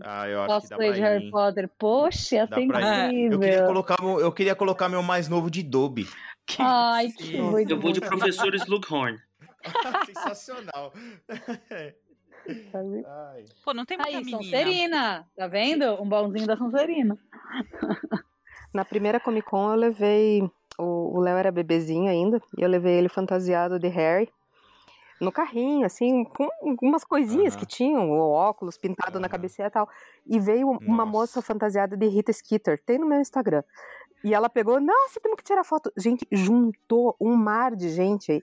Ah, 0.00 0.28
eu 0.28 0.42
acho 0.42 0.46
que 0.46 0.68
dá 0.68 0.76
Cosplay 0.76 0.88
pra 0.90 0.94
de 0.94 1.00
ir. 1.00 1.02
Harry? 1.02 1.30
Potter. 1.30 1.68
Poxa, 1.78 2.34
ia 2.36 2.46
Dá 2.46 2.56
ser 2.56 2.66
pra 2.68 2.80
ir. 3.12 3.14
incrível. 3.26 3.32
Eu 3.32 3.40
queria, 3.40 3.66
colocar, 3.66 3.96
meu- 4.00 4.20
eu 4.20 4.32
queria 4.32 4.54
colocar 4.54 4.88
meu 4.88 5.02
mais 5.02 5.28
novo 5.28 5.50
de 5.50 5.62
Dobby. 5.62 6.06
Que 6.46 6.56
Ai, 6.62 7.08
que 7.10 7.40
muito 7.40 7.70
Eu 7.72 7.80
vou 7.80 7.90
de 7.92 8.00
professor 8.00 8.54
Slughorn. 8.54 9.18
Sensacional. 10.06 10.92
Ai. 13.06 13.44
Pô, 13.64 13.74
não 13.74 13.84
tem 13.84 13.98
muita 13.98 14.10
Aí, 14.16 14.24
menina. 14.24 14.42
Sonserina. 14.42 15.26
Tá 15.36 15.46
vendo? 15.48 16.00
Um 16.00 16.08
bonzinho 16.08 16.46
da 16.46 16.56
Sonserina. 16.56 17.18
Na 18.78 18.84
primeira 18.84 19.18
Comic 19.18 19.50
Con 19.50 19.72
eu 19.72 19.74
levei. 19.74 20.48
O 20.78 21.18
Léo 21.18 21.36
era 21.36 21.50
bebezinho 21.50 22.08
ainda, 22.08 22.40
e 22.56 22.62
eu 22.62 22.68
levei 22.68 22.94
ele 22.94 23.08
fantasiado 23.08 23.76
de 23.76 23.88
Harry. 23.88 24.30
No 25.20 25.32
carrinho, 25.32 25.84
assim, 25.84 26.22
com 26.22 26.48
umas 26.80 27.02
coisinhas 27.02 27.54
Aham. 27.54 27.60
que 27.60 27.66
tinham, 27.66 28.12
o 28.12 28.30
óculos 28.30 28.78
pintado 28.78 29.18
na 29.18 29.26
Aham. 29.26 29.32
cabecinha 29.32 29.66
e 29.66 29.70
tal. 29.72 29.88
E 30.24 30.38
veio 30.38 30.70
uma 30.70 31.04
Nossa. 31.04 31.10
moça 31.10 31.42
fantasiada 31.42 31.96
de 31.96 32.06
Rita 32.06 32.32
Skeeter, 32.32 32.80
tem 32.86 32.98
no 33.00 33.06
meu 33.08 33.20
Instagram. 33.20 33.64
E 34.24 34.34
ela 34.34 34.48
pegou, 34.48 34.80
nossa, 34.80 35.20
temos 35.22 35.36
que 35.36 35.44
tirar 35.44 35.62
foto. 35.64 35.92
Gente, 35.96 36.26
juntou 36.32 37.14
um 37.20 37.34
mar 37.36 37.76
de 37.76 37.88
gente. 37.90 38.42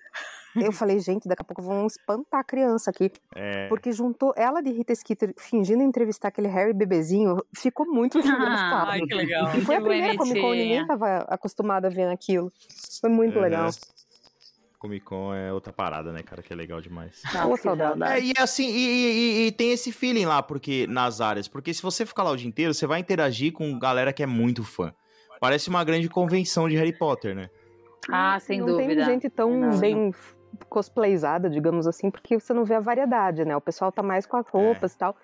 Eu 0.55 0.71
falei, 0.71 0.99
gente, 0.99 1.27
daqui 1.27 1.41
a 1.41 1.45
pouco 1.45 1.61
vão 1.61 1.85
espantar 1.85 2.39
a 2.39 2.43
criança 2.43 2.89
aqui. 2.89 3.11
É. 3.35 3.67
Porque 3.67 3.91
juntou 3.91 4.33
ela 4.37 4.61
de 4.61 4.71
Rita 4.71 4.95
Skeeter 4.95 5.33
fingindo 5.37 5.83
entrevistar 5.83 6.29
aquele 6.29 6.47
Harry 6.47 6.73
bebezinho. 6.73 7.43
Ficou 7.53 7.85
muito 7.85 8.17
engraçado. 8.19 8.87
Ai, 8.91 9.01
que 9.01 9.13
legal. 9.13 9.53
E 9.57 9.61
foi 9.61 9.75
a 9.75 9.79
Que 9.81 9.85
primeira 9.87 10.17
Comic 10.17 10.39
Con, 10.41 10.51
ninguém 10.51 10.87
tava 10.87 11.17
acostumado 11.27 11.85
a 11.85 11.89
ver 11.89 12.07
aquilo. 12.07 12.49
Foi 13.01 13.09
muito 13.09 13.35
Uhum. 13.35 13.41
legal. 13.41 13.69
Comic 14.79 15.03
Con 15.05 15.33
é 15.33 15.51
outra 15.51 15.73
parada, 15.73 16.11
né, 16.13 16.21
cara? 16.21 16.41
Que 16.43 16.53
é 16.53 16.55
legal 16.55 16.79
demais. 16.79 17.21
Boa 17.43 17.57
saudade. 17.57 18.03
É, 18.03 18.21
e 18.21 18.33
assim, 18.37 18.67
e, 18.69 18.77
e- 18.77 19.47
e 19.47 19.51
tem 19.51 19.71
esse 19.71 19.91
feeling 19.91 20.25
lá, 20.25 20.43
porque 20.43 20.85
nas 20.87 21.19
áreas, 21.21 21.47
porque 21.47 21.73
se 21.73 21.81
você 21.81 22.05
ficar 22.05 22.23
lá 22.23 22.31
o 22.31 22.37
dia 22.37 22.47
inteiro, 22.47 22.73
você 22.73 22.85
vai 22.85 22.99
interagir 22.99 23.51
com 23.51 23.77
galera 23.79 24.13
que 24.13 24.21
é 24.21 24.27
muito 24.27 24.63
fã. 24.63 24.93
Parece 25.39 25.69
uma 25.69 25.83
grande 25.83 26.09
convenção 26.09 26.67
de 26.67 26.75
Harry 26.75 26.93
Potter, 26.97 27.35
né? 27.35 27.49
Ah, 28.09 28.39
sem 28.39 28.59
não 28.59 28.67
dúvida. 28.67 29.05
tem 29.05 29.13
gente 29.13 29.29
tão 29.29 29.51
Não. 29.59 29.79
bem 29.79 30.13
cosplayzada, 30.69 31.49
digamos 31.49 31.87
assim, 31.87 32.09
porque 32.09 32.39
você 32.39 32.53
não 32.53 32.63
vê 32.63 32.75
a 32.75 32.79
variedade, 32.79 33.43
né? 33.43 33.55
O 33.55 33.61
pessoal 33.61 33.91
tá 33.91 34.01
mais 34.01 34.25
com 34.25 34.37
as 34.37 34.47
roupas 34.47 34.93
e 34.93 34.97
tal. 34.97 35.15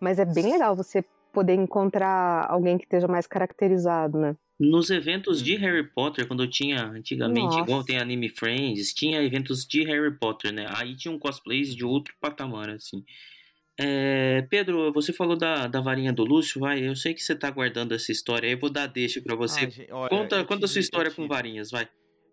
Mas 0.00 0.18
é 0.18 0.24
bem 0.24 0.52
legal 0.52 0.76
você 0.76 1.04
poder 1.32 1.54
encontrar 1.54 2.46
alguém 2.48 2.78
que 2.78 2.84
esteja 2.84 3.08
mais 3.08 3.26
caracterizado, 3.26 4.18
né? 4.18 4.36
Nos 4.58 4.90
eventos 4.90 5.40
de 5.42 5.54
Harry 5.56 5.84
Potter, 5.84 6.26
quando 6.26 6.42
eu 6.42 6.50
tinha 6.50 6.84
antigamente, 6.84 7.44
Nossa. 7.44 7.60
igual 7.60 7.84
tem 7.84 7.98
Anime 7.98 8.28
Friends, 8.28 8.92
tinha 8.92 9.22
eventos 9.22 9.64
de 9.64 9.84
Harry 9.84 10.12
Potter, 10.18 10.52
né? 10.52 10.66
Aí 10.76 10.96
tinham 10.96 11.18
cosplays 11.18 11.74
de 11.76 11.84
outro 11.84 12.12
patamar, 12.20 12.70
assim. 12.70 13.04
É, 13.80 14.42
Pedro, 14.50 14.92
você 14.92 15.12
falou 15.12 15.36
da, 15.36 15.66
da 15.68 15.80
varinha 15.80 16.12
do 16.12 16.24
Lúcio, 16.24 16.60
vai. 16.60 16.80
Eu 16.86 16.96
sei 16.96 17.14
que 17.14 17.22
você 17.22 17.34
tá 17.34 17.48
guardando 17.50 17.92
essa 17.94 18.10
história 18.10 18.46
aí, 18.48 18.54
eu 18.54 18.58
vou 18.58 18.70
dar 18.70 18.86
deixa 18.86 19.20
pra 19.22 19.36
você. 19.36 19.60
Ai, 19.60 19.70
gente, 19.70 19.92
olha, 19.92 20.08
conta 20.08 20.44
conta 20.44 20.64
a 20.64 20.68
sua 20.68 20.74
tive- 20.74 20.80
história 20.80 21.10
com 21.10 21.22
tive- 21.22 21.28
varinhas, 21.28 21.70
vai. 21.70 21.88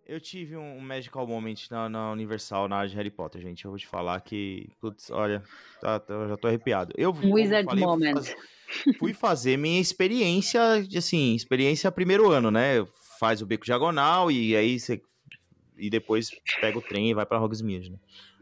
Eu 0.07 0.19
tive 0.19 0.55
um 0.55 0.79
magical 0.79 1.25
moment 1.25 1.55
na, 1.71 1.89
na 1.89 2.11
Universal, 2.11 2.67
na 2.67 2.77
área 2.77 2.89
de 2.89 2.95
Harry 2.95 3.09
Potter, 3.09 3.41
gente. 3.41 3.65
Eu 3.65 3.71
vou 3.71 3.77
te 3.79 3.87
falar 3.87 4.19
que, 4.21 4.69
putz, 4.79 5.09
olha, 5.09 5.41
tá- 5.81 5.99
tá- 5.99 6.13
eu 6.13 6.29
já 6.29 6.37
tô 6.37 6.47
arrepiado. 6.47 6.93
Eu, 6.97 7.11
Wizard 7.11 7.65
falei, 7.65 7.83
fui 7.83 7.91
moment. 7.91 8.13
fazer- 8.13 8.35
Fui 8.99 9.13
fazer 9.13 9.57
minha 9.57 9.79
experiência, 9.79 10.59
assim, 10.97 11.35
experiência 11.35 11.91
primeiro 11.91 12.31
ano, 12.31 12.49
né? 12.49 12.85
Faz 13.19 13.41
o 13.41 13.45
beco 13.45 13.63
diagonal 13.65 14.31
e 14.31 14.55
aí 14.55 14.79
você 14.79 14.99
e 15.77 15.89
depois 15.89 16.29
pega 16.59 16.77
o 16.77 16.81
trem 16.81 17.09
e 17.09 17.13
vai 17.13 17.25
pra 17.25 17.39
Hogsmeade, 17.39 17.91
né? 17.91 17.97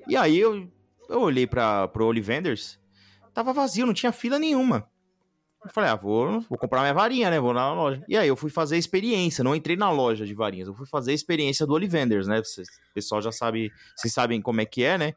E 0.08 0.16
aí 0.16 0.38
eu, 0.40 0.70
eu 1.10 1.20
olhei 1.22 1.46
para 1.48 1.88
pro 1.90 2.06
Ollivanders, 2.06 2.80
tava 3.34 3.54
vazio, 3.54 3.86
não 3.86 3.94
tinha 3.94 4.12
fila 4.12 4.38
nenhuma. 4.38 4.88
Eu 5.64 5.70
falei, 5.70 5.90
ah, 5.90 5.96
vou, 5.96 6.42
vou 6.42 6.58
comprar 6.58 6.82
minha 6.82 6.94
varinha, 6.94 7.30
né? 7.30 7.40
Vou 7.40 7.54
na 7.54 7.74
loja. 7.74 8.04
E 8.08 8.18
aí 8.18 8.28
eu 8.28 8.36
fui 8.36 8.50
fazer 8.50 8.76
a 8.76 8.78
experiência, 8.78 9.44
não 9.44 9.56
entrei 9.56 9.78
na 9.78 9.90
loja 9.90 10.26
de 10.26 10.34
varinhas, 10.34 10.68
eu 10.68 10.74
fui 10.74 10.86
fazer 10.86 11.12
a 11.12 11.16
experiência 11.16 11.66
do 11.66 11.74
Ollivanders, 11.74 12.28
né? 12.28 12.40
O 12.40 12.94
pessoal 12.94 13.22
já 13.22 13.32
sabe, 13.32 13.72
vocês 13.96 14.14
sabem 14.14 14.42
como 14.42 14.60
é 14.60 14.66
que 14.66 14.84
é, 14.84 14.98
né? 14.98 15.14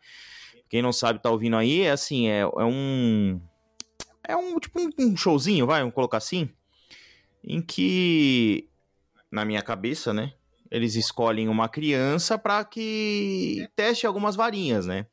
Quem 0.68 0.82
não 0.82 0.92
sabe, 0.92 1.20
tá 1.20 1.30
ouvindo 1.30 1.56
aí, 1.56 1.82
é 1.82 1.90
assim, 1.90 2.28
é, 2.28 2.40
é 2.40 2.64
um... 2.64 3.40
É 4.28 4.36
um, 4.36 4.58
tipo, 4.58 4.80
um, 4.80 4.90
um 4.98 5.16
showzinho, 5.16 5.66
vai, 5.66 5.80
vamos 5.80 5.94
colocar 5.94 6.18
assim, 6.18 6.48
em 7.44 7.62
que, 7.62 8.68
na 9.30 9.44
minha 9.44 9.62
cabeça, 9.62 10.12
né? 10.12 10.32
Eles 10.68 10.96
escolhem 10.96 11.48
uma 11.48 11.68
criança 11.68 12.36
para 12.36 12.64
que 12.64 13.68
teste 13.76 14.04
algumas 14.04 14.34
varinhas, 14.34 14.86
né? 14.86 15.06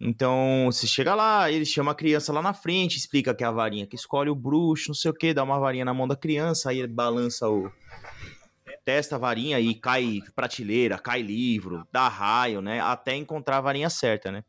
Então, 0.00 0.66
você 0.66 0.86
chega 0.86 1.14
lá, 1.14 1.50
ele 1.50 1.64
chama 1.64 1.90
a 1.90 1.94
criança 1.94 2.32
lá 2.32 2.40
na 2.40 2.54
frente, 2.54 2.96
explica 2.96 3.34
que 3.34 3.42
é 3.42 3.46
a 3.46 3.50
varinha 3.50 3.86
que 3.86 3.96
escolhe 3.96 4.30
o 4.30 4.34
bruxo, 4.34 4.88
não 4.88 4.94
sei 4.94 5.10
o 5.10 5.14
que, 5.14 5.34
dá 5.34 5.42
uma 5.42 5.58
varinha 5.58 5.84
na 5.84 5.92
mão 5.92 6.06
da 6.06 6.16
criança, 6.16 6.70
aí 6.70 6.78
ele 6.78 6.88
balança 6.88 7.48
o. 7.48 7.70
Testa 8.84 9.16
a 9.16 9.18
varinha 9.18 9.60
e 9.60 9.74
cai 9.74 10.20
prateleira, 10.34 10.98
cai 10.98 11.20
livro, 11.20 11.86
dá 11.92 12.08
raio, 12.08 12.62
né? 12.62 12.80
Até 12.80 13.14
encontrar 13.14 13.58
a 13.58 13.60
varinha 13.60 13.90
certa, 13.90 14.32
né? 14.32 14.42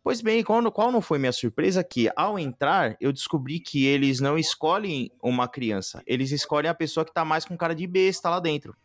Pois 0.00 0.20
bem, 0.20 0.44
qual, 0.44 0.70
qual 0.70 0.92
não 0.92 1.00
foi 1.00 1.18
minha 1.18 1.32
surpresa? 1.32 1.82
Que 1.82 2.08
ao 2.14 2.38
entrar, 2.38 2.96
eu 3.00 3.12
descobri 3.12 3.58
que 3.58 3.84
eles 3.86 4.20
não 4.20 4.38
escolhem 4.38 5.10
uma 5.20 5.48
criança, 5.48 6.00
eles 6.06 6.30
escolhem 6.30 6.70
a 6.70 6.74
pessoa 6.74 7.04
que 7.04 7.12
tá 7.12 7.24
mais 7.24 7.44
com 7.44 7.56
cara 7.56 7.74
de 7.74 7.84
besta 7.84 8.30
lá 8.30 8.38
dentro. 8.38 8.76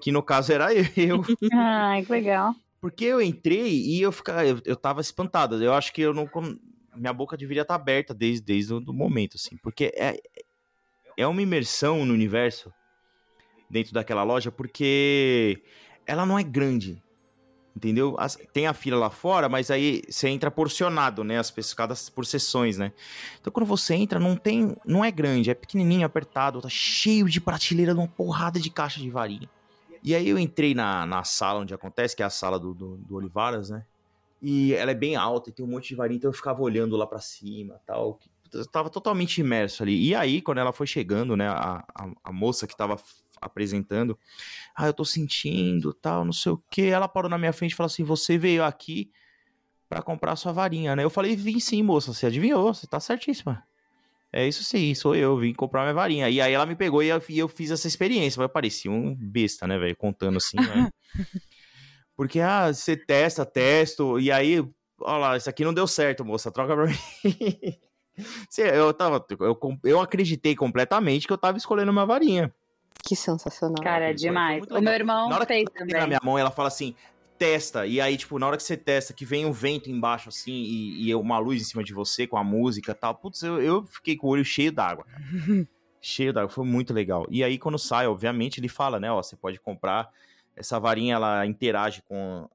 Que 0.00 0.10
no 0.10 0.22
caso 0.22 0.50
era 0.50 0.68
eu. 0.96 1.22
Ai, 1.52 2.02
que 2.02 2.12
legal. 2.12 2.54
Porque 2.84 3.06
eu 3.06 3.22
entrei 3.22 3.80
e 3.80 4.02
eu 4.02 4.12
ficava, 4.12 4.44
eu, 4.44 4.60
eu 4.62 4.76
tava 4.76 5.00
espantado. 5.00 5.64
Eu 5.64 5.72
acho 5.72 5.90
que 5.90 6.02
eu 6.02 6.12
não 6.12 6.28
minha 6.94 7.14
boca 7.14 7.34
deveria 7.34 7.62
estar 7.62 7.78
tá 7.78 7.80
aberta 7.80 8.12
desde, 8.12 8.44
desde 8.44 8.74
o 8.74 8.92
momento, 8.92 9.38
assim, 9.38 9.56
porque 9.56 9.90
é, 9.96 10.20
é 11.16 11.26
uma 11.26 11.40
imersão 11.40 12.04
no 12.04 12.12
universo 12.12 12.70
dentro 13.70 13.94
daquela 13.94 14.22
loja, 14.22 14.52
porque 14.52 15.62
ela 16.06 16.26
não 16.26 16.38
é 16.38 16.42
grande, 16.42 17.02
entendeu? 17.74 18.16
As, 18.18 18.36
tem 18.52 18.66
a 18.66 18.74
fila 18.74 18.98
lá 18.98 19.08
fora, 19.08 19.48
mas 19.48 19.70
aí 19.70 20.02
você 20.06 20.28
entra 20.28 20.50
porcionado, 20.50 21.24
né? 21.24 21.38
As 21.38 21.50
pescadas 21.50 22.10
por 22.10 22.26
sessões, 22.26 22.76
né? 22.76 22.92
Então 23.40 23.50
quando 23.50 23.64
você 23.64 23.94
entra, 23.94 24.20
não 24.20 24.36
tem, 24.36 24.76
não 24.84 25.02
é 25.02 25.10
grande, 25.10 25.50
é 25.50 25.54
pequenininho, 25.54 26.04
apertado, 26.04 26.60
tá 26.60 26.68
cheio 26.68 27.30
de 27.30 27.40
prateleira, 27.40 27.94
uma 27.94 28.06
porrada 28.06 28.60
de 28.60 28.68
caixa 28.68 29.00
de 29.00 29.08
varinha. 29.08 29.48
E 30.04 30.14
aí 30.14 30.28
eu 30.28 30.38
entrei 30.38 30.74
na, 30.74 31.06
na 31.06 31.24
sala 31.24 31.60
onde 31.60 31.72
acontece, 31.72 32.14
que 32.14 32.22
é 32.22 32.26
a 32.26 32.30
sala 32.30 32.60
do, 32.60 32.74
do, 32.74 32.96
do 32.98 33.16
Olivaras, 33.16 33.70
né? 33.70 33.86
E 34.42 34.74
ela 34.74 34.90
é 34.90 34.94
bem 34.94 35.16
alta 35.16 35.48
e 35.48 35.52
tem 35.52 35.64
um 35.64 35.68
monte 35.68 35.88
de 35.88 35.94
varinha, 35.94 36.18
então 36.18 36.28
eu 36.28 36.34
ficava 36.34 36.60
olhando 36.60 36.94
lá 36.94 37.06
para 37.06 37.18
cima 37.18 37.80
tal. 37.86 38.20
Eu 38.52 38.66
tava 38.66 38.90
totalmente 38.90 39.40
imerso 39.40 39.82
ali. 39.82 40.08
E 40.08 40.14
aí, 40.14 40.42
quando 40.42 40.58
ela 40.58 40.74
foi 40.74 40.86
chegando, 40.86 41.34
né, 41.34 41.48
a, 41.48 41.82
a, 41.94 42.10
a 42.22 42.30
moça 42.30 42.66
que 42.66 42.76
tava 42.76 42.96
apresentando, 43.40 44.18
ah, 44.76 44.86
eu 44.86 44.92
tô 44.92 45.06
sentindo, 45.06 45.94
tal, 45.94 46.22
não 46.22 46.32
sei 46.32 46.52
o 46.52 46.62
que. 46.70 46.82
Ela 46.82 47.08
parou 47.08 47.30
na 47.30 47.38
minha 47.38 47.54
frente 47.54 47.72
e 47.72 47.74
falou 47.74 47.86
assim: 47.86 48.04
Você 48.04 48.36
veio 48.36 48.62
aqui 48.62 49.10
para 49.88 50.02
comprar 50.02 50.36
sua 50.36 50.52
varinha, 50.52 50.94
né? 50.94 51.02
Eu 51.02 51.10
falei: 51.10 51.34
Vim 51.34 51.58
sim, 51.58 51.82
moça, 51.82 52.12
você 52.12 52.26
adivinhou, 52.26 52.74
você 52.74 52.86
tá 52.86 53.00
certíssima. 53.00 53.66
É 54.36 54.48
isso 54.48 54.64
sim, 54.64 54.92
sou 54.96 55.14
eu, 55.14 55.38
vim 55.38 55.54
comprar 55.54 55.82
minha 55.82 55.94
varinha. 55.94 56.28
E 56.28 56.40
aí 56.40 56.52
ela 56.52 56.66
me 56.66 56.74
pegou 56.74 57.00
e 57.04 57.06
eu, 57.06 57.22
e 57.28 57.38
eu 57.38 57.46
fiz 57.46 57.70
essa 57.70 57.86
experiência. 57.86 58.40
Mas 58.40 58.48
eu 58.48 58.52
parecia 58.52 58.90
um 58.90 59.14
besta, 59.14 59.64
né, 59.64 59.78
velho? 59.78 59.94
Contando 59.96 60.38
assim, 60.38 60.56
né? 60.56 60.90
Porque, 62.16 62.40
ah, 62.40 62.72
você 62.72 62.96
testa, 62.96 63.46
testo, 63.46 64.18
e 64.18 64.32
aí, 64.32 64.58
olha 65.00 65.18
lá, 65.18 65.36
isso 65.36 65.48
aqui 65.48 65.64
não 65.64 65.72
deu 65.72 65.86
certo, 65.86 66.24
moça, 66.24 66.50
troca 66.50 66.74
pra 66.74 66.86
mim. 66.86 66.96
eu, 68.58 68.92
tava, 68.92 69.24
eu, 69.38 69.58
eu 69.84 70.00
acreditei 70.00 70.56
completamente 70.56 71.28
que 71.28 71.32
eu 71.32 71.38
tava 71.38 71.56
escolhendo 71.56 71.92
uma 71.92 72.04
varinha. 72.04 72.52
Que 73.04 73.14
sensacional. 73.14 73.84
Cara, 73.84 74.10
é 74.10 74.12
demais. 74.12 74.64
O 74.68 74.80
meu 74.80 74.92
irmão 74.92 75.28
na 75.28 75.36
hora 75.36 75.46
fez 75.46 75.68
que 75.68 75.78
também. 75.78 76.00
Na 76.00 76.06
minha 76.08 76.20
mão, 76.24 76.36
ela 76.36 76.50
fala 76.50 76.68
assim, 76.68 76.92
testa. 77.38 77.86
E 77.86 78.00
aí, 78.00 78.16
tipo, 78.16 78.38
na 78.38 78.46
hora 78.46 78.56
que 78.56 78.62
você 78.62 78.76
testa, 78.76 79.12
que 79.12 79.24
vem 79.24 79.44
um 79.44 79.52
vento 79.52 79.90
embaixo, 79.90 80.28
assim, 80.28 80.52
e, 80.52 81.08
e 81.08 81.14
uma 81.14 81.38
luz 81.38 81.60
em 81.60 81.64
cima 81.64 81.84
de 81.84 81.92
você, 81.92 82.26
com 82.26 82.36
a 82.36 82.44
música 82.44 82.92
e 82.92 82.94
tal. 82.94 83.14
Putz, 83.14 83.42
eu, 83.42 83.60
eu 83.60 83.84
fiquei 83.86 84.16
com 84.16 84.26
o 84.26 84.30
olho 84.30 84.44
cheio 84.44 84.72
d'água, 84.72 85.04
cheio 86.00 86.32
d'água. 86.32 86.48
Foi 86.48 86.64
muito 86.64 86.92
legal. 86.92 87.26
E 87.30 87.44
aí, 87.44 87.58
quando 87.58 87.78
sai, 87.78 88.06
obviamente, 88.06 88.58
ele 88.58 88.68
fala, 88.68 88.98
né, 88.98 89.10
ó, 89.10 89.22
você 89.22 89.36
pode 89.36 89.60
comprar 89.60 90.10
essa 90.56 90.78
varinha 90.78 91.16
ela 91.16 91.44
interage 91.46 92.02
com, 92.02 92.48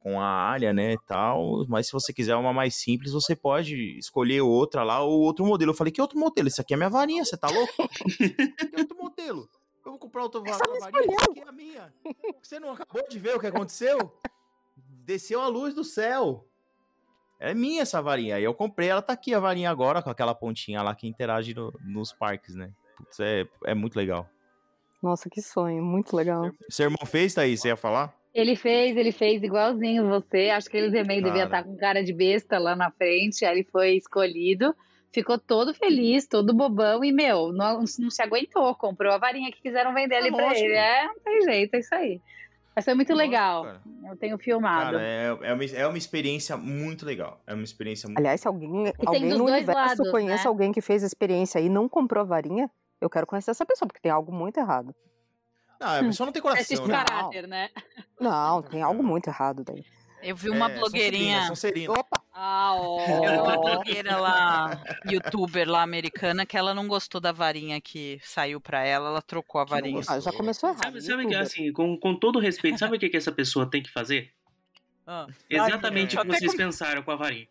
com 0.00 0.20
a 0.20 0.26
área, 0.26 0.72
né, 0.72 0.96
tal, 1.06 1.66
mas 1.68 1.86
se 1.86 1.92
você 1.92 2.12
quiser 2.12 2.36
uma 2.36 2.52
mais 2.52 2.74
simples, 2.74 3.12
você 3.12 3.36
pode 3.36 3.98
escolher 3.98 4.40
outra 4.40 4.82
lá 4.82 5.00
ou 5.02 5.20
outro 5.20 5.44
modelo. 5.44 5.70
Eu 5.70 5.76
falei, 5.76 5.92
que 5.92 6.00
outro 6.00 6.18
modelo? 6.18 6.48
Isso 6.48 6.60
aqui 6.60 6.74
é 6.74 6.76
minha 6.76 6.90
varinha, 6.90 7.24
você 7.24 7.36
tá 7.36 7.48
louco? 7.48 7.72
que 8.18 8.80
outro 8.80 8.96
modelo? 8.96 9.48
Eu 9.84 9.92
vou 9.92 9.98
comprar 9.98 10.22
outra 10.22 10.40
varinha, 10.40 10.56
isso 10.56 11.30
aqui 11.30 11.40
é 11.40 11.48
a 11.48 11.52
minha. 11.52 11.94
Você 12.42 12.58
não 12.58 12.72
acabou 12.72 13.06
de 13.08 13.18
ver 13.18 13.36
o 13.36 13.40
que 13.40 13.46
aconteceu? 13.46 14.18
Desceu 14.76 15.40
a 15.40 15.46
luz 15.46 15.74
do 15.74 15.84
céu. 15.84 16.48
É 17.38 17.52
minha 17.52 17.82
essa 17.82 18.00
varinha. 18.00 18.36
Aí 18.36 18.44
eu 18.44 18.54
comprei, 18.54 18.88
ela 18.88 19.02
tá 19.02 19.12
aqui 19.12 19.34
a 19.34 19.40
varinha 19.40 19.70
agora, 19.70 20.02
com 20.02 20.08
aquela 20.08 20.34
pontinha 20.34 20.82
lá 20.82 20.94
que 20.94 21.06
interage 21.06 21.52
no, 21.54 21.72
nos 21.84 22.12
parques, 22.12 22.54
né? 22.54 22.72
Putz, 22.96 23.20
é, 23.20 23.46
é 23.64 23.74
muito 23.74 23.96
legal. 23.96 24.26
Nossa, 25.02 25.28
que 25.28 25.42
sonho, 25.42 25.84
muito 25.84 26.16
legal. 26.16 26.50
Seu 26.70 26.84
irmão 26.84 27.04
fez, 27.04 27.34
Thaís? 27.34 27.60
Você 27.60 27.68
ia 27.68 27.76
falar? 27.76 28.16
Ele 28.32 28.56
fez, 28.56 28.96
ele 28.96 29.12
fez 29.12 29.42
igualzinho 29.42 30.08
você. 30.08 30.48
Acho 30.48 30.70
que 30.70 30.78
ele 30.78 30.86
também 30.86 31.20
cara. 31.20 31.30
devia 31.30 31.44
estar 31.44 31.62
com 31.62 31.76
cara 31.76 32.02
de 32.02 32.12
besta 32.12 32.58
lá 32.58 32.74
na 32.74 32.90
frente. 32.90 33.44
Aí 33.44 33.58
ele 33.58 33.64
foi 33.64 33.96
escolhido, 33.96 34.74
ficou 35.14 35.38
todo 35.38 35.72
feliz, 35.72 36.26
todo 36.26 36.52
bobão 36.52 37.04
e, 37.04 37.12
meu, 37.12 37.52
não, 37.52 37.84
não 37.98 38.10
se 38.10 38.20
aguentou. 38.20 38.74
Comprou 38.74 39.12
a 39.12 39.18
varinha 39.18 39.50
que 39.52 39.62
quiseram 39.62 39.94
vender 39.94 40.16
é 40.16 40.18
ali 40.18 40.32
pra 40.32 40.58
ele. 40.58 40.74
É, 40.74 41.06
não 41.06 41.20
tem 41.20 41.42
jeito, 41.42 41.74
é 41.74 41.78
isso 41.78 41.94
aí. 41.94 42.20
Mas 42.74 42.84
foi 42.84 42.94
muito 42.94 43.10
Nossa, 43.10 43.22
legal. 43.22 43.62
Cara. 43.62 43.80
Eu 44.08 44.16
tenho 44.16 44.36
filmado. 44.36 44.96
Cara, 44.96 45.00
é, 45.00 45.26
é, 45.42 45.54
uma, 45.54 45.64
é 45.64 45.86
uma 45.86 45.96
experiência 45.96 46.56
muito 46.56 47.06
legal. 47.06 47.40
É 47.46 47.54
uma 47.54 47.62
experiência 47.62 48.08
muito 48.08 48.18
Aliás, 48.18 48.40
se 48.40 48.48
alguém, 48.48 48.92
alguém 49.06 49.24
no 49.26 49.44
universo 49.44 49.72
lados, 49.72 50.10
conhece 50.10 50.42
né? 50.42 50.48
alguém 50.48 50.72
que 50.72 50.80
fez 50.80 51.04
a 51.04 51.06
experiência 51.06 51.60
e 51.60 51.68
não 51.68 51.88
comprou 51.88 52.22
a 52.22 52.26
varinha, 52.26 52.68
eu 53.00 53.08
quero 53.08 53.28
conhecer 53.28 53.52
essa 53.52 53.64
pessoa, 53.64 53.86
porque 53.86 54.00
tem 54.00 54.10
algo 54.10 54.32
muito 54.32 54.58
errado. 54.58 54.92
Não, 55.80 55.88
a 55.88 56.00
pessoa 56.00 56.26
não 56.26 56.32
tem 56.32 56.42
coração, 56.42 56.62
Esse 56.62 56.82
né? 56.82 57.04
caráter, 57.04 57.46
né? 57.46 57.68
Não, 58.18 58.62
tem 58.62 58.82
algo 58.82 59.02
muito 59.02 59.28
errado 59.28 59.62
daí. 59.62 59.84
Eu 60.24 60.34
vi 60.34 60.48
uma 60.48 60.70
é, 60.70 60.78
blogueirinha. 60.78 61.46
Sonserina, 61.48 61.92
Opa! 61.92 62.22
Ah, 62.32 62.74
oh. 62.74 63.00
Eu 63.00 63.20
vi 63.20 63.38
uma 63.38 63.58
blogueira 63.58 64.16
lá, 64.16 64.82
youtuber 65.06 65.68
lá 65.68 65.82
americana, 65.82 66.46
que 66.46 66.56
ela 66.56 66.74
não 66.74 66.88
gostou 66.88 67.20
da 67.20 67.30
varinha 67.30 67.78
que 67.80 68.18
saiu 68.22 68.58
pra 68.60 68.82
ela, 68.84 69.10
ela 69.10 69.22
trocou 69.22 69.60
a 69.60 69.64
varinha. 69.64 70.00
Ah, 70.08 70.18
já 70.18 70.32
começou 70.32 70.70
errado. 70.70 70.82
Sabe, 70.82 71.02
sabe 71.02 71.26
que, 71.26 71.34
assim, 71.34 71.70
com, 71.72 71.98
com 71.98 72.18
todo 72.18 72.38
respeito, 72.38 72.78
sabe 72.78 72.96
o 72.96 72.98
que, 72.98 73.10
que 73.10 73.16
essa 73.18 73.30
pessoa 73.30 73.70
tem 73.70 73.82
que 73.82 73.92
fazer? 73.92 74.32
Ah. 75.06 75.26
Exatamente 75.48 76.16
o 76.16 76.22
que 76.22 76.26
vocês 76.26 76.54
pensaram 76.56 77.02
com 77.02 77.10
a 77.10 77.16
varinha. 77.16 77.48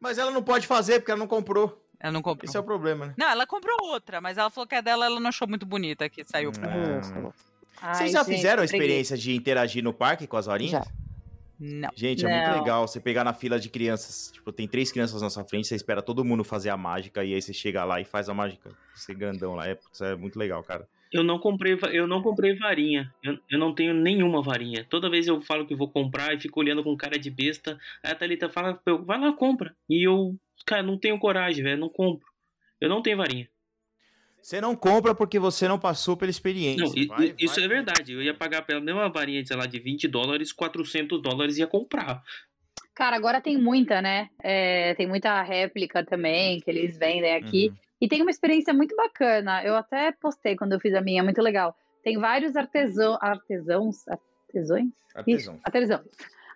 Mas 0.00 0.18
ela 0.18 0.30
não 0.30 0.42
pode 0.42 0.66
fazer 0.66 0.98
porque 0.98 1.10
ela 1.12 1.20
não 1.20 1.28
comprou. 1.28 1.80
Ela 2.00 2.12
não 2.12 2.22
comprou. 2.22 2.48
Esse 2.48 2.56
é 2.56 2.60
o 2.60 2.64
problema, 2.64 3.06
né? 3.06 3.14
Não, 3.16 3.28
ela 3.28 3.46
comprou 3.46 3.76
outra, 3.82 4.20
mas 4.20 4.36
ela 4.36 4.50
falou 4.50 4.66
que 4.66 4.74
a 4.74 4.80
dela 4.80 5.06
ela 5.06 5.20
não 5.20 5.28
achou 5.28 5.46
muito 5.46 5.64
bonita 5.64 6.08
que 6.08 6.24
saiu 6.24 6.50
pra 6.50 6.72
Vocês 7.80 8.12
já 8.12 8.22
gente, 8.22 8.36
fizeram 8.36 8.62
a 8.62 8.64
experiência 8.64 9.16
de 9.16 9.34
interagir 9.34 9.82
no 9.82 9.92
parque 9.92 10.26
com 10.26 10.36
as 10.36 10.46
varinhas? 10.46 10.84
Já. 10.84 11.02
Não. 11.64 11.90
Gente, 11.94 12.26
é 12.26 12.28
não. 12.28 12.46
muito 12.46 12.60
legal 12.60 12.88
você 12.88 12.98
pegar 12.98 13.22
na 13.22 13.32
fila 13.32 13.58
de 13.58 13.68
crianças. 13.68 14.32
Tipo, 14.32 14.52
tem 14.52 14.66
três 14.66 14.90
crianças 14.90 15.22
na 15.22 15.30
sua 15.30 15.44
frente, 15.44 15.68
você 15.68 15.76
espera 15.76 16.02
todo 16.02 16.24
mundo 16.24 16.42
fazer 16.42 16.70
a 16.70 16.76
mágica 16.76 17.24
e 17.24 17.34
aí 17.34 17.40
você 17.40 17.52
chega 17.52 17.84
lá 17.84 18.00
e 18.00 18.04
faz 18.04 18.28
a 18.28 18.34
mágica. 18.34 18.70
Você 18.92 19.14
grandão 19.14 19.54
lá. 19.54 19.68
É, 19.68 19.78
é 20.00 20.16
muito 20.16 20.36
legal, 20.36 20.62
cara. 20.64 20.88
Eu 21.12 21.22
não 21.22 21.38
comprei, 21.38 21.78
eu 21.92 22.06
não 22.06 22.20
comprei 22.20 22.56
varinha. 22.56 23.14
Eu, 23.22 23.38
eu 23.48 23.58
não 23.60 23.72
tenho 23.72 23.94
nenhuma 23.94 24.42
varinha. 24.42 24.84
Toda 24.88 25.10
vez 25.10 25.28
eu 25.28 25.40
falo 25.42 25.66
que 25.66 25.74
vou 25.74 25.88
comprar 25.88 26.34
e 26.34 26.40
fico 26.40 26.58
olhando 26.58 26.82
com 26.82 26.96
cara 26.96 27.16
de 27.16 27.30
besta. 27.30 27.78
Aí 28.02 28.10
a 28.10 28.14
Thalita 28.14 28.48
fala, 28.48 28.80
vai 29.04 29.20
lá, 29.20 29.32
compra. 29.32 29.76
E 29.88 30.04
eu, 30.04 30.34
cara, 30.66 30.82
não 30.82 30.98
tenho 30.98 31.18
coragem, 31.18 31.62
velho. 31.62 31.78
Não 31.78 31.88
compro. 31.88 32.26
Eu 32.80 32.88
não 32.88 33.02
tenho 33.02 33.18
varinha. 33.18 33.48
Você 34.42 34.60
não 34.60 34.74
compra 34.74 35.14
porque 35.14 35.38
você 35.38 35.68
não 35.68 35.78
passou 35.78 36.16
pela 36.16 36.30
experiência. 36.30 36.84
Não, 36.84 37.16
vai, 37.16 37.32
isso 37.38 37.54
vai. 37.54 37.64
é 37.64 37.68
verdade. 37.68 38.12
Eu 38.12 38.20
ia 38.20 38.34
pagar 38.34 38.62
pela 38.62 38.80
mesma 38.80 39.08
varinha, 39.08 39.44
sei 39.46 39.56
lá, 39.56 39.66
de 39.66 39.78
20 39.78 40.08
dólares, 40.08 40.52
400 40.52 41.22
dólares 41.22 41.58
ia 41.58 41.66
comprar. 41.66 42.22
Cara, 42.92 43.16
agora 43.16 43.40
tem 43.40 43.56
muita, 43.56 44.02
né? 44.02 44.28
É, 44.42 44.94
tem 44.96 45.06
muita 45.06 45.40
réplica 45.42 46.04
também 46.04 46.60
que 46.60 46.68
eles 46.68 46.98
vendem 46.98 47.34
aqui. 47.36 47.68
Uhum. 47.68 47.76
E 48.00 48.08
tem 48.08 48.20
uma 48.20 48.32
experiência 48.32 48.74
muito 48.74 48.96
bacana. 48.96 49.62
Eu 49.62 49.76
até 49.76 50.10
postei 50.10 50.56
quando 50.56 50.72
eu 50.72 50.80
fiz 50.80 50.92
a 50.92 51.00
minha, 51.00 51.20
é 51.20 51.24
muito 51.24 51.40
legal. 51.40 51.76
Tem 52.02 52.18
vários 52.18 52.56
artesão, 52.56 53.16
artesãos, 53.20 54.08
artesões? 54.08 54.90
Artesãos. 55.14 55.60
artesãos. 55.64 56.00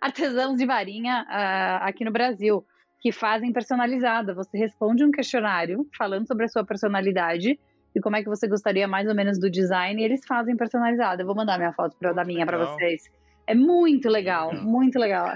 Artesãos 0.00 0.58
de 0.58 0.66
varinha 0.66 1.24
uh, 1.24 1.84
aqui 1.84 2.04
no 2.04 2.10
Brasil 2.10 2.66
que 3.00 3.12
fazem 3.12 3.52
personalizada. 3.52 4.34
Você 4.34 4.58
responde 4.58 5.04
um 5.04 5.12
questionário 5.12 5.86
falando 5.96 6.26
sobre 6.26 6.46
a 6.46 6.48
sua 6.48 6.64
personalidade 6.64 7.58
e 7.96 8.00
como 8.00 8.14
é 8.14 8.22
que 8.22 8.28
você 8.28 8.46
gostaria 8.46 8.86
mais 8.86 9.08
ou 9.08 9.14
menos 9.14 9.38
do 9.38 9.50
design, 9.50 9.98
e 9.98 10.04
eles 10.04 10.20
fazem 10.26 10.54
personalizada. 10.54 11.22
Eu 11.22 11.26
vou 11.26 11.34
mandar 11.34 11.56
minha 11.56 11.72
foto 11.72 11.96
para 11.98 12.12
dar 12.12 12.26
minha 12.26 12.44
para 12.44 12.58
vocês. 12.58 13.04
É 13.46 13.54
muito 13.54 14.08
legal, 14.08 14.52
muito 14.52 14.98
legal. 14.98 15.28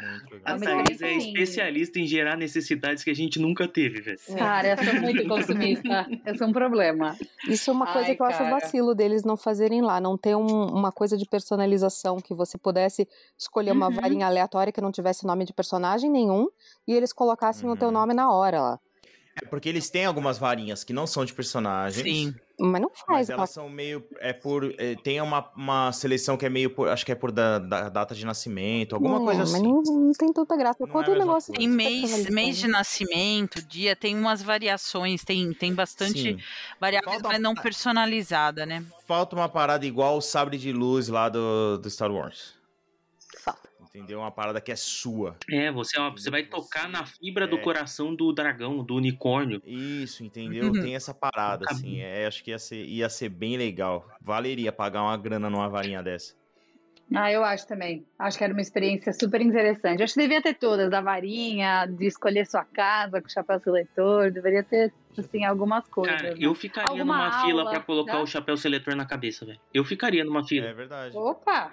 A 0.44 0.58
Thaís 0.58 1.00
é 1.00 1.12
especialista 1.16 2.00
em 2.00 2.06
gerar 2.06 2.36
necessidades 2.36 3.04
que 3.04 3.10
a 3.10 3.14
gente 3.14 3.38
nunca 3.38 3.68
teve, 3.68 4.00
velho. 4.00 4.18
Cara, 4.36 4.72
eu 4.72 4.84
sou 4.84 5.00
muito 5.00 5.26
consumista. 5.28 6.06
Esse 6.26 6.42
é 6.42 6.46
um 6.46 6.52
problema. 6.52 7.16
Isso 7.48 7.70
é 7.70 7.72
uma 7.72 7.86
coisa 7.86 8.08
Ai, 8.08 8.16
que 8.16 8.22
eu 8.22 8.26
cara. 8.26 8.42
acho 8.42 8.50
vacilo 8.50 8.94
deles 8.96 9.22
não 9.22 9.36
fazerem 9.36 9.80
lá. 9.80 10.00
Não 10.00 10.18
ter 10.18 10.34
um, 10.34 10.44
uma 10.44 10.90
coisa 10.90 11.16
de 11.16 11.24
personalização 11.24 12.16
que 12.16 12.34
você 12.34 12.58
pudesse 12.58 13.08
escolher 13.38 13.70
uma 13.70 13.86
uhum. 13.86 13.94
varinha 13.94 14.26
aleatória 14.26 14.72
que 14.72 14.80
não 14.80 14.90
tivesse 14.90 15.24
nome 15.24 15.44
de 15.44 15.54
personagem 15.54 16.10
nenhum 16.10 16.48
e 16.88 16.92
eles 16.92 17.12
colocassem 17.12 17.68
uhum. 17.68 17.74
o 17.74 17.78
teu 17.78 17.88
uhum. 17.88 17.94
nome 17.94 18.12
na 18.12 18.30
hora 18.32 18.60
lá. 18.60 18.80
É 19.42 19.46
porque 19.46 19.68
eles 19.68 19.88
têm 19.88 20.04
algumas 20.04 20.38
varinhas 20.38 20.84
que 20.84 20.92
não 20.92 21.06
são 21.06 21.24
de 21.24 21.32
personagens. 21.32 22.02
Sim. 22.02 22.34
Mas 22.58 22.82
não 22.82 22.90
faz. 22.90 23.28
Mas 23.28 23.30
elas 23.30 23.50
são 23.50 23.70
meio. 23.70 24.06
É 24.18 24.34
por. 24.34 24.74
É, 24.78 24.94
tem 24.96 25.20
uma, 25.20 25.50
uma 25.56 25.92
seleção 25.92 26.36
que 26.36 26.44
é 26.44 26.50
meio 26.50 26.68
por. 26.68 26.88
Acho 26.88 27.06
que 27.06 27.12
é 27.12 27.14
por 27.14 27.32
da, 27.32 27.58
da 27.58 27.88
data 27.88 28.14
de 28.14 28.26
nascimento, 28.26 28.94
alguma 28.94 29.18
não, 29.18 29.24
coisa 29.24 29.44
assim. 29.44 29.52
Mas 29.52 29.62
não, 29.62 29.82
não 29.82 30.12
tem 30.12 30.30
tanta 30.30 30.56
graça. 30.56 30.86
Quanto 30.86 31.10
é 31.10 31.14
o 31.14 31.18
negócio. 31.18 31.54
Tem 31.54 31.66
mês, 31.66 32.28
mês 32.28 32.58
de 32.58 32.68
nascimento, 32.68 33.62
dia, 33.62 33.96
tem 33.96 34.14
umas 34.14 34.42
variações, 34.42 35.24
tem, 35.24 35.54
tem 35.54 35.74
bastante 35.74 36.36
variáveis, 36.78 37.22
mas 37.22 37.40
não 37.40 37.54
personalizada, 37.54 38.66
né? 38.66 38.84
Falta 39.06 39.34
uma 39.34 39.48
parada 39.48 39.86
igual 39.86 40.18
o 40.18 40.20
sabre 40.20 40.58
de 40.58 40.70
luz 40.70 41.08
lá 41.08 41.30
do, 41.30 41.78
do 41.78 41.88
Star 41.88 42.12
Wars. 42.12 42.54
Falta. 43.42 43.69
Entendeu? 43.90 44.20
Uma 44.20 44.30
parada 44.30 44.60
que 44.60 44.70
é 44.70 44.76
sua. 44.76 45.36
É, 45.50 45.70
você, 45.72 45.98
ó, 45.98 46.10
você 46.10 46.30
vai 46.30 46.44
tocar 46.44 46.88
na 46.88 47.04
fibra 47.04 47.44
do 47.44 47.56
é. 47.56 47.60
coração 47.60 48.14
do 48.14 48.32
dragão, 48.32 48.84
do 48.84 48.94
unicórnio. 48.94 49.60
Isso, 49.66 50.22
entendeu? 50.22 50.66
Uhum. 50.66 50.80
Tem 50.80 50.94
essa 50.94 51.12
parada, 51.12 51.64
assim. 51.68 52.00
É, 52.00 52.24
acho 52.24 52.44
que 52.44 52.52
ia 52.52 52.58
ser, 52.58 52.84
ia 52.84 53.08
ser 53.08 53.28
bem 53.28 53.56
legal. 53.56 54.08
Valeria 54.20 54.70
pagar 54.70 55.02
uma 55.02 55.16
grana 55.16 55.50
numa 55.50 55.68
varinha 55.68 56.00
dessa. 56.04 56.38
Ah, 57.12 57.32
eu 57.32 57.42
acho 57.42 57.66
também. 57.66 58.06
Acho 58.16 58.38
que 58.38 58.44
era 58.44 58.52
uma 58.52 58.62
experiência 58.62 59.12
super 59.12 59.40
interessante. 59.40 60.02
Acho 60.02 60.14
que 60.14 60.20
devia 60.20 60.40
ter 60.40 60.54
todas, 60.54 60.88
da 60.88 61.00
varinha, 61.00 61.84
de 61.86 62.06
escolher 62.06 62.46
sua 62.46 62.64
casa 62.64 63.20
com 63.20 63.26
o 63.26 63.30
chapéu 63.30 63.58
seletor, 63.58 64.30
deveria 64.30 64.62
ter, 64.62 64.92
assim, 65.18 65.44
algumas 65.44 65.88
coisas. 65.88 66.14
Cara, 66.14 66.34
né? 66.34 66.38
eu 66.38 66.54
ficaria 66.54 66.90
Alguma 66.90 67.16
numa 67.16 67.26
aula, 67.26 67.46
fila 67.46 67.70
para 67.70 67.80
colocar 67.80 68.12
tá? 68.12 68.22
o 68.22 68.26
chapéu 68.26 68.56
seletor 68.56 68.94
na 68.94 69.04
cabeça, 69.04 69.44
velho. 69.44 69.58
Eu 69.74 69.84
ficaria 69.84 70.24
numa 70.24 70.46
fila. 70.46 70.68
É 70.68 70.72
verdade. 70.72 71.16
Opa! 71.16 71.72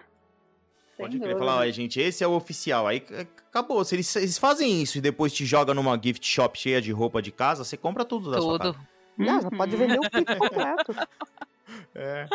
Pode 0.97 1.19
querer 1.19 1.37
falar, 1.37 1.57
ó, 1.57 1.69
gente, 1.69 1.99
esse 1.99 2.23
é 2.23 2.27
o 2.27 2.31
oficial. 2.31 2.87
Aí 2.87 3.03
acabou. 3.49 3.83
Se 3.85 3.95
eles, 3.95 4.15
eles, 4.15 4.37
fazem 4.37 4.81
isso 4.81 4.97
e 4.97 5.01
depois 5.01 5.31
te 5.31 5.45
joga 5.45 5.73
numa 5.73 5.99
gift 6.01 6.25
shop 6.27 6.57
cheia 6.57 6.81
de 6.81 6.91
roupa 6.91 7.21
de 7.21 7.31
casa, 7.31 7.63
você 7.63 7.77
compra 7.77 8.03
tudo 8.03 8.31
da 8.31 8.37
tudo. 8.37 8.49
sua 8.49 8.59
casa. 8.59 8.87
Não, 9.17 9.41
já 9.41 9.49
pode 9.49 9.75
vender 9.75 9.99
o 9.99 10.01
kit 10.01 10.25
completo. 10.37 10.95
É. 11.93 12.25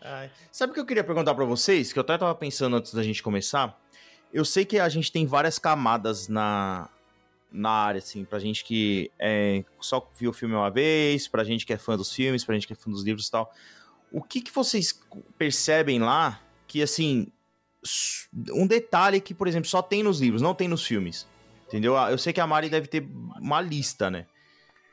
Ai. 0.00 0.30
Sabe 0.50 0.70
o 0.70 0.74
que 0.74 0.80
eu 0.80 0.86
queria 0.86 1.04
perguntar 1.04 1.34
para 1.34 1.44
vocês? 1.44 1.92
Que 1.92 1.98
eu 1.98 2.00
até 2.00 2.16
tava 2.16 2.34
pensando 2.34 2.76
antes 2.76 2.94
da 2.94 3.02
gente 3.02 3.22
começar. 3.22 3.78
Eu 4.32 4.42
sei 4.42 4.64
que 4.64 4.78
a 4.78 4.88
gente 4.88 5.12
tem 5.12 5.26
várias 5.26 5.58
camadas 5.58 6.28
na, 6.28 6.88
na 7.52 7.70
área, 7.70 7.98
assim, 7.98 8.24
pra 8.24 8.38
gente 8.38 8.64
que 8.64 9.10
é, 9.18 9.64
só 9.80 10.08
viu 10.16 10.30
o 10.30 10.32
filme 10.32 10.54
uma 10.54 10.70
vez, 10.70 11.28
pra 11.28 11.44
gente 11.44 11.66
que 11.66 11.72
é 11.72 11.76
fã 11.76 11.96
dos 11.96 12.12
filmes, 12.12 12.42
pra 12.42 12.54
gente 12.54 12.66
que 12.66 12.72
é 12.72 12.76
fã 12.76 12.90
dos 12.90 13.02
livros 13.02 13.28
e 13.28 13.30
tal. 13.30 13.52
O 14.10 14.22
que, 14.22 14.40
que 14.40 14.50
vocês 14.50 14.98
percebem 15.36 15.98
lá 15.98 16.40
que, 16.66 16.82
assim, 16.82 17.26
um 18.52 18.66
detalhe 18.66 19.20
que, 19.20 19.34
por 19.34 19.48
exemplo, 19.48 19.68
só 19.68 19.82
tem 19.82 20.02
nos 20.02 20.20
livros, 20.20 20.42
não 20.42 20.54
tem 20.54 20.68
nos 20.68 20.84
filmes? 20.84 21.26
Entendeu? 21.66 21.94
Eu 21.96 22.18
sei 22.18 22.32
que 22.32 22.40
a 22.40 22.46
Mari 22.46 22.68
deve 22.68 22.88
ter 22.88 23.06
uma 23.40 23.60
lista, 23.60 24.10
né? 24.10 24.26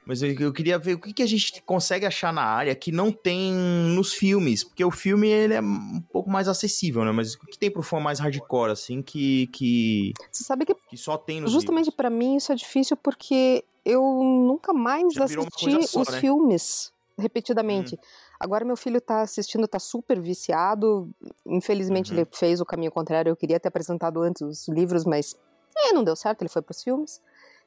Mas 0.08 0.22
eu, 0.22 0.34
eu, 0.40 0.54
queria 0.54 0.80
ver 0.80 0.94
o 0.94 1.00
que, 1.00 1.12
que, 1.12 1.22
a 1.22 1.26
gente 1.26 1.62
consegue 1.64 2.06
achar 2.06 2.32
na 2.32 2.42
área 2.42 2.74
que 2.74 2.94
não 2.94 3.12
tem 3.12 3.52
nos 3.54 4.14
filmes. 4.14 4.64
Porque 4.64 4.86
o 4.86 4.90
filme 4.90 5.28
ele 5.28 5.54
é 5.54 5.60
um 5.60 6.02
pouco 6.14 6.30
mais 6.30 6.48
acessível, 6.48 7.04
né? 7.04 7.12
Mas 7.12 7.34
o 7.34 7.40
que 7.40 7.60
tem 7.60 7.70
pro 7.70 7.84
fã 7.84 8.00
mais 8.00 8.18
hardcore, 8.20 8.72
assim, 8.72 9.02
que. 9.02 9.48
que 9.48 10.14
Você 10.32 10.46
sabe 10.46 10.66
que. 10.66 10.74
Que 10.74 10.96
só 10.96 11.18
tem 11.18 11.42
nos 11.42 11.52
Justamente 11.52 11.92
para 11.92 12.10
mim 12.10 12.38
isso 12.38 12.54
é 12.54 12.56
difícil 12.56 12.96
porque 12.96 13.66
eu 13.84 14.02
nunca 14.02 14.72
mais 14.72 15.14
Já 15.14 15.26
assisti 15.26 15.88
só, 15.88 16.02
os 16.02 16.08
né? 16.08 16.22
filmes 16.22 16.94
repetidamente. 17.18 17.96
Hum. 17.96 17.98
Agora 18.40 18.64
meu 18.64 18.78
filho 18.78 19.02
tá 19.02 19.22
assistindo, 19.22 19.68
tá 19.68 19.80
super 19.80 20.20
viciado. 20.20 21.10
Infelizmente 21.46 22.12
uhum. 22.12 22.20
ele 22.20 22.28
fez 22.32 22.62
o 22.62 22.66
caminho 22.66 22.92
contrário. 22.92 23.30
Eu 23.30 23.36
queria 23.36 23.60
ter 23.60 23.68
apresentado 23.68 24.22
antes 24.22 24.42
os 24.42 24.68
livros, 24.68 25.06
mas 25.06 25.36
é, 25.76 25.94
não 25.94 26.04
deu 26.04 26.16
certo, 26.16 26.42
ele 26.42 26.50
foi 26.50 26.62
pros 26.62 26.84
filmes. 26.84 27.22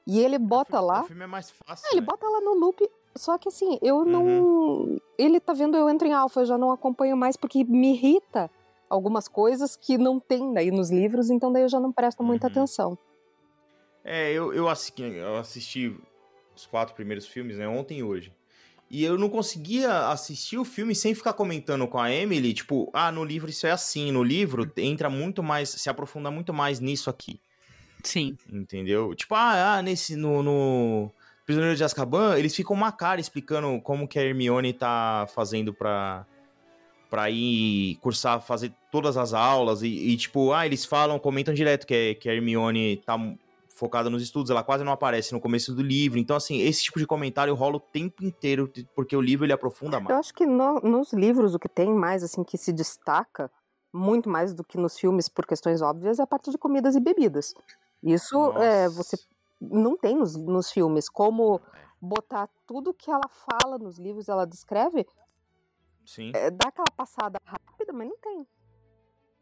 E 0.07 0.21
ele 0.21 0.39
bota 0.39 0.81
lá. 0.81 1.03
O 1.03 1.07
filme 1.07 1.25
é 1.25 1.27
mais 1.27 1.51
fácil. 1.51 1.87
É, 1.87 1.93
ele 1.93 2.01
né? 2.01 2.07
bota 2.07 2.27
lá 2.27 2.41
no 2.41 2.55
loop. 2.55 2.89
Só 3.17 3.37
que 3.39 3.49
assim, 3.49 3.79
eu 3.83 3.97
uhum. 3.99 4.05
não. 4.05 5.01
Ele 5.19 5.41
tá 5.41 5.53
vendo 5.53 5.77
eu 5.77 5.89
entro 5.89 6.07
em 6.07 6.13
alfa, 6.13 6.41
eu 6.41 6.47
já 6.47 6.57
não 6.57 6.71
acompanho 6.71 7.17
mais 7.17 7.37
porque 7.37 7.65
me 7.65 7.93
irrita 7.93 8.51
algumas 8.89 9.29
coisas 9.29 9.77
que 9.77 9.99
não 9.99 10.19
tem 10.19 10.53
daí 10.53 10.71
nos 10.71 10.91
livros, 10.91 11.31
então 11.31 11.53
daí 11.53 11.63
eu 11.63 11.69
já 11.69 11.79
não 11.79 11.93
presto 11.93 12.23
muita 12.23 12.47
uhum. 12.47 12.53
atenção. 12.53 12.99
É, 14.05 14.33
eu, 14.33 14.53
eu, 14.53 14.69
assisti, 14.69 15.03
eu 15.03 15.37
assisti 15.37 15.97
os 16.57 16.67
quatro 16.67 16.95
primeiros 16.95 17.27
filmes, 17.27 17.59
né, 17.59 17.69
ontem 17.69 17.99
e 17.99 18.03
hoje. 18.03 18.35
E 18.91 19.05
eu 19.05 19.17
não 19.17 19.29
conseguia 19.29 20.09
assistir 20.09 20.59
o 20.59 20.65
filme 20.65 20.97
sem 20.97 21.15
ficar 21.15 21.33
comentando 21.33 21.87
com 21.87 21.99
a 21.99 22.13
Emily, 22.13 22.53
tipo, 22.53 22.91
ah, 22.93 23.13
no 23.13 23.25
livro 23.25 23.49
isso 23.49 23.65
é 23.65 23.71
assim, 23.71 24.11
no 24.11 24.25
livro 24.25 24.71
entra 24.77 25.09
muito 25.09 25.45
mais, 25.45 25.69
se 25.69 25.89
aprofunda 25.89 26.29
muito 26.29 26.53
mais 26.53 26.81
nisso 26.81 27.09
aqui. 27.09 27.41
Sim. 28.03 28.37
Entendeu? 28.53 29.15
Tipo, 29.15 29.37
ah, 29.37 29.77
ah 29.77 29.83
nesse, 29.83 30.17
no, 30.17 30.43
no 30.43 31.13
Prisioneiro 31.47 31.77
de 31.77 31.85
Azkaban, 31.85 32.37
eles 32.37 32.55
ficam 32.55 32.75
uma 32.75 32.91
cara 32.91 33.21
explicando 33.21 33.81
como 33.81 34.09
que 34.09 34.19
a 34.19 34.23
Hermione 34.23 34.73
tá 34.73 35.29
fazendo 35.33 35.73
pra, 35.73 36.27
pra 37.09 37.31
ir 37.31 37.95
cursar, 38.01 38.41
fazer 38.41 38.73
todas 38.91 39.17
as 39.17 39.33
aulas, 39.33 39.83
e, 39.83 39.87
e 39.87 40.17
tipo, 40.17 40.53
ah, 40.53 40.67
eles 40.67 40.85
falam, 40.85 41.17
comentam 41.17 41.55
direto 41.55 41.87
que, 41.87 42.17
que 42.17 42.29
a 42.29 42.35
Hermione 42.35 42.97
tá 43.07 43.17
focada 43.81 44.11
nos 44.11 44.23
estudos, 44.23 44.51
ela 44.51 44.63
quase 44.63 44.85
não 44.85 44.93
aparece 44.93 45.33
no 45.33 45.41
começo 45.41 45.75
do 45.75 45.83
livro. 45.83 46.19
Então, 46.19 46.37
assim, 46.37 46.61
esse 46.61 46.85
tipo 46.85 46.99
de 46.99 47.07
comentário 47.07 47.55
rola 47.55 47.77
o 47.77 47.81
tempo 47.81 48.23
inteiro, 48.23 48.71
porque 48.95 49.17
o 49.17 49.21
livro 49.21 49.47
ele 49.47 49.55
aprofunda 49.55 49.99
mais. 49.99 50.11
Eu 50.11 50.17
acho 50.17 50.35
que 50.35 50.45
no, 50.45 50.81
nos 50.81 51.15
livros 51.15 51.55
o 51.55 51.59
que 51.59 51.69
tem 51.69 51.91
mais, 51.91 52.23
assim, 52.23 52.45
que 52.45 52.59
se 52.59 52.73
destaca 52.73 53.51
muito 53.93 54.29
mais 54.29 54.53
do 54.55 54.63
que 54.63 54.77
nos 54.77 54.99
filmes, 54.99 55.29
por 55.29 55.47
questões 55.47 55.81
óbvias, 55.81 56.19
é 56.19 56.23
a 56.23 56.27
parte 56.27 56.51
de 56.51 56.59
comidas 56.59 56.95
e 56.95 57.01
bebidas. 57.01 57.55
Isso 58.03 58.53
é, 58.59 58.89
você 58.91 59.17
não 59.59 59.97
tem 59.97 60.15
nos, 60.15 60.37
nos 60.37 60.71
filmes. 60.71 61.09
Como 61.09 61.57
é. 61.57 61.79
botar 62.01 62.49
tudo 62.67 62.95
que 62.95 63.11
ela 63.11 63.29
fala 63.29 63.79
nos 63.79 63.99
livros, 63.99 64.29
ela 64.29 64.47
descreve. 64.47 65.07
Sim. 66.05 66.33
É, 66.35 66.51
dá 66.51 66.69
aquela 66.69 66.91
passada 66.95 67.41
rápida, 67.45 67.93
mas 67.93 68.09
não 68.09 68.19
tem. 68.19 68.47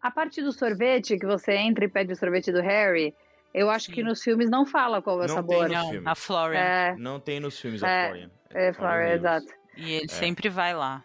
A 0.00 0.12
parte 0.12 0.40
do 0.40 0.52
sorvete, 0.52 1.18
que 1.18 1.26
você 1.26 1.56
entra 1.56 1.84
e 1.84 1.88
pede 1.88 2.12
o 2.12 2.16
sorvete 2.16 2.52
do 2.52 2.60
Harry, 2.60 3.14
eu 3.52 3.70
acho 3.70 3.86
Sim. 3.86 3.92
que 3.92 4.02
nos 4.02 4.22
filmes 4.22 4.50
não 4.50 4.66
fala 4.66 5.00
qual 5.00 5.22
é 5.22 5.26
o 5.26 5.28
sabor. 5.28 5.68
Não, 5.68 5.90
filme. 5.90 6.08
a 6.08 6.14
Florian. 6.14 6.58
É... 6.58 6.96
Não 6.96 7.18
tem 7.18 7.40
nos 7.40 7.58
filmes 7.58 7.82
a 7.82 7.88
é, 7.88 8.08
Florian. 8.08 8.30
É, 8.50 8.68
é 8.68 8.72
Florian, 8.72 9.14
exato. 9.14 9.46
E 9.76 9.92
ele 9.92 10.06
é. 10.06 10.12
sempre 10.12 10.48
vai 10.48 10.74
lá. 10.74 11.04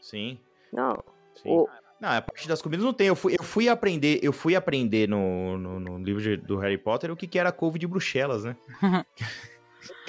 Sim. 0.00 0.38
Não. 0.72 1.02
Sim. 1.34 1.50
O, 1.50 1.68
não, 2.00 2.10
a 2.10 2.20
parte 2.20 2.46
das 2.46 2.60
comidas 2.60 2.84
não 2.84 2.92
tem. 2.92 3.08
Eu 3.08 3.16
fui, 3.16 3.34
eu 3.38 3.42
fui 3.42 3.68
aprender, 3.68 4.20
eu 4.22 4.32
fui 4.32 4.54
aprender 4.54 5.08
no, 5.08 5.56
no, 5.56 5.80
no 5.80 5.98
livro 5.98 6.22
de, 6.22 6.36
do 6.36 6.58
Harry 6.58 6.78
Potter 6.78 7.10
o 7.10 7.16
que, 7.16 7.26
que 7.26 7.38
era 7.38 7.50
couve 7.50 7.78
de 7.78 7.86
Bruxelas, 7.86 8.44
né? 8.44 8.56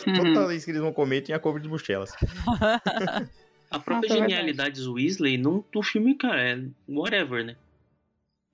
Toda 0.04 0.48
vez 0.48 0.66
que 0.66 0.72
eles 0.72 0.82
vão 0.82 0.92
comer, 0.92 1.22
tinha 1.22 1.40
couve 1.40 1.60
de 1.60 1.70
Bruxelas. 1.70 2.12
a 3.72 3.80
própria 3.80 4.14
ah, 4.14 4.18
genialidade 4.18 4.82
do 4.82 4.94
Weasley 4.94 5.38
no, 5.38 5.66
no 5.74 5.82
filme, 5.82 6.16
cara, 6.16 6.42
é 6.42 6.64
whatever, 6.90 7.46
né? 7.46 7.56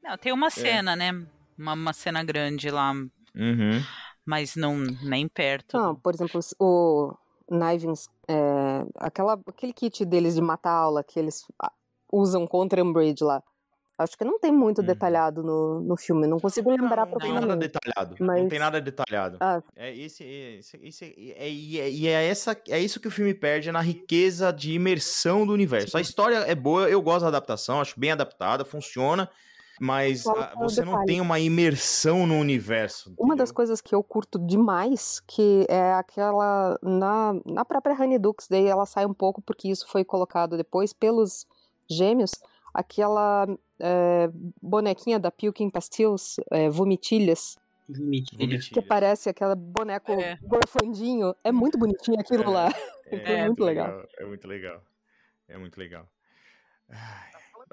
Não, 0.04 0.18
tem 0.18 0.32
uma 0.32 0.48
é. 0.48 0.52
cena, 0.52 0.94
é. 0.94 0.96
né? 0.96 1.26
Uma, 1.58 1.74
uma 1.74 1.94
cena 1.94 2.24
grande 2.24 2.70
lá. 2.70 2.92
Uhum. 2.92 3.82
Mas 4.26 4.56
não, 4.56 4.78
nem 4.78 5.28
perto. 5.28 5.78
Não, 5.78 5.96
por 5.96 6.14
exemplo, 6.14 6.40
o 6.60 7.14
Knivings, 7.50 8.10
é, 8.28 8.86
aquela, 8.96 9.40
aquele 9.48 9.74
kit 9.74 10.06
deles 10.06 10.36
de 10.36 10.42
matar 10.42 10.72
aula 10.72 11.04
que 11.04 11.20
eles 11.20 11.46
usam 12.12 12.48
contra 12.48 12.84
Umbridge 12.84 13.24
lá. 13.24 13.44
Acho 13.98 14.18
que 14.18 14.26
não 14.26 14.40
tem 14.40 14.52
muito 14.52 14.82
hum. 14.82 14.86
detalhado 14.86 15.44
no, 15.44 15.80
no 15.82 15.96
filme, 15.96 16.26
não 16.26 16.40
consigo 16.40 16.72
lembrar 16.72 17.06
não, 17.06 17.12
não 17.12 17.20
tem 17.20 17.34
nada 17.34 17.56
detalhado. 17.56 18.16
Mas... 18.20 18.42
Não 18.42 18.50
tem 18.50 18.60
nada 18.60 18.82
detalhado. 18.82 19.38
Ah. 19.40 19.62
É, 19.76 19.96
esse, 19.96 20.24
esse, 20.24 20.80
esse, 20.82 21.34
é, 21.38 21.46
é, 21.46 21.50
e 21.52 22.08
é, 22.08 22.28
essa, 22.28 22.60
é 22.70 22.80
isso 22.80 23.00
que 23.00 23.08
o 23.08 23.12
filme 23.12 23.34
perde 23.36 23.72
na 23.72 23.82
riqueza 23.82 24.52
de 24.52 24.74
imersão 24.74 25.46
do 25.46 25.54
universo. 25.54 25.96
A 25.96 26.02
história 26.02 26.38
é 26.38 26.56
boa, 26.56 26.90
eu 26.90 27.02
gosto 27.02 27.22
da 27.22 27.28
adaptação, 27.28 27.80
acho 27.80 28.00
bem 28.00 28.12
adaptada, 28.12 28.66
funciona. 28.66 29.30
Mas 29.80 30.26
a, 30.28 30.54
você 30.56 30.84
não 30.84 31.04
tem 31.06 31.20
uma 31.20 31.40
imersão 31.40 32.28
no 32.28 32.36
universo. 32.36 33.10
Entendeu? 33.10 33.26
Uma 33.26 33.36
das 33.36 33.52
coisas 33.52 33.82
que 33.82 33.94
eu 33.94 34.04
curto 34.04 34.38
demais, 34.40 35.20
que 35.28 35.66
é 35.70 35.94
aquela. 35.94 36.78
Na, 36.82 37.34
na 37.46 37.66
própria 37.66 37.96
Honey 38.00 38.20
Dukes 38.20 38.48
Day, 38.48 38.68
ela 38.68 38.86
sai 38.86 39.06
um 39.06 39.14
pouco, 39.14 39.42
porque 39.42 39.68
isso 39.68 39.88
foi 39.88 40.04
colocado 40.04 40.58
depois 40.58 40.94
pelos 40.94 41.46
gêmeos, 41.90 42.32
aquela 42.74 43.48
é, 43.80 44.30
bonequinha 44.62 45.20
da 45.20 45.32
Pilkin 45.32 45.70
Pastilles, 45.70 46.36
é, 46.52 46.70
Vomitilhas, 46.70 47.58
Vomitilhas. 47.88 48.70
Que 48.70 48.82
parece 48.82 49.30
aquele 49.30 49.56
boneco 49.56 50.12
é. 50.14 50.38
gorfandinho. 50.42 51.36
É 51.44 51.52
muito 51.52 51.78
bonitinho 51.78 52.20
aquilo 52.20 52.44
é, 52.44 52.48
lá. 52.48 52.70
É, 53.08 53.34
é, 53.42 53.46
muito 53.46 53.64
legal. 53.64 53.88
legal. 53.88 54.08
É 54.18 54.26
muito 54.26 54.48
legal. 54.48 54.84
É 55.48 55.58
muito 55.58 55.78
legal. 55.78 56.10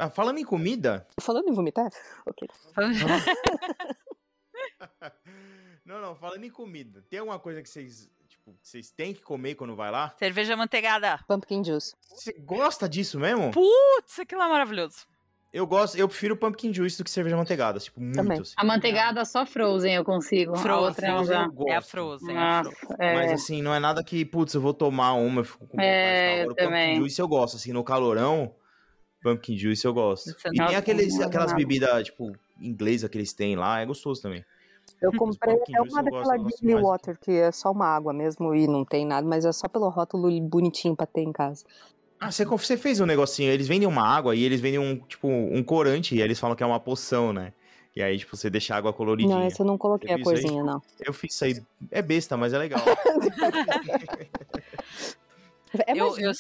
Ah, 0.01 0.09
falando 0.09 0.39
em 0.39 0.45
comida. 0.45 1.07
Falando 1.21 1.51
em 1.51 1.53
vomitar? 1.53 1.91
Ok. 2.25 2.49
não, 5.85 6.01
não, 6.01 6.15
falando 6.15 6.43
em 6.43 6.51
comida. 6.51 7.05
Tem 7.11 7.19
alguma 7.19 7.39
coisa 7.39 7.61
que 7.61 7.69
vocês 7.69 8.11
tipo, 8.27 8.57
vocês 8.63 8.91
têm 8.91 9.13
que 9.13 9.21
comer 9.21 9.57
quando 9.57 9.77
vai 9.77 9.91
lá? 9.91 10.15
Cerveja 10.19 10.57
manteigada. 10.57 11.21
Pumpkin 11.29 11.63
juice. 11.63 11.95
Você 12.01 12.33
gosta 12.33 12.89
disso 12.89 13.21
mesmo? 13.21 13.51
Putz, 13.51 14.21
aquilo 14.21 14.41
é 14.41 14.49
maravilhoso. 14.49 15.07
Eu 15.53 15.67
gosto, 15.67 15.99
eu 15.99 16.09
prefiro 16.09 16.35
pumpkin 16.35 16.73
juice 16.73 16.97
do 16.97 17.05
que 17.05 17.11
cerveja 17.11 17.37
manteigada, 17.37 17.79
tipo, 17.79 18.01
muito 18.01 18.17
Também. 18.17 18.41
Assim. 18.41 18.55
A 18.57 18.65
manteigada 18.65 19.23
só 19.27 19.45
frozen 19.45 19.97
eu 19.97 20.05
consigo. 20.05 20.57
Frozen, 20.57 20.71
a 20.71 20.79
outra 20.79 21.09
eu 21.09 21.53
gosto. 21.53 21.69
É 21.69 21.75
a 21.75 21.83
frozen. 21.83 22.35
Nossa, 22.35 22.71
é 22.71 22.71
a 22.71 22.73
frozen. 22.73 22.97
É. 23.01 23.15
Mas 23.15 23.33
assim, 23.33 23.61
não 23.61 23.75
é 23.75 23.81
nada 23.81 24.03
que, 24.03 24.25
putz, 24.25 24.55
eu 24.55 24.63
vou 24.63 24.73
tomar 24.73 25.13
uma, 25.13 25.41
eu 25.41 25.45
fico 25.45 25.67
com 25.67 25.79
é, 25.79 26.43
Agora, 26.43 26.55
pumpkin 26.55 26.97
juice 26.97 27.21
eu 27.21 27.29
gosto, 27.29 27.57
assim, 27.57 27.73
no 27.73 27.85
calorão, 27.85 28.55
pumpkin 29.23 29.57
juice 29.57 29.85
eu 29.85 29.93
gosto. 29.93 30.31
E 30.31 30.57
tem 30.57 30.77
aqueles, 30.77 31.21
aquelas 31.21 31.53
bebidas, 31.53 32.05
tipo, 32.05 32.33
inglesas 32.61 33.09
que 33.09 33.19
eles 33.19 33.33
têm 33.33 33.57
lá, 33.57 33.81
é 33.81 33.87
gostoso 33.87 34.21
também. 34.23 34.45
Eu 35.01 35.13
comprei 35.13 35.57
é 35.75 35.81
uma 35.81 36.03
daquela 36.03 36.37
Disney 36.37 36.75
Water, 36.75 37.19
que 37.19 37.31
é 37.31 37.51
só 37.51 37.71
uma 37.71 37.87
água 37.87 38.13
mesmo 38.13 38.55
e 38.55 38.67
não 38.67 38.85
tem 38.85 39.07
nada, 39.07 39.27
mas 39.27 39.45
é 39.45 39.53
só 39.53 39.67
pelo 39.67 39.89
rótulo 39.89 40.29
bonitinho 40.43 40.95
pra 40.95 41.07
ter 41.07 41.23
em 41.23 41.33
casa. 41.33 41.65
Ah, 42.19 42.31
você, 42.31 42.45
você 42.45 42.77
fez 42.77 43.01
um 43.01 43.07
negocinho, 43.07 43.51
eles 43.51 43.67
vendem 43.67 43.89
uma 43.89 44.07
água 44.07 44.37
e 44.37 44.43
eles 44.43 44.61
vendem 44.61 44.79
um, 44.79 44.99
tipo, 44.99 45.27
um 45.27 45.63
corante 45.63 46.15
e 46.15 46.21
eles 46.21 46.39
falam 46.39 46.55
que 46.55 46.63
é 46.63 46.67
uma 46.67 46.79
poção, 46.79 47.33
né? 47.33 47.55
E 47.97 48.03
aí, 48.03 48.19
tipo, 48.19 48.37
você 48.37 48.51
deixa 48.51 48.75
a 48.75 48.77
água 48.77 48.93
coloridinha. 48.93 49.35
Não, 49.35 49.47
esse 49.47 49.61
eu 49.61 49.67
não 49.67 49.79
coloquei 49.79 50.15
a 50.15 50.23
corzinha, 50.23 50.63
não. 50.63 50.83
Eu 51.01 51.13
fiz 51.13 51.35
isso 51.35 51.45
aí. 51.45 51.61
É 51.91 52.03
besta, 52.03 52.37
mas 52.37 52.53
é 52.53 52.59
legal. 52.59 52.83
é 55.87 55.93
eu, 55.99 56.17
eu, 56.19 56.33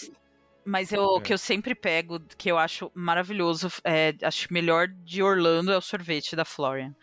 mas 0.64 0.92
eu, 0.92 1.02
o 1.02 1.18
é. 1.18 1.20
que 1.20 1.32
eu 1.32 1.38
sempre 1.38 1.74
pego, 1.74 2.20
que 2.36 2.50
eu 2.50 2.58
acho 2.58 2.90
maravilhoso, 2.94 3.68
é, 3.84 4.14
acho 4.22 4.52
melhor 4.52 4.88
de 4.88 5.22
Orlando 5.22 5.72
é 5.72 5.76
o 5.76 5.80
sorvete 5.80 6.36
da 6.36 6.44
Florian. 6.44 6.94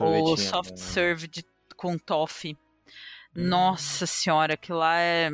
O, 0.00 0.32
o 0.32 0.36
soft 0.36 0.76
serve 0.76 1.28
de, 1.28 1.44
com 1.76 1.98
toffee. 1.98 2.56
Hum. 3.36 3.48
Nossa 3.48 4.06
senhora, 4.06 4.54
aquilo 4.54 4.78
lá 4.78 4.98
é. 4.98 5.30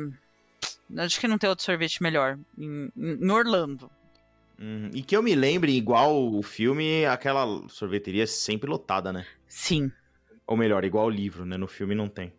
Acho 0.97 1.19
que 1.19 1.27
não 1.27 1.37
tem 1.37 1.49
outro 1.49 1.65
sorvete 1.65 2.01
melhor. 2.01 2.39
Em, 2.57 2.91
em 2.95 3.31
Orlando. 3.31 3.89
Uhum. 4.59 4.89
E 4.93 5.01
que 5.01 5.15
eu 5.15 5.23
me 5.23 5.35
lembre, 5.35 5.71
igual 5.71 6.33
o 6.33 6.43
filme, 6.43 7.05
aquela 7.05 7.67
sorveteria 7.69 8.27
sempre 8.27 8.69
lotada, 8.69 9.13
né? 9.13 9.25
Sim. 9.47 9.91
Ou 10.45 10.57
melhor, 10.57 10.83
igual 10.83 11.05
o 11.05 11.09
livro, 11.09 11.45
né? 11.45 11.57
No 11.57 11.67
filme 11.67 11.95
não 11.95 12.09
tem. 12.09 12.33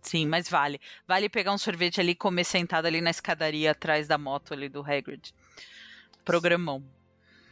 Sim, 0.00 0.26
mas 0.26 0.48
vale. 0.48 0.80
Vale 1.06 1.28
pegar 1.28 1.52
um 1.52 1.58
sorvete 1.58 2.00
ali 2.00 2.12
e 2.12 2.14
comer 2.14 2.44
sentado 2.44 2.86
ali 2.86 3.00
na 3.00 3.10
escadaria 3.10 3.72
atrás 3.72 4.08
da 4.08 4.16
moto 4.16 4.54
ali 4.54 4.68
do 4.68 4.80
Hagrid. 4.80 5.34
Programão. 6.24 6.82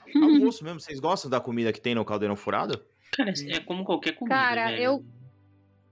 Almoço 0.15 0.65
mesmo, 0.65 0.81
vocês 0.81 0.99
gostam 0.99 1.31
da 1.31 1.41
comida 1.41 1.73
que 1.73 1.81
tem 1.81 1.95
no 1.95 2.05
caldeirão 2.05 2.37
furado? 2.37 2.83
Cara, 3.13 3.33
é 3.49 3.61
como 3.61 3.85
qualquer 3.85 4.13
comida. 4.13 4.35
Cara, 4.35 4.71
né? 4.71 4.81
eu 4.81 5.05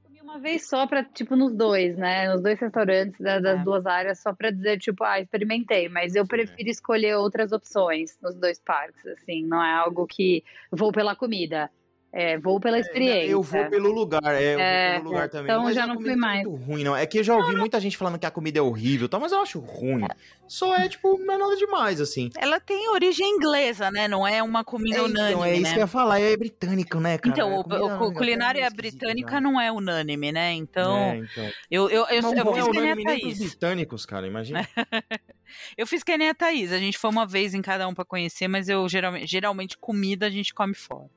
comi 0.02 0.20
uma 0.20 0.38
vez 0.38 0.66
só 0.66 0.86
pra, 0.86 1.04
tipo, 1.04 1.36
nos 1.36 1.54
dois, 1.54 1.96
né? 1.96 2.32
Nos 2.32 2.42
dois 2.42 2.58
restaurantes 2.58 3.20
da, 3.20 3.38
das 3.38 3.60
é. 3.60 3.64
duas 3.64 3.86
áreas, 3.86 4.20
só 4.20 4.32
pra 4.32 4.50
dizer, 4.50 4.78
tipo, 4.78 5.04
ah, 5.04 5.20
experimentei, 5.20 5.88
mas 5.88 6.14
eu 6.14 6.24
Sim, 6.24 6.28
prefiro 6.28 6.68
é. 6.68 6.70
escolher 6.70 7.16
outras 7.16 7.52
opções 7.52 8.18
nos 8.22 8.34
dois 8.34 8.58
parques, 8.58 9.06
assim, 9.06 9.44
não 9.44 9.62
é 9.62 9.72
algo 9.72 10.06
que 10.06 10.42
vou 10.70 10.92
pela 10.92 11.14
comida. 11.14 11.70
É, 12.12 12.38
vou 12.38 12.58
pela 12.58 12.78
experiência. 12.78 13.28
É, 13.28 13.34
eu 13.34 13.42
vou 13.42 13.68
pelo 13.68 13.92
lugar, 13.92 14.34
é, 14.34 14.54
eu 14.54 14.60
é, 14.60 14.92
vou 14.92 15.00
pelo 15.00 15.10
lugar 15.10 15.28
também. 15.28 15.52
Então 15.52 15.64
mas 15.64 15.74
já 15.74 15.86
não 15.86 16.00
fui 16.00 16.12
é 16.12 16.16
mais. 16.16 16.46
muito 16.46 16.64
ruim, 16.64 16.84
não. 16.84 16.96
É 16.96 17.04
que 17.04 17.18
eu 17.18 17.24
já 17.24 17.36
ouvi 17.36 17.54
muita 17.56 17.78
gente 17.78 17.96
falando 17.96 18.18
que 18.18 18.24
a 18.24 18.30
comida 18.30 18.58
é 18.58 18.62
horrível, 18.62 19.08
tá, 19.08 19.18
mas 19.18 19.32
eu 19.32 19.40
acho 19.40 19.58
ruim. 19.58 20.06
Só 20.48 20.74
é, 20.76 20.88
tipo, 20.88 21.18
não 21.18 21.34
é 21.34 21.38
nada 21.38 21.56
demais, 21.56 22.00
assim. 22.00 22.30
Ela 22.38 22.60
tem 22.60 22.88
origem 22.88 23.28
inglesa, 23.28 23.90
né? 23.90 24.06
Não 24.06 24.26
é 24.26 24.42
uma 24.42 24.64
comida 24.64 24.98
é, 24.98 25.02
unânime, 25.02 25.30
Então, 25.32 25.44
é 25.44 25.54
isso 25.54 25.62
né? 25.62 25.72
que 25.72 25.76
eu 25.76 25.80
ia 25.80 25.86
falar, 25.86 26.20
é 26.20 26.36
britânico, 26.36 27.00
né, 27.00 27.18
cara? 27.18 27.34
Então, 27.34 27.60
o, 27.60 28.14
culinária 28.14 28.68
britânica 28.70 29.34
né? 29.34 29.40
não 29.40 29.60
é 29.60 29.70
unânime, 29.70 30.32
né? 30.32 30.52
Então, 30.52 30.96
é, 30.96 31.16
então. 31.18 31.50
eu, 31.70 31.90
eu, 31.90 32.06
eu, 32.06 32.22
não, 32.22 32.32
eu, 32.32 32.44
eu 32.44 32.54
fiz 32.54 32.68
que 32.68 32.80
nem 32.80 32.92
a 32.92 32.96
Thaís. 32.96 33.38
britânicos, 33.38 34.06
cara, 34.06 34.26
imagina. 34.26 34.66
eu 35.76 35.86
fiz 35.86 36.02
que 36.02 36.16
nem 36.16 36.30
a 36.30 36.34
Thaís, 36.34 36.72
a 36.72 36.78
gente 36.78 36.96
foi 36.96 37.10
uma 37.10 37.26
vez 37.26 37.52
em 37.52 37.60
cada 37.60 37.86
um 37.88 37.94
pra 37.94 38.04
conhecer, 38.04 38.48
mas 38.48 38.68
eu 38.68 38.88
geralmente, 38.88 39.26
geralmente 39.26 39.76
comida 39.76 40.26
a 40.26 40.30
gente 40.30 40.54
come 40.54 40.74
fora. 40.74 41.10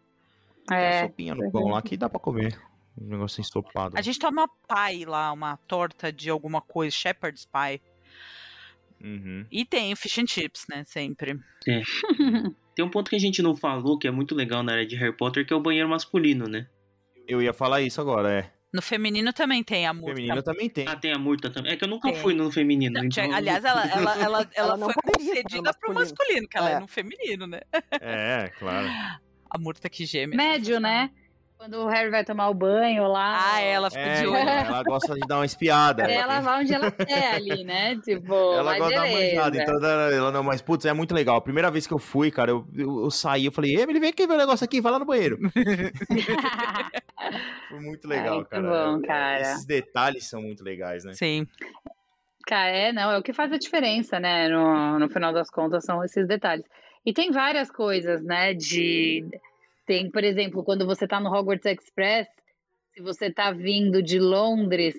É. 0.72 1.04
sopinha 1.04 1.36
no 1.36 1.52
pão 1.52 1.70
lá 1.70 1.82
que 1.82 1.98
dá 1.98 2.10
pra 2.10 2.20
comer. 2.20 2.60
Um 3.00 3.08
negócio 3.08 3.40
ensopado. 3.40 3.98
A 3.98 4.02
gente 4.02 4.20
toma 4.20 4.48
pie 4.48 5.06
lá, 5.06 5.32
uma 5.32 5.58
torta 5.58 6.12
de 6.12 6.30
alguma 6.30 6.62
coisa, 6.62 6.96
shepherd's 6.96 7.46
pie. 7.46 7.82
Uhum. 9.02 9.46
E 9.50 9.64
tem 9.64 9.96
fish 9.96 10.18
and 10.18 10.28
chips, 10.28 10.66
né? 10.70 10.84
Sempre. 10.86 11.40
É. 11.68 11.82
tem 12.76 12.84
um 12.84 12.90
ponto 12.90 13.10
que 13.10 13.16
a 13.16 13.20
gente 13.20 13.42
não 13.42 13.56
falou 13.56 13.98
que 13.98 14.08
é 14.08 14.12
muito 14.12 14.36
legal 14.36 14.62
na 14.62 14.74
área 14.74 14.86
de 14.86 14.96
Harry 14.98 15.16
Potter, 15.16 15.46
que 15.46 15.54
é 15.54 15.56
o 15.56 15.62
banheiro 15.62 15.88
masculino, 15.88 16.46
né? 16.46 16.68
Eu 17.28 17.42
ia 17.42 17.54
falar 17.54 17.82
isso 17.82 18.02
agora, 18.02 18.32
é. 18.32 18.52
No 18.72 18.82
feminino 18.82 19.34
também 19.34 19.64
tem 19.64 19.88
a 19.88 19.94
murta. 19.94 20.16
Feminino 20.16 20.44
também 20.44 20.70
tem. 20.70 20.86
Ah, 20.88 20.96
tem 20.96 21.12
a 21.12 21.18
murta 21.18 21.50
também. 21.50 21.72
É 21.72 21.76
que 21.76 21.84
eu 21.84 21.88
nunca 21.88 22.14
fui 22.16 22.36
no 22.36 22.52
feminino. 22.52 23.04
então... 23.04 23.34
Aliás, 23.34 23.66
ela, 23.66 23.84
ela, 23.88 24.18
ela, 24.18 24.50
ela, 24.54 24.76
ela 24.76 24.78
foi 24.78 24.94
concedida 24.94 25.74
pro 25.74 25.94
masculino, 25.94 26.48
que 26.48 26.58
ela 26.58 26.70
é. 26.70 26.74
é 26.74 26.80
no 26.80 26.88
feminino, 26.88 27.48
né? 27.48 27.62
É, 28.00 28.52
claro. 28.60 28.88
A 29.50 29.58
murta 29.58 29.90
que 29.90 30.06
geme. 30.06 30.36
Médio, 30.36 30.80
né? 30.80 31.10
Quando 31.60 31.76
o 31.76 31.88
Harry 31.88 32.10
vai 32.10 32.24
tomar 32.24 32.48
o 32.48 32.54
banho 32.54 33.06
lá. 33.06 33.56
Ah, 33.56 33.60
ela 33.60 33.90
fica 33.90 34.02
é, 34.02 34.22
de 34.22 34.28
olho. 34.28 34.38
Ela 34.38 34.82
gosta 34.88 35.14
de 35.14 35.20
dar 35.28 35.40
uma 35.40 35.46
espiada. 35.46 36.04
Ela, 36.04 36.14
ela 36.14 36.40
vai 36.40 36.62
onde 36.62 36.74
ela 36.74 36.90
quer 36.90 37.34
ali, 37.34 37.66
né? 37.66 37.98
Tipo, 37.98 38.34
ela 38.34 38.78
gosta 38.78 38.88
de 38.88 38.96
dar 38.96 39.06
uma 39.06 39.20
manjada. 39.20 39.62
Então 39.62 39.76
ela, 39.76 40.14
ela, 40.14 40.32
não, 40.32 40.42
mas 40.42 40.62
putz, 40.62 40.86
é 40.86 40.94
muito 40.94 41.14
legal. 41.14 41.36
A 41.36 41.42
primeira 41.42 41.70
vez 41.70 41.86
que 41.86 41.94
eu 41.94 42.00
fui, 42.00 42.32
cara, 42.32 42.52
eu, 42.52 42.66
eu, 42.74 43.04
eu 43.04 43.12
saí, 43.12 43.46
eu 43.46 43.52
falei, 43.52 43.76
Emily, 43.76 44.00
vem 44.00 44.12
aqui 44.12 44.26
ver 44.26 44.36
o 44.36 44.38
negócio 44.38 44.64
aqui, 44.64 44.80
vai 44.80 44.90
lá 44.90 45.00
no 45.00 45.06
banheiro. 45.06 45.38
Foi 47.68 47.82
muito 47.82 48.08
legal, 48.08 48.46
cara. 48.46 48.64
Bom, 48.64 49.02
cara. 49.02 49.42
Esses 49.42 49.66
detalhes 49.66 50.30
são 50.30 50.42
muito 50.42 50.64
legais, 50.64 51.04
né? 51.04 51.12
Sim. 51.14 51.46
Cara, 52.48 52.70
é, 52.70 52.94
não, 52.94 53.12
é 53.12 53.18
o 53.18 53.22
que 53.22 53.34
faz 53.34 53.52
a 53.52 53.58
diferença, 53.58 54.18
né? 54.18 54.48
No, 54.48 54.98
no 54.98 55.10
final 55.10 55.34
das 55.34 55.50
contas, 55.50 55.84
são 55.84 56.02
esses 56.06 56.26
detalhes. 56.26 56.64
E 57.06 57.14
tem 57.14 57.32
várias 57.32 57.72
coisas, 57.72 58.24
né? 58.24 58.54
De 58.54 59.26
tem, 59.86 60.10
por 60.12 60.24
exemplo, 60.24 60.64
quando 60.64 60.86
você 60.86 61.06
está 61.06 61.20
no 61.20 61.34
Hogwarts 61.34 61.66
Express, 61.66 62.28
se 62.94 63.02
você 63.02 63.26
está 63.26 63.52
vindo 63.52 64.04
de 64.04 64.20
Londres 64.20 64.96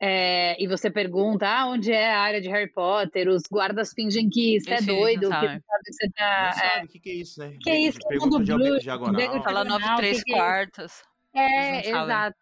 é, 0.00 0.62
e 0.62 0.66
você 0.66 0.90
pergunta 0.90 1.48
ah, 1.48 1.66
onde 1.66 1.90
é 1.90 2.12
a 2.12 2.20
área 2.20 2.40
de 2.40 2.48
Harry 2.48 2.70
Potter, 2.70 3.28
os 3.28 3.42
guardas 3.50 3.92
fingem 3.92 4.28
que 4.28 4.56
isso 4.56 4.72
é 4.72 4.80
doido, 4.80 5.22
que 5.22 5.28
sabe 5.28 5.60
que 5.84 5.92
você 5.92 6.10
tá. 6.10 6.44
Não 6.46 6.52
sabe 6.52 6.84
o 6.84 6.88
que, 6.88 7.00
que, 7.00 7.10
é 7.10 7.14
isso, 7.14 7.40
né? 7.40 7.56
Que 7.60 7.70
é 7.70 7.80
isso? 7.80 7.98
Que 7.98 8.14
é 8.14 8.18
mundo 8.18 8.38
blue, 8.38 8.78
diagonal. 8.78 9.42
Fala 9.42 9.64
9 9.64 9.96
3 9.96 10.24
quartos. 10.24 11.02
É, 11.34 11.88
exato. 11.88 12.36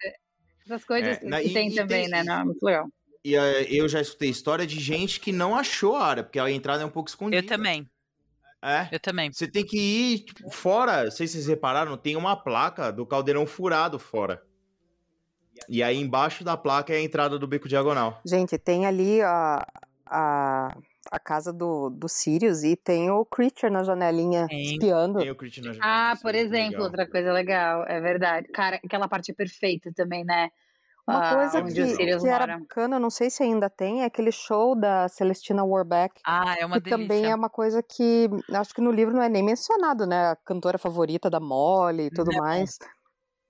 Essas 0.67 0.85
coisas 0.85 1.19
é, 1.23 1.43
que 1.43 1.53
tem 1.53 1.69
e, 1.69 1.75
também, 1.75 2.07
e 2.07 2.11
tem, 2.11 2.11
né? 2.11 2.23
Não, 2.25 2.47
muito 2.47 2.63
legal. 2.63 2.89
E 3.25 3.37
uh, 3.37 3.41
eu 3.71 3.89
já 3.89 4.01
escutei 4.01 4.29
história 4.29 4.67
de 4.67 4.81
gente 4.81 5.21
que 5.21 5.31
não 5.31 5.57
achou 5.57 5.97
a 5.97 6.05
área, 6.05 6.23
porque 6.25 6.39
a 6.39 6.51
entrada 6.51 6.83
é 6.83 6.87
um 6.87 6.91
pouco 6.91 7.09
escondida. 7.09 7.43
Eu 7.43 7.47
também. 7.47 7.89
É. 8.63 8.89
Eu 8.93 9.01
também. 9.01 9.33
Você 9.33 9.49
tem 9.49 9.65
que 9.65 9.77
ir 9.77 10.19
tipo, 10.21 10.49
fora. 10.51 11.05
Não 11.05 11.11
sei 11.11 11.27
se 11.27 11.35
vocês 11.35 11.47
repararam, 11.49 11.97
tem 11.97 12.15
uma 12.15 12.37
placa 12.37 12.93
do 12.93 13.05
caldeirão 13.05 13.45
furado 13.45 13.99
fora. 13.99 14.43
E 15.69 15.83
aí 15.83 15.99
embaixo 15.99 16.45
da 16.45 16.57
placa 16.57 16.93
é 16.93 16.97
a 16.97 17.03
entrada 17.03 17.39
do 17.39 17.47
beco 17.47 17.69
diagonal. 17.69 18.21
Gente, 18.25 18.57
tem 18.57 18.87
ali 18.87 19.21
a, 19.21 19.67
a, 20.07 20.77
a 21.11 21.19
casa 21.19 21.53
do, 21.53 21.91
do 21.91 22.09
Sirius 22.09 22.63
e 22.63 22.77
tem 22.77 23.11
o 23.11 23.25
Creature 23.25 23.73
na 23.73 23.83
janelinha 23.83 24.47
tem. 24.47 24.63
espiando. 24.63 25.19
Tem 25.19 25.31
o 25.31 25.37
Creature 25.37 25.67
na 25.67 25.73
janelinha. 25.73 26.13
Ah, 26.13 26.15
por 26.21 26.35
exemplo, 26.35 26.71
legal. 26.71 26.85
outra 26.85 27.07
coisa 27.07 27.33
legal. 27.33 27.85
É 27.87 28.01
verdade. 28.01 28.49
Cara, 28.49 28.81
aquela 28.83 29.09
parte 29.09 29.33
é 29.33 29.35
perfeita 29.35 29.93
também, 29.93 30.25
né? 30.25 30.51
Uma 31.13 31.29
ah, 31.29 31.35
coisa 31.35 31.63
que, 31.63 31.97
que 31.97 32.29
era 32.29 32.59
bacana, 32.59 32.99
não 32.99 33.11
sei 33.11 33.29
se 33.29 33.43
ainda 33.43 33.69
tem, 33.69 34.03
é 34.03 34.07
aquele 34.07 34.33
show 34.33 34.75
da 34.75 35.09
Celestina 35.09 35.63
Warbeck. 35.63 36.21
Ah, 36.25 36.57
é 36.59 36.65
uma 36.65 36.81
que 36.81 36.89
delícia. 36.89 36.99
também 36.99 37.31
é 37.31 37.35
uma 37.35 37.51
coisa 37.51 37.83
que 37.83 38.31
acho 38.55 38.75
que 38.75 38.81
no 38.81 38.91
livro 38.91 39.15
não 39.15 39.23
é 39.23 39.29
nem 39.29 39.43
mencionado, 39.43 40.07
né? 40.07 40.31
A 40.31 40.37
cantora 40.37 40.79
favorita 40.79 41.29
da 41.29 41.39
Molly 41.39 42.07
e 42.07 42.11
tudo 42.11 42.31
não. 42.33 42.39
mais. 42.39 42.79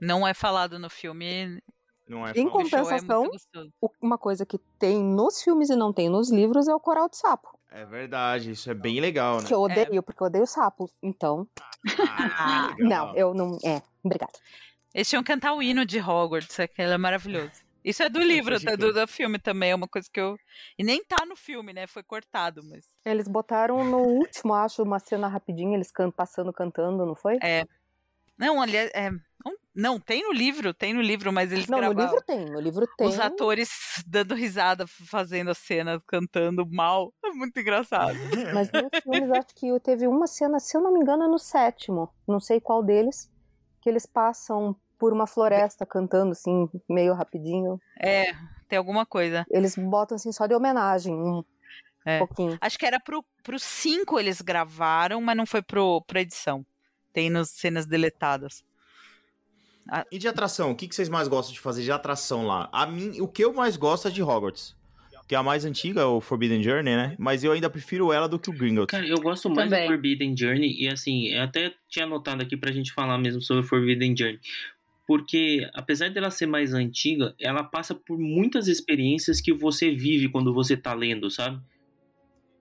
Não 0.00 0.26
é 0.26 0.34
falado 0.34 0.78
no 0.78 0.90
filme. 0.90 1.62
Não 2.08 2.26
é 2.26 2.32
em 2.32 2.48
falado. 2.48 2.50
compensação, 2.50 3.30
é 3.54 3.86
uma 4.00 4.18
coisa 4.18 4.44
que 4.44 4.58
tem 4.78 5.02
nos 5.02 5.40
filmes 5.40 5.70
e 5.70 5.76
não 5.76 5.92
tem 5.92 6.08
nos 6.08 6.30
livros 6.30 6.66
é 6.66 6.74
o 6.74 6.80
coral 6.80 7.08
de 7.08 7.16
sapo. 7.16 7.48
É 7.70 7.86
verdade, 7.86 8.50
isso 8.50 8.70
é 8.70 8.74
bem 8.74 9.00
legal, 9.00 9.40
né? 9.40 9.46
Que 9.46 9.54
eu 9.54 9.60
odeio, 9.60 9.98
é. 9.98 10.02
porque 10.02 10.22
eu 10.22 10.26
odeio 10.26 10.46
sapo. 10.46 10.90
Então. 11.02 11.46
Ah, 12.10 12.74
não, 12.78 13.16
eu 13.16 13.32
não. 13.32 13.56
É, 13.64 13.80
obrigada. 14.04 14.32
Eles 14.94 15.08
tinham 15.08 15.22
que 15.22 15.32
cantar 15.32 15.54
o 15.54 15.62
hino 15.62 15.86
de 15.86 15.98
Hogwarts, 15.98 16.60
aquele 16.60 16.92
é 16.92 16.98
maravilhoso. 16.98 17.62
Isso 17.84 18.02
é 18.02 18.08
do 18.08 18.20
livro, 18.20 18.62
tá, 18.62 18.76
do, 18.76 18.92
do 18.92 19.08
filme 19.08 19.38
também, 19.38 19.72
é 19.72 19.74
uma 19.74 19.88
coisa 19.88 20.08
que 20.12 20.20
eu. 20.20 20.36
E 20.78 20.84
nem 20.84 21.02
tá 21.02 21.26
no 21.26 21.34
filme, 21.34 21.72
né? 21.72 21.86
Foi 21.86 22.02
cortado, 22.02 22.62
mas. 22.64 22.86
Eles 23.04 23.26
botaram 23.26 23.84
no 23.84 23.98
último, 23.98 24.54
acho, 24.54 24.82
uma 24.82 25.00
cena 25.00 25.26
rapidinha, 25.26 25.74
eles 25.74 25.90
can... 25.90 26.10
passando 26.10 26.52
cantando, 26.52 27.04
não 27.04 27.16
foi? 27.16 27.38
É. 27.42 27.64
Não, 28.38 28.62
aliás, 28.62 28.90
é... 28.94 29.10
não, 29.74 29.98
tem 29.98 30.22
no 30.22 30.32
livro, 30.32 30.72
tem 30.72 30.94
no 30.94 31.00
livro, 31.00 31.32
mas 31.32 31.50
eles 31.50 31.66
Não, 31.66 31.78
gravaram... 31.78 32.00
no 32.00 32.12
livro 32.12 32.24
tem, 32.24 32.44
no 32.46 32.60
livro 32.60 32.88
tem. 32.96 33.08
Os 33.08 33.18
atores 33.18 33.70
dando 34.06 34.34
risada, 34.34 34.86
fazendo 34.86 35.50
a 35.50 35.54
cena, 35.54 36.00
cantando 36.06 36.64
mal. 36.70 37.12
É 37.24 37.30
muito 37.30 37.58
engraçado. 37.58 38.16
Mas 38.54 38.70
nos 38.70 39.02
filmes, 39.02 39.30
acho 39.32 39.54
que 39.56 39.80
teve 39.80 40.06
uma 40.06 40.26
cena, 40.26 40.60
se 40.60 40.76
eu 40.76 40.80
não 40.80 40.92
me 40.92 41.00
engano, 41.00 41.24
é 41.24 41.28
no 41.28 41.38
sétimo, 41.38 42.12
não 42.28 42.38
sei 42.38 42.60
qual 42.60 42.82
deles, 42.82 43.31
que 43.82 43.90
eles 43.90 44.06
passam 44.06 44.74
por 44.98 45.12
uma 45.12 45.26
floresta 45.26 45.84
cantando 45.84 46.32
assim, 46.32 46.68
meio 46.88 47.12
rapidinho. 47.12 47.78
É, 47.98 48.32
tem 48.68 48.78
alguma 48.78 49.04
coisa. 49.04 49.44
Eles 49.50 49.76
botam 49.76 50.14
assim 50.14 50.30
só 50.30 50.46
de 50.46 50.54
homenagem, 50.54 51.12
um 51.12 51.44
é. 52.06 52.18
pouquinho. 52.18 52.56
Acho 52.60 52.78
que 52.78 52.86
era 52.86 53.00
pro, 53.00 53.24
pro 53.42 53.58
cinco 53.58 54.18
eles 54.18 54.40
gravaram, 54.40 55.20
mas 55.20 55.36
não 55.36 55.44
foi 55.44 55.60
pro, 55.60 56.00
pra 56.02 56.20
edição. 56.20 56.64
Tem 57.12 57.28
nas 57.28 57.50
cenas 57.50 57.84
deletadas. 57.84 58.64
E 60.10 60.18
de 60.18 60.28
atração, 60.28 60.70
o 60.70 60.76
que, 60.76 60.86
que 60.86 60.94
vocês 60.94 61.08
mais 61.08 61.26
gostam 61.26 61.52
de 61.52 61.60
fazer 61.60 61.82
de 61.82 61.90
atração 61.90 62.46
lá? 62.46 62.68
A 62.72 62.86
mim, 62.86 63.20
o 63.20 63.26
que 63.26 63.44
eu 63.44 63.52
mais 63.52 63.76
gosto 63.76 64.06
é 64.06 64.10
de 64.10 64.22
Hogwarts. 64.22 64.76
Que 65.28 65.34
é 65.34 65.38
a 65.38 65.42
mais 65.42 65.64
antiga, 65.64 66.06
o 66.06 66.20
Forbidden 66.20 66.62
Journey, 66.62 66.94
né? 66.94 67.16
Mas 67.18 67.42
eu 67.44 67.52
ainda 67.52 67.70
prefiro 67.70 68.12
ela 68.12 68.28
do 68.28 68.38
que 68.38 68.50
o 68.50 68.52
Gringotts. 68.52 68.90
Cara, 68.90 69.06
eu 69.06 69.20
gosto 69.20 69.48
mais 69.48 69.70
Também. 69.70 69.86
do 69.86 69.92
Forbidden 69.92 70.36
Journey. 70.36 70.82
E 70.82 70.88
assim, 70.88 71.28
eu 71.28 71.42
até 71.42 71.72
tinha 71.88 72.04
anotado 72.04 72.42
aqui 72.42 72.56
pra 72.56 72.72
gente 72.72 72.92
falar 72.92 73.18
mesmo 73.18 73.40
sobre 73.40 73.64
o 73.64 73.66
Forbidden 73.66 74.16
Journey 74.16 74.40
porque 75.06 75.68
apesar 75.74 76.10
dela 76.10 76.30
ser 76.30 76.46
mais 76.46 76.72
antiga, 76.72 77.34
ela 77.38 77.62
passa 77.62 77.94
por 77.94 78.18
muitas 78.18 78.68
experiências 78.68 79.40
que 79.40 79.52
você 79.52 79.90
vive 79.90 80.28
quando 80.28 80.54
você 80.54 80.76
tá 80.76 80.94
lendo, 80.94 81.30
sabe? 81.30 81.60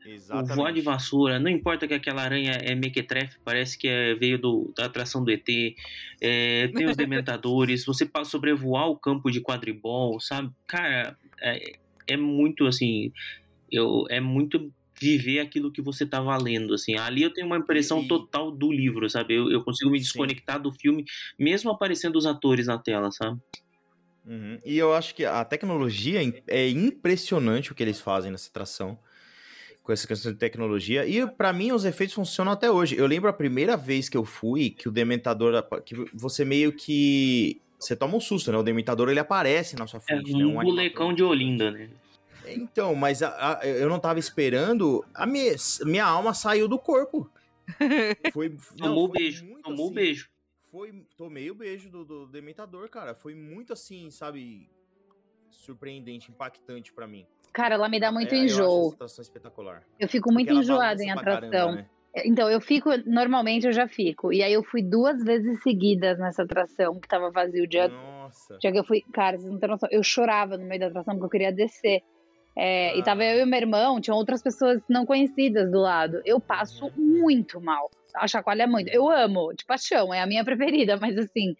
Exatamente. 0.05 0.55
voar 0.55 0.73
de 0.73 0.81
vassoura, 0.81 1.39
não 1.39 1.49
importa 1.49 1.87
que 1.87 1.93
aquela 1.93 2.23
aranha 2.23 2.53
é 2.53 2.73
mequetrefe, 2.73 3.37
parece 3.45 3.77
que 3.77 3.87
é, 3.87 4.15
veio 4.15 4.39
do, 4.39 4.73
da 4.75 4.85
atração 4.85 5.23
do 5.23 5.29
ET, 5.29 5.47
é, 6.19 6.67
tem 6.69 6.87
os 6.87 6.97
dementadores, 6.97 7.85
você 7.85 8.05
pode 8.05 8.27
sobrevoar 8.27 8.87
o 8.87 8.97
campo 8.97 9.29
de 9.29 9.41
quadribol, 9.41 10.19
sabe? 10.19 10.51
Cara, 10.67 11.15
é, 11.39 11.73
é 12.11 12.17
muito 12.17 12.65
assim, 12.65 13.11
eu, 13.71 14.05
é 14.09 14.19
muito 14.19 14.71
viver 14.99 15.39
aquilo 15.39 15.71
que 15.71 15.81
você 15.81 16.05
tá 16.05 16.21
valendo, 16.21 16.75
assim. 16.75 16.95
Ali 16.95 17.23
eu 17.23 17.33
tenho 17.33 17.47
uma 17.47 17.57
impressão 17.57 18.01
e... 18.03 18.07
total 18.07 18.51
do 18.51 18.71
livro, 18.71 19.09
sabe? 19.09 19.33
Eu, 19.33 19.49
eu 19.51 19.63
consigo 19.63 19.89
me 19.89 19.97
desconectar 19.97 20.57
Sim. 20.57 20.61
do 20.61 20.71
filme, 20.71 21.05
mesmo 21.39 21.71
aparecendo 21.71 22.17
os 22.17 22.27
atores 22.27 22.67
na 22.67 22.77
tela, 22.77 23.11
sabe? 23.11 23.39
Uhum. 24.25 24.59
E 24.63 24.77
eu 24.77 24.93
acho 24.93 25.15
que 25.15 25.25
a 25.25 25.43
tecnologia 25.43 26.21
é 26.47 26.69
impressionante 26.69 27.71
o 27.71 27.75
que 27.75 27.81
eles 27.81 27.99
fazem 27.99 28.31
nessa 28.31 28.49
atração 28.49 28.99
com 29.81 29.91
essa 29.91 30.07
questão 30.07 30.31
de 30.31 30.37
tecnologia. 30.37 31.07
E 31.07 31.25
para 31.25 31.51
mim 31.51 31.71
os 31.71 31.85
efeitos 31.85 32.13
funcionam 32.13 32.51
até 32.51 32.69
hoje. 32.69 32.95
Eu 32.95 33.07
lembro 33.07 33.29
a 33.29 33.33
primeira 33.33 33.75
vez 33.75 34.07
que 34.07 34.17
eu 34.17 34.23
fui, 34.23 34.69
que 34.69 34.87
o 34.87 34.91
Dementador. 34.91 35.63
que 35.83 35.95
você 36.13 36.45
meio 36.45 36.71
que. 36.71 37.59
Você 37.79 37.95
toma 37.95 38.15
um 38.15 38.19
susto, 38.19 38.51
né? 38.51 38.57
O 38.59 38.63
Dementador 38.63 39.09
ele 39.09 39.19
aparece 39.19 39.75
na 39.75 39.87
sua 39.87 39.97
é 39.97 40.01
frente. 40.01 40.31
É 40.31 40.35
um, 40.35 40.39
né? 40.39 40.45
um 40.45 40.63
molecão 40.63 41.11
de 41.11 41.23
Olinda, 41.23 41.71
né? 41.71 41.89
Então, 42.55 42.95
mas 42.95 43.21
a, 43.21 43.59
a, 43.59 43.67
eu 43.67 43.89
não 43.89 43.99
tava 43.99 44.19
esperando. 44.19 45.05
A 45.13 45.25
minha, 45.25 45.55
minha 45.85 46.05
alma 46.05 46.33
saiu 46.33 46.67
do 46.67 46.79
corpo. 46.79 47.29
Foi, 48.33 48.55
tomou 48.77 49.05
o 49.05 49.07
beijo. 49.07 49.45
Tomou 49.63 49.85
o 49.85 49.89
assim, 49.89 49.95
beijo. 49.95 50.29
Foi, 50.71 51.05
tomei 51.17 51.51
o 51.51 51.55
beijo 51.55 51.89
do, 51.89 52.05
do 52.05 52.27
Dementador, 52.27 52.89
cara. 52.89 53.13
Foi 53.13 53.35
muito 53.35 53.73
assim, 53.73 54.09
sabe? 54.09 54.69
Surpreendente, 55.49 56.31
impactante 56.31 56.93
para 56.93 57.07
mim. 57.07 57.25
Cara, 57.51 57.75
ela 57.75 57.89
me 57.89 57.99
dá 57.99 58.11
muito 58.11 58.33
é, 58.33 58.37
enjoo. 58.37 58.95
Eu 58.97 59.05
acho 59.05 59.21
espetacular. 59.21 59.83
Eu 59.99 60.07
fico 60.07 60.31
muito 60.31 60.53
enjoada 60.53 61.03
em 61.03 61.11
atração. 61.11 61.49
Caramba, 61.49 61.75
né? 61.75 61.89
Então, 62.25 62.49
eu 62.49 62.59
fico, 62.59 62.89
normalmente 63.05 63.65
eu 63.65 63.71
já 63.71 63.87
fico. 63.87 64.33
E 64.33 64.43
aí 64.43 64.51
eu 64.51 64.63
fui 64.63 64.81
duas 64.81 65.23
vezes 65.23 65.61
seguidas 65.63 66.19
nessa 66.19 66.43
atração 66.43 66.99
que 66.99 67.07
tava 67.07 67.31
vazio 67.31 67.63
o 67.63 67.67
dia. 67.67 67.87
Nossa. 67.87 68.57
Já 68.61 68.71
que 68.71 68.77
eu 68.77 68.83
fui, 68.83 69.01
cara, 69.13 69.37
vocês 69.37 69.51
não 69.51 69.59
tem 69.59 69.69
noção. 69.69 69.89
Eu 69.91 70.03
chorava 70.03 70.57
no 70.57 70.65
meio 70.65 70.79
da 70.79 70.87
atração 70.87 71.13
porque 71.13 71.25
eu 71.25 71.29
queria 71.29 71.51
descer. 71.53 72.03
É, 72.55 72.89
ah. 72.89 72.97
E 72.97 73.03
tava 73.03 73.23
eu 73.23 73.41
e 73.41 73.45
meu 73.45 73.59
irmão, 73.59 74.01
tinham 74.01 74.17
outras 74.17 74.41
pessoas 74.41 74.81
não 74.89 75.05
conhecidas 75.05 75.71
do 75.71 75.79
lado. 75.79 76.21
Eu 76.25 76.39
passo 76.39 76.85
uhum. 76.85 77.21
muito 77.21 77.61
mal. 77.61 77.89
A 78.13 78.27
chacoalha 78.27 78.67
muito. 78.67 78.89
Eu 78.89 79.09
amo, 79.09 79.53
de 79.53 79.63
paixão, 79.63 80.13
é 80.13 80.21
a 80.21 80.27
minha 80.27 80.43
preferida, 80.45 80.97
mas 80.97 81.17
assim, 81.17 81.55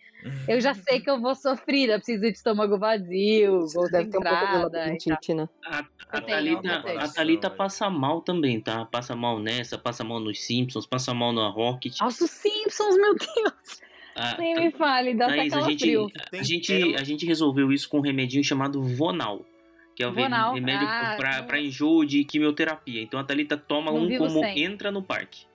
eu 0.48 0.60
já 0.60 0.74
sei 0.74 1.00
que 1.00 1.10
eu 1.10 1.20
vou 1.20 1.34
sofrer, 1.34 1.96
preciso 1.96 2.22
de 2.22 2.32
estômago 2.32 2.78
vazio, 2.78 3.68
vou 3.74 3.90
Deve 3.90 4.10
ter 4.10 4.18
entrada, 4.18 4.84
um 4.84 4.98
pouco 4.98 5.22
de 5.22 5.34
né? 5.34 5.50
A, 5.66 5.86
a, 6.10 6.22
Thalita, 6.22 6.84
a 7.00 7.08
Thalita 7.08 7.50
passa 7.50 7.90
mal 7.90 8.22
também, 8.22 8.60
tá? 8.60 8.86
Passa 8.86 9.16
mal 9.16 9.40
nessa, 9.40 9.78
passa 9.78 10.04
mal 10.04 10.20
nos 10.20 10.46
Simpsons, 10.46 10.86
passa 10.86 11.14
mal 11.14 11.32
na 11.32 11.48
Rocket. 11.48 11.98
Nossa, 12.02 12.26
os 12.26 12.32
Simpsons, 12.32 12.98
meu 12.98 13.16
Deus! 13.16 13.82
Ah, 14.14 14.36
Nem 14.38 14.56
me 14.56 14.72
fale, 14.72 15.14
dá 15.14 15.28
Thaís, 15.28 15.54
a 15.54 15.62
gente, 15.62 15.96
a, 16.34 16.44
gente, 16.44 16.96
a 16.96 17.04
gente 17.04 17.26
resolveu 17.26 17.72
isso 17.72 17.88
com 17.88 18.00
um 18.00 18.02
remedinho 18.02 18.44
chamado 18.44 18.84
Vonal 18.84 19.46
que 20.02 20.04
é 20.04 20.08
o 20.08 20.14
Vonal. 20.14 20.54
remédio 20.56 20.88
ah, 20.88 21.44
para 21.46 21.60
enjoo 21.60 22.04
de 22.04 22.24
quimioterapia. 22.24 23.02
Então 23.02 23.20
a 23.20 23.24
Thalita 23.24 23.56
toma 23.56 23.92
um 23.92 24.18
como 24.18 24.40
sem. 24.40 24.64
entra 24.64 24.92
no 24.92 25.04
parque. 25.04 25.46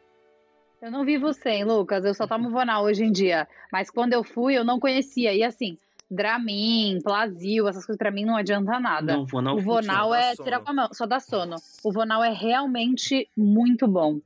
Eu 0.80 0.90
não 0.90 1.04
vivo 1.04 1.32
sem, 1.32 1.64
Lucas. 1.64 2.04
Eu 2.04 2.14
só 2.14 2.26
tomo 2.28 2.50
Vonal 2.50 2.84
hoje 2.84 3.04
em 3.04 3.10
dia. 3.10 3.48
Mas 3.72 3.90
quando 3.90 4.12
eu 4.12 4.22
fui, 4.22 4.56
eu 4.56 4.64
não 4.64 4.78
conhecia. 4.78 5.34
E 5.34 5.42
assim, 5.42 5.76
Dramin, 6.08 7.00
Plasil, 7.02 7.66
essas 7.66 7.84
coisas 7.84 7.98
pra 7.98 8.12
mim 8.12 8.24
não 8.24 8.36
adianta 8.36 8.78
nada. 8.78 9.16
Não, 9.16 9.26
Vonal 9.26 9.56
o 9.56 9.60
Vonal 9.60 10.14
é 10.14 10.34
tirar 10.36 10.60
com 10.60 10.70
a 10.70 10.74
mão, 10.74 10.88
só 10.92 11.06
dá 11.06 11.18
sono. 11.18 11.56
O 11.82 11.92
Vonal 11.92 12.22
é 12.22 12.32
realmente 12.32 13.28
muito 13.36 13.88
bom. 13.88 14.20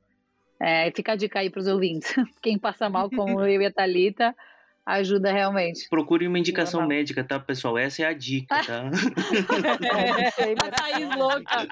É, 0.59 0.91
fica 0.91 1.13
a 1.13 1.15
dica 1.15 1.39
aí 1.39 1.49
pros 1.49 1.65
ouvintes. 1.65 2.13
Quem 2.43 2.59
passa 2.59 2.87
mal, 2.87 3.09
como 3.09 3.41
eu 3.41 3.59
e 3.59 3.65
a 3.65 3.71
Thalita, 3.71 4.35
ajuda 4.85 5.31
realmente. 5.31 5.87
Procure 5.89 6.27
uma 6.27 6.39
indicação 6.39 6.85
médica, 6.87 7.23
tá, 7.23 7.39
pessoal? 7.39 7.77
Essa 7.77 8.03
é 8.03 8.05
a 8.05 8.13
dica, 8.13 8.63
tá? 8.63 8.89
a 10.65 10.71
Thaís 10.71 11.15
louca. 11.15 11.67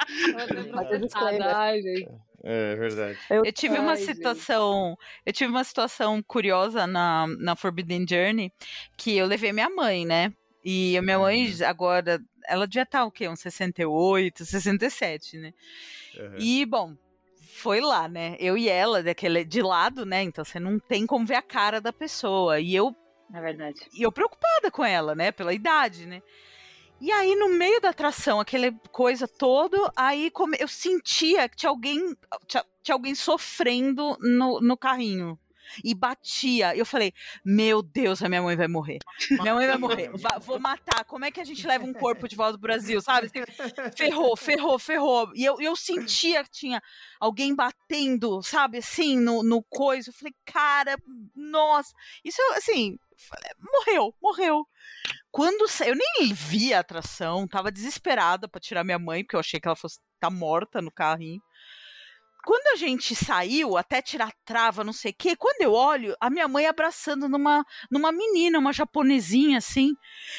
É 2.44 2.76
verdade. 2.76 3.20
Eu, 3.30 3.44
eu 3.44 3.52
tive 3.52 3.78
uma 3.78 3.96
situação, 3.98 4.98
eu 5.26 5.34
tive 5.34 5.52
uma 5.52 5.64
situação 5.64 6.22
curiosa 6.24 6.88
na, 6.88 7.28
na 7.40 7.56
Forbidden 7.56 8.06
Journey, 8.08 8.52
que 8.98 9.18
eu 9.18 9.26
levei 9.26 9.52
minha 9.52 9.70
mãe, 9.70 10.06
né? 10.06 10.34
E 10.64 10.98
a 10.98 11.02
minha 11.02 11.20
mãe 11.20 11.48
uhum. 11.48 11.68
agora, 11.68 12.20
ela 12.48 12.66
devia 12.66 12.84
estar 12.84 13.06
o 13.06 13.12
quê? 13.12 13.28
Uns 13.28 13.42
68, 13.42 14.46
67, 14.46 15.38
né? 15.38 15.54
Uhum. 16.18 16.36
E, 16.38 16.66
bom, 16.66 16.96
foi 17.60 17.82
lá, 17.82 18.08
né? 18.08 18.36
Eu 18.40 18.58
e 18.58 18.70
ela, 18.70 19.04
daquele, 19.04 19.44
de 19.44 19.62
lado, 19.62 20.06
né? 20.06 20.24
Então 20.24 20.44
você 20.44 20.60
não 20.60 20.80
tem 20.80 21.06
como 21.06 21.26
ver 21.26 21.36
a 21.36 21.42
cara 21.42 21.82
da 21.82 21.92
pessoa. 21.92 22.60
E 22.60 22.74
eu. 22.74 22.96
É 23.34 23.42
verdade. 23.42 23.80
E 23.94 24.02
eu 24.02 24.12
preocupada 24.12 24.72
com 24.72 24.84
ela, 24.84 25.16
né? 25.16 25.32
Pela 25.32 25.54
idade, 25.54 26.06
né? 26.06 26.22
E 27.02 27.12
aí, 27.14 27.34
no 27.36 27.50
meio 27.50 27.80
da 27.80 27.90
atração, 27.90 28.42
aquela 28.42 28.72
coisa 28.92 29.26
toda, 29.26 29.78
aí 29.96 30.32
eu 30.60 30.68
sentia 30.68 31.48
que 31.48 31.56
tinha 31.56 31.70
alguém, 31.70 32.14
tinha, 32.46 32.66
tinha 32.84 32.96
alguém 32.96 33.16
sofrendo 33.16 34.18
no, 34.20 34.60
no 34.60 34.76
carrinho 34.76 35.40
e 35.84 35.94
batia. 35.94 36.76
Eu 36.76 36.86
falei: 36.86 37.14
Meu 37.46 37.82
Deus, 37.82 38.22
a 38.22 38.30
minha 38.30 38.42
mãe 38.42 38.56
vai 38.56 38.68
morrer. 38.68 39.00
Minha 39.32 39.54
mãe 39.54 39.68
vai 39.68 39.78
morrer. 39.78 40.12
vou 40.42 40.60
matar. 40.60 41.06
Como 41.06 41.26
é 41.26 41.32
que 41.32 41.40
a 41.40 41.44
gente 41.44 41.66
leva 41.66 41.86
um 41.86 41.94
corpo 41.94 42.28
de 42.28 42.36
volta 42.36 42.54
do 42.54 42.62
Brasil, 42.62 43.02
sabe? 43.02 43.30
Ferrou, 43.96 44.36
ferrou, 44.36 44.80
ferrou. 44.80 45.32
E 45.36 45.46
eu, 45.46 45.60
eu 45.62 45.76
sentia 45.76 46.44
que 46.44 46.52
tinha 46.52 46.82
alguém 47.20 47.56
batendo, 47.56 48.42
sabe, 48.42 48.80
assim, 48.80 49.18
no, 49.18 49.44
no 49.44 49.64
coisa. 49.64 50.10
Eu 50.10 50.14
falei: 50.14 50.34
Cara, 50.46 50.98
nossa. 51.36 51.94
Isso, 52.24 52.42
assim, 52.56 52.98
morreu, 53.60 54.16
morreu. 54.22 54.68
Quando 55.32 55.66
eu 55.86 55.96
nem 55.96 56.34
vi 56.34 56.74
a 56.74 56.80
atração, 56.80 57.48
tava 57.48 57.72
desesperada 57.72 58.48
para 58.48 58.60
tirar 58.60 58.84
minha 58.84 59.00
mãe, 59.00 59.24
porque 59.24 59.36
eu 59.36 59.40
achei 59.40 59.60
que 59.60 59.68
ela 59.68 59.76
fosse 59.76 59.96
estar 59.96 60.30
tá 60.30 60.30
morta 60.30 60.82
no 60.82 60.92
carrinho 60.92 61.42
quando 62.50 62.74
a 62.74 62.76
gente 62.76 63.16
saiu, 63.16 63.78
até 63.78 64.02
tirar 64.02 64.34
trava, 64.46 64.84
não 64.84 64.94
sei 64.94 65.12
o 65.12 65.16
quê, 65.16 65.36
quando 65.36 65.62
eu 65.62 65.74
olho, 65.74 66.16
a 66.20 66.30
minha 66.30 66.48
mãe 66.48 66.66
abraçando 66.66 67.28
numa, 67.28 67.66
numa 67.92 68.12
menina, 68.12 68.60
uma 68.60 68.74
japonesinha, 68.74 69.58
assim. 69.58 69.94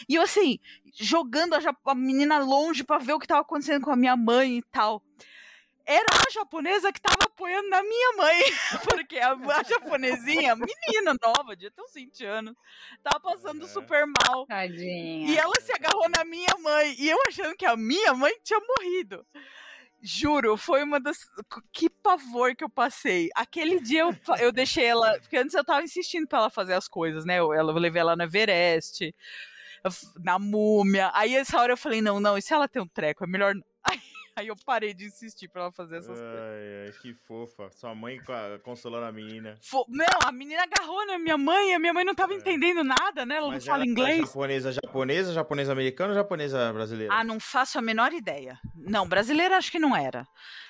E 0.09 0.15
eu, 0.15 0.23
assim, 0.23 0.59
jogando 0.99 1.55
a, 1.55 1.61
a 1.87 1.95
menina 1.95 2.39
longe 2.39 2.85
para 2.85 2.99
ver 2.99 3.13
o 3.13 3.19
que 3.19 3.27
tava 3.27 3.43
acontecendo 3.43 3.85
com 3.85 3.91
a 3.91 3.97
minha 3.97 4.17
mãe 4.17 4.59
e 4.59 4.63
tal. 4.73 5.03
Era 5.91 6.07
a 6.25 6.31
japonesa 6.31 6.93
que 6.93 7.01
tava 7.01 7.25
apoiando 7.25 7.69
na 7.69 7.83
minha 7.83 8.13
mãe. 8.17 8.43
Porque 8.89 9.19
a, 9.19 9.33
a 9.33 9.63
japonesinha, 9.65 10.55
menina 10.55 11.17
nova, 11.21 11.57
de 11.57 11.67
até 11.67 11.83
uns 11.83 11.93
20 11.93 12.25
anos, 12.25 12.55
tava 13.03 13.19
passando 13.19 13.67
super 13.67 14.07
mal. 14.07 14.47
Tadinha. 14.47 15.29
E 15.29 15.37
ela 15.37 15.61
se 15.61 15.73
agarrou 15.73 16.09
na 16.09 16.25
minha 16.25 16.55
mãe. 16.63 16.95
E 16.97 17.11
eu 17.11 17.19
achando 17.27 17.57
que 17.57 17.67
a 17.67 17.77
minha 17.77 18.15
mãe 18.15 18.33
tinha 18.45 18.61
morrido. 18.61 19.27
Juro, 20.01 20.57
foi 20.57 20.85
uma 20.85 21.01
das. 21.01 21.19
Que 21.73 21.91
pavor 21.91 22.55
que 22.55 22.63
eu 22.63 22.71
passei. 22.71 23.29
Aquele 23.35 23.81
dia 23.81 24.03
eu, 24.03 24.17
eu 24.39 24.53
deixei 24.53 24.85
ela. 24.85 25.19
Porque 25.19 25.39
antes 25.39 25.55
eu 25.55 25.65
tava 25.65 25.83
insistindo 25.83 26.29
pra 26.29 26.39
ela 26.39 26.51
fazer 26.51 26.75
as 26.75 26.87
coisas, 26.87 27.25
né? 27.25 27.41
Eu, 27.41 27.53
ela, 27.53 27.73
eu 27.73 27.77
levei 27.79 28.01
ela 28.01 28.15
no 28.15 28.23
Everest, 28.23 29.13
na 30.23 30.39
múmia. 30.39 31.11
Aí 31.15 31.35
essa 31.35 31.61
hora 31.61 31.73
eu 31.73 31.77
falei: 31.77 32.01
não, 32.01 32.21
não, 32.21 32.39
e 32.39 32.43
se 32.43 32.55
ela 32.55 32.69
tem 32.69 32.81
um 32.81 32.87
treco? 32.87 33.25
É 33.25 33.27
melhor. 33.27 33.55
Aí, 33.83 34.01
Aí 34.37 34.49
eu 34.49 34.57
parei 34.65 34.95
de 34.95 35.07
insistir 35.07 35.49
pra 35.49 35.63
ela 35.63 35.73
fazer 35.73 35.99
essas 35.99 36.19
ai, 36.21 36.27
coisas. 36.27 36.97
Ai, 36.97 37.03
que 37.03 37.15
fofa. 37.15 37.71
Sua 37.73 37.95
mãe 37.95 38.19
consolando 38.63 39.07
a 39.07 39.13
menina. 39.13 39.57
Fo 39.63 39.85
não, 39.89 40.07
a 40.25 40.33
menina 40.33 40.63
agarrou 40.63 41.05
na 41.07 41.19
minha 41.19 41.37
mãe, 41.37 41.75
a 41.75 41.79
minha 41.79 41.93
mãe 41.93 42.05
não 42.05 42.15
tava 42.15 42.33
é. 42.33 42.37
entendendo 42.37 42.83
nada, 42.85 43.27
né? 43.27 43.37
Ela 43.37 43.49
Mas 43.49 43.65
não 43.65 43.73
fala 43.73 43.85
ela 43.85 43.85
tá 43.85 43.91
inglês. 43.91 44.21
japonesa, 44.21 44.73
japonesa, 44.73 45.33
japonesa 45.33 45.73
americana 45.73 46.11
ou 46.11 46.17
japonesa 46.17 46.73
brasileira? 46.73 47.15
Ah, 47.15 47.25
não 47.25 47.41
faço 47.41 47.79
a 47.79 47.83
menor 47.83 48.13
ideia. 48.13 48.59
Não, 48.75 49.09
brasileira 49.09 49.57
acho 49.57 49.71
que 49.71 49.79
não 49.79 49.97
era. 49.97 50.27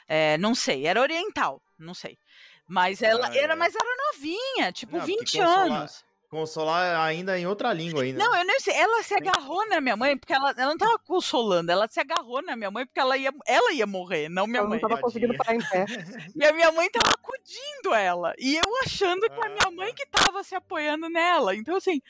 É, 0.09 0.37
não 0.39 0.55
sei, 0.55 0.87
era 0.87 1.01
oriental, 1.01 1.63
não 1.79 1.95
sei. 1.95 2.19
Mas 2.67 3.03
ela 3.03 3.29
ah, 3.29 3.37
era, 3.37 3.57
mas 3.57 3.75
era 3.75 3.97
novinha, 4.13 4.73
tipo 4.73 4.97
não, 4.97 5.05
20 5.05 5.41
anos. 5.41 6.05
Consolar 6.31 7.05
ainda 7.05 7.37
em 7.37 7.45
outra 7.45 7.73
língua 7.73 8.05
ainda. 8.05 8.21
Não, 8.21 8.37
eu 8.37 8.45
nem 8.45 8.61
sei. 8.61 8.73
Ela 8.73 9.03
se 9.03 9.13
agarrou 9.15 9.69
na 9.69 9.81
minha 9.81 9.97
mãe 9.97 10.17
porque 10.17 10.33
ela, 10.33 10.55
ela 10.57 10.71
não 10.71 10.79
tava 10.79 10.97
consolando. 11.01 11.73
Ela 11.73 11.89
se 11.89 11.99
agarrou 11.99 12.41
na 12.41 12.55
minha 12.55 12.71
mãe 12.71 12.87
porque 12.87 13.01
ela 13.01 13.17
ia, 13.17 13.33
ela 13.45 13.73
ia 13.73 13.85
morrer, 13.85 14.29
não 14.29 14.47
minha 14.47 14.61
ela 14.61 14.69
mãe. 14.69 14.79
Ela 14.79 14.89
não 14.89 14.97
tava 14.97 15.03
conseguindo 15.03 15.37
parar 15.37 15.57
em 15.57 15.59
pé. 15.61 15.85
E 16.37 16.45
a 16.47 16.53
minha 16.53 16.71
mãe 16.71 16.89
tava 16.89 17.13
acudindo 17.13 17.93
ela. 17.93 18.33
E 18.39 18.55
eu 18.55 18.77
achando 18.85 19.23
que 19.23 19.45
a 19.45 19.49
minha 19.49 19.71
mãe 19.73 19.93
que 19.93 20.07
tava 20.07 20.45
se 20.45 20.55
apoiando 20.55 21.09
nela. 21.09 21.57
Então, 21.57 21.77
assim. 21.77 22.01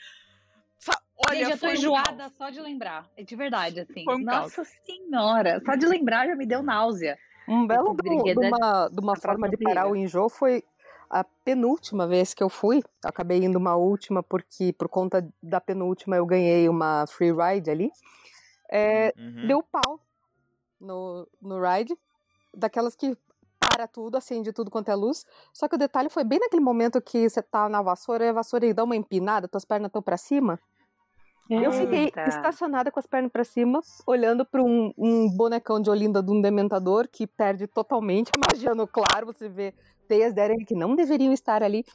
Olha, 1.27 1.39
Gente, 1.39 1.51
eu 1.51 1.57
tô 1.57 1.67
enjoada 1.69 2.27
um 2.27 2.29
só 2.29 2.49
de 2.51 2.61
lembrar. 2.61 3.09
É 3.17 3.23
de 3.23 3.35
verdade, 3.35 3.79
assim. 3.79 4.05
Um 4.07 4.19
Nossa 4.19 4.57
caos. 4.57 4.67
senhora. 4.85 5.59
Só 5.65 5.75
de 5.75 5.87
lembrar 5.87 6.27
já 6.27 6.35
me 6.35 6.45
deu 6.45 6.61
náusea. 6.61 7.17
Um 7.47 7.65
belo 7.65 7.95
do, 7.95 8.03
de 8.03 8.33
uma, 8.37 8.87
de 8.87 8.99
uma 8.99 9.15
forma 9.15 9.49
de 9.49 9.57
parar 9.57 9.87
o 9.87 9.95
enjoo 9.95 10.29
foi 10.29 10.63
a 11.11 11.25
penúltima 11.43 12.07
vez 12.07 12.33
que 12.33 12.41
eu 12.41 12.47
fui, 12.47 12.81
acabei 13.03 13.43
indo 13.43 13.57
uma 13.57 13.75
última 13.75 14.23
porque 14.23 14.71
por 14.71 14.87
conta 14.87 15.27
da 15.43 15.59
penúltima 15.59 16.15
eu 16.15 16.25
ganhei 16.25 16.69
uma 16.69 17.05
free 17.05 17.33
ride 17.33 17.69
ali. 17.69 17.91
É, 18.71 19.13
uhum. 19.17 19.45
Deu 19.45 19.61
pau 19.61 19.99
no, 20.79 21.27
no 21.41 21.61
ride, 21.61 21.97
daquelas 22.55 22.95
que 22.95 23.17
para 23.59 23.87
tudo, 23.87 24.15
acende 24.15 24.53
tudo 24.53 24.71
quanto 24.71 24.89
é 24.89 24.95
luz. 24.95 25.25
Só 25.53 25.67
que 25.67 25.75
o 25.75 25.77
detalhe 25.77 26.09
foi 26.09 26.23
bem 26.23 26.39
naquele 26.39 26.61
momento 26.61 27.01
que 27.01 27.29
você 27.29 27.41
tá 27.41 27.67
na 27.67 27.81
vassoura 27.81 28.25
e 28.25 28.29
a 28.29 28.33
vassoura 28.33 28.73
dá 28.73 28.83
uma 28.83 28.95
empinada, 28.95 29.49
tuas 29.49 29.65
pernas 29.65 29.89
estão 29.89 30.01
para 30.01 30.17
cima. 30.17 30.59
Eita. 31.51 31.65
Eu 31.65 31.71
fiquei 31.73 32.11
estacionada 32.27 32.89
com 32.89 32.99
as 32.99 33.05
pernas 33.05 33.29
para 33.29 33.43
cima, 33.43 33.81
olhando 34.07 34.45
para 34.45 34.63
um, 34.63 34.93
um, 34.97 35.29
bonecão 35.29 35.81
de 35.81 35.89
Olinda 35.89 36.23
de 36.23 36.31
um 36.31 36.41
dementador 36.41 37.09
que 37.11 37.27
perde 37.27 37.67
totalmente 37.67 38.31
a 38.33 38.39
magia 38.39 38.73
no 38.73 38.87
claro. 38.87 39.25
Você 39.25 39.49
vê 39.49 39.73
teias 40.07 40.33
de 40.33 40.65
que 40.65 40.73
não 40.73 40.95
deveriam 40.95 41.33
estar 41.33 41.61
ali. 41.61 41.85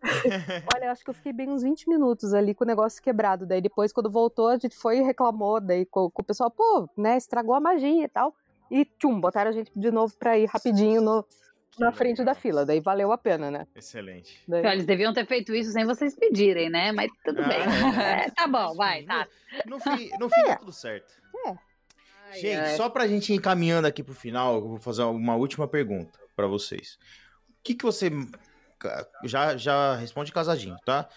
Olha, 0.72 0.92
acho 0.92 1.02
que 1.02 1.10
eu 1.10 1.14
fiquei 1.14 1.32
bem 1.32 1.50
uns 1.50 1.62
20 1.62 1.88
minutos 1.88 2.32
ali 2.32 2.54
com 2.54 2.62
o 2.62 2.66
negócio 2.66 3.02
quebrado. 3.02 3.44
Daí 3.44 3.60
depois, 3.60 3.92
quando 3.92 4.08
voltou, 4.08 4.46
a 4.46 4.56
gente 4.56 4.76
foi 4.76 4.98
e 4.98 5.02
reclamou. 5.02 5.60
Daí 5.60 5.84
com, 5.84 6.08
com 6.08 6.22
o 6.22 6.24
pessoal, 6.24 6.48
pô, 6.48 6.88
né, 6.96 7.16
estragou 7.16 7.56
a 7.56 7.60
magia 7.60 8.04
e 8.04 8.08
tal. 8.08 8.32
E 8.70 8.84
tchum, 8.84 9.20
botaram 9.20 9.50
a 9.50 9.52
gente 9.52 9.72
de 9.74 9.90
novo 9.90 10.14
pra 10.16 10.38
ir 10.38 10.46
rapidinho 10.46 11.02
no, 11.02 11.24
na 11.78 11.92
frente 11.92 12.24
da 12.24 12.34
fila. 12.34 12.64
Daí 12.64 12.80
valeu 12.80 13.12
a 13.12 13.18
pena, 13.18 13.50
né? 13.50 13.66
Excelente. 13.74 14.40
Daí... 14.46 14.64
Eles 14.66 14.86
deviam 14.86 15.12
ter 15.12 15.26
feito 15.26 15.54
isso 15.54 15.70
sem 15.70 15.84
vocês 15.84 16.14
pedirem, 16.14 16.70
né? 16.70 16.92
Mas 16.92 17.10
tudo 17.24 17.40
ah, 17.42 17.48
bem. 17.48 17.60
É. 17.60 18.26
É, 18.26 18.30
tá 18.30 18.46
bom, 18.46 18.74
vai, 18.74 19.02
tá. 19.04 19.26
No, 19.66 19.76
no 19.76 19.80
fim, 19.80 20.10
no 20.18 20.28
fim 20.28 20.40
é. 20.40 20.56
tudo 20.56 20.72
certo. 20.72 21.12
É. 21.46 21.68
Gente, 22.34 22.56
ai, 22.56 22.70
ai. 22.70 22.76
só 22.76 22.88
pra 22.88 23.06
gente 23.06 23.32
ir 23.32 23.36
encaminhando 23.36 23.86
aqui 23.86 24.02
pro 24.02 24.14
final, 24.14 24.56
eu 24.56 24.68
vou 24.68 24.78
fazer 24.78 25.02
uma 25.02 25.34
última 25.36 25.66
pergunta 25.66 26.18
para 26.36 26.46
vocês. 26.46 26.98
O 27.48 27.62
que, 27.62 27.74
que 27.74 27.84
você 27.84 28.10
já, 29.24 29.56
já 29.56 29.96
responde 29.96 30.32
casadinho, 30.32 30.76
tá? 30.84 31.08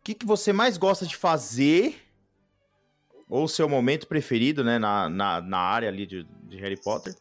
O 0.00 0.02
que, 0.02 0.14
que 0.14 0.26
você 0.26 0.52
mais 0.52 0.76
gosta 0.76 1.06
de 1.06 1.16
fazer? 1.16 2.06
Ou 3.28 3.46
seu 3.46 3.68
momento 3.68 4.08
preferido, 4.08 4.64
né? 4.64 4.78
Na, 4.78 5.08
na, 5.08 5.40
na 5.40 5.58
área 5.58 5.88
ali 5.88 6.06
de, 6.06 6.24
de 6.24 6.56
Harry 6.56 6.80
Potter. 6.80 7.14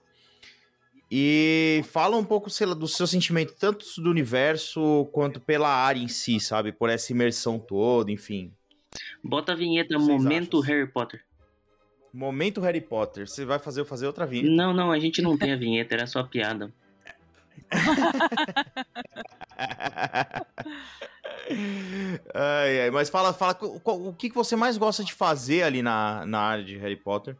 E 1.12 1.84
fala 1.90 2.18
um 2.18 2.24
pouco, 2.24 2.50
sei 2.50 2.68
lá, 2.68 2.76
do 2.76 2.88
seu 2.88 3.08
sentimento, 3.08 3.56
tanto 3.60 3.86
do 3.98 4.10
universo 4.10 5.10
quanto 5.12 5.40
pela 5.40 5.70
área 5.70 6.00
em 6.00 6.08
si, 6.08 6.40
sabe? 6.40 6.72
Por 6.72 6.90
essa 6.90 7.12
imersão 7.12 7.58
toda, 7.58 8.12
enfim. 8.12 8.54
Bota 9.24 9.54
a 9.54 9.56
vinheta 9.56 9.98
Momento 9.98 10.60
Harry 10.60 10.88
Potter. 10.88 11.24
Momento 12.14 12.62
Harry 12.62 12.82
Potter. 12.82 13.28
Você 13.28 13.44
vai 13.44 13.58
fazer 13.58 13.82
eu 13.82 13.86
fazer 13.86 14.06
outra 14.06 14.26
vinheta? 14.26 14.50
Não, 14.50 14.74
não, 14.74 14.92
a 14.92 15.00
gente 15.00 15.22
não 15.22 15.38
tem 15.38 15.52
a 15.52 15.58
vinheta, 15.58 15.96
era 15.96 16.06
só 16.06 16.24
piada. 16.24 16.72
ai, 22.34 22.82
ai, 22.82 22.92
mas 22.92 23.10
fala, 23.10 23.34
fala 23.34 23.58
o, 23.62 24.10
o 24.10 24.14
que 24.14 24.30
você 24.30 24.56
mais 24.56 24.78
gosta 24.78 25.04
de 25.04 25.14
fazer 25.14 25.64
ali 25.64 25.82
na, 25.82 26.26
na 26.26 26.40
área 26.40 26.64
de 26.64 26.78
Harry 26.78 26.96
Potter. 26.96 27.36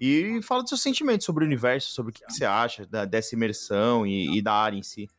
E 0.00 0.40
fala 0.42 0.62
dos 0.62 0.70
seus 0.70 0.80
sentimentos 0.80 1.26
sobre 1.26 1.44
o 1.44 1.46
universo, 1.46 1.92
sobre 1.92 2.10
o 2.10 2.14
que, 2.14 2.24
que 2.24 2.32
você 2.32 2.46
acha 2.46 2.86
da, 2.86 3.04
dessa 3.04 3.34
imersão 3.34 4.06
e, 4.06 4.38
e, 4.38 4.40
da 4.40 4.54
área 4.54 4.78
em 4.78 4.82
si. 4.82 5.10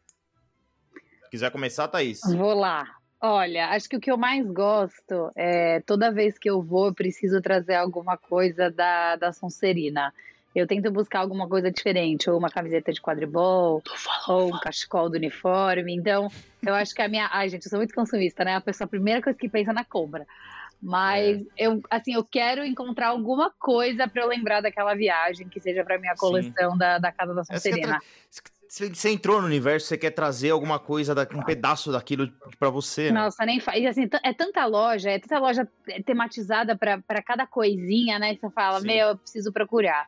Se 1.23 1.29
quiser 1.29 1.51
começar, 1.51 1.87
Thaís. 1.87 2.19
Vou 2.35 2.55
lá. 2.55 2.87
Olha, 3.21 3.69
acho 3.69 3.87
que 3.87 3.95
o 3.95 3.99
que 3.99 4.11
eu 4.11 4.17
mais 4.17 4.43
gosto 4.47 5.31
é 5.35 5.79
toda 5.81 6.11
vez 6.11 6.39
que 6.39 6.49
eu 6.49 6.59
vou, 6.59 6.87
eu 6.87 6.93
preciso 6.95 7.39
trazer 7.39 7.75
alguma 7.75 8.17
coisa 8.17 8.71
da, 8.71 9.15
da 9.15 9.31
Sonserina. 9.31 10.11
Eu 10.55 10.65
tento 10.65 10.91
buscar 10.91 11.19
alguma 11.19 11.47
coisa 11.47 11.71
diferente, 11.71 12.29
ou 12.29 12.37
uma 12.37 12.49
camiseta 12.49 12.91
de 12.91 12.99
quadribol, 12.99 13.83
ou 14.27 14.47
um 14.47 14.59
cachecol 14.59 15.09
do 15.09 15.15
uniforme. 15.15 15.95
Então, 15.95 16.29
eu 16.65 16.73
acho 16.73 16.93
que 16.95 17.01
a 17.03 17.07
minha. 17.07 17.29
Ai, 17.31 17.47
gente, 17.47 17.65
eu 17.65 17.69
sou 17.69 17.77
muito 17.77 17.93
consumista, 17.93 18.43
né? 18.43 18.55
A 18.55 18.61
pessoa, 18.61 18.85
a 18.85 18.89
primeira 18.89 19.21
coisa 19.21 19.37
que 19.37 19.47
pensa 19.47 19.71
na 19.71 19.85
compra. 19.85 20.25
Mas 20.81 21.41
é. 21.41 21.45
eu, 21.57 21.81
assim, 21.89 22.13
eu 22.13 22.23
quero 22.23 22.65
encontrar 22.65 23.09
alguma 23.09 23.51
coisa 23.51 24.07
para 24.07 24.23
eu 24.23 24.27
lembrar 24.27 24.61
daquela 24.61 24.95
viagem, 24.95 25.47
que 25.47 25.59
seja 25.59 25.83
para 25.83 25.99
minha 25.99 26.15
coleção 26.15 26.75
da, 26.75 26.97
da 26.97 27.11
Casa 27.11 27.35
da 27.35 27.43
Sonserina. 27.43 27.99
Você 28.67 29.09
entrou 29.09 29.41
no 29.41 29.47
universo, 29.47 29.87
você 29.87 29.97
quer 29.97 30.11
trazer 30.11 30.49
alguma 30.49 30.79
coisa, 30.79 31.13
da, 31.13 31.27
um 31.35 31.43
pedaço 31.43 31.91
daquilo 31.91 32.31
para 32.57 32.69
você. 32.69 33.11
Né? 33.11 33.19
Nossa, 33.19 33.45
nem 33.45 33.59
faz. 33.59 33.85
Assim, 33.85 34.09
é 34.23 34.33
tanta 34.33 34.65
loja, 34.65 35.11
é 35.11 35.19
tanta 35.19 35.39
loja 35.39 35.67
tematizada 36.05 36.75
para 36.75 37.21
cada 37.21 37.45
coisinha, 37.45 38.17
né? 38.17 38.33
Que 38.33 38.39
você 38.39 38.49
fala, 38.49 38.79
Sim. 38.79 38.87
meu, 38.87 39.09
eu 39.09 39.17
preciso 39.17 39.51
procurar. 39.51 40.07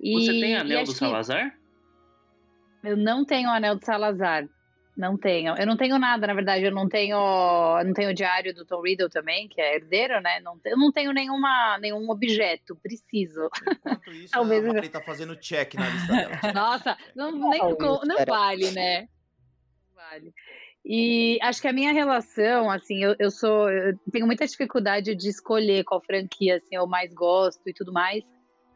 E, 0.00 0.14
Você 0.14 0.32
tem 0.32 0.56
anel 0.56 0.84
do 0.84 0.92
Salazar? 0.92 1.58
Eu 2.84 2.96
não 2.96 3.24
tenho 3.24 3.50
anel 3.50 3.76
do 3.76 3.84
Salazar. 3.84 4.48
Não 4.96 5.18
tenho. 5.18 5.54
Eu 5.58 5.66
não 5.66 5.76
tenho 5.76 5.98
nada, 5.98 6.26
na 6.26 6.32
verdade. 6.32 6.64
Eu 6.64 6.72
não 6.72 6.88
tenho. 6.88 7.16
Eu 7.16 7.84
não 7.84 7.92
tenho 7.92 8.10
o 8.10 8.14
diário 8.14 8.54
do 8.54 8.64
Tom 8.64 8.80
Riddle 8.80 9.10
também, 9.10 9.46
que 9.46 9.60
é 9.60 9.76
herdeiro, 9.76 10.20
né? 10.22 10.40
Não, 10.40 10.58
eu 10.64 10.78
não 10.78 10.90
tenho 10.90 11.12
nenhuma, 11.12 11.76
nenhum 11.78 12.08
objeto. 12.08 12.74
Preciso. 12.76 13.50
Enquanto 13.68 14.10
isso, 14.12 14.32
Talvez 14.32 14.64
a 14.64 14.72
Mapri 14.72 14.88
tá 14.88 15.02
fazendo 15.02 15.36
check 15.36 15.74
na 15.74 15.88
lista 15.90 16.12
dela. 16.12 16.40
Nossa, 16.54 16.96
não, 17.14 17.30
nem, 17.30 17.60
não, 17.60 18.00
não 18.04 18.24
vale, 18.26 18.70
né? 18.70 19.06
Vale. 19.94 20.32
E 20.82 21.38
acho 21.42 21.60
que 21.60 21.68
a 21.68 21.72
minha 21.72 21.92
relação, 21.92 22.70
assim, 22.70 23.04
eu, 23.04 23.14
eu 23.18 23.30
sou. 23.30 23.68
Eu 23.68 23.98
tenho 24.10 24.24
muita 24.24 24.46
dificuldade 24.46 25.14
de 25.14 25.28
escolher 25.28 25.84
qual 25.84 26.00
franquia 26.00 26.56
assim, 26.56 26.74
eu 26.76 26.86
mais 26.86 27.12
gosto 27.12 27.68
e 27.68 27.74
tudo 27.74 27.92
mais. 27.92 28.24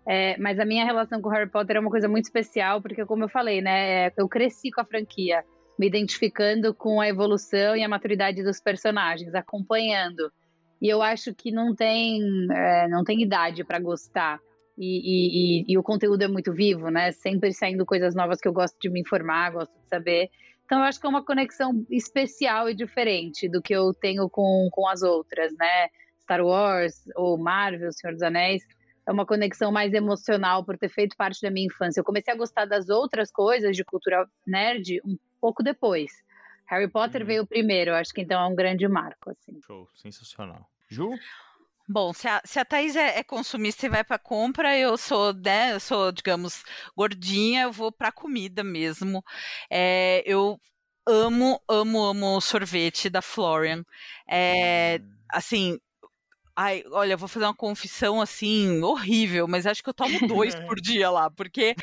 É, 0.07 0.37
mas 0.39 0.59
a 0.59 0.65
minha 0.65 0.85
relação 0.85 1.23
com 1.23 1.29
Harry 1.29 1.49
Potter 1.49 1.77
é 1.77 1.81
uma 1.81 1.91
coisa 1.91 2.09
muito 2.09 2.25
especial, 2.25 2.83
porque, 2.83 3.07
como 3.07 3.25
eu 3.25 3.29
falei, 3.29 3.61
né, 3.61 4.11
eu 4.17 4.29
cresci 4.29 4.71
com 4.71 4.81
a 4.81 4.85
franquia, 4.85 5.45
me 5.81 5.87
identificando 5.87 6.75
com 6.75 7.01
a 7.01 7.09
evolução 7.09 7.75
e 7.75 7.83
a 7.83 7.89
maturidade 7.89 8.43
dos 8.43 8.61
personagens, 8.61 9.35
acompanhando. 9.35 10.31
E 10.79 10.87
eu 10.87 11.01
acho 11.01 11.35
que 11.35 11.51
não 11.51 11.75
tem, 11.75 12.21
é, 12.53 12.87
não 12.87 13.03
tem 13.03 13.23
idade 13.23 13.65
para 13.65 13.79
gostar. 13.79 14.39
E, 14.77 14.85
e, 14.85 15.63
e, 15.63 15.73
e, 15.73 15.79
o 15.79 15.83
conteúdo 15.83 16.21
é 16.21 16.29
muito 16.29 16.53
vivo, 16.53 16.91
né? 16.91 17.13
Sempre 17.13 17.55
saindo 17.55 17.87
coisas 17.87 18.15
novas 18.15 18.39
que 18.43 18.47
eu 18.47 18.53
gosto 18.53 18.77
de 18.79 18.91
me 18.91 19.01
informar, 19.01 19.53
gosto 19.53 19.73
de 19.73 19.89
saber. 19.89 20.29
Então 20.67 20.81
eu 20.81 20.85
acho 20.85 21.01
que 21.01 21.07
é 21.07 21.09
uma 21.09 21.25
conexão 21.25 21.83
especial 21.91 22.69
e 22.69 22.75
diferente 22.75 23.49
do 23.49 23.63
que 23.63 23.75
eu 23.75 23.95
tenho 23.95 24.29
com, 24.29 24.69
com 24.71 24.87
as 24.87 25.01
outras, 25.01 25.51
né? 25.57 25.89
Star 26.21 26.45
Wars 26.45 27.05
ou 27.17 27.39
Marvel, 27.39 27.91
Senhor 27.91 28.13
dos 28.13 28.23
Anéis 28.23 28.63
é 29.07 29.13
uma 29.13 29.27
conexão 29.27 29.73
mais 29.73 29.93
emocional 29.93 30.65
por 30.65 30.77
ter 30.77 30.89
feito 30.89 31.17
parte 31.17 31.41
da 31.41 31.51
minha 31.51 31.67
infância. 31.67 32.01
Eu 32.01 32.05
comecei 32.05 32.33
a 32.33 32.37
gostar 32.37 32.67
das 32.67 32.89
outras 32.89 33.31
coisas 33.33 33.75
de 33.75 33.85
cultura 33.85 34.27
nerd 34.47 35.01
um 35.05 35.17
pouco 35.41 35.63
depois. 35.63 36.13
Harry 36.67 36.89
Potter 36.89 37.23
uhum. 37.23 37.27
veio 37.27 37.47
primeiro, 37.47 37.95
acho 37.95 38.13
que 38.13 38.21
então 38.21 38.41
é 38.41 38.47
um 38.47 38.55
grande 38.55 38.87
marco. 38.87 39.31
Assim. 39.31 39.61
Show, 39.67 39.89
sensacional. 39.95 40.69
Ju? 40.89 41.11
Bom, 41.89 42.13
se 42.13 42.29
a, 42.29 42.41
se 42.45 42.61
a 42.61 42.65
Thaís 42.65 42.95
é, 42.95 43.19
é 43.19 43.25
consumista 43.25 43.85
e 43.85 43.89
vai 43.89 44.05
para 44.05 44.17
compra, 44.17 44.79
eu 44.79 44.97
sou, 44.97 45.35
né, 45.35 45.73
eu 45.73 45.81
sou, 45.81 46.13
digamos, 46.13 46.63
gordinha, 46.97 47.63
eu 47.63 47.73
vou 47.73 47.91
para 47.91 48.13
comida 48.13 48.63
mesmo. 48.63 49.25
É, 49.69 50.23
eu 50.25 50.61
amo, 51.05 51.61
amo, 51.69 52.05
amo 52.05 52.41
sorvete 52.41 53.11
da 53.11 53.21
Florian. 53.21 53.85
É, 54.29 55.01
hum. 55.03 55.11
assim, 55.29 55.81
Ai, 56.63 56.85
olha, 56.91 57.17
vou 57.17 57.27
fazer 57.27 57.47
uma 57.47 57.55
confissão 57.55 58.21
assim, 58.21 58.83
horrível, 58.83 59.49
mas 59.49 59.65
acho 59.65 59.83
que 59.83 59.89
eu 59.89 59.95
tomo 59.95 60.29
dois 60.29 60.55
por 60.55 60.77
dia 60.83 61.11
lá, 61.11 61.31
porque 61.31 61.75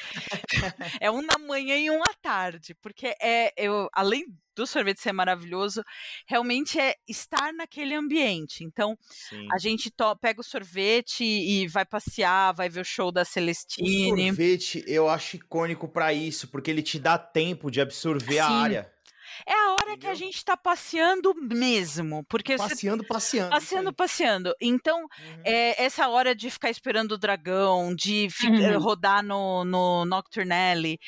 é 1.02 1.10
um 1.10 1.24
na 1.24 1.40
manhã 1.40 1.76
e 1.76 1.90
um 1.90 2.04
à 2.04 2.14
tarde. 2.22 2.76
Porque 2.80 3.16
é, 3.20 3.52
eu, 3.58 3.90
além 3.92 4.26
do 4.56 4.68
sorvete 4.68 5.02
ser 5.02 5.14
maravilhoso, 5.14 5.82
realmente 6.28 6.80
é 6.80 6.94
estar 7.08 7.52
naquele 7.54 7.96
ambiente. 7.96 8.64
Então, 8.64 8.96
Sim. 9.10 9.48
a 9.52 9.58
gente 9.58 9.90
to, 9.90 10.16
pega 10.22 10.42
o 10.42 10.44
sorvete 10.44 11.24
e 11.24 11.68
vai 11.68 11.84
passear, 11.84 12.54
vai 12.54 12.70
ver 12.70 12.82
o 12.82 12.86
show 12.86 13.12
da 13.12 13.26
Celestine. 13.26 14.12
O 14.12 14.26
sorvete 14.28 14.84
eu 14.86 15.10
acho 15.10 15.38
icônico 15.38 15.88
para 15.88 16.14
isso, 16.14 16.50
porque 16.50 16.70
ele 16.70 16.84
te 16.84 17.00
dá 17.00 17.18
tempo 17.18 17.72
de 17.72 17.82
absorver 17.82 18.34
Sim. 18.34 18.40
a 18.40 18.48
área. 18.48 18.97
É 19.46 19.54
a 19.54 19.72
hora 19.74 19.92
Entendeu? 19.92 19.98
que 19.98 20.08
a 20.08 20.14
gente 20.14 20.44
tá 20.44 20.56
passeando 20.56 21.34
mesmo. 21.36 22.24
Porque 22.26 22.56
passeando, 22.56 23.04
você... 23.04 23.08
passeando. 23.08 23.50
Passeando, 23.50 23.94
passeando. 23.94 24.56
Então, 24.62 25.02
uhum. 25.02 25.42
é, 25.44 25.84
essa 25.84 26.08
hora 26.08 26.36
de 26.36 26.50
ficar 26.50 26.70
esperando 26.70 27.14
o 27.14 27.18
dragão, 27.18 27.96
de 27.96 28.28
uhum. 28.44 28.80
rodar 28.80 29.24
no, 29.24 29.64
no 29.66 30.06
Nocturnelle. 30.06 31.00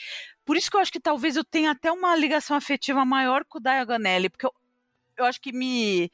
Por 0.45 0.57
isso 0.57 0.69
que 0.69 0.77
eu 0.77 0.81
acho 0.81 0.91
que 0.91 0.99
talvez 0.99 1.35
eu 1.35 1.43
tenha 1.43 1.71
até 1.71 1.91
uma 1.91 2.15
ligação 2.15 2.57
afetiva 2.57 3.05
maior 3.05 3.45
com 3.45 3.59
o 3.59 3.61
Diagon 3.61 3.93
Alley, 3.95 4.29
porque 4.29 4.47
eu, 4.47 4.53
eu 5.19 5.25
acho 5.25 5.39
que 5.39 5.51
me. 5.51 6.09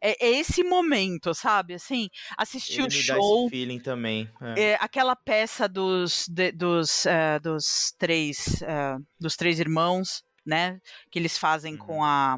É, 0.00 0.26
é, 0.26 0.30
esse 0.40 0.64
momento, 0.64 1.32
sabe? 1.34 1.74
Assim, 1.74 2.08
assistir 2.36 2.80
Ele 2.80 2.88
o 2.88 2.90
show. 2.90 3.48
feeling 3.48 3.78
também. 3.78 4.28
É. 4.40 4.60
É, 4.60 4.78
aquela 4.80 5.14
peça 5.14 5.68
dos, 5.68 6.26
de, 6.28 6.50
dos, 6.50 7.04
uh, 7.04 7.40
dos 7.40 7.94
três. 7.96 8.60
Uh, 8.62 9.04
dos 9.20 9.36
três 9.36 9.60
irmãos 9.60 10.25
né? 10.46 10.80
Que 11.10 11.18
eles 11.18 11.36
fazem 11.36 11.72
uhum. 11.74 11.78
com 11.78 12.04
a 12.04 12.36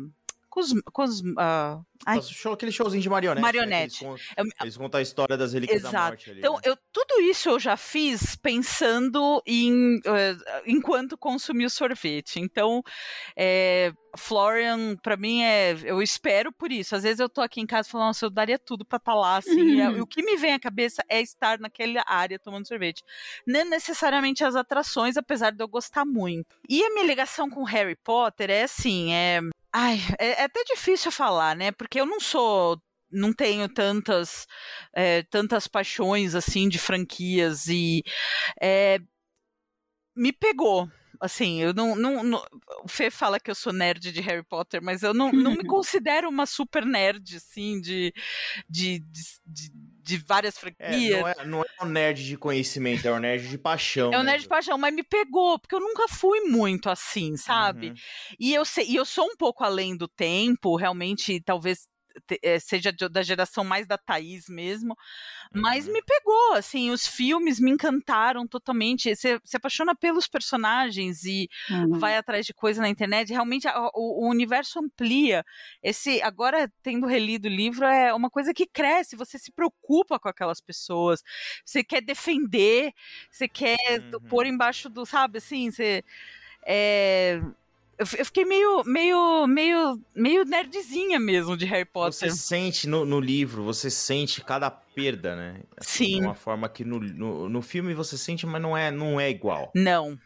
com 0.58 0.60
os. 0.60 0.72
Com 0.92 1.02
os 1.02 1.20
uh, 1.20 2.32
show, 2.32 2.52
aquele 2.52 2.72
showzinho 2.72 3.02
de 3.02 3.08
marionete. 3.08 3.42
Marionete. 3.42 4.04
Né? 4.04 4.10
Eles, 4.10 4.26
contam, 4.34 4.44
eles, 4.62 4.76
contam, 4.76 4.98
a 4.98 5.02
história 5.02 5.36
das 5.36 5.52
relíquias 5.52 5.80
Exato. 5.80 5.94
da 5.94 6.08
morte 6.08 6.30
ali. 6.30 6.38
Então, 6.40 6.54
né? 6.54 6.60
eu, 6.64 6.76
tudo 6.92 7.20
isso 7.22 7.48
eu 7.48 7.58
já 7.58 7.76
fiz 7.76 8.36
pensando 8.36 9.42
em 9.46 9.96
uh, 9.98 10.62
enquanto 10.66 11.16
consumir 11.16 11.70
sorvete. 11.70 12.40
Então, 12.40 12.82
é, 13.36 13.92
Florian, 14.16 14.96
para 14.96 15.16
mim, 15.16 15.42
é. 15.42 15.76
Eu 15.84 16.02
espero 16.02 16.52
por 16.52 16.70
isso. 16.72 16.94
Às 16.94 17.02
vezes 17.02 17.20
eu 17.20 17.28
tô 17.28 17.40
aqui 17.40 17.60
em 17.60 17.66
casa 17.66 17.88
falando, 17.88 18.08
nossa, 18.08 18.26
eu 18.26 18.30
daria 18.30 18.58
tudo 18.58 18.84
pra 18.84 18.96
estar 18.96 19.12
tá 19.12 19.18
lá, 19.18 19.36
assim. 19.36 19.80
Uhum. 19.80 19.96
E, 19.96 20.00
o 20.00 20.06
que 20.06 20.22
me 20.22 20.36
vem 20.36 20.52
à 20.52 20.60
cabeça 20.60 21.02
é 21.08 21.20
estar 21.20 21.58
naquela 21.58 22.02
área 22.06 22.38
tomando 22.38 22.66
sorvete. 22.66 23.02
Não 23.46 23.64
necessariamente 23.68 24.44
as 24.44 24.56
atrações, 24.56 25.16
apesar 25.16 25.50
de 25.52 25.62
eu 25.62 25.68
gostar 25.68 26.04
muito. 26.04 26.56
E 26.68 26.82
a 26.82 26.90
minha 26.90 27.06
ligação 27.06 27.48
com 27.48 27.62
Harry 27.64 27.96
Potter 27.96 28.50
é 28.50 28.62
assim, 28.62 29.12
é. 29.12 29.40
Ai, 29.72 29.98
é, 30.18 30.42
é 30.42 30.44
até 30.44 30.62
difícil 30.64 31.10
falar, 31.12 31.54
né? 31.56 31.72
Porque 31.72 32.00
eu 32.00 32.06
não 32.06 32.20
sou 32.20 32.80
não 33.10 33.32
tenho 33.32 33.66
tantas 33.70 34.46
é, 34.94 35.22
tantas 35.24 35.66
paixões 35.66 36.34
assim 36.34 36.68
de 36.68 36.78
franquias 36.78 37.66
e 37.66 38.02
é, 38.60 39.00
me 40.14 40.32
pegou 40.32 40.90
assim, 41.20 41.60
eu 41.60 41.74
não, 41.74 41.96
não, 41.96 42.22
não, 42.22 42.42
O 42.84 42.88
Fê 42.88 43.10
fala 43.10 43.40
que 43.40 43.50
eu 43.50 43.54
sou 43.54 43.72
nerd 43.72 44.12
de 44.12 44.20
Harry 44.20 44.42
Potter, 44.42 44.82
mas 44.82 45.02
eu 45.02 45.12
não, 45.12 45.32
não 45.32 45.52
me 45.52 45.64
considero 45.66 46.28
uma 46.28 46.46
super 46.46 46.84
nerd, 46.84 47.36
assim, 47.36 47.80
de, 47.80 48.12
de, 48.68 49.00
de, 49.00 49.22
de, 49.46 49.72
de 50.08 50.16
várias 50.16 50.56
franquias. 50.56 50.90
É, 50.90 51.20
não, 51.20 51.28
é, 51.28 51.34
não 51.44 51.62
é 51.62 51.84
um 51.84 51.86
nerd 51.86 52.24
de 52.24 52.36
conhecimento, 52.38 53.06
é 53.06 53.12
um 53.12 53.18
nerd 53.18 53.46
de 53.46 53.58
paixão. 53.58 54.10
É 54.10 54.18
um 54.18 54.22
nerd 54.22 54.40
de 54.40 54.48
paixão, 54.48 54.78
mas 54.78 54.94
me 54.94 55.02
pegou, 55.02 55.58
porque 55.58 55.74
eu 55.74 55.80
nunca 55.80 56.08
fui 56.08 56.40
muito 56.40 56.88
assim, 56.88 57.36
sabe? 57.36 57.90
Uhum. 57.90 57.94
E, 58.40 58.54
eu 58.54 58.64
sei, 58.64 58.86
e 58.86 58.96
eu 58.96 59.04
sou 59.04 59.26
um 59.26 59.36
pouco 59.36 59.62
além 59.62 59.94
do 59.94 60.08
tempo, 60.08 60.76
realmente, 60.76 61.38
talvez 61.42 61.80
é, 61.80 61.88
seja 62.60 62.92
da 62.92 63.22
geração 63.22 63.64
mais 63.64 63.86
da 63.86 63.98
Thaís 63.98 64.48
mesmo, 64.48 64.96
mas 65.52 65.86
uhum. 65.86 65.92
me 65.94 66.02
pegou, 66.02 66.52
assim, 66.54 66.90
os 66.90 67.06
filmes 67.06 67.58
me 67.58 67.70
encantaram 67.70 68.46
totalmente, 68.46 69.14
você 69.14 69.40
se 69.44 69.56
apaixona 69.56 69.94
pelos 69.94 70.28
personagens 70.28 71.24
e 71.24 71.48
uhum. 71.70 71.98
vai 71.98 72.16
atrás 72.16 72.44
de 72.44 72.52
coisa 72.52 72.82
na 72.82 72.88
internet, 72.88 73.30
realmente 73.30 73.66
a, 73.66 73.88
o, 73.94 74.24
o, 74.24 74.28
universo 74.28 74.78
amplia, 74.78 75.44
esse, 75.82 76.20
agora 76.22 76.70
tendo 76.82 77.06
relido 77.06 77.48
o 77.48 77.50
livro, 77.50 77.84
é 77.84 78.12
uma 78.12 78.30
coisa 78.30 78.52
que 78.52 78.66
cresce, 78.66 79.16
você 79.16 79.38
se 79.38 79.50
preocupa 79.52 80.18
com 80.18 80.28
aquelas 80.28 80.60
pessoas, 80.60 81.22
você 81.64 81.82
quer 81.82 82.02
defender, 82.02 82.92
você 83.30 83.48
quer 83.48 83.76
uhum. 84.12 84.20
pôr 84.28 84.46
embaixo 84.46 84.88
do, 84.88 85.04
sabe, 85.06 85.38
assim, 85.38 85.70
você... 85.70 86.04
É, 86.70 87.40
eu 87.98 88.06
fiquei 88.06 88.44
meio, 88.44 88.84
meio, 88.84 89.46
meio, 89.48 90.00
meio 90.14 90.44
nerdzinha 90.44 91.18
mesmo 91.18 91.56
de 91.56 91.66
Harry 91.66 91.84
Potter. 91.84 92.30
Você 92.30 92.30
sente 92.30 92.88
no, 92.88 93.04
no 93.04 93.18
livro, 93.18 93.64
você 93.64 93.90
sente 93.90 94.40
cada 94.40 94.70
perda, 94.70 95.34
né? 95.34 95.62
Assim, 95.76 96.04
Sim. 96.04 96.20
De 96.20 96.26
uma 96.26 96.34
forma 96.34 96.68
que 96.68 96.84
no, 96.84 97.00
no, 97.00 97.48
no, 97.48 97.62
filme 97.62 97.92
você 97.94 98.16
sente, 98.16 98.46
mas 98.46 98.62
não 98.62 98.76
é, 98.76 98.92
não 98.92 99.20
é 99.20 99.28
igual. 99.28 99.72
Não. 99.74 100.16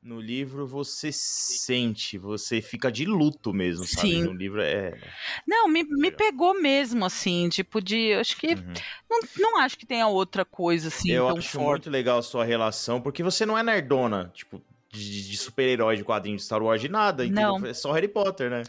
No 0.00 0.20
livro 0.20 0.64
você 0.64 1.10
sente, 1.12 2.16
você 2.16 2.62
fica 2.62 2.90
de 2.90 3.04
luto 3.04 3.52
mesmo, 3.52 3.84
sabe? 3.84 4.08
Sim. 4.12 4.22
No 4.22 4.32
livro 4.32 4.62
é. 4.62 4.96
Não, 5.44 5.66
me, 5.66 5.82
me 5.82 6.12
pegou 6.12 6.54
mesmo, 6.54 7.04
assim, 7.04 7.48
tipo 7.48 7.82
de. 7.82 8.14
Acho 8.14 8.36
que. 8.36 8.54
Uhum. 8.54 8.72
Não, 9.10 9.20
não 9.36 9.58
acho 9.58 9.76
que 9.76 9.84
tenha 9.84 10.06
outra 10.06 10.44
coisa 10.44 10.86
assim. 10.86 11.10
Eu 11.10 11.28
acho 11.28 11.50
forte. 11.50 11.68
muito 11.68 11.90
legal 11.90 12.18
a 12.18 12.22
sua 12.22 12.44
relação, 12.44 13.00
porque 13.00 13.24
você 13.24 13.44
não 13.44 13.58
é 13.58 13.62
nerdona. 13.62 14.30
Tipo, 14.32 14.62
de, 14.90 15.28
de 15.28 15.36
super-herói 15.36 15.96
de 15.96 16.04
quadrinho 16.04 16.36
de 16.36 16.42
Star 16.42 16.62
Wars 16.62 16.80
de 16.80 16.88
nada, 16.88 17.24
entendeu? 17.24 17.58
Não. 17.58 17.66
É 17.66 17.74
só 17.74 17.92
Harry 17.92 18.08
Potter, 18.08 18.50
né? 18.50 18.62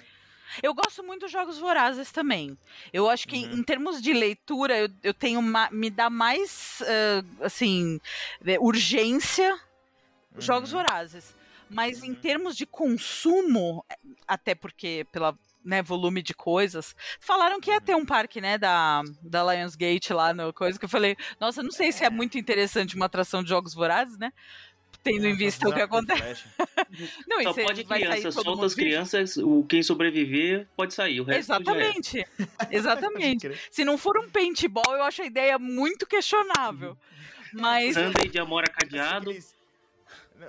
Eu 0.64 0.74
gosto 0.74 1.04
muito 1.04 1.22
dos 1.22 1.32
Jogos 1.32 1.60
Vorazes 1.60 2.12
também. 2.12 2.58
Eu 2.92 3.10
acho 3.10 3.28
que 3.28 3.46
uhum. 3.46 3.60
em 3.60 3.64
termos 3.64 4.02
de 4.02 4.14
leitura, 4.14 4.78
eu, 4.78 4.90
eu 5.04 5.14
tenho 5.14 5.40
uma, 5.40 5.70
me 5.72 5.90
dá 5.90 6.10
mais, 6.10 6.82
uh, 6.82 7.44
assim, 7.46 8.00
é, 8.46 8.58
urgência 8.60 9.54
uhum. 9.54 10.42
Jogos 10.42 10.72
Vorazes. 10.72 11.36
Mas 11.70 12.04
em 12.04 12.10
uhum. 12.10 12.16
termos 12.16 12.56
de 12.56 12.66
consumo, 12.66 13.86
até 14.28 14.56
porque 14.56 15.06
pela 15.12 15.38
né, 15.64 15.82
volume 15.82 16.22
de 16.22 16.34
coisas. 16.34 16.96
Falaram 17.20 17.60
que 17.60 17.70
ia 17.70 17.82
ter 17.82 17.96
um 17.96 18.06
parque, 18.06 18.42
né, 18.42 18.58
da, 18.58 19.04
da 19.22 19.44
Lionsgate 19.44 20.14
lá 20.14 20.34
no 20.34 20.54
coisa, 20.54 20.80
que 20.80 20.86
eu 20.86 20.90
falei, 20.90 21.16
nossa, 21.40 21.62
não 21.62 21.72
sei 21.72 21.92
se 21.92 22.04
é 22.04 22.10
muito 22.10 22.38
interessante 22.38 22.96
uma 22.96 23.06
atração 23.06 23.44
de 23.44 23.50
jogos 23.50 23.74
vorazes, 23.74 24.18
né? 24.18 24.32
Tendo 25.04 25.28
em 25.28 25.36
vista 25.36 25.68
o 25.68 25.74
que 25.74 25.82
acontece. 25.82 26.44
Não, 27.28 27.42
Só 27.44 27.54
pode 27.54 27.84
crianças, 27.84 28.34
solta 28.34 28.66
as 28.66 28.76
crianças, 28.76 29.38
o, 29.38 29.64
quem 29.64 29.82
sobreviver 29.82 30.68
pode 30.76 30.94
sair, 30.94 31.22
o 31.22 31.24
resto 31.24 31.52
Exatamente, 31.52 32.26
exatamente. 32.72 33.52
Se 33.72 33.86
não 33.86 33.98
for 33.98 34.18
um 34.18 34.30
paintball, 34.30 34.96
eu 34.96 35.04
acho 35.04 35.22
a 35.22 35.26
ideia 35.26 35.58
muito 35.58 36.06
questionável. 36.06 36.98
Mas... 37.54 37.94
Sunday 37.94 38.28
de 38.28 38.40
amor 38.40 38.68
cadeado. 38.70 39.32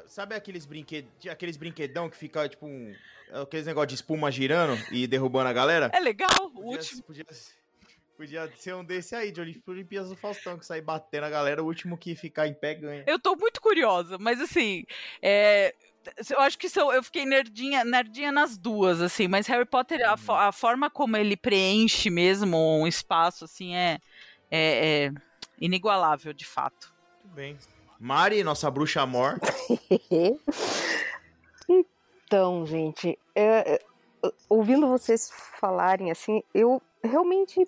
Sabe 0.07 0.35
aqueles, 0.35 0.67
brinqued... 0.67 1.07
aqueles 1.29 1.57
brinquedão 1.57 2.09
que 2.09 2.17
fica, 2.17 2.49
tipo, 2.49 2.67
um... 2.67 2.95
aqueles 3.43 3.67
negócio 3.67 3.89
de 3.89 3.95
espuma 3.95 4.31
girando 4.31 4.81
e 4.91 5.07
derrubando 5.07 5.49
a 5.49 5.53
galera? 5.53 5.91
É 5.93 6.01
legal, 6.01 6.29
o 6.47 6.51
podia, 6.51 6.79
último... 6.79 7.03
Podia 7.03 7.25
Podia 8.21 8.53
ser 8.55 8.75
um 8.75 8.85
desse 8.85 9.15
aí, 9.15 9.33
de 9.33 9.41
Olimpíadas 9.67 10.11
do 10.11 10.15
Faustão, 10.15 10.59
que 10.59 10.67
sair 10.67 10.83
batendo 10.83 11.25
a 11.25 11.31
galera, 11.31 11.63
o 11.63 11.67
último 11.67 11.97
que 11.97 12.15
ficar 12.15 12.47
em 12.47 12.53
pé 12.53 12.75
ganha. 12.75 13.03
Eu 13.07 13.19
tô 13.19 13.35
muito 13.35 13.63
curiosa, 13.63 14.19
mas 14.19 14.39
assim, 14.43 14.85
é, 15.23 15.75
eu 16.29 16.39
acho 16.41 16.59
que 16.59 16.69
sou, 16.69 16.93
eu 16.93 17.03
fiquei 17.03 17.25
nerdinha, 17.25 17.83
nerdinha 17.83 18.31
nas 18.31 18.59
duas, 18.59 19.01
assim, 19.01 19.27
mas 19.27 19.47
Harry 19.47 19.65
Potter, 19.65 20.07
a, 20.07 20.17
uhum. 20.17 20.35
a, 20.35 20.53
forma 20.53 20.91
como 20.91 21.17
ele 21.17 21.35
preenche 21.35 22.11
mesmo 22.11 22.59
um 22.59 22.87
espaço, 22.87 23.47
assim, 23.47 23.75
é, 23.75 23.99
é, 24.51 25.07
é 25.07 25.13
inigualável, 25.59 26.35
de 26.35 26.45
fato. 26.45 26.93
Muito 27.25 27.35
bem. 27.35 27.57
Mari, 27.99 28.45
nossa 28.45 28.71
bruxa 28.71 29.01
amor. 29.01 29.41
então, 31.67 32.67
gente, 32.67 33.19
é, 33.35 33.77
é, 33.77 33.81
ouvindo 34.47 34.87
vocês 34.87 35.33
falarem 35.59 36.11
assim, 36.11 36.43
eu 36.53 36.83
realmente 37.03 37.67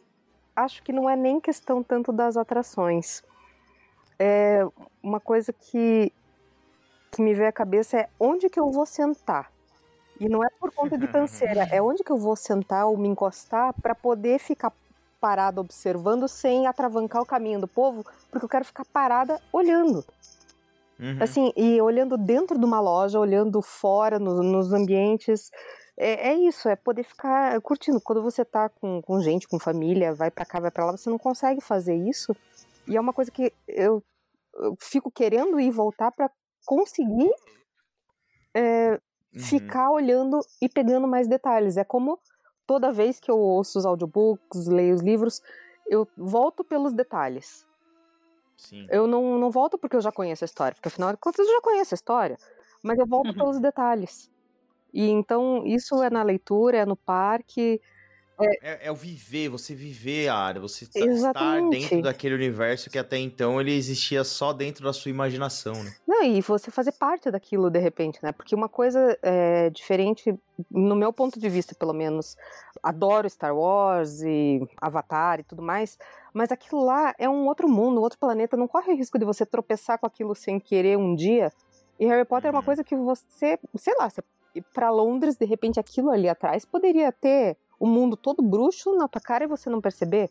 acho 0.55 0.83
que 0.83 0.93
não 0.93 1.09
é 1.09 1.17
nem 1.17 1.41
questão 1.41 1.83
tanto 1.83 2.13
das 2.13 2.37
atrações. 2.37 3.23
É 4.19 4.65
uma 5.03 5.21
coisa 5.21 5.53
que, 5.53 6.13
que 7.11 7.23
me 7.23 7.35
veio 7.35 7.49
à 7.49 7.53
cabeça 7.53 7.99
é 7.99 8.09
onde 8.19 8.49
que 8.49 8.61
eu 8.61 8.71
vou 8.71 8.87
sentar. 8.87 9.51
E 10.21 10.29
não 10.29 10.45
é 10.45 10.49
por 10.61 10.73
conta 10.73 10.97
de 10.97 11.09
canseira, 11.09 11.69
é 11.73 11.83
onde 11.83 12.05
que 12.05 12.13
eu 12.13 12.19
vou 12.19 12.37
sentar 12.37 12.87
ou 12.87 12.97
me 12.97 13.09
encostar 13.09 13.75
para 13.81 13.95
poder 13.95 14.39
ficar 14.39 14.73
parada 15.21 15.61
observando 15.61 16.29
sem 16.29 16.67
atravancar 16.67 17.23
o 17.23 17.27
caminho 17.27 17.61
do 17.61 17.69
povo, 17.69 18.05
porque 18.31 18.45
eu 18.45 18.49
quero 18.49 18.65
ficar 18.65 18.85
parada 18.85 19.41
olhando. 19.53 20.05
Uhum. 20.99 21.17
Assim, 21.21 21.53
e 21.57 21.81
olhando 21.81 22.17
dentro 22.17 22.59
de 22.59 22.65
uma 22.65 22.81
loja, 22.81 23.19
olhando 23.19 23.61
fora, 23.63 24.19
no, 24.19 24.43
nos 24.43 24.73
ambientes 24.73 25.51
é, 25.97 26.31
é, 26.31 26.35
isso, 26.35 26.69
é 26.69 26.77
poder 26.77 27.05
ficar 27.05 27.61
curtindo. 27.61 28.01
Quando 28.01 28.23
você 28.23 28.45
tá 28.45 28.69
com, 28.69 29.03
com 29.03 29.21
gente, 29.21 29.47
com 29.47 29.59
família, 29.59 30.15
vai 30.15 30.31
para 30.31 30.45
cá, 30.45 30.59
vai 30.59 30.71
para 30.71 30.87
lá, 30.87 30.93
você 30.93 31.11
não 31.11 31.19
consegue 31.19 31.61
fazer 31.61 31.95
isso. 31.95 32.35
E 32.87 32.97
é 32.97 33.01
uma 33.01 33.13
coisa 33.13 33.31
que 33.31 33.53
eu, 33.69 34.03
eu 34.55 34.77
fico 34.81 35.11
querendo 35.11 35.61
ir 35.61 35.71
voltar 35.71 36.11
para 36.11 36.31
conseguir 36.65 37.31
é, 38.55 38.93
uhum. 38.93 39.41
ficar 39.41 39.91
olhando 39.91 40.41
e 40.61 40.69
pegando 40.69 41.07
mais 41.07 41.29
detalhes. 41.29 41.77
É 41.77 41.85
como 41.85 42.19
toda 42.67 42.93
vez 42.93 43.21
que 43.21 43.31
eu 43.31 43.39
ouço 43.39 43.79
os 43.79 43.87
audiobooks, 43.87 44.67
leio 44.67 44.95
os 44.95 45.03
livros, 45.03 45.43
eu 45.87 46.09
volto 46.17 46.65
pelos 46.65 46.95
detalhes. 46.95 47.67
Sim. 48.57 48.87
Eu 48.89 49.07
não, 49.07 49.39
não 49.39 49.51
volto 49.51 49.77
porque 49.77 49.97
eu 49.97 50.01
já 50.01 50.13
conheço 50.13 50.45
a 50.45 50.47
história, 50.47 50.75
porque 50.75 50.89
afinal 50.89 51.11
de 51.11 51.19
contas 51.19 51.47
eu 51.47 51.53
já 51.53 51.61
conheço 51.61 51.95
a 51.95 51.97
história, 51.97 52.39
mas 52.83 52.99
eu 52.99 53.07
volto 53.07 53.29
uhum. 53.29 53.35
pelos 53.37 53.61
detalhes. 53.61 54.32
E 54.93 55.09
então 55.09 55.67
isso 55.67 56.03
é 56.03 56.11
na 56.11 56.23
leitura, 56.23 56.79
é 56.79 56.87
no 56.87 56.97
parque. 56.97 57.81
É, 58.41 58.73
é, 58.73 58.87
é 58.87 58.91
o 58.91 58.95
viver, 58.95 59.49
você 59.49 59.75
viver 59.75 60.29
a 60.29 60.35
área, 60.35 60.61
você 60.61 60.85
estar 60.85 61.69
dentro 61.71 62.03
daquele 62.03 62.35
universo 62.35 62.91
que 62.91 62.99
até 62.99 63.19
então 63.19 63.61
ele 63.61 63.73
existia 63.73 64.25
só 64.25 64.53
dentro 64.53 64.85
da 64.85 64.93
sua 64.93 65.11
imaginação, 65.11 65.75
né? 65.75 65.93
Não, 66.07 66.25
e 66.25 66.41
você 66.41 66.71
fazer 66.71 66.93
parte 66.93 67.31
daquilo 67.31 67.71
de 67.71 67.79
repente, 67.79 68.19
né? 68.23 68.33
Porque 68.33 68.55
uma 68.55 68.69
coisa 68.69 69.17
é 69.23 69.71
diferente, 69.71 70.35
no 70.71 70.97
meu 70.97 71.13
ponto 71.13 71.39
de 71.39 71.49
vista, 71.49 71.75
pelo 71.75 71.93
menos, 71.93 72.37
adoro 72.83 73.29
Star 73.29 73.55
Wars 73.55 74.23
e 74.23 74.61
Avatar 74.81 75.41
e 75.41 75.45
tudo 75.45 75.63
mais, 75.63 75.99
mas 76.33 76.51
aquilo 76.51 76.85
lá 76.85 77.15
é 77.19 77.29
um 77.29 77.47
outro 77.47 77.69
mundo, 77.69 78.01
um 78.01 78.03
outro 78.03 78.19
planeta, 78.19 78.57
não 78.57 78.67
corre 78.67 78.93
o 78.93 78.97
risco 78.97 79.19
de 79.19 79.25
você 79.25 79.47
tropeçar 79.47 79.99
com 79.99 80.07
aquilo 80.07 80.35
sem 80.35 80.59
querer 80.59 80.97
um 80.97 81.15
dia. 81.15 81.53
E 82.01 82.07
Harry 82.07 82.25
Potter 82.25 82.49
é 82.49 82.51
uma 82.51 82.59
uhum. 82.61 82.65
coisa 82.65 82.83
que 82.83 82.97
você, 82.97 83.59
sei 83.77 83.95
lá, 83.97 84.11
você 84.11 84.23
para 84.61 84.91
Londres, 84.91 85.37
de 85.37 85.45
repente 85.47 85.81
aquilo 85.81 86.11
ali 86.11 86.29
atrás 86.29 86.65
poderia 86.65 87.11
ter 87.11 87.57
o 87.79 87.87
mundo 87.87 88.17
todo 88.17 88.43
bruxo 88.43 88.95
na 88.97 89.09
tua 89.09 89.21
cara 89.21 89.45
e 89.45 89.47
você 89.47 89.71
não 89.71 89.81
perceber. 89.81 90.31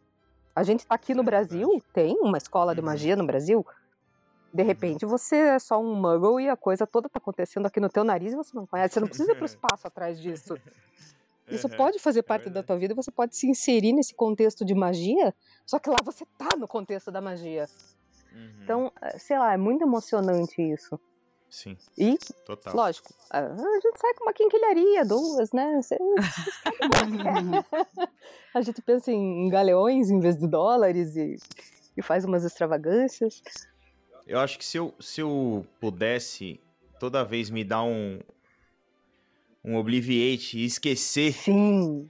A 0.56 0.64
gente 0.64 0.85
tá 0.85 0.95
aqui 0.95 1.14
no 1.14 1.22
é 1.22 1.26
Brasil, 1.26 1.81
tem 1.93 2.18
uma 2.19 2.38
escola 2.38 2.76
de 2.76 2.81
magia 2.81 3.15
no 3.15 3.26
Brasil. 3.26 3.65
De 4.53 4.64
repente 4.64 5.06
você 5.06 5.35
é 5.35 5.60
só 5.60 5.81
um 5.81 5.95
muggle 5.95 6.39
e 6.41 6.49
a 6.49 6.57
coisa 6.57 6.85
toda 6.85 7.10
tá 7.10 7.18
acontecendo 7.18 7.65
aqui 7.65 7.80
no 7.80 7.89
teu 7.89 8.03
nariz 8.03 8.34
e 8.34 8.35
você 8.35 8.56
não 8.56 8.65
conhece. 8.65 8.93
Você 8.93 8.99
não 8.99 9.07
precisa 9.07 9.31
ir 9.31 9.35
pro 9.35 9.45
espaço 9.45 9.88
atrás 9.88 10.19
disso. 10.19 10.56
Isso 11.48 11.68
uhum, 11.68 11.76
pode 11.76 11.99
fazer 11.99 12.19
é 12.19 12.23
parte 12.23 12.48
é 12.48 12.52
da 12.52 12.64
tua 12.64 12.77
vida, 12.77 12.93
você 12.93 13.11
pode 13.11 13.35
se 13.35 13.48
inserir 13.48 13.93
nesse 13.93 14.14
contexto 14.14 14.64
de 14.64 14.73
magia, 14.73 15.34
só 15.65 15.80
que 15.80 15.89
lá 15.89 15.98
você 16.03 16.26
tá 16.38 16.56
no 16.57 16.68
contexto 16.68 17.11
da 17.11 17.19
magia. 17.19 17.68
Uhum. 18.31 18.53
Então, 18.64 18.91
eh, 19.02 19.18
sei 19.18 19.38
lá, 19.38 19.53
é 19.53 19.57
muito 19.57 19.81
emocionante 19.81 20.61
isso. 20.61 20.98
Sim. 21.52 21.78
E, 21.98 22.18
Total. 22.45 22.73
lógico, 22.73 23.14
a 23.30 23.41
gente 23.41 23.99
sai 23.99 24.14
com 24.14 24.23
uma 24.23 24.32
quinquilharia, 24.32 25.03
duas, 25.03 25.52
né? 25.52 25.82
Você, 25.82 25.98
a 28.56 28.61
gente 28.61 28.82
pensa 28.82 29.11
em 29.11 29.49
galeões 29.49 30.10
em 30.10 30.22
vez 30.22 30.38
de 30.38 30.48
dólares 30.48 31.18
e, 31.18 31.36
e 31.98 32.02
faz 32.02 32.23
umas 32.23 32.45
extravagâncias. 32.45 33.44
Eu 34.26 34.40
acho 34.40 34.57
que 34.57 34.64
se 34.64 34.78
eu, 34.78 34.94
se 34.98 35.19
eu 35.19 35.68
pudesse 35.82 36.57
toda 36.98 37.26
vez 37.26 37.49
me 37.49 37.65
dar 37.65 37.84
um, 37.84 38.22
um 39.61 39.76
Obliviate 39.76 40.57
e 40.57 40.64
esquecer. 40.64 41.34
Sim. 41.34 42.10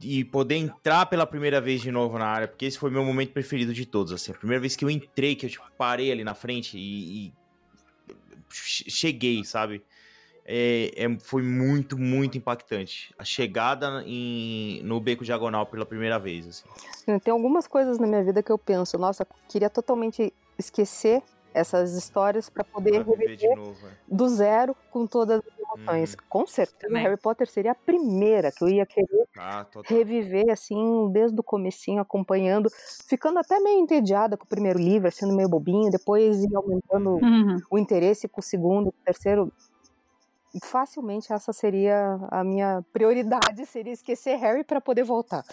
E 0.00 0.24
poder 0.24 0.56
entrar 0.56 1.06
pela 1.06 1.26
primeira 1.26 1.60
vez 1.60 1.82
de 1.82 1.90
novo 1.90 2.18
na 2.18 2.26
área, 2.26 2.48
porque 2.48 2.64
esse 2.64 2.78
foi 2.78 2.90
meu 2.90 3.04
momento 3.04 3.32
preferido 3.32 3.74
de 3.74 3.84
todos, 3.84 4.12
assim. 4.12 4.32
A 4.32 4.34
primeira 4.34 4.60
vez 4.60 4.76
que 4.76 4.84
eu 4.84 4.90
entrei, 4.90 5.34
que 5.34 5.44
eu 5.44 5.50
tipo, 5.50 5.64
parei 5.76 6.10
ali 6.10 6.22
na 6.24 6.34
frente 6.34 6.78
e, 6.78 7.26
e 7.26 7.34
cheguei, 8.50 9.44
sabe? 9.44 9.82
É, 10.44 10.92
é, 10.96 11.18
foi 11.18 11.42
muito, 11.42 11.98
muito 11.98 12.38
impactante. 12.38 13.12
A 13.18 13.24
chegada 13.24 14.02
em, 14.06 14.80
no 14.84 15.00
Beco 15.00 15.24
Diagonal 15.24 15.66
pela 15.66 15.84
primeira 15.84 16.18
vez. 16.18 16.46
Assim. 16.46 17.18
Tem 17.18 17.32
algumas 17.32 17.66
coisas 17.66 17.98
na 17.98 18.06
minha 18.06 18.22
vida 18.22 18.42
que 18.42 18.52
eu 18.52 18.58
penso, 18.58 18.96
nossa, 18.96 19.26
queria 19.48 19.68
totalmente 19.68 20.32
esquecer 20.56 21.22
essas 21.56 21.94
histórias 21.94 22.50
para 22.50 22.62
poder 22.62 23.02
pra 23.02 23.16
reviver 23.16 23.56
novo, 23.56 23.86
é. 23.86 23.90
do 24.06 24.28
zero 24.28 24.76
com 24.90 25.06
todas 25.06 25.40
as 25.40 25.58
emoções. 25.58 26.12
Uhum. 26.12 26.20
Com 26.28 26.46
certeza, 26.46 26.88
Também. 26.88 27.02
Harry 27.02 27.16
Potter 27.16 27.48
seria 27.48 27.72
a 27.72 27.74
primeira 27.74 28.52
que 28.52 28.62
eu 28.62 28.68
ia 28.68 28.84
querer 28.84 29.26
ah, 29.38 29.66
reviver 29.86 30.50
assim 30.50 31.10
desde 31.10 31.40
o 31.40 31.42
comecinho, 31.42 32.00
acompanhando, 32.00 32.68
ficando 33.08 33.38
até 33.38 33.58
meio 33.58 33.80
entediada 33.80 34.36
com 34.36 34.44
o 34.44 34.48
primeiro 34.48 34.78
livro, 34.78 35.10
sendo 35.10 35.34
meio 35.34 35.48
bobinho, 35.48 35.90
depois 35.90 36.44
ir 36.44 36.54
aumentando 36.54 37.14
uhum. 37.22 37.58
o 37.70 37.78
interesse 37.78 38.28
com 38.28 38.40
o 38.40 38.44
segundo, 38.44 38.92
com 38.92 38.98
o 38.98 39.04
terceiro. 39.04 39.50
Facilmente 40.62 41.32
essa 41.32 41.52
seria 41.52 42.18
a 42.30 42.44
minha 42.44 42.84
prioridade, 42.92 43.64
seria 43.66 43.92
esquecer 43.92 44.36
Harry 44.36 44.62
para 44.62 44.80
poder 44.80 45.04
voltar. 45.04 45.44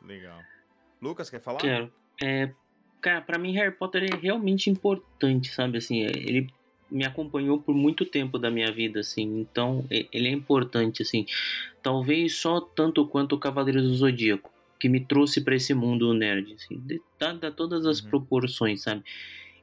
Legal. 0.00 0.38
Lucas, 1.02 1.28
quer 1.28 1.40
falar? 1.40 1.58
Quero. 1.58 1.92
É, 2.22 2.52
cara, 3.04 3.20
para 3.20 3.36
mim 3.36 3.52
Harry 3.52 3.70
Potter 3.70 4.04
é 4.04 4.16
realmente 4.16 4.70
importante, 4.70 5.52
sabe? 5.52 5.76
Assim, 5.76 6.04
é, 6.04 6.10
ele 6.16 6.48
me 6.90 7.04
acompanhou 7.04 7.58
por 7.58 7.74
muito 7.74 8.06
tempo 8.06 8.38
da 8.38 8.50
minha 8.50 8.72
vida, 8.72 9.00
assim. 9.00 9.40
Então, 9.40 9.84
ele 9.90 10.26
é 10.26 10.30
importante, 10.30 11.02
assim. 11.02 11.26
Talvez 11.82 12.36
só 12.36 12.62
tanto 12.62 13.06
quanto 13.06 13.34
o 13.34 13.38
Cavaleiro 13.38 13.82
do 13.82 13.94
Zodíaco, 13.94 14.50
que 14.80 14.88
me 14.88 15.00
trouxe 15.00 15.42
para 15.42 15.54
esse 15.54 15.74
mundo 15.74 16.14
nerd, 16.14 16.54
assim. 16.54 16.80
Dada 17.18 17.50
todas 17.50 17.84
as 17.84 18.00
uhum. 18.00 18.08
proporções, 18.08 18.80
sabe? 18.80 19.02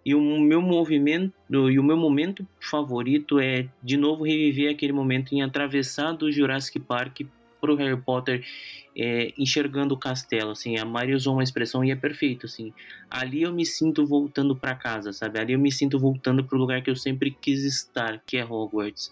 E 0.05 0.13
o 0.13 0.21
meu 0.21 0.61
movimento 0.61 1.33
e 1.49 1.79
o 1.79 1.83
meu 1.83 1.97
momento 1.97 2.47
favorito 2.59 3.39
é 3.39 3.67
de 3.83 3.97
novo 3.97 4.23
reviver 4.23 4.71
aquele 4.71 4.93
momento 4.93 5.33
em 5.33 5.43
atravessar 5.43 6.11
do 6.11 6.31
Jurassic 6.31 6.79
Park 6.79 7.21
pro 7.61 7.75
Harry 7.75 7.95
Potter 8.01 8.43
é, 8.97 9.31
enxergando 9.37 9.93
o 9.93 9.97
castelo, 9.97 10.51
assim, 10.51 10.77
a 10.77 10.83
Mari 10.83 11.13
usou 11.13 11.33
uma 11.33 11.43
expressão 11.43 11.83
e 11.85 11.91
é 11.91 11.95
perfeito, 11.95 12.45
assim, 12.45 12.73
ali 13.09 13.43
eu 13.43 13.53
me 13.53 13.65
sinto 13.65 14.05
voltando 14.05 14.53
para 14.53 14.75
casa, 14.75 15.13
sabe, 15.13 15.39
ali 15.39 15.53
eu 15.53 15.59
me 15.59 15.71
sinto 15.71 15.97
voltando 15.97 16.43
pro 16.43 16.57
lugar 16.57 16.81
que 16.81 16.89
eu 16.89 16.95
sempre 16.95 17.31
quis 17.31 17.63
estar, 17.63 18.21
que 18.25 18.35
é 18.35 18.43
Hogwarts, 18.43 19.09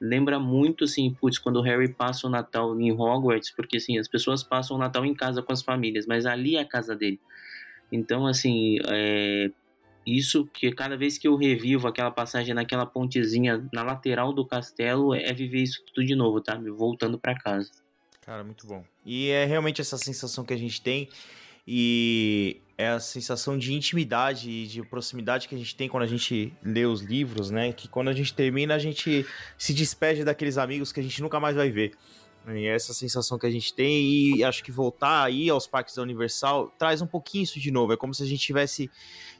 lembra 0.00 0.40
muito, 0.40 0.84
assim, 0.84 1.14
putz, 1.20 1.38
quando 1.38 1.56
o 1.56 1.62
Harry 1.62 1.92
passa 1.92 2.26
o 2.26 2.30
Natal 2.30 2.78
em 2.80 2.90
Hogwarts, 2.90 3.52
porque, 3.54 3.76
assim, 3.76 3.98
as 3.98 4.08
pessoas 4.08 4.42
passam 4.42 4.76
o 4.76 4.80
Natal 4.80 5.04
em 5.06 5.14
casa 5.14 5.42
com 5.42 5.52
as 5.52 5.62
famílias, 5.62 6.06
mas 6.06 6.26
ali 6.26 6.56
é 6.56 6.62
a 6.62 6.66
casa 6.66 6.96
dele, 6.96 7.20
então, 7.92 8.26
assim, 8.26 8.78
é, 8.88 9.50
isso 10.04 10.46
que 10.52 10.72
cada 10.72 10.96
vez 10.96 11.18
que 11.18 11.28
eu 11.28 11.36
revivo 11.36 11.86
aquela 11.86 12.10
passagem 12.10 12.54
naquela 12.54 12.86
pontezinha 12.86 13.64
na 13.72 13.82
lateral 13.82 14.32
do 14.32 14.44
castelo 14.44 15.14
é 15.14 15.32
viver 15.32 15.62
isso 15.62 15.84
tudo 15.86 16.04
de 16.04 16.14
novo, 16.14 16.40
tá? 16.40 16.60
Voltando 16.76 17.18
para 17.18 17.38
casa. 17.38 17.70
Cara, 18.30 18.44
muito 18.44 18.64
bom. 18.64 18.84
E 19.04 19.28
é 19.30 19.44
realmente 19.44 19.80
essa 19.80 19.98
sensação 19.98 20.44
que 20.44 20.54
a 20.54 20.56
gente 20.56 20.80
tem 20.80 21.08
e 21.66 22.60
é 22.78 22.90
a 22.90 23.00
sensação 23.00 23.58
de 23.58 23.74
intimidade 23.74 24.48
e 24.48 24.68
de 24.68 24.84
proximidade 24.84 25.48
que 25.48 25.54
a 25.56 25.58
gente 25.58 25.74
tem 25.74 25.88
quando 25.88 26.04
a 26.04 26.06
gente 26.06 26.52
lê 26.62 26.86
os 26.86 27.00
livros, 27.00 27.50
né? 27.50 27.72
Que 27.72 27.88
quando 27.88 28.06
a 28.06 28.12
gente 28.12 28.32
termina, 28.32 28.76
a 28.76 28.78
gente 28.78 29.26
se 29.58 29.74
despede 29.74 30.22
daqueles 30.22 30.58
amigos 30.58 30.92
que 30.92 31.00
a 31.00 31.02
gente 31.02 31.20
nunca 31.20 31.40
mais 31.40 31.56
vai 31.56 31.72
ver. 31.72 31.92
E 32.46 32.66
é 32.66 32.72
essa 32.72 32.94
sensação 32.94 33.36
que 33.36 33.46
a 33.46 33.50
gente 33.50 33.74
tem 33.74 34.36
e 34.36 34.44
acho 34.44 34.62
que 34.62 34.70
voltar 34.70 35.24
aí 35.24 35.50
aos 35.50 35.66
parques 35.66 35.96
da 35.96 36.02
Universal 36.02 36.72
traz 36.78 37.02
um 37.02 37.08
pouquinho 37.08 37.42
isso 37.42 37.58
de 37.58 37.72
novo. 37.72 37.94
É 37.94 37.96
como 37.96 38.14
se 38.14 38.22
a 38.22 38.26
gente 38.26 38.38
estivesse 38.38 38.88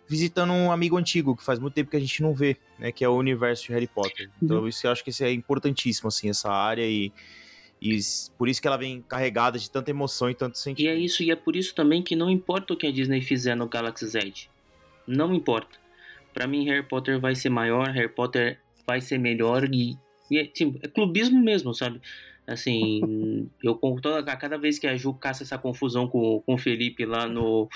visitando 0.09 0.53
um 0.53 0.73
amigo 0.73 0.97
antigo 0.97 1.37
que 1.37 1.45
faz 1.45 1.61
muito 1.61 1.75
tempo 1.75 1.93
que 1.93 1.97
a 1.97 2.01
gente 2.01 2.21
não 2.25 2.35
vê, 2.35 2.57
né? 2.77 2.91
Que 2.91 3.05
é 3.05 3.09
o 3.09 3.15
universo 3.15 3.67
de 3.67 3.73
Harry 3.73 3.87
Potter. 3.87 4.29
Então, 4.43 4.63
uhum. 4.63 4.69
isso 4.69 4.85
eu 4.85 4.91
acho 4.91 5.05
que 5.05 5.11
isso 5.11 5.23
é 5.23 5.31
importantíssimo, 5.31 6.09
assim, 6.09 6.29
essa 6.29 6.51
área 6.51 6.85
e 6.85 7.13
e 7.81 7.99
por 8.37 8.49
isso 8.49 8.61
que 8.61 8.69
ela 8.69 8.77
vem 8.77 9.03
carregada 9.09 9.59
de 9.59 9.71
tanta 9.71 9.91
emoção 9.91 10.29
e 10.29 10.35
tanto 10.35 10.59
sentimento. 10.59 10.95
E 10.95 10.95
é 10.95 10.99
isso, 10.99 11.23
e 11.23 11.31
é 11.31 11.37
por 11.37 11.57
isso 11.57 11.75
também 11.75 12.03
que 12.03 12.15
não 12.15 12.29
importa 12.29 12.75
o 12.75 12.77
que 12.77 12.87
a 12.87 12.93
Disney 12.93 13.23
fizer 13.23 13.55
no 13.55 13.69
Galaxy 13.69 14.07
Z. 14.07 14.33
Não 15.07 15.35
importa. 15.35 15.79
Para 16.35 16.47
mim, 16.47 16.65
Harry 16.67 16.83
Potter 16.83 17.19
vai 17.19 17.35
ser 17.35 17.49
maior, 17.49 17.89
Harry 17.89 18.09
Potter 18.09 18.59
vai 18.87 19.01
ser 19.01 19.19
melhor 19.19 19.65
e, 19.73 19.97
e 20.31 20.39
é, 20.39 20.45
tipo, 20.45 20.79
é 20.83 20.89
clubismo 20.89 21.41
mesmo, 21.41 21.73
sabe? 21.75 22.01
Assim, 22.47 23.49
eu 23.63 23.75
toda, 24.03 24.23
cada 24.37 24.59
vez 24.59 24.79
que 24.79 24.87
a 24.87 24.95
Ju 24.97 25.15
caça 25.15 25.43
essa 25.43 25.57
confusão 25.57 26.07
com, 26.07 26.43
com 26.45 26.55
o 26.55 26.59
Felipe 26.59 27.07
lá 27.07 27.27
no, 27.27 27.67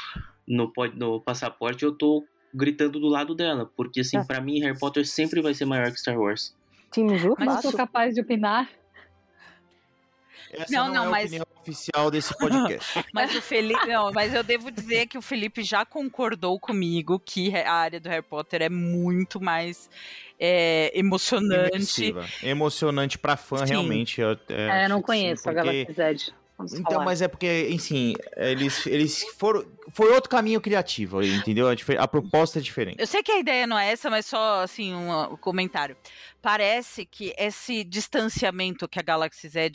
no, 0.47 0.71
no 0.95 1.21
passaporte, 1.21 1.83
eu 1.83 1.93
tô 1.93 2.25
gritando 2.53 3.01
do 3.01 3.09
lado 3.09 3.35
dela, 3.35 3.71
porque 3.75 4.01
assim, 4.01 4.19
é. 4.19 4.25
para 4.25 4.41
mim 4.41 4.61
Harry 4.61 4.79
Potter 4.79 5.07
sempre 5.07 5.41
vai 5.41 5.55
ser 5.55 5.65
maior 5.65 5.91
que 5.91 5.99
Star 5.99 6.19
Wars. 6.19 6.55
Tim 6.93 7.17
Ju, 7.17 7.35
Mas 7.39 7.57
eu 7.57 7.71
sou 7.71 7.73
capaz 7.73 8.15
de 8.15 8.21
opinar 8.21 8.69
essa 10.53 10.73
não, 10.73 10.87
não, 10.87 10.95
não 10.95 11.07
é 11.07 11.11
mas... 11.11 11.23
a 11.23 11.27
opinião 11.27 11.47
oficial 11.61 12.11
desse 12.11 12.37
podcast. 12.37 13.05
mas 13.13 13.35
o 13.35 13.41
Felipe, 13.41 13.87
não, 13.87 14.13
mas 14.13 14.35
eu 14.35 14.43
devo 14.43 14.71
dizer 14.71 15.07
que 15.07 15.19
o 15.19 15.23
Felipe 15.23 15.63
já 15.63 15.85
concordou 15.85 16.59
comigo 16.61 17.19
que 17.19 17.55
a 17.57 17.73
área 17.73 17.99
do 17.99 18.09
Harry 18.09 18.23
Potter 18.23 18.63
é 18.63 18.69
muito 18.69 19.41
mais 19.41 19.89
é, 20.39 20.91
emocionante. 20.95 21.71
Imersiva. 21.75 22.27
Emocionante 22.43 23.19
para 23.19 23.37
fã, 23.37 23.59
Sim. 23.59 23.73
realmente. 23.73 24.21
Eu, 24.21 24.33
é, 24.49 24.83
é, 24.83 24.85
eu 24.85 24.89
não 24.89 25.03
conheço 25.03 25.43
sim, 25.43 25.49
porque... 25.49 25.61
a 25.61 25.65
Galaxy 25.65 25.93
Z. 25.93 26.33
então, 26.79 26.93
falar. 26.93 27.05
mas 27.05 27.23
é 27.23 27.29
porque, 27.29 27.69
enfim, 27.71 28.15
eles, 28.37 28.87
eles 28.87 29.25
foram. 29.39 29.65
Foi 29.91 30.13
outro 30.13 30.31
caminho 30.31 30.61
criativo, 30.61 31.23
entendeu? 31.23 31.67
A, 31.99 32.09
proposta 32.09 32.59
é 32.59 32.63
diferente. 32.63 32.97
Eu 32.99 33.07
sei 33.07 33.23
que 33.23 33.33
a 33.33 33.39
ideia 33.39 33.67
não 33.67 33.79
é 33.79 33.93
essa, 33.93 34.11
mas 34.11 34.27
só 34.27 34.63
assim, 34.63 34.95
um, 34.95 35.33
um 35.33 35.37
comentário. 35.37 35.97
Parece 36.41 37.07
que 37.07 37.35
esse 37.39 37.85
distanciamento 37.85 38.89
que 38.89 38.99
a 38.99 39.03
Galaxy 39.03 39.49
Z 39.49 39.71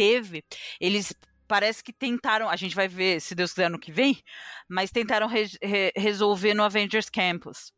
teve, 0.00 0.42
eles 0.80 1.14
parece 1.46 1.84
que 1.84 1.92
tentaram, 1.92 2.48
a 2.48 2.56
gente 2.56 2.74
vai 2.74 2.88
ver 2.88 3.20
se 3.20 3.34
Deus 3.34 3.52
quiser 3.52 3.68
no 3.68 3.78
que 3.78 3.92
vem, 3.92 4.16
mas 4.66 4.90
tentaram 4.90 5.26
re, 5.26 5.46
re, 5.60 5.92
resolver 5.94 6.54
no 6.54 6.62
Avengers 6.62 7.10
Campus. 7.10 7.70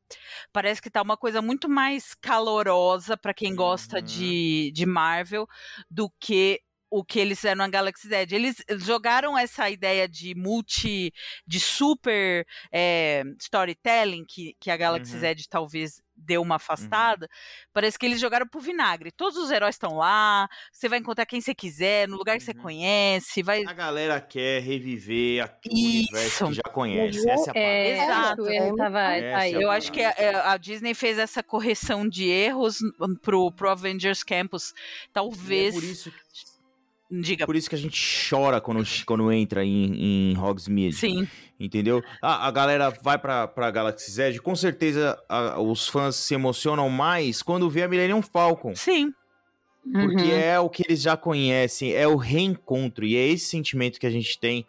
Parece 0.53 0.81
que 0.81 0.91
tá 0.91 1.03
uma 1.03 1.17
coisa 1.17 1.43
muito 1.43 1.69
mais 1.69 2.15
calorosa 2.15 3.17
para 3.17 3.35
quem 3.35 3.57
gosta 3.57 3.97
uhum. 3.97 4.05
de, 4.05 4.71
de 4.73 4.87
Marvel 4.87 5.49
do 5.91 6.09
que 6.21 6.61
o 6.91 7.03
que 7.03 7.19
eles 7.19 7.39
fizeram 7.39 7.57
na 7.57 7.69
Galaxy 7.69 8.07
Z. 8.07 8.27
Eles 8.31 8.57
jogaram 8.81 9.37
essa 9.39 9.71
ideia 9.71 10.07
de 10.07 10.35
multi, 10.35 11.11
de 11.47 11.59
super 11.59 12.47
é, 12.71 13.25
storytelling 13.41 14.27
que, 14.29 14.55
que 14.61 14.71
a 14.71 14.77
Galaxy 14.77 15.15
uhum. 15.15 15.21
Z 15.21 15.37
talvez 15.49 16.03
deu 16.25 16.43
uma 16.43 16.55
uhum. 16.55 16.57
afastada. 16.57 17.27
Uhum. 17.27 17.67
Parece 17.73 17.99
que 17.99 18.07
eles 18.07 18.21
jogaram 18.21 18.47
pro 18.47 18.61
vinagre. 18.61 19.11
Todos 19.11 19.39
os 19.39 19.51
heróis 19.51 19.75
estão 19.75 19.97
lá, 19.97 20.49
você 20.71 20.89
vai 20.89 20.99
encontrar 20.99 21.27
quem 21.27 21.41
você 21.41 21.55
quiser, 21.55 22.09
no 22.09 22.17
lugar 22.17 22.37
que 22.37 22.45
você 22.45 22.53
uhum. 22.53 22.63
conhece. 22.63 23.43
Vai... 23.43 23.65
A 23.67 23.73
galera 23.73 24.21
quer 24.21 24.63
reviver 24.63 25.45
aquele 25.45 25.75
universo 25.75 26.47
que 26.47 26.55
já 26.55 26.63
conhece. 26.63 27.29
Essa 27.29 27.31
é 27.31 27.33
a 27.33 27.55
parte. 27.55 27.59
É, 27.59 28.05
Exato. 28.05 28.77
Tava, 28.77 29.15
é 29.15 29.51
eu 29.51 29.71
acho 29.71 29.93
que 29.93 30.03
a, 30.03 30.11
é, 30.17 30.35
a, 30.35 30.57
Disney 30.57 30.95
fez 30.95 31.19
essa 31.19 31.43
correção 31.43 32.09
de 32.09 32.29
erros 32.29 32.79
pro, 33.23 33.51
pro 33.53 33.71
Avengers 33.71 34.23
Campus. 34.23 34.73
Talvez. 35.13 35.75
E 35.75 35.79
é 35.79 35.81
por 35.81 35.85
isso 35.85 36.11
que 36.11 36.52
Diga. 37.21 37.45
Por 37.45 37.55
isso 37.55 37.69
que 37.69 37.75
a 37.75 37.79
gente 37.79 38.01
chora 38.31 38.59
quando, 38.59 38.83
quando 39.05 39.31
entra 39.31 39.63
em, 39.63 40.33
em 40.33 40.39
Hogsmeade. 40.39 40.97
Sim. 40.97 41.29
Entendeu? 41.61 42.03
a 42.21 42.51
galera 42.51 42.91
vai 42.91 43.19
pra, 43.19 43.47
pra 43.47 43.71
Galaxy 43.71 44.11
Z, 44.11 44.41
com 44.41 44.57
certeza 44.57 45.17
a, 45.29 45.61
os 45.61 45.87
fãs 45.87 46.17
se 46.17 46.35
emocionam 46.35 46.89
mais 46.89 47.43
quando 47.43 47.71
vê 47.71 47.83
a 47.83 47.89
Millennium 47.89 48.23
Falcon. 48.23 48.75
Sim. 48.75 49.13
Porque 49.85 50.23
uhum. 50.23 50.39
é 50.39 50.59
o 50.59 50.71
que 50.71 50.85
eles 50.87 51.03
já 51.03 51.17
conhecem, 51.17 51.93
é 51.93 52.09
o 52.09 52.17
reencontro. 52.17 53.05
E 53.05 53.17
é 53.17 53.29
esse 53.29 53.47
sentimento 53.47 54.01
que 54.01 54.07
a 54.07 54.11
gente 54.11 54.39
tem 54.39 54.65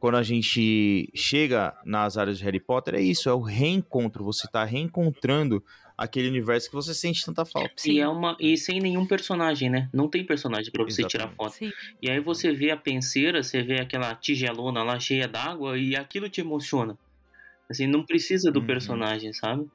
quando 0.00 0.16
a 0.16 0.22
gente 0.22 1.10
chega 1.14 1.74
nas 1.84 2.16
áreas 2.16 2.38
de 2.38 2.44
Harry 2.44 2.60
Potter. 2.60 2.94
É 2.94 3.00
isso, 3.00 3.28
é 3.28 3.32
o 3.34 3.40
reencontro. 3.40 4.24
Você 4.24 4.48
tá 4.48 4.64
reencontrando 4.64 5.62
aquele 5.96 6.28
universo 6.28 6.68
que 6.68 6.74
você 6.74 6.92
sente 6.92 7.24
tanta 7.24 7.44
falta. 7.44 7.72
Sim. 7.76 7.92
E, 7.92 8.00
é 8.00 8.08
uma, 8.08 8.36
e 8.38 8.56
sem 8.56 8.80
nenhum 8.80 9.06
personagem, 9.06 9.70
né? 9.70 9.88
Não 9.92 10.08
tem 10.08 10.24
personagem 10.24 10.70
para 10.70 10.84
você 10.84 11.02
Exatamente. 11.02 11.10
tirar 11.10 11.28
foto. 11.34 11.54
Sim. 11.54 11.72
E 12.02 12.10
aí 12.10 12.20
você 12.20 12.52
vê 12.52 12.70
a 12.70 12.76
penseira, 12.76 13.42
você 13.42 13.62
vê 13.62 13.80
aquela 13.80 14.14
tigelona 14.14 14.82
lá 14.82 15.00
cheia 15.00 15.26
d'água 15.26 15.78
e 15.78 15.96
aquilo 15.96 16.28
te 16.28 16.40
emociona. 16.40 16.98
Assim, 17.68 17.86
não 17.86 18.04
precisa 18.04 18.50
do 18.50 18.60
uhum. 18.60 18.66
personagem, 18.66 19.32
sabe? 19.32 19.66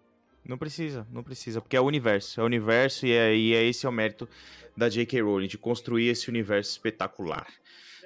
Não 0.46 0.58
precisa, 0.58 1.08
não 1.12 1.24
precisa, 1.24 1.62
porque 1.62 1.76
é 1.76 1.82
o 1.82 1.86
universo. 1.86 2.40
É 2.40 2.44
o 2.44 2.46
universo 2.46 3.06
e 3.06 3.12
é, 3.12 3.36
e 3.36 3.54
é 3.54 3.64
esse 3.64 3.86
é 3.86 3.90
o 3.90 3.92
mérito 3.92 4.28
da 4.76 4.90
J.K. 4.90 5.22
Rowling, 5.22 5.48
de 5.48 5.58
construir 5.58 6.08
esse 6.08 6.30
universo 6.30 6.72
espetacular. 6.72 7.48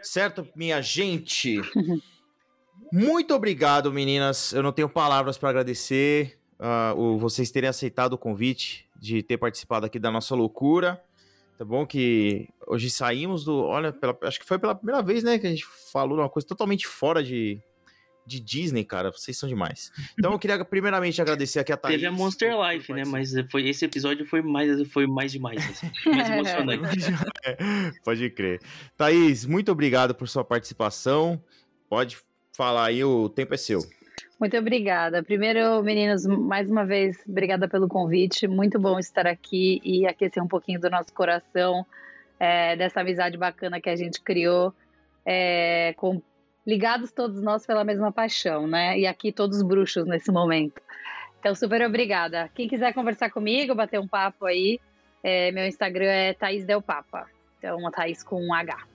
Certo, 0.01 0.47
minha 0.55 0.81
gente? 0.81 1.61
Muito 2.91 3.33
obrigado, 3.33 3.91
meninas. 3.91 4.53
Eu 4.53 4.63
não 4.63 4.71
tenho 4.71 4.89
palavras 4.89 5.37
para 5.37 5.49
agradecer 5.49 6.37
uh, 6.59 6.99
o, 6.99 7.17
vocês 7.17 7.51
terem 7.51 7.69
aceitado 7.69 8.13
o 8.13 8.17
convite 8.17 8.85
de 8.95 9.21
ter 9.21 9.37
participado 9.37 9.85
aqui 9.85 9.99
da 9.99 10.11
nossa 10.11 10.35
loucura. 10.35 11.01
Tá 11.57 11.63
bom? 11.63 11.85
Que 11.85 12.49
hoje 12.67 12.89
saímos 12.89 13.45
do. 13.45 13.63
Olha, 13.63 13.93
pela, 13.93 14.17
acho 14.23 14.39
que 14.39 14.45
foi 14.45 14.59
pela 14.59 14.75
primeira 14.75 15.01
vez, 15.01 15.23
né? 15.23 15.39
Que 15.39 15.47
a 15.47 15.49
gente 15.49 15.65
falou 15.91 16.17
uma 16.19 16.29
coisa 16.29 16.45
totalmente 16.45 16.85
fora 16.85 17.23
de, 17.23 17.61
de 18.27 18.41
Disney, 18.41 18.83
cara. 18.83 19.09
Vocês 19.09 19.37
são 19.37 19.47
demais. 19.47 19.89
Então 20.19 20.33
eu 20.33 20.39
queria 20.39 20.65
primeiramente 20.65 21.21
agradecer 21.21 21.59
aqui 21.59 21.71
a 21.71 21.77
Thaís. 21.77 21.95
Teve 21.95 22.07
a 22.07 22.11
Monster 22.11 22.53
Life, 22.59 22.91
né? 22.91 23.03
Mas 23.05 23.31
foi, 23.49 23.69
esse 23.69 23.85
episódio 23.85 24.25
foi 24.25 24.41
mais, 24.41 24.85
foi 24.91 25.07
mais 25.07 25.31
demais. 25.31 25.63
Assim. 25.65 25.89
mais 26.09 26.29
emocionante. 26.29 27.05
É, 27.47 27.91
pode 28.03 28.27
crer. 28.31 28.59
Thaís, 28.97 29.45
muito 29.45 29.71
obrigado 29.71 30.15
por 30.15 30.27
sua 30.27 30.43
participação. 30.43 31.41
Pode 31.87 32.17
falar 32.51 32.85
aí, 32.85 33.03
o 33.03 33.29
tempo 33.29 33.53
é 33.53 33.57
seu. 33.57 33.79
Muito 34.39 34.57
obrigada. 34.57 35.23
Primeiro, 35.23 35.81
meninos, 35.81 36.25
mais 36.25 36.69
uma 36.69 36.85
vez, 36.85 37.17
obrigada 37.27 37.69
pelo 37.69 37.87
convite. 37.87 38.47
Muito 38.47 38.77
bom 38.77 38.99
estar 38.99 39.25
aqui 39.25 39.79
e 39.83 40.05
aquecer 40.05 40.43
um 40.43 40.47
pouquinho 40.47 40.79
do 40.79 40.89
nosso 40.89 41.13
coração, 41.13 41.85
é, 42.37 42.75
dessa 42.75 42.99
amizade 42.99 43.37
bacana 43.37 43.79
que 43.79 43.89
a 43.89 43.95
gente 43.95 44.21
criou, 44.21 44.73
é, 45.25 45.93
com, 45.95 46.21
ligados 46.67 47.13
todos 47.13 47.41
nós 47.41 47.65
pela 47.65 47.85
mesma 47.85 48.11
paixão, 48.11 48.67
né? 48.67 48.99
E 48.99 49.07
aqui 49.07 49.31
todos 49.31 49.61
bruxos 49.61 50.05
nesse 50.05 50.29
momento. 50.31 50.81
Então, 51.39 51.55
super 51.55 51.81
obrigada. 51.83 52.49
Quem 52.53 52.67
quiser 52.67 52.93
conversar 52.93 53.29
comigo, 53.29 53.73
bater 53.73 53.99
um 54.01 54.07
papo 54.07 54.45
aí, 54.45 54.81
é, 55.23 55.49
meu 55.53 55.65
Instagram 55.65 56.09
é 56.09 56.33
Thaís 56.33 56.65
Del 56.65 56.81
Papa. 56.81 57.25
Então, 57.57 57.79
Thaís 57.89 58.21
com 58.21 58.41
um 58.43 58.53
H. 58.53 58.85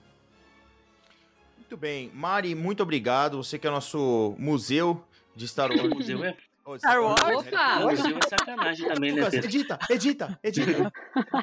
Muito 1.57 1.77
bem. 1.77 2.11
Mari, 2.13 2.53
muito 2.53 2.83
obrigado. 2.83 3.41
Você 3.41 3.57
que 3.57 3.65
é 3.65 3.71
nosso 3.71 4.35
museu 4.37 5.03
de 5.35 5.47
Star 5.47 5.69
Wars. 5.69 5.89
Museu 5.89 6.23
é 6.23 6.35
Star 6.77 7.01
Wars? 7.01 7.21
Opa! 7.21 7.79
Museu 7.79 8.17
é 8.17 8.29
sacanagem 8.29 8.87
também, 8.87 9.13
né, 9.13 9.29
Pedro? 9.29 9.47
Edita, 9.47 9.79
edita, 9.89 10.39
edita. 10.43 10.93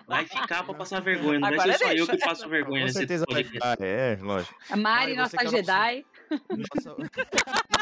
Vai 0.07 0.27
ficar 0.27 0.65
pra 0.65 0.75
passar 0.75 1.01
vergonha, 1.01 1.41
não 1.41 1.49
Agora 1.49 1.69
vai 1.69 1.79
ser 1.79 1.85
só 1.85 1.93
eu 1.93 2.07
que 2.07 2.19
passo 2.19 2.49
vergonha 2.49 2.87
Com 2.87 2.93
certeza 2.93 3.25
vai 3.31 3.45
ficar, 3.45 3.77
é, 3.81 4.19
lógico. 4.21 4.55
A 4.71 4.77
Mari, 4.77 5.15
Mari 5.15 5.17
nossa 5.17 5.49
Jedi. 5.49 6.05
Nossa... 6.51 6.97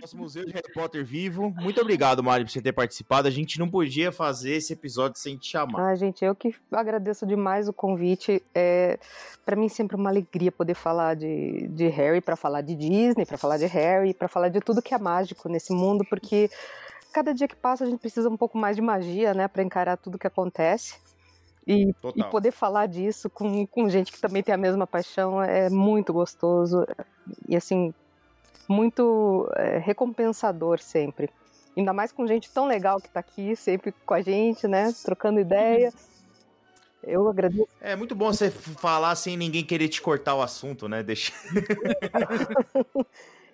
Nosso 0.00 0.16
Museu 0.16 0.44
de 0.44 0.52
Harry 0.52 0.72
Potter 0.72 1.04
vivo. 1.04 1.50
Muito 1.50 1.80
obrigado, 1.80 2.22
Mari, 2.22 2.44
por 2.44 2.50
você 2.50 2.60
ter 2.60 2.72
participado. 2.72 3.28
A 3.28 3.30
gente 3.30 3.58
não 3.58 3.68
podia 3.68 4.12
fazer 4.12 4.54
esse 4.54 4.72
episódio 4.72 5.18
sem 5.18 5.36
te 5.36 5.48
chamar. 5.48 5.90
Ah, 5.90 5.94
gente, 5.94 6.24
eu 6.24 6.34
que 6.34 6.54
agradeço 6.70 7.26
demais 7.26 7.68
o 7.68 7.72
convite. 7.72 8.42
É, 8.54 8.98
para 9.44 9.56
mim 9.56 9.68
sempre 9.68 9.96
uma 9.96 10.10
alegria 10.10 10.52
poder 10.52 10.74
falar 10.74 11.14
de, 11.14 11.68
de 11.68 11.88
Harry, 11.88 12.20
para 12.20 12.36
falar 12.36 12.60
de 12.60 12.74
Disney, 12.74 13.26
para 13.26 13.38
falar 13.38 13.58
de 13.58 13.66
Harry, 13.66 14.14
para 14.14 14.28
falar 14.28 14.48
de 14.48 14.60
tudo 14.60 14.82
que 14.82 14.94
é 14.94 14.98
mágico 14.98 15.48
nesse 15.48 15.72
mundo, 15.72 16.04
porque 16.08 16.50
cada 17.12 17.32
dia 17.32 17.46
que 17.46 17.56
passa 17.56 17.84
a 17.84 17.86
gente 17.86 18.00
precisa 18.00 18.28
um 18.28 18.36
pouco 18.36 18.58
mais 18.58 18.76
de 18.76 18.82
magia, 18.82 19.32
né, 19.32 19.46
para 19.46 19.62
encarar 19.62 19.96
tudo 19.96 20.18
que 20.18 20.26
acontece. 20.26 20.96
E, 21.66 21.94
e, 22.14 22.24
poder 22.24 22.50
falar 22.50 22.86
disso 22.86 23.30
com, 23.30 23.66
com 23.66 23.88
gente 23.88 24.12
que 24.12 24.20
também 24.20 24.42
tem 24.42 24.54
a 24.54 24.58
mesma 24.58 24.86
paixão 24.86 25.42
é 25.42 25.70
muito 25.70 26.12
gostoso 26.12 26.86
e 27.48 27.56
assim 27.56 27.94
muito 28.68 29.48
é, 29.56 29.78
recompensador 29.78 30.78
sempre. 30.78 31.30
Ainda 31.76 31.92
mais 31.92 32.12
com 32.12 32.26
gente 32.26 32.50
tão 32.50 32.66
legal 32.66 33.00
que 33.00 33.08
está 33.08 33.20
aqui 33.20 33.56
sempre 33.56 33.92
com 34.04 34.14
a 34.14 34.20
gente, 34.20 34.68
né? 34.68 34.92
Trocando 35.04 35.40
ideia. 35.40 35.92
Eu 37.02 37.28
agradeço. 37.28 37.68
É 37.80 37.96
muito 37.96 38.14
bom 38.14 38.32
você 38.32 38.50
falar 38.50 39.14
sem 39.16 39.36
ninguém 39.36 39.64
querer 39.64 39.88
te 39.88 40.00
cortar 40.00 40.34
o 40.34 40.42
assunto, 40.42 40.88
né? 40.88 41.02
Deixa. 41.02 41.32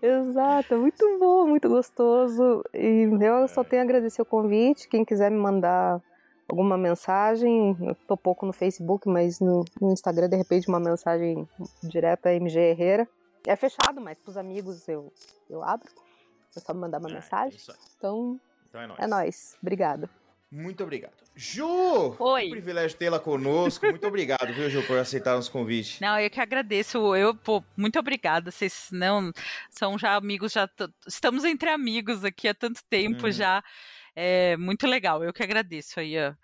Exato, 0.03 0.77
muito 0.77 1.19
bom, 1.19 1.47
muito 1.47 1.69
gostoso. 1.69 2.62
E 2.73 3.09
eu 3.20 3.49
só 3.49 3.65
tenho 3.65 3.82
a 3.82 3.85
agradecer 3.85 4.23
o 4.23 4.27
convite. 4.27 4.89
Quem 4.89 5.05
quiser 5.05 5.31
me 5.31 5.39
mandar 5.39 6.01
alguma 6.51 6.77
mensagem, 6.77 7.77
eu 7.81 7.94
tô 8.06 8.16
pouco 8.16 8.44
no 8.44 8.52
Facebook, 8.52 9.09
mas 9.09 9.40
no, 9.40 9.64
no 9.81 9.93
Instagram, 9.93 10.28
de 10.28 10.36
repente, 10.36 10.68
uma 10.68 10.81
mensagem 10.81 11.48
direta 11.82 12.32
MG 12.32 12.59
Herrera. 12.59 13.09
É 13.47 13.56
fechado, 13.56 14.01
mas 14.01 14.18
pros 14.18 14.36
amigos 14.36 14.86
eu, 14.89 15.12
eu 15.48 15.62
abro. 15.62 15.89
É 16.55 16.60
só 16.60 16.74
me 16.74 16.81
mandar 16.81 16.98
uma 16.98 17.10
é, 17.10 17.14
mensagem. 17.14 17.59
É 17.59 17.72
então, 17.97 18.40
então 18.68 18.81
é 18.81 18.86
nóis. 18.86 19.01
É 19.01 19.06
nóis. 19.06 19.56
Obrigado. 19.62 20.09
Muito 20.51 20.82
obrigado. 20.82 21.12
Ju! 21.36 22.16
Oi. 22.18 22.48
Um 22.48 22.51
privilégio 22.51 22.98
tê-la 22.98 23.20
conosco. 23.20 23.86
Muito 23.86 24.06
obrigado, 24.06 24.52
viu, 24.52 24.68
Ju, 24.68 24.82
por 24.82 24.98
aceitar 24.98 25.39
os 25.39 25.48
convites. 25.48 26.01
Não, 26.01 26.18
eu 26.18 26.28
que 26.28 26.40
agradeço. 26.40 27.14
Eu, 27.14 27.35
pô, 27.36 27.62
muito 27.77 27.98
obrigada. 28.01 28.51
Vocês 28.51 28.89
não 28.90 29.32
são 29.70 29.97
já 29.97 30.16
amigos, 30.16 30.52
já 30.52 30.68
estamos 31.06 31.44
entre 31.44 31.70
amigos 31.70 32.24
aqui 32.24 32.48
há 32.48 32.55
tanto 32.55 32.82
tempo 32.90 33.27
uhum. 33.27 33.32
já. 33.32 33.62
É 34.22 34.56
muito 34.59 34.86
legal. 34.86 35.24
Eu 35.24 35.32
que 35.32 35.42
agradeço 35.42 35.98
aí 35.98 36.18
ó, 36.18 36.34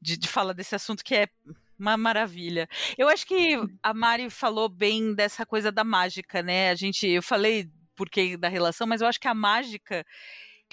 de, 0.00 0.16
de 0.16 0.28
falar 0.28 0.52
desse 0.52 0.74
assunto 0.74 1.02
que 1.02 1.14
é 1.14 1.28
uma 1.76 1.96
maravilha. 1.96 2.68
Eu 2.96 3.08
acho 3.08 3.26
que 3.26 3.56
a 3.82 3.92
Mari 3.92 4.30
falou 4.30 4.68
bem 4.68 5.14
dessa 5.14 5.44
coisa 5.44 5.72
da 5.72 5.82
mágica, 5.82 6.42
né? 6.42 6.70
A 6.70 6.74
gente, 6.76 7.08
eu 7.08 7.22
falei 7.22 7.68
porque 7.96 8.36
da 8.36 8.48
relação, 8.48 8.86
mas 8.86 9.00
eu 9.00 9.08
acho 9.08 9.20
que 9.20 9.28
a 9.28 9.34
mágica 9.34 10.04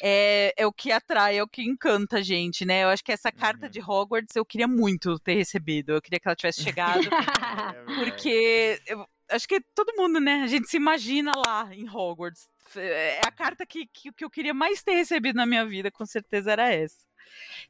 é, 0.01 0.53
é 0.55 0.67
o 0.67 0.71
que 0.71 0.91
atrai, 0.91 1.37
é 1.37 1.43
o 1.43 1.47
que 1.47 1.63
encanta 1.63 2.17
a 2.17 2.21
gente, 2.21 2.65
né? 2.65 2.83
Eu 2.83 2.89
acho 2.89 3.03
que 3.03 3.11
essa 3.11 3.31
carta 3.31 3.65
uhum. 3.65 3.71
de 3.71 3.81
Hogwarts 3.81 4.35
eu 4.35 4.45
queria 4.45 4.67
muito 4.67 5.19
ter 5.19 5.35
recebido. 5.35 5.93
Eu 5.93 6.01
queria 6.01 6.19
que 6.19 6.27
ela 6.27 6.35
tivesse 6.35 6.63
chegado. 6.63 7.01
é 7.75 7.95
porque 7.95 8.79
eu, 8.85 9.05
acho 9.31 9.47
que 9.47 9.61
todo 9.73 9.95
mundo, 9.95 10.19
né? 10.19 10.43
A 10.43 10.47
gente 10.47 10.67
se 10.67 10.77
imagina 10.77 11.31
lá 11.35 11.73
em 11.73 11.89
Hogwarts. 11.89 12.49
É 12.75 13.21
a 13.25 13.31
carta 13.31 13.65
que, 13.65 13.85
que, 13.87 14.11
que 14.11 14.23
eu 14.23 14.29
queria 14.29 14.53
mais 14.53 14.83
ter 14.83 14.93
recebido 14.93 15.35
na 15.35 15.45
minha 15.45 15.65
vida, 15.65 15.91
com 15.91 16.05
certeza 16.05 16.51
era 16.51 16.71
essa. 16.71 16.97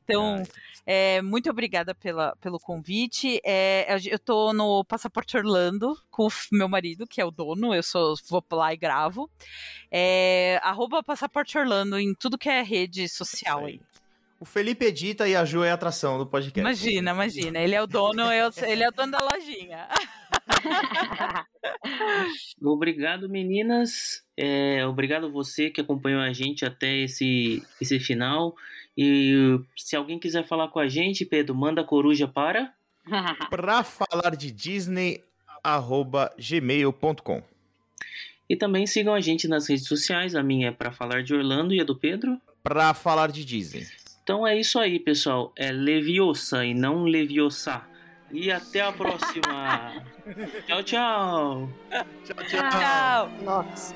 Então, 0.03 0.43
é, 0.85 1.21
muito 1.21 1.49
obrigada 1.49 1.93
pela, 1.93 2.35
pelo 2.37 2.59
convite. 2.59 3.39
É, 3.43 3.93
eu 3.93 4.15
estou 4.15 4.53
no 4.53 4.83
Passaporte 4.83 5.37
Orlando 5.37 5.97
com 6.09 6.27
o 6.27 6.31
meu 6.51 6.67
marido, 6.67 7.07
que 7.07 7.21
é 7.21 7.25
o 7.25 7.31
dono. 7.31 7.73
Eu 7.73 7.83
sou, 7.83 8.15
vou 8.29 8.43
lá 8.51 8.73
e 8.73 8.77
gravo. 8.77 9.29
É, 9.91 10.59
arroba 10.63 11.03
Passaporte 11.03 11.57
Orlando 11.57 11.99
em 11.99 12.13
tudo 12.13 12.37
que 12.37 12.49
é 12.49 12.61
rede 12.61 13.07
social 13.07 13.65
aí. 13.65 13.79
O 14.41 14.45
Felipe 14.45 14.85
edita 14.85 15.27
e 15.27 15.35
a 15.35 15.45
Ju 15.45 15.63
é 15.63 15.69
a 15.69 15.75
atração 15.75 16.17
do 16.17 16.25
podcast. 16.25 16.61
Imagina, 16.61 17.11
imagina. 17.11 17.59
Ele 17.59 17.75
é 17.75 17.83
o 17.83 17.85
dono, 17.85 18.23
eu, 18.23 18.49
ele 18.63 18.83
é 18.83 18.89
o 18.89 18.91
dono 18.91 19.11
da 19.11 19.19
lojinha. 19.19 19.87
obrigado, 22.59 23.29
meninas. 23.29 24.23
É, 24.35 24.83
obrigado 24.87 25.31
você 25.31 25.69
que 25.69 25.79
acompanhou 25.79 26.19
a 26.19 26.33
gente 26.33 26.65
até 26.65 27.01
esse, 27.01 27.61
esse 27.79 27.99
final. 27.99 28.55
E 28.97 29.59
se 29.77 29.95
alguém 29.95 30.17
quiser 30.17 30.43
falar 30.47 30.69
com 30.69 30.79
a 30.79 30.87
gente, 30.87 31.23
Pedro, 31.23 31.53
manda 31.53 31.81
a 31.81 31.85
coruja 31.85 32.27
para. 32.27 32.73
para 33.51 33.83
falar 33.83 34.35
de 34.35 34.49
Disney, 34.49 35.23
arroba 35.63 36.33
gmail.com. 36.35 37.43
E 38.49 38.55
também 38.55 38.87
sigam 38.87 39.13
a 39.13 39.21
gente 39.21 39.47
nas 39.47 39.69
redes 39.69 39.85
sociais. 39.85 40.33
A 40.33 40.41
minha 40.41 40.69
é 40.69 40.71
para 40.71 40.91
falar 40.91 41.21
de 41.21 41.31
Orlando 41.31 41.75
e 41.75 41.79
a 41.79 41.83
do 41.83 41.95
Pedro? 41.95 42.41
Para 42.63 42.91
falar 42.95 43.31
de 43.31 43.45
Disney. 43.45 44.00
Então 44.23 44.45
é 44.45 44.57
isso 44.57 44.79
aí, 44.79 44.99
pessoal. 44.99 45.51
É 45.55 45.71
Leviosa 45.71 46.65
e 46.65 46.73
não 46.73 47.03
Leviosa. 47.03 47.81
E 48.31 48.51
até 48.51 48.81
a 48.81 48.91
próxima. 48.91 49.93
tchau, 50.67 50.83
tchau. 50.83 51.69
Tchau, 52.23 52.45
tchau. 52.47 52.69
tchau. 52.69 53.29
Nossa. 53.43 53.95